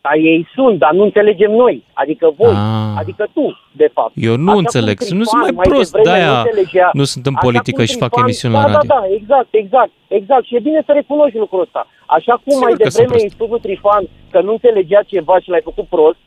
Dar 0.00 0.16
ei 0.16 0.48
sunt, 0.54 0.78
dar 0.78 0.92
nu 0.92 1.02
înțelegem 1.02 1.50
noi, 1.50 1.84
adică 1.92 2.26
voi, 2.36 2.52
Ah. 2.54 2.98
adică 3.02 3.24
tu, 3.34 3.58
de 3.82 3.88
fapt. 3.96 4.12
Eu 4.14 4.36
nu 4.36 4.42
Așa 4.42 4.50
cum 4.50 4.58
înțeleg. 4.58 4.96
Trifan 4.98 5.16
Nu 5.18 5.24
sunt 5.24 5.42
mai 5.42 5.50
mai 5.54 5.66
prost, 5.68 5.92
devreme 5.92 6.16
de-aia 6.16 6.32
nu 6.32 6.38
înțelegea- 6.44 6.90
nu 7.00 7.04
sunt 7.12 7.24
în 7.26 7.34
Așa 7.36 7.44
politică 7.46 7.76
cum 7.76 7.84
și 7.90 7.96
fac 8.04 8.10
Trifan- 8.10 8.22
emisiuni 8.24 8.54
da, 8.54 8.60
la 8.60 8.66
radio. 8.66 8.88
Da, 8.88 8.94
da, 8.94 9.00
exact, 9.18 9.48
exact, 9.62 9.90
exact. 10.18 10.44
Și 10.48 10.54
e 10.56 10.66
bine 10.68 10.80
să 10.86 10.92
recunoști 11.00 11.38
lucrul 11.44 11.60
ăsta. 11.66 11.82
Așa 12.06 12.32
cum 12.42 12.52
Sigur 12.52 12.62
mai 12.64 12.72
că 12.72 12.76
sunt 12.82 12.88
devreme 12.88 13.08
prost. 13.10 13.24
ai 13.24 13.34
spus 13.36 13.48
lui 13.54 13.60
Trifan 13.66 14.02
că 14.32 14.38
nu 14.46 14.52
înțelegea 14.56 15.00
ceva 15.12 15.34
și 15.42 15.48
l-ai 15.52 15.64
făcut 15.68 15.86
prost, 15.94 16.18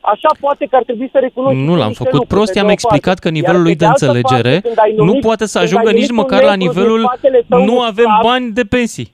Așa 0.00 0.28
poate 0.40 0.66
că 0.66 0.76
ar 0.76 0.82
trebui 0.82 1.08
să 1.12 1.18
recunoști 1.18 1.58
Nu 1.58 1.76
l-am 1.76 1.86
niște 1.88 1.92
făcut 2.02 2.12
lucruri, 2.12 2.34
prost, 2.34 2.52
pe 2.52 2.56
i-am 2.58 2.66
de 2.66 2.70
o 2.70 2.74
explicat 2.78 3.04
parte. 3.20 3.20
că 3.28 3.28
nivelul 3.34 3.54
Iar 3.56 3.64
lui 3.64 3.72
pe 3.72 3.78
de 3.78 3.84
altă 3.84 4.04
înțelegere 4.06 4.50
parte, 4.52 4.66
când 4.66 4.78
ai 4.78 4.92
nu 4.96 5.04
numit- 5.04 5.22
poate 5.22 5.46
să 5.46 5.58
când 5.58 5.64
ai 5.64 5.70
ajungă 5.72 5.90
numit 5.90 6.00
nici 6.00 6.10
un 6.10 6.16
măcar 6.16 6.42
la 6.42 6.54
negru 6.54 6.58
din 6.58 6.68
nivelul 6.68 7.00
spatele 7.00 7.44
tău 7.48 7.64
nu 7.64 7.76
un 7.78 7.84
avem 7.84 8.04
sclav, 8.04 8.22
bani 8.22 8.52
de 8.52 8.64
pensii. 8.64 9.12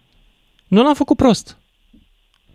Nu 0.69 0.83
l-am 0.83 0.95
făcut 0.95 1.17
prost. 1.17 1.59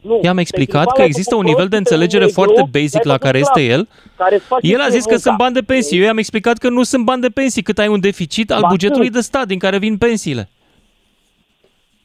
Nu, 0.01 0.19
I-am 0.23 0.36
pe 0.36 0.41
explicat 0.41 0.75
Trifan 0.75 0.93
că 0.95 0.99
l-ai 1.01 1.07
există 1.09 1.29
făcut 1.36 1.45
un 1.45 1.51
nivel 1.51 1.67
de 1.67 1.75
prost, 1.75 1.88
pe 1.88 1.93
un 1.93 2.01
înțelegere 2.01 2.25
negru 2.25 2.39
foarte 2.39 2.61
l-ai 2.61 2.69
basic 2.82 2.91
făcut 3.03 3.11
la 3.11 3.17
care 3.17 3.39
sclav, 3.41 3.57
este 3.57 3.73
el. 3.73 3.88
care 4.15 4.36
îți 4.36 4.45
face 4.45 4.67
El 4.73 4.79
a 4.79 4.84
ție 4.84 4.91
zis 4.93 5.03
că 5.03 5.09
munca. 5.15 5.23
sunt 5.27 5.38
bani 5.38 5.53
de 5.53 5.61
pensii. 5.61 5.97
Eu 5.99 6.03
i-am 6.03 6.17
explicat 6.17 6.57
că 6.57 6.69
nu 6.69 6.84
sunt 6.84 7.03
bani 7.05 7.21
de 7.21 7.29
pensii, 7.29 7.61
cât 7.61 7.77
ai 7.79 7.88
un 7.88 7.99
deficit 7.99 8.51
al 8.51 8.61
Ba, 8.61 8.67
bugetului 8.67 9.03
sunt. 9.09 9.15
de 9.15 9.21
stat 9.21 9.47
din 9.47 9.59
care 9.59 9.77
vin 9.77 9.97
pensiile. 9.97 10.49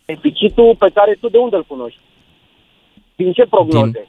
Deficitul 0.04 0.76
pe 0.78 0.88
care 0.94 1.16
tu 1.20 1.28
de 1.28 1.38
unde 1.38 1.56
îl 1.56 1.64
cunoști? 1.64 1.98
Din 3.16 3.32
ce 3.32 3.46
prognoze? 3.50 3.82
Din 3.90 3.92
niște 3.92 4.08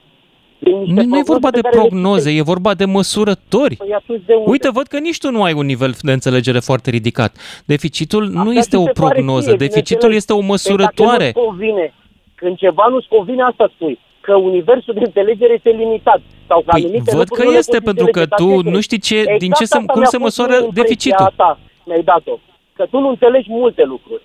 Nu, 0.59 0.85
nu 0.85 1.01
e 1.01 1.03
prognoze 1.03 1.23
vorba 1.25 1.49
pe 1.49 1.55
de 1.55 1.61
care 1.61 1.75
le 1.75 1.81
prognoze, 1.81 2.31
e 2.31 2.41
vorba 2.41 2.73
de 2.73 2.85
măsurători. 2.85 3.75
Păi 3.75 3.93
atunci 3.93 4.21
de 4.25 4.33
unde? 4.33 4.49
Uite, 4.49 4.69
văd 4.71 4.87
că 4.87 4.97
nici 4.99 5.17
tu 5.17 5.31
nu 5.31 5.43
ai 5.43 5.53
un 5.53 5.65
nivel 5.65 5.93
de 6.01 6.11
înțelegere 6.11 6.59
foarte 6.59 6.89
ridicat. 6.89 7.37
Deficitul 7.65 8.27
nu 8.27 8.39
Asta 8.39 8.53
este 8.53 8.75
ți 8.75 8.81
o 8.81 8.85
se 8.85 8.91
pare 8.91 9.13
prognoză, 9.13 9.47
ție, 9.47 9.55
deficitul 9.57 10.09
bineînțeles. 10.09 10.15
este 10.15 10.33
o 10.33 10.37
Păi 10.37 10.47
măsurătoare. 10.47 11.25
Dacă 11.25 11.39
nu 11.39 11.45
convine, 11.45 11.93
când 12.35 12.57
ceva 12.57 12.85
nu-ți 12.89 13.07
convine, 13.07 13.41
asta 13.43 13.71
spui. 13.75 13.99
Că 14.21 14.35
universul 14.35 14.93
de 14.93 14.99
înțelegere 14.99 15.53
este 15.53 15.69
limitat. 15.69 16.21
Sau 16.47 16.59
că 16.59 16.65
Păi 16.71 16.81
anumite 16.83 17.11
văd 17.11 17.17
lucruri 17.19 17.39
că 17.41 17.43
nu 17.43 17.51
le 17.51 17.57
este, 17.57 17.71
poți 17.71 17.83
pentru 17.83 18.05
că 18.05 18.19
înțelege, 18.19 18.43
tu 18.43 18.61
dar 18.61 18.63
ce 18.63 18.69
nu 18.75 18.79
știi 18.81 18.99
ce, 18.99 19.23
crezi? 19.23 19.39
din 19.43 19.51
ce 19.51 19.63
Exact 19.63 19.71
se, 19.71 19.77
asta 19.77 19.91
cum 19.91 19.99
mi-a 20.01 20.09
se 20.09 20.17
pus 20.17 20.25
măsoară 20.25 20.55
mie 20.57 20.65
impresia 20.65 20.83
deficitul. 20.83 21.33
Ta, 21.35 21.59
mi-ai 21.85 22.03
dat-o. 22.03 22.35
Că 22.77 22.83
tu 22.91 22.99
nu 22.99 23.09
înțelegi 23.09 23.47
multe 23.49 23.83
lucruri. 23.83 24.21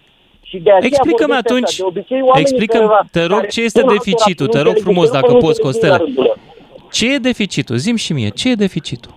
Și 0.52 0.58
de 0.58 0.70
aceea 0.72 0.90
Explică-mi 0.92 1.32
vorbesc 1.34 1.46
atunci, 1.46 1.68
asta. 1.72 1.82
De 1.82 1.88
obicei, 1.92 2.20
oamenii 2.20 2.40
explică-mi, 2.48 2.82
cărora- 2.84 3.06
te 3.10 3.20
rog, 3.24 3.36
care 3.38 3.46
ce 3.54 3.60
este 3.62 3.78
spun 3.78 3.90
altora 3.90 4.04
deficitul, 4.04 4.46
că 4.46 4.52
te 4.52 4.58
nu 4.58 4.64
rog 4.64 4.72
înțeleg 4.76 4.92
frumos, 4.92 5.10
de 5.10 5.14
ce, 5.16 5.20
dacă 5.20 5.32
nu 5.32 5.38
poți, 5.46 5.60
înțeleg 5.60 5.72
Costela. 5.72 5.96
la 5.96 6.04
rândul 6.04 6.24
lor. 6.24 6.38
Ce 6.96 7.12
e 7.14 7.18
deficitul? 7.18 7.76
Zim 7.76 7.96
și 7.96 8.12
mie, 8.12 8.28
ce 8.28 8.50
e 8.50 8.54
deficitul? 8.66 9.12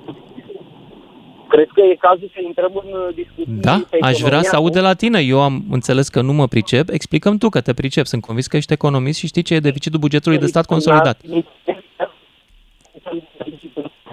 Cred 1.53 1.67
că 1.73 1.81
e 1.81 1.95
cazul 1.95 2.29
să 2.33 2.39
intrăm 2.45 2.71
în 2.85 2.89
uh, 2.99 3.15
discuții 3.15 3.45
Da, 3.67 3.75
pe 3.89 3.97
aș 4.01 4.11
vrea 4.17 4.19
economia 4.19 4.49
să 4.49 4.55
aud 4.55 4.67
cu- 4.67 4.73
de 4.73 4.79
la 4.79 4.93
tine. 4.93 5.19
Eu 5.19 5.41
am 5.41 5.63
înțeles 5.71 6.07
că 6.09 6.21
nu 6.21 6.33
mă 6.33 6.47
pricep. 6.47 6.89
Explicăm 6.89 7.37
tu 7.37 7.49
că 7.49 7.61
te 7.61 7.73
pricep. 7.73 8.05
Sunt 8.05 8.21
convins 8.21 8.47
că 8.47 8.57
ești 8.57 8.73
economist 8.73 9.19
și 9.19 9.27
știi 9.27 9.41
ce 9.41 9.53
e 9.53 9.59
deficitul 9.59 9.99
bugetului 9.99 10.37
de 10.37 10.45
stat 10.45 10.65
consolidat. 10.65 11.17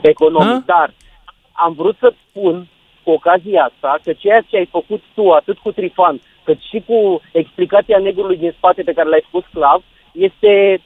economic, 0.03 0.65
dar 0.65 0.95
am 1.53 1.73
vrut 1.75 1.97
să 2.01 2.13
spun 2.29 2.69
cu 3.05 3.11
ocazia 3.11 3.63
asta 3.73 3.99
că 4.05 4.13
ceea 4.13 4.41
ce 4.49 4.57
ai 4.57 4.69
făcut 4.71 5.03
tu, 5.15 5.31
atât 5.31 5.59
cu 5.59 5.73
Trifan, 5.73 6.21
cât 6.45 6.59
și 6.71 6.83
cu 6.87 7.21
explicația 7.33 7.99
negrului 7.99 8.37
din 8.37 8.55
spate 8.57 8.83
pe 8.83 8.93
care 8.93 9.09
l-ai 9.09 9.25
spus 9.29 9.45
sclav, 9.51 9.83
este 10.13 10.81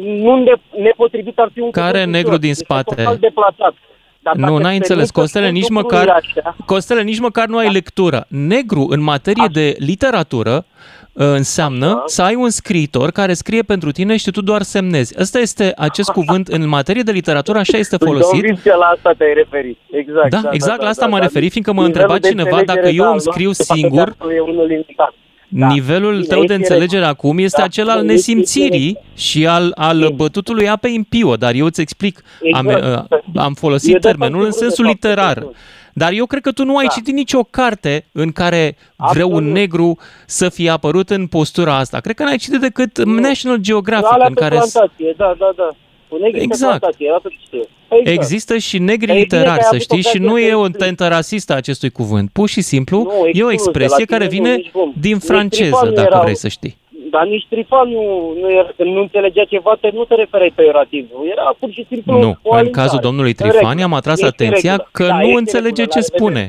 nu 0.00 0.42
ne, 0.42 0.52
nepotrivit 0.82 1.38
ar 1.38 1.50
fi 1.52 1.60
un 1.60 1.70
Care 1.70 1.90
cuvânt 1.98 2.12
negru 2.12 2.28
ușor. 2.28 2.40
din 2.40 2.50
Este 2.50 2.64
spate? 2.64 2.94
total 2.94 3.16
deplasat. 3.16 3.74
Dar 4.22 4.34
Nu, 4.34 4.40
dacă 4.40 4.62
n-ai 4.62 4.76
îți 4.76 4.90
înțeles. 4.90 5.10
permit 5.10 5.14
să 5.14 5.20
Costele, 5.20 5.44
spun 5.44 5.54
nici 5.58 5.68
lucrurile 5.68 6.00
măcar, 6.04 6.22
Așa, 6.44 6.56
Costele, 6.66 7.02
nici 7.02 7.18
măcar 7.18 7.46
nu 7.46 7.56
ai 7.56 7.72
lectură. 7.72 8.24
Negru, 8.28 8.86
în 8.90 9.00
materie 9.02 9.46
de 9.52 9.74
literatură, 9.78 10.54
uh, 10.56 10.99
înseamnă 11.24 12.02
să 12.06 12.22
ai 12.22 12.34
un 12.34 12.50
scriitor 12.50 13.10
care 13.10 13.32
scrie 13.32 13.62
pentru 13.62 13.90
tine 13.90 14.16
și 14.16 14.30
tu 14.30 14.40
doar 14.42 14.62
semnezi. 14.62 15.14
Ăsta 15.20 15.38
este 15.38 15.72
acest 15.76 16.10
cuvânt 16.10 16.48
în 16.48 16.68
materie 16.68 17.02
de 17.02 17.12
literatură, 17.12 17.58
așa 17.58 17.78
este 17.78 17.96
folosit. 17.96 18.30
Convins 18.30 18.60
că 18.62 18.74
la 18.78 18.84
asta 18.86 19.12
te-ai 19.18 19.32
referit. 19.34 19.78
Exact. 19.90 20.30
Da, 20.30 20.42
exact 20.50 20.82
la 20.82 20.88
asta 20.88 21.06
m-am 21.06 21.18
da. 21.18 21.24
referit, 21.24 21.50
fiindcă 21.50 21.72
m-a 21.72 21.84
Nivelul 21.86 22.02
întrebat 22.02 22.22
de 22.22 22.28
cineva 22.28 22.48
înțelegere, 22.56 22.80
dacă 22.82 22.88
eu 22.94 23.02
da, 23.04 23.10
îmi 23.10 23.20
lor 23.24 23.32
scriu 23.32 23.50
de 23.50 23.62
fapt, 23.66 23.78
singur, 23.78 24.04
teatru 24.04 24.30
E 24.30 24.40
unul 24.40 24.66
limitat. 24.66 25.14
nivelul 25.48 26.12
Bine, 26.12 26.24
tău 26.24 26.36
de 26.38 26.42
este 26.42 26.54
înțelegere 26.54 27.04
acum 27.04 27.38
este 27.38 27.58
Da, 27.58 27.64
acela 27.64 27.92
al 27.92 27.98
este- 27.98 28.12
nesimțirii 28.12 28.98
și 29.16 29.46
al, 29.46 29.72
al 29.74 30.12
bătutului 30.14 30.68
apei 30.68 30.96
în 30.96 31.02
piuă, 31.02 31.36
dar 31.36 31.54
eu 31.54 31.66
îți 31.66 31.80
explic, 31.80 32.22
am, 32.52 32.68
Exact. 32.68 33.10
uh, 33.10 33.18
am 33.34 33.52
E 33.56 33.58
folosit 33.58 33.92
de 33.92 33.98
termenul 33.98 34.38
în 34.44 34.50
fapt 34.50 34.56
sensul 34.62 34.84
de 34.84 34.90
fapt, 34.90 35.04
literar. 35.04 35.46
Dar 35.94 36.12
eu 36.12 36.26
cred 36.26 36.42
că 36.42 36.52
tu 36.52 36.64
nu 36.64 36.76
ai 36.76 36.86
Da. 36.86 36.92
citit 36.92 37.14
nicio 37.14 37.42
carte 37.42 38.04
în 38.12 38.32
care 38.32 38.76
vreun 39.12 39.52
negru 39.52 39.98
să 40.26 40.48
fie 40.48 40.70
apărut 40.70 41.10
în 41.10 41.26
postura 41.26 41.76
asta. 41.76 42.00
Cred 42.00 42.14
că 42.14 42.22
n-ai 42.22 42.36
citit 42.36 42.60
decât 42.60 43.04
National 43.04 43.56
Geographic, 43.58 44.12
Alea 44.12 44.26
în 44.26 44.34
pe 44.34 44.40
care 44.40 44.54
plantație, 44.54 45.14
da, 45.16 45.34
da, 45.38 45.52
da. 45.56 45.68
Cu 46.08 46.16
negri 46.16 46.40
Exact. 46.40 46.72
pe 46.72 46.78
plantație, 46.78 47.10
atât 47.16 47.32
știu. 47.46 47.62
Exact. 47.88 48.08
există 48.22 48.58
și 48.58 48.78
negri 48.78 49.06
Dar 49.06 49.16
e 49.16 49.18
bine 49.18 49.22
literari, 49.22 49.46
că 49.46 49.50
ai 49.52 49.60
să 49.62 49.68
avut 49.68 49.80
știi, 49.80 50.00
și 50.00 50.06
ocazia 50.16 50.26
nu 50.30 50.34
să 50.36 50.40
e 50.42 50.54
o 50.54 50.58
explici. 50.64 50.82
tentă 50.86 51.08
rasistă 51.08 51.52
a 51.52 51.56
acestui 51.56 51.90
cuvânt. 51.90 52.30
Pur 52.32 52.48
și 52.48 52.60
simplu 52.60 52.98
Nu, 53.02 53.10
e 53.32 53.42
o 53.42 53.50
exclus, 53.50 53.52
expresie 53.52 54.04
de 54.04 54.12
la 54.12 54.16
care 54.18 54.28
tine 54.28 54.40
nu, 54.40 54.44
vine 54.46 54.56
nici 54.56 54.70
cum. 54.70 54.92
din 55.00 55.12
Nici 55.14 55.22
franceză, 55.22 55.62
Trifon 55.70 55.88
nu 55.88 55.94
dacă 55.94 56.08
era- 56.10 56.20
vrei 56.20 56.36
să 56.36 56.48
știi. 56.48 56.76
Dar 57.10 57.26
nici 57.26 57.46
Trifan 57.48 57.88
nu, 57.88 58.32
nu, 58.40 58.50
era, 58.52 58.70
când 58.76 58.90
nu 58.94 59.00
înțelegea 59.00 59.44
ceva, 59.44 59.76
te 59.80 59.90
nu 59.92 60.04
te 60.04 60.14
referai 60.14 60.52
pe 60.56 60.62
erativ. 60.62 61.08
Era 61.32 61.56
pur 61.58 61.70
și 61.72 61.86
simplu 61.88 62.12
Nu, 62.12 62.18
o 62.42 62.50
în 62.50 62.56
alimentare. 62.56 62.70
cazul 62.86 63.00
domnului 63.00 63.30
În 63.30 63.36
Trifani 63.36 63.62
regulă. 63.66 63.84
am 63.84 63.92
atras 63.94 64.20
Este 64.20 64.26
în 64.44 64.48
atenția 64.48 64.70
regulă. 64.70 64.88
că 64.92 65.06
Da, 65.06 65.14
nu 65.14 65.20
este 65.20 65.32
în 65.32 65.38
înțelege 65.38 65.82
regulă, 65.82 65.86
ce 65.94 65.98
la 65.98 66.04
revedere. 66.04 66.16
spune. 66.18 66.44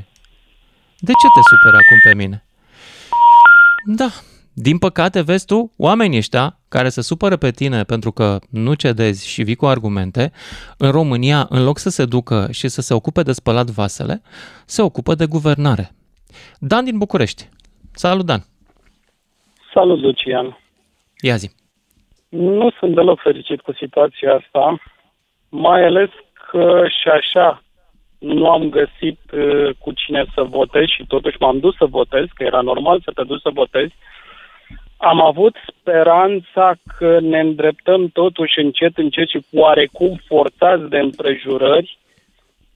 De 1.07 1.11
ce 1.21 1.27
te 1.35 1.41
superi 1.49 1.77
acum 1.83 1.99
pe 2.03 2.13
mine? 2.23 2.45
Da, 3.85 4.09
din 4.53 4.77
păcate, 4.77 5.21
vezi 5.21 5.45
tu, 5.45 5.71
oamenii 5.77 6.17
ăștia 6.17 6.59
care 6.69 6.89
se 6.89 7.01
supără 7.01 7.35
pe 7.37 7.51
tine 7.51 7.83
pentru 7.83 8.11
că 8.11 8.39
nu 8.49 8.73
cedezi 8.73 9.27
și 9.27 9.43
vii 9.43 9.55
cu 9.55 9.65
argumente, 9.65 10.31
în 10.77 10.91
România, 10.91 11.45
în 11.49 11.63
loc 11.63 11.77
să 11.77 11.89
se 11.89 12.05
ducă 12.05 12.47
și 12.51 12.67
să 12.67 12.81
se 12.81 12.93
ocupe 12.93 13.21
de 13.21 13.31
spălat 13.31 13.69
vasele, 13.69 14.21
se 14.65 14.81
ocupă 14.81 15.15
de 15.15 15.25
guvernare. 15.25 15.91
Dan 16.59 16.83
din 16.85 16.97
București. 16.97 17.49
Salut, 17.93 18.25
Dan. 18.25 18.43
Salut, 19.73 19.99
Lucian. 20.01 20.57
Ia 21.21 21.35
zi. 21.35 21.49
Nu 22.29 22.71
sunt 22.79 22.95
deloc 22.95 23.19
fericit 23.19 23.61
cu 23.61 23.73
situația 23.73 24.33
asta, 24.33 24.81
mai 25.49 25.83
ales 25.83 26.09
că 26.49 26.83
și 27.01 27.07
așa 27.07 27.61
nu 28.19 28.49
am 28.49 28.69
găsit 28.69 29.19
uh, 29.33 29.69
cu 29.79 29.91
cine 29.91 30.25
să 30.33 30.43
votez 30.43 30.85
și 30.87 31.05
totuși 31.07 31.37
m-am 31.39 31.59
dus 31.59 31.75
să 31.75 31.85
votez, 31.85 32.25
că 32.33 32.43
era 32.43 32.61
normal 32.61 33.01
să 33.01 33.11
te 33.15 33.23
duci 33.23 33.41
să 33.41 33.49
votezi. 33.53 33.93
Am 34.97 35.21
avut 35.21 35.55
speranța 35.67 36.73
că 36.97 37.19
ne 37.19 37.39
îndreptăm 37.39 38.07
totuși 38.07 38.59
încet, 38.59 38.97
încet 38.97 39.27
și 39.27 39.45
oarecum 39.53 40.19
forțați 40.27 40.89
de 40.89 40.97
împrejurări 40.99 41.97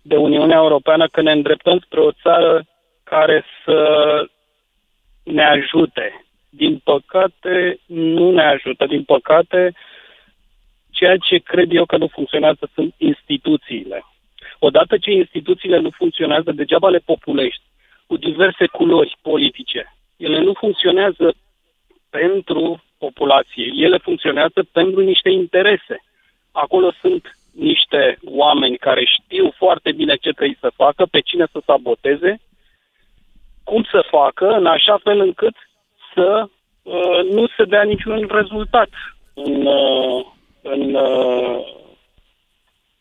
de 0.02 0.16
Uniunea 0.16 0.58
Europeană, 0.58 1.08
că 1.08 1.22
ne 1.22 1.32
îndreptăm 1.32 1.80
spre 1.80 2.00
o 2.00 2.12
țară 2.12 2.64
care 3.04 3.44
să 3.66 3.80
ne 5.24 5.44
ajute. 5.44 6.25
Din 6.56 6.82
păcate, 6.84 7.80
nu 7.86 8.32
ne 8.32 8.44
ajută. 8.44 8.86
Din 8.86 9.04
păcate, 9.04 9.74
ceea 10.92 11.18
ce 11.18 11.38
cred 11.38 11.74
eu 11.74 11.86
că 11.86 11.98
nu 11.98 12.08
funcționează 12.08 12.70
sunt 12.74 12.94
instituțiile. 12.98 14.06
Odată 14.60 14.98
ce 14.98 15.12
instituțiile 15.12 15.80
nu 15.80 15.90
funcționează, 15.90 16.52
degeaba 16.52 16.90
le 16.90 16.98
populești 16.98 17.64
cu 18.08 18.18
diverse 18.18 18.66
culori 18.68 19.18
politice. 19.22 19.96
Ele 20.18 20.40
nu 20.40 20.54
funcționează 20.54 21.36
pentru 22.10 22.84
populație. 22.98 23.72
Ele 23.76 23.98
funcționează 23.98 24.68
pentru 24.72 25.00
niște 25.02 25.30
interese. 25.30 26.04
Acolo 26.52 26.92
sunt 27.02 27.38
niște 27.52 28.18
oameni 28.26 28.78
care 28.78 29.04
știu 29.06 29.54
foarte 29.58 29.92
bine 29.92 30.16
ce 30.16 30.32
trebuie 30.32 30.58
să 30.60 30.72
facă, 30.76 31.06
pe 31.06 31.20
cine 31.20 31.46
să 31.52 31.60
saboteze, 31.66 32.40
cum 33.64 33.84
să 33.92 34.08
facă, 34.10 34.48
în 34.50 34.66
așa 34.66 34.98
fel 35.04 35.20
încât 35.20 35.56
să 36.16 36.48
uh, 36.84 37.32
nu 37.32 37.48
se 37.58 37.64
dea 37.64 37.84
niciun 37.84 38.28
rezultat 38.32 38.90
în, 39.34 39.66
uh, 39.66 40.26
în, 40.62 40.94
uh, 40.94 41.60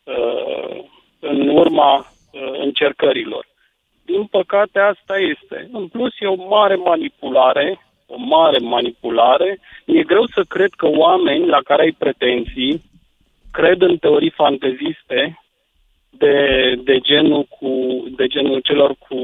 uh, 0.03 0.83
în 1.19 1.47
urma 1.47 1.97
uh, 1.97 2.59
încercărilor. 2.59 3.47
Din 4.05 4.25
păcate, 4.25 4.79
asta 4.79 5.17
este. 5.17 5.69
În 5.71 5.87
plus, 5.87 6.11
e 6.19 6.25
o 6.25 6.47
mare 6.47 6.75
manipulare, 6.75 7.79
o 8.07 8.15
mare 8.17 8.57
manipulare. 8.57 9.59
Mi-e 9.85 10.03
greu 10.03 10.25
să 10.25 10.43
cred 10.47 10.69
că 10.77 10.87
oameni 10.87 11.47
la 11.47 11.61
care 11.61 11.81
ai 11.81 11.91
pretenții 11.91 12.83
cred 13.51 13.81
în 13.81 13.97
teorii 13.97 14.29
fanteziste 14.29 15.39
de, 16.09 16.35
de, 16.83 16.99
genul, 16.99 17.43
cu, 17.43 18.03
de 18.15 18.27
genul 18.27 18.59
celor 18.59 18.95
cu 19.07 19.15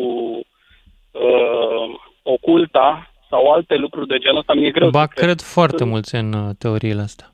uh, 1.12 2.00
oculta 2.24 3.11
sau 3.32 3.52
alte 3.52 3.76
lucruri 3.76 4.08
de 4.08 4.18
genul 4.18 4.38
ăsta. 4.40 4.54
Mi-e 4.54 4.72
greu 4.72 4.90
Ba, 4.90 5.02
să 5.02 5.08
cred. 5.14 5.26
cred 5.26 5.42
foarte 5.42 5.84
mulți 5.84 6.16
în 6.16 6.34
uh, 6.34 6.50
teoriile 6.58 7.02
astea. 7.02 7.28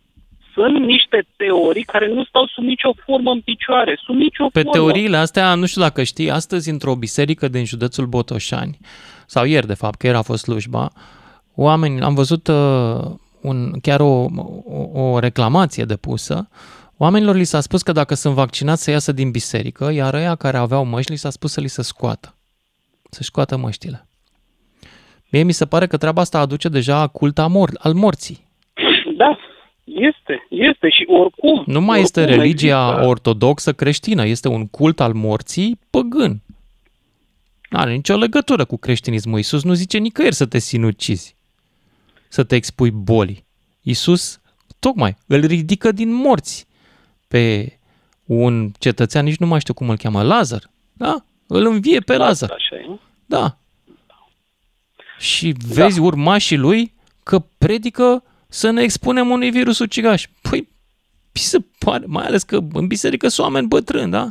Sunt 0.53 0.77
niște 0.85 1.27
teorii 1.37 1.83
care 1.83 2.07
nu 2.13 2.23
stau 2.23 2.47
sub 2.47 2.63
nicio 2.63 2.93
formă 3.05 3.31
în 3.31 3.41
picioare, 3.41 3.99
sub 4.05 4.15
nicio 4.15 4.45
Pe 4.51 4.61
formă. 4.61 4.71
teoriile 4.71 5.17
astea, 5.17 5.55
nu 5.55 5.65
știu 5.65 5.81
dacă 5.81 6.03
știi, 6.03 6.31
astăzi 6.31 6.69
într-o 6.69 6.95
biserică 6.95 7.47
din 7.47 7.65
județul 7.65 8.05
Botoșani, 8.05 8.77
sau 9.25 9.45
ieri 9.45 9.67
de 9.67 9.73
fapt, 9.73 9.97
că 9.99 10.05
ieri 10.05 10.17
a 10.17 10.21
fost 10.21 10.43
slujba, 10.43 10.89
oameni, 11.55 12.01
am 12.01 12.13
văzut 12.13 12.47
uh, 12.47 12.99
un, 13.41 13.71
chiar 13.81 13.99
o, 13.99 14.25
o, 14.93 14.99
o 15.01 15.19
reclamație 15.19 15.83
depusă, 15.83 16.49
oamenilor 16.97 17.35
li 17.35 17.43
s-a 17.43 17.59
spus 17.59 17.81
că 17.81 17.91
dacă 17.91 18.13
sunt 18.15 18.33
vaccinați 18.33 18.83
să 18.83 18.91
iasă 18.91 19.11
din 19.11 19.31
biserică, 19.31 19.91
iar 19.91 20.13
ăia 20.13 20.35
care 20.35 20.57
aveau 20.57 20.85
măști 20.85 21.11
li 21.11 21.17
s-a 21.17 21.29
spus 21.29 21.51
să 21.51 21.59
li 21.61 21.67
se 21.67 21.81
scoată, 21.81 22.35
să 23.09 23.23
scoată 23.23 23.57
măștile. 23.57 24.06
Mie 25.29 25.43
mi 25.43 25.51
se 25.51 25.65
pare 25.65 25.87
că 25.87 25.97
treaba 25.97 26.21
asta 26.21 26.39
aduce 26.39 26.69
deja 26.69 27.07
cult 27.07 27.37
al, 27.39 27.49
mor- 27.49 27.77
al 27.77 27.93
morții. 27.93 28.45
Da, 29.17 29.37
este, 29.83 30.45
este 30.49 30.89
și 30.89 31.05
oricum. 31.07 31.63
Nu 31.65 31.81
mai 31.81 32.01
este 32.01 32.21
oricum 32.21 32.39
religia 32.39 32.87
există. 32.87 33.07
ortodoxă 33.07 33.73
creștină, 33.73 34.25
este 34.25 34.47
un 34.47 34.67
cult 34.67 34.99
al 34.99 35.13
morții 35.13 35.79
păgân. 35.89 36.41
Nu 37.69 37.79
are 37.79 37.93
nicio 37.93 38.15
legătură 38.17 38.65
cu 38.65 38.77
creștinismul. 38.77 39.37
Iisus 39.37 39.63
nu 39.63 39.73
zice 39.73 39.97
nicăieri 39.97 40.35
să 40.35 40.45
te 40.45 40.59
sinucizi, 40.59 41.35
să 42.27 42.43
te 42.43 42.55
expui 42.55 42.91
bolii. 42.91 43.45
Iisus, 43.81 44.41
tocmai, 44.79 45.15
îl 45.27 45.45
ridică 45.45 45.91
din 45.91 46.13
morți 46.13 46.67
pe 47.27 47.73
un 48.25 48.71
cetățean, 48.79 49.25
nici 49.25 49.37
nu 49.37 49.47
mai 49.47 49.59
știu 49.59 49.73
cum 49.73 49.89
îl 49.89 49.97
cheamă, 49.97 50.23
Lazar. 50.23 50.69
Da? 50.93 51.15
Îl 51.47 51.65
învie 51.65 51.99
pe 51.99 52.17
Lazar. 52.17 52.51
Așa 52.51 52.75
e. 52.75 52.99
Da. 53.25 53.57
Și 55.17 55.53
vezi 55.73 55.99
urmașii 55.99 56.57
lui 56.57 56.93
că 57.23 57.39
predică 57.57 58.23
să 58.47 58.69
ne 58.69 58.81
expunem 58.81 59.29
unui 59.29 59.49
virus 59.49 59.79
ucigaș. 59.79 60.25
Păi, 60.49 60.59
mi 61.33 61.41
se 61.41 61.57
pare, 61.79 62.03
mai 62.07 62.25
ales 62.25 62.43
că 62.43 62.59
în 62.73 62.87
biserică 62.87 63.27
sunt 63.27 63.45
oameni 63.47 63.67
bătrâni, 63.67 64.11
da? 64.11 64.27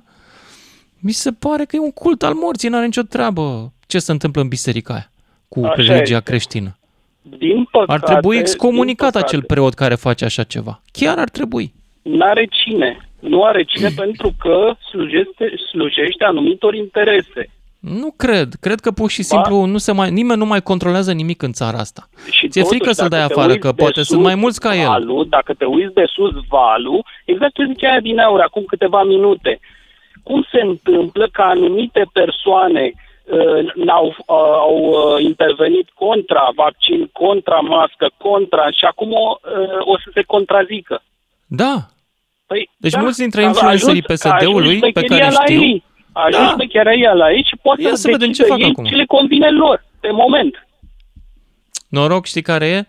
Mi 0.98 1.12
se 1.12 1.32
pare 1.32 1.64
că 1.64 1.76
e 1.76 1.78
un 1.78 1.90
cult 1.92 2.22
al 2.22 2.34
morții, 2.34 2.68
n-are 2.68 2.84
nicio 2.84 3.02
treabă 3.02 3.72
ce 3.86 3.98
se 3.98 4.12
întâmplă 4.12 4.42
în 4.42 4.48
biserica 4.48 4.92
aia 4.94 5.10
cu 5.48 5.64
Așa 5.64 5.74
religia 5.76 6.16
este. 6.16 6.30
creștină. 6.30 6.78
Din 7.38 7.64
păcate, 7.70 7.92
Ar 7.92 8.00
trebui 8.00 8.36
excomunicat 8.36 9.12
din 9.12 9.20
păcate, 9.20 9.24
acel 9.36 9.42
preot 9.42 9.74
care 9.74 9.94
face 9.94 10.24
așa 10.24 10.42
ceva. 10.42 10.82
Chiar 10.92 11.18
ar 11.18 11.28
trebui. 11.28 11.74
N-are 12.02 12.48
cine. 12.64 13.08
Nu 13.20 13.44
are 13.44 13.62
cine 13.64 13.88
pentru 14.02 14.34
că 14.38 14.76
slujește, 14.90 15.52
slujește 15.70 16.24
anumitor 16.24 16.74
interese. 16.74 17.50
Nu 17.94 18.14
cred. 18.16 18.48
Cred 18.60 18.80
că 18.80 18.90
pur 18.90 19.10
și 19.10 19.22
simplu 19.22 19.64
nu 19.64 19.78
se 19.78 19.92
mai, 19.92 20.10
nimeni 20.10 20.38
nu 20.38 20.46
mai 20.46 20.62
controlează 20.62 21.12
nimic 21.12 21.42
în 21.42 21.52
țara 21.52 21.78
asta. 21.78 22.08
Și 22.30 22.48
Ți-e 22.48 22.60
totuși, 22.62 22.78
frică 22.78 22.92
să-l 22.92 23.08
dacă 23.08 23.16
dai 23.18 23.26
te 23.26 23.32
afară, 23.32 23.48
uiți 23.52 23.60
că 23.60 23.70
de 23.72 23.82
poate 23.82 23.94
sunt 24.02 24.06
sus 24.06 24.26
mai 24.26 24.34
mulți 24.34 24.60
ca 24.60 24.74
el. 24.76 24.86
Valul, 24.86 25.26
dacă 25.28 25.54
te 25.54 25.64
uiți 25.64 25.94
de 25.94 26.04
sus 26.06 26.32
valul, 26.48 27.04
exact 27.24 27.54
ce 27.54 27.64
zicea 27.72 27.90
aia 27.90 28.00
din 28.00 28.18
aur 28.18 28.40
acum 28.40 28.64
câteva 28.66 29.02
minute. 29.02 29.60
Cum 30.22 30.46
se 30.52 30.60
întâmplă 30.60 31.28
că 31.32 31.42
anumite 31.42 32.06
persoane 32.12 32.92
uh, 33.24 33.72
n-au, 33.74 34.06
uh, 34.06 34.36
au 34.66 34.76
uh, 34.84 35.22
intervenit 35.22 35.88
contra 35.94 36.48
vaccin, 36.54 37.08
contra 37.12 37.58
mască, 37.58 38.10
contra 38.16 38.70
și 38.70 38.84
acum 38.84 39.12
o, 39.12 39.36
uh, 39.40 39.92
o 39.92 39.98
să 39.98 40.10
se 40.14 40.22
contrazică. 40.22 41.02
Da. 41.46 41.74
Păi, 42.46 42.70
Deci 42.76 42.92
da, 42.92 43.00
mulți 43.00 43.18
dintre 43.18 43.40
a 43.40 43.44
influencerii 43.44 44.02
ajuns- 44.06 44.20
PSD-ului 44.20 44.66
a 44.74 44.76
ajuns 44.76 44.80
pe 44.80 44.90
care 44.92 45.06
șmecheria 45.06 45.30
la 45.40 45.44
știu- 45.44 45.60
Ei. 45.62 45.84
A 46.16 46.22
ajuns 46.24 46.44
Da. 46.46 46.50
șmecheria 46.52 46.92
ea 46.92 47.12
la 47.12 47.32
ei 47.32 47.44
și 47.48 47.56
poate 47.62 47.82
Ia 47.82 47.88
să 47.88 47.94
să 47.96 48.08
vedem 48.10 48.32
ce 48.32 48.42
decidă 48.42 48.48
fac 48.48 48.58
ei 48.58 48.70
acum. 48.70 48.84
ce 48.84 48.94
le 48.94 49.04
convine 49.04 49.50
lor, 49.50 49.84
pe 50.00 50.10
moment. 50.12 50.66
Noroc, 51.88 52.24
știi 52.26 52.42
care 52.42 52.66
e? 52.66 52.84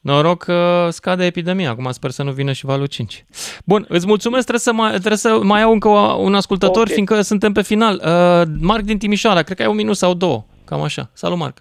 Noroc 0.00 0.42
că 0.42 0.88
scade 0.90 1.24
epidemia. 1.24 1.70
Acum 1.70 1.90
sper 1.90 2.10
să 2.10 2.22
nu 2.22 2.30
vină 2.32 2.52
și 2.52 2.64
valul 2.64 2.86
5. 2.86 3.24
Bun, 3.64 3.84
îți 3.88 4.06
mulțumesc. 4.06 4.40
Trebuie 4.46 4.60
să 4.60 4.72
mai, 4.72 4.90
trebuie 4.90 5.16
să 5.16 5.38
mai 5.42 5.60
iau 5.60 5.72
încă 5.72 5.88
un 6.18 6.34
ascultător, 6.34 6.82
okay. 6.82 6.92
fiindcă 6.92 7.20
suntem 7.20 7.52
pe 7.52 7.62
final. 7.62 7.94
Uh, 7.94 8.42
Marc 8.60 8.82
din 8.82 8.98
Timișoara, 8.98 9.42
cred 9.42 9.56
că 9.56 9.62
ai 9.62 9.68
un 9.68 9.76
minut 9.76 9.96
sau 9.96 10.14
două. 10.14 10.44
Cam 10.64 10.82
așa. 10.82 11.10
Salut, 11.12 11.38
Marc. 11.38 11.56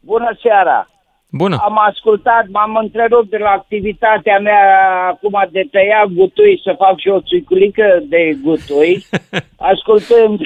Bună 0.00 0.36
seara! 0.42 0.90
Bună! 1.32 1.56
Am 1.60 1.78
ascultat, 1.78 2.46
m-am 2.48 2.76
întrerupt 2.76 3.30
de 3.30 3.36
la 3.36 3.50
activitatea 3.50 4.38
mea 4.38 4.62
acum 5.06 5.48
de 5.50 5.68
tăia 5.70 6.04
gutui, 6.14 6.60
să 6.64 6.74
fac 6.78 6.98
și 6.98 7.08
o 7.08 7.20
țuiculică 7.20 8.02
de 8.02 8.36
gutui, 8.42 9.06
ascultând... 9.72 10.40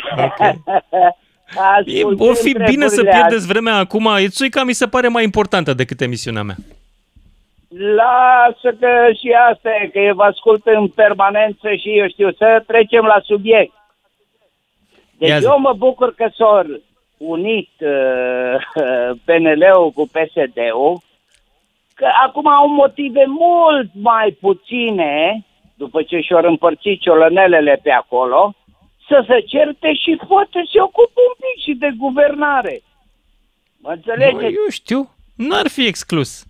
E, 1.85 2.05
o 2.19 2.33
fi 2.33 2.57
bine 2.67 2.87
să 2.87 3.03
pierdeți 3.03 3.47
vremea 3.47 3.77
acum. 3.77 4.11
E 4.19 4.29
țuica 4.29 4.65
mi 4.65 4.73
se 4.73 4.87
pare 4.87 5.09
mai 5.09 5.25
importantă 5.25 5.75
decât 5.75 6.01
emisiunea 6.01 6.43
mea. 6.43 6.57
Lasă 7.69 8.77
că 8.81 8.91
și 9.21 9.35
asta 9.51 9.69
e, 9.83 9.87
că 9.87 10.15
vă 10.15 10.23
ascult 10.23 10.67
în 10.67 10.89
permanență 10.89 11.69
și 11.75 11.99
eu 11.99 12.09
știu, 12.09 12.33
să 12.33 12.63
trecem 12.67 13.05
la 13.05 13.21
subiect. 13.25 13.73
Deci 15.19 15.29
Ia 15.29 15.39
eu 15.43 15.59
mă 15.59 15.73
bucur 15.77 16.15
că 16.15 16.29
s-au 16.37 16.81
unit 17.17 17.71
uh, 17.81 18.55
PNL-ul 19.25 19.91
cu 19.95 20.03
PSD-ul, 20.07 21.01
că 21.95 22.07
acum 22.27 22.49
au 22.49 22.69
motive 22.69 23.25
mult 23.27 23.91
mai 23.93 24.37
puține, 24.41 25.45
după 25.75 26.03
ce 26.03 26.21
și-au 26.21 26.43
împărțit 26.45 27.01
ciolănelele 27.01 27.81
pe 27.83 27.91
acolo, 27.91 28.55
să 29.09 29.25
se 29.29 29.41
certe 29.41 29.95
și 29.95 30.19
poate 30.29 30.63
se 30.73 30.81
ocupă 30.81 31.21
un 31.29 31.35
pic 31.39 31.63
și 31.63 31.73
de 31.75 31.91
guvernare. 31.99 32.83
Mă 33.77 33.91
înțelegeți? 33.91 34.35
Mă, 34.35 34.43
eu 34.43 34.69
știu, 34.71 35.11
n-ar 35.37 35.69
fi 35.69 35.87
exclus. 35.87 36.45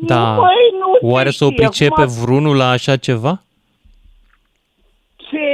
Da. 0.00 0.34
Măi, 0.34 0.70
nu 0.78 1.08
Oare 1.08 1.30
să 1.30 1.44
o 1.44 1.50
pricepe 1.50 2.00
acum... 2.00 2.14
vreunul 2.22 2.56
la 2.56 2.68
așa 2.68 2.96
ceva? 2.96 3.42
Ce, 5.30 5.46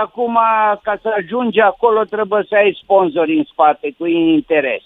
acum, 0.00 0.38
ca 0.82 0.98
să 1.02 1.08
ajungi 1.16 1.60
acolo, 1.60 2.00
trebuie 2.02 2.44
să 2.48 2.54
ai 2.54 2.78
sponsori 2.82 3.36
în 3.36 3.44
spate 3.52 3.94
cu 3.98 4.06
interes. 4.06 4.84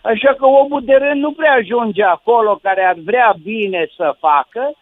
Așa 0.00 0.34
că 0.38 0.46
omul 0.46 0.82
de 0.84 0.96
rând 1.02 1.20
nu 1.20 1.32
prea 1.32 1.52
ajunge 1.52 2.02
acolo 2.02 2.58
care 2.62 2.82
ar 2.84 2.96
vrea 3.04 3.34
bine 3.42 3.88
să 3.96 4.16
facă, 4.18 4.72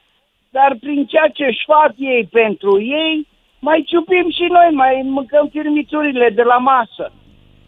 dar 0.51 0.77
prin 0.81 1.07
ceea 1.07 1.29
ce 1.33 1.45
își 1.45 1.65
fac 1.67 1.93
ei 1.97 2.29
pentru 2.31 2.83
ei, 2.83 3.27
mai 3.59 3.85
ciupim 3.87 4.31
și 4.31 4.47
noi, 4.49 4.69
mai 4.73 5.01
mâncăm 5.05 5.49
firmiturile 5.53 6.29
de 6.35 6.43
la 6.43 6.57
masă. 6.57 7.13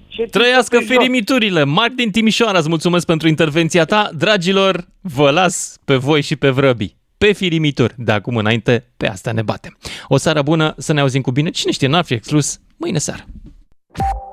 Și 0.08 0.22
Trăiască 0.22 0.78
firimiturile! 0.78 1.64
Marc 1.64 1.92
din 1.92 2.10
Timișoara, 2.10 2.58
îți 2.58 2.68
mulțumesc 2.68 3.06
pentru 3.06 3.28
intervenția 3.28 3.84
ta. 3.84 4.08
Dragilor, 4.18 4.84
vă 5.00 5.30
las 5.30 5.78
pe 5.84 5.96
voi 5.96 6.22
și 6.22 6.36
pe 6.36 6.50
vrăbii. 6.50 7.01
Pe 7.22 7.32
firimituri. 7.32 7.94
De 7.96 8.12
acum 8.12 8.36
înainte, 8.36 8.84
pe 8.96 9.08
asta 9.08 9.32
ne 9.32 9.42
batem. 9.42 9.78
O 10.08 10.16
seară 10.16 10.42
bună, 10.42 10.74
să 10.78 10.92
ne 10.92 11.00
auzim 11.00 11.20
cu 11.20 11.30
bine. 11.30 11.50
Cine 11.50 11.72
știe, 11.72 11.88
n-ar 11.88 12.04
fi 12.04 12.14
exclus 12.14 12.60
mâine 12.76 12.98
seară. 12.98 13.24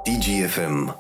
DGFM 0.04 0.96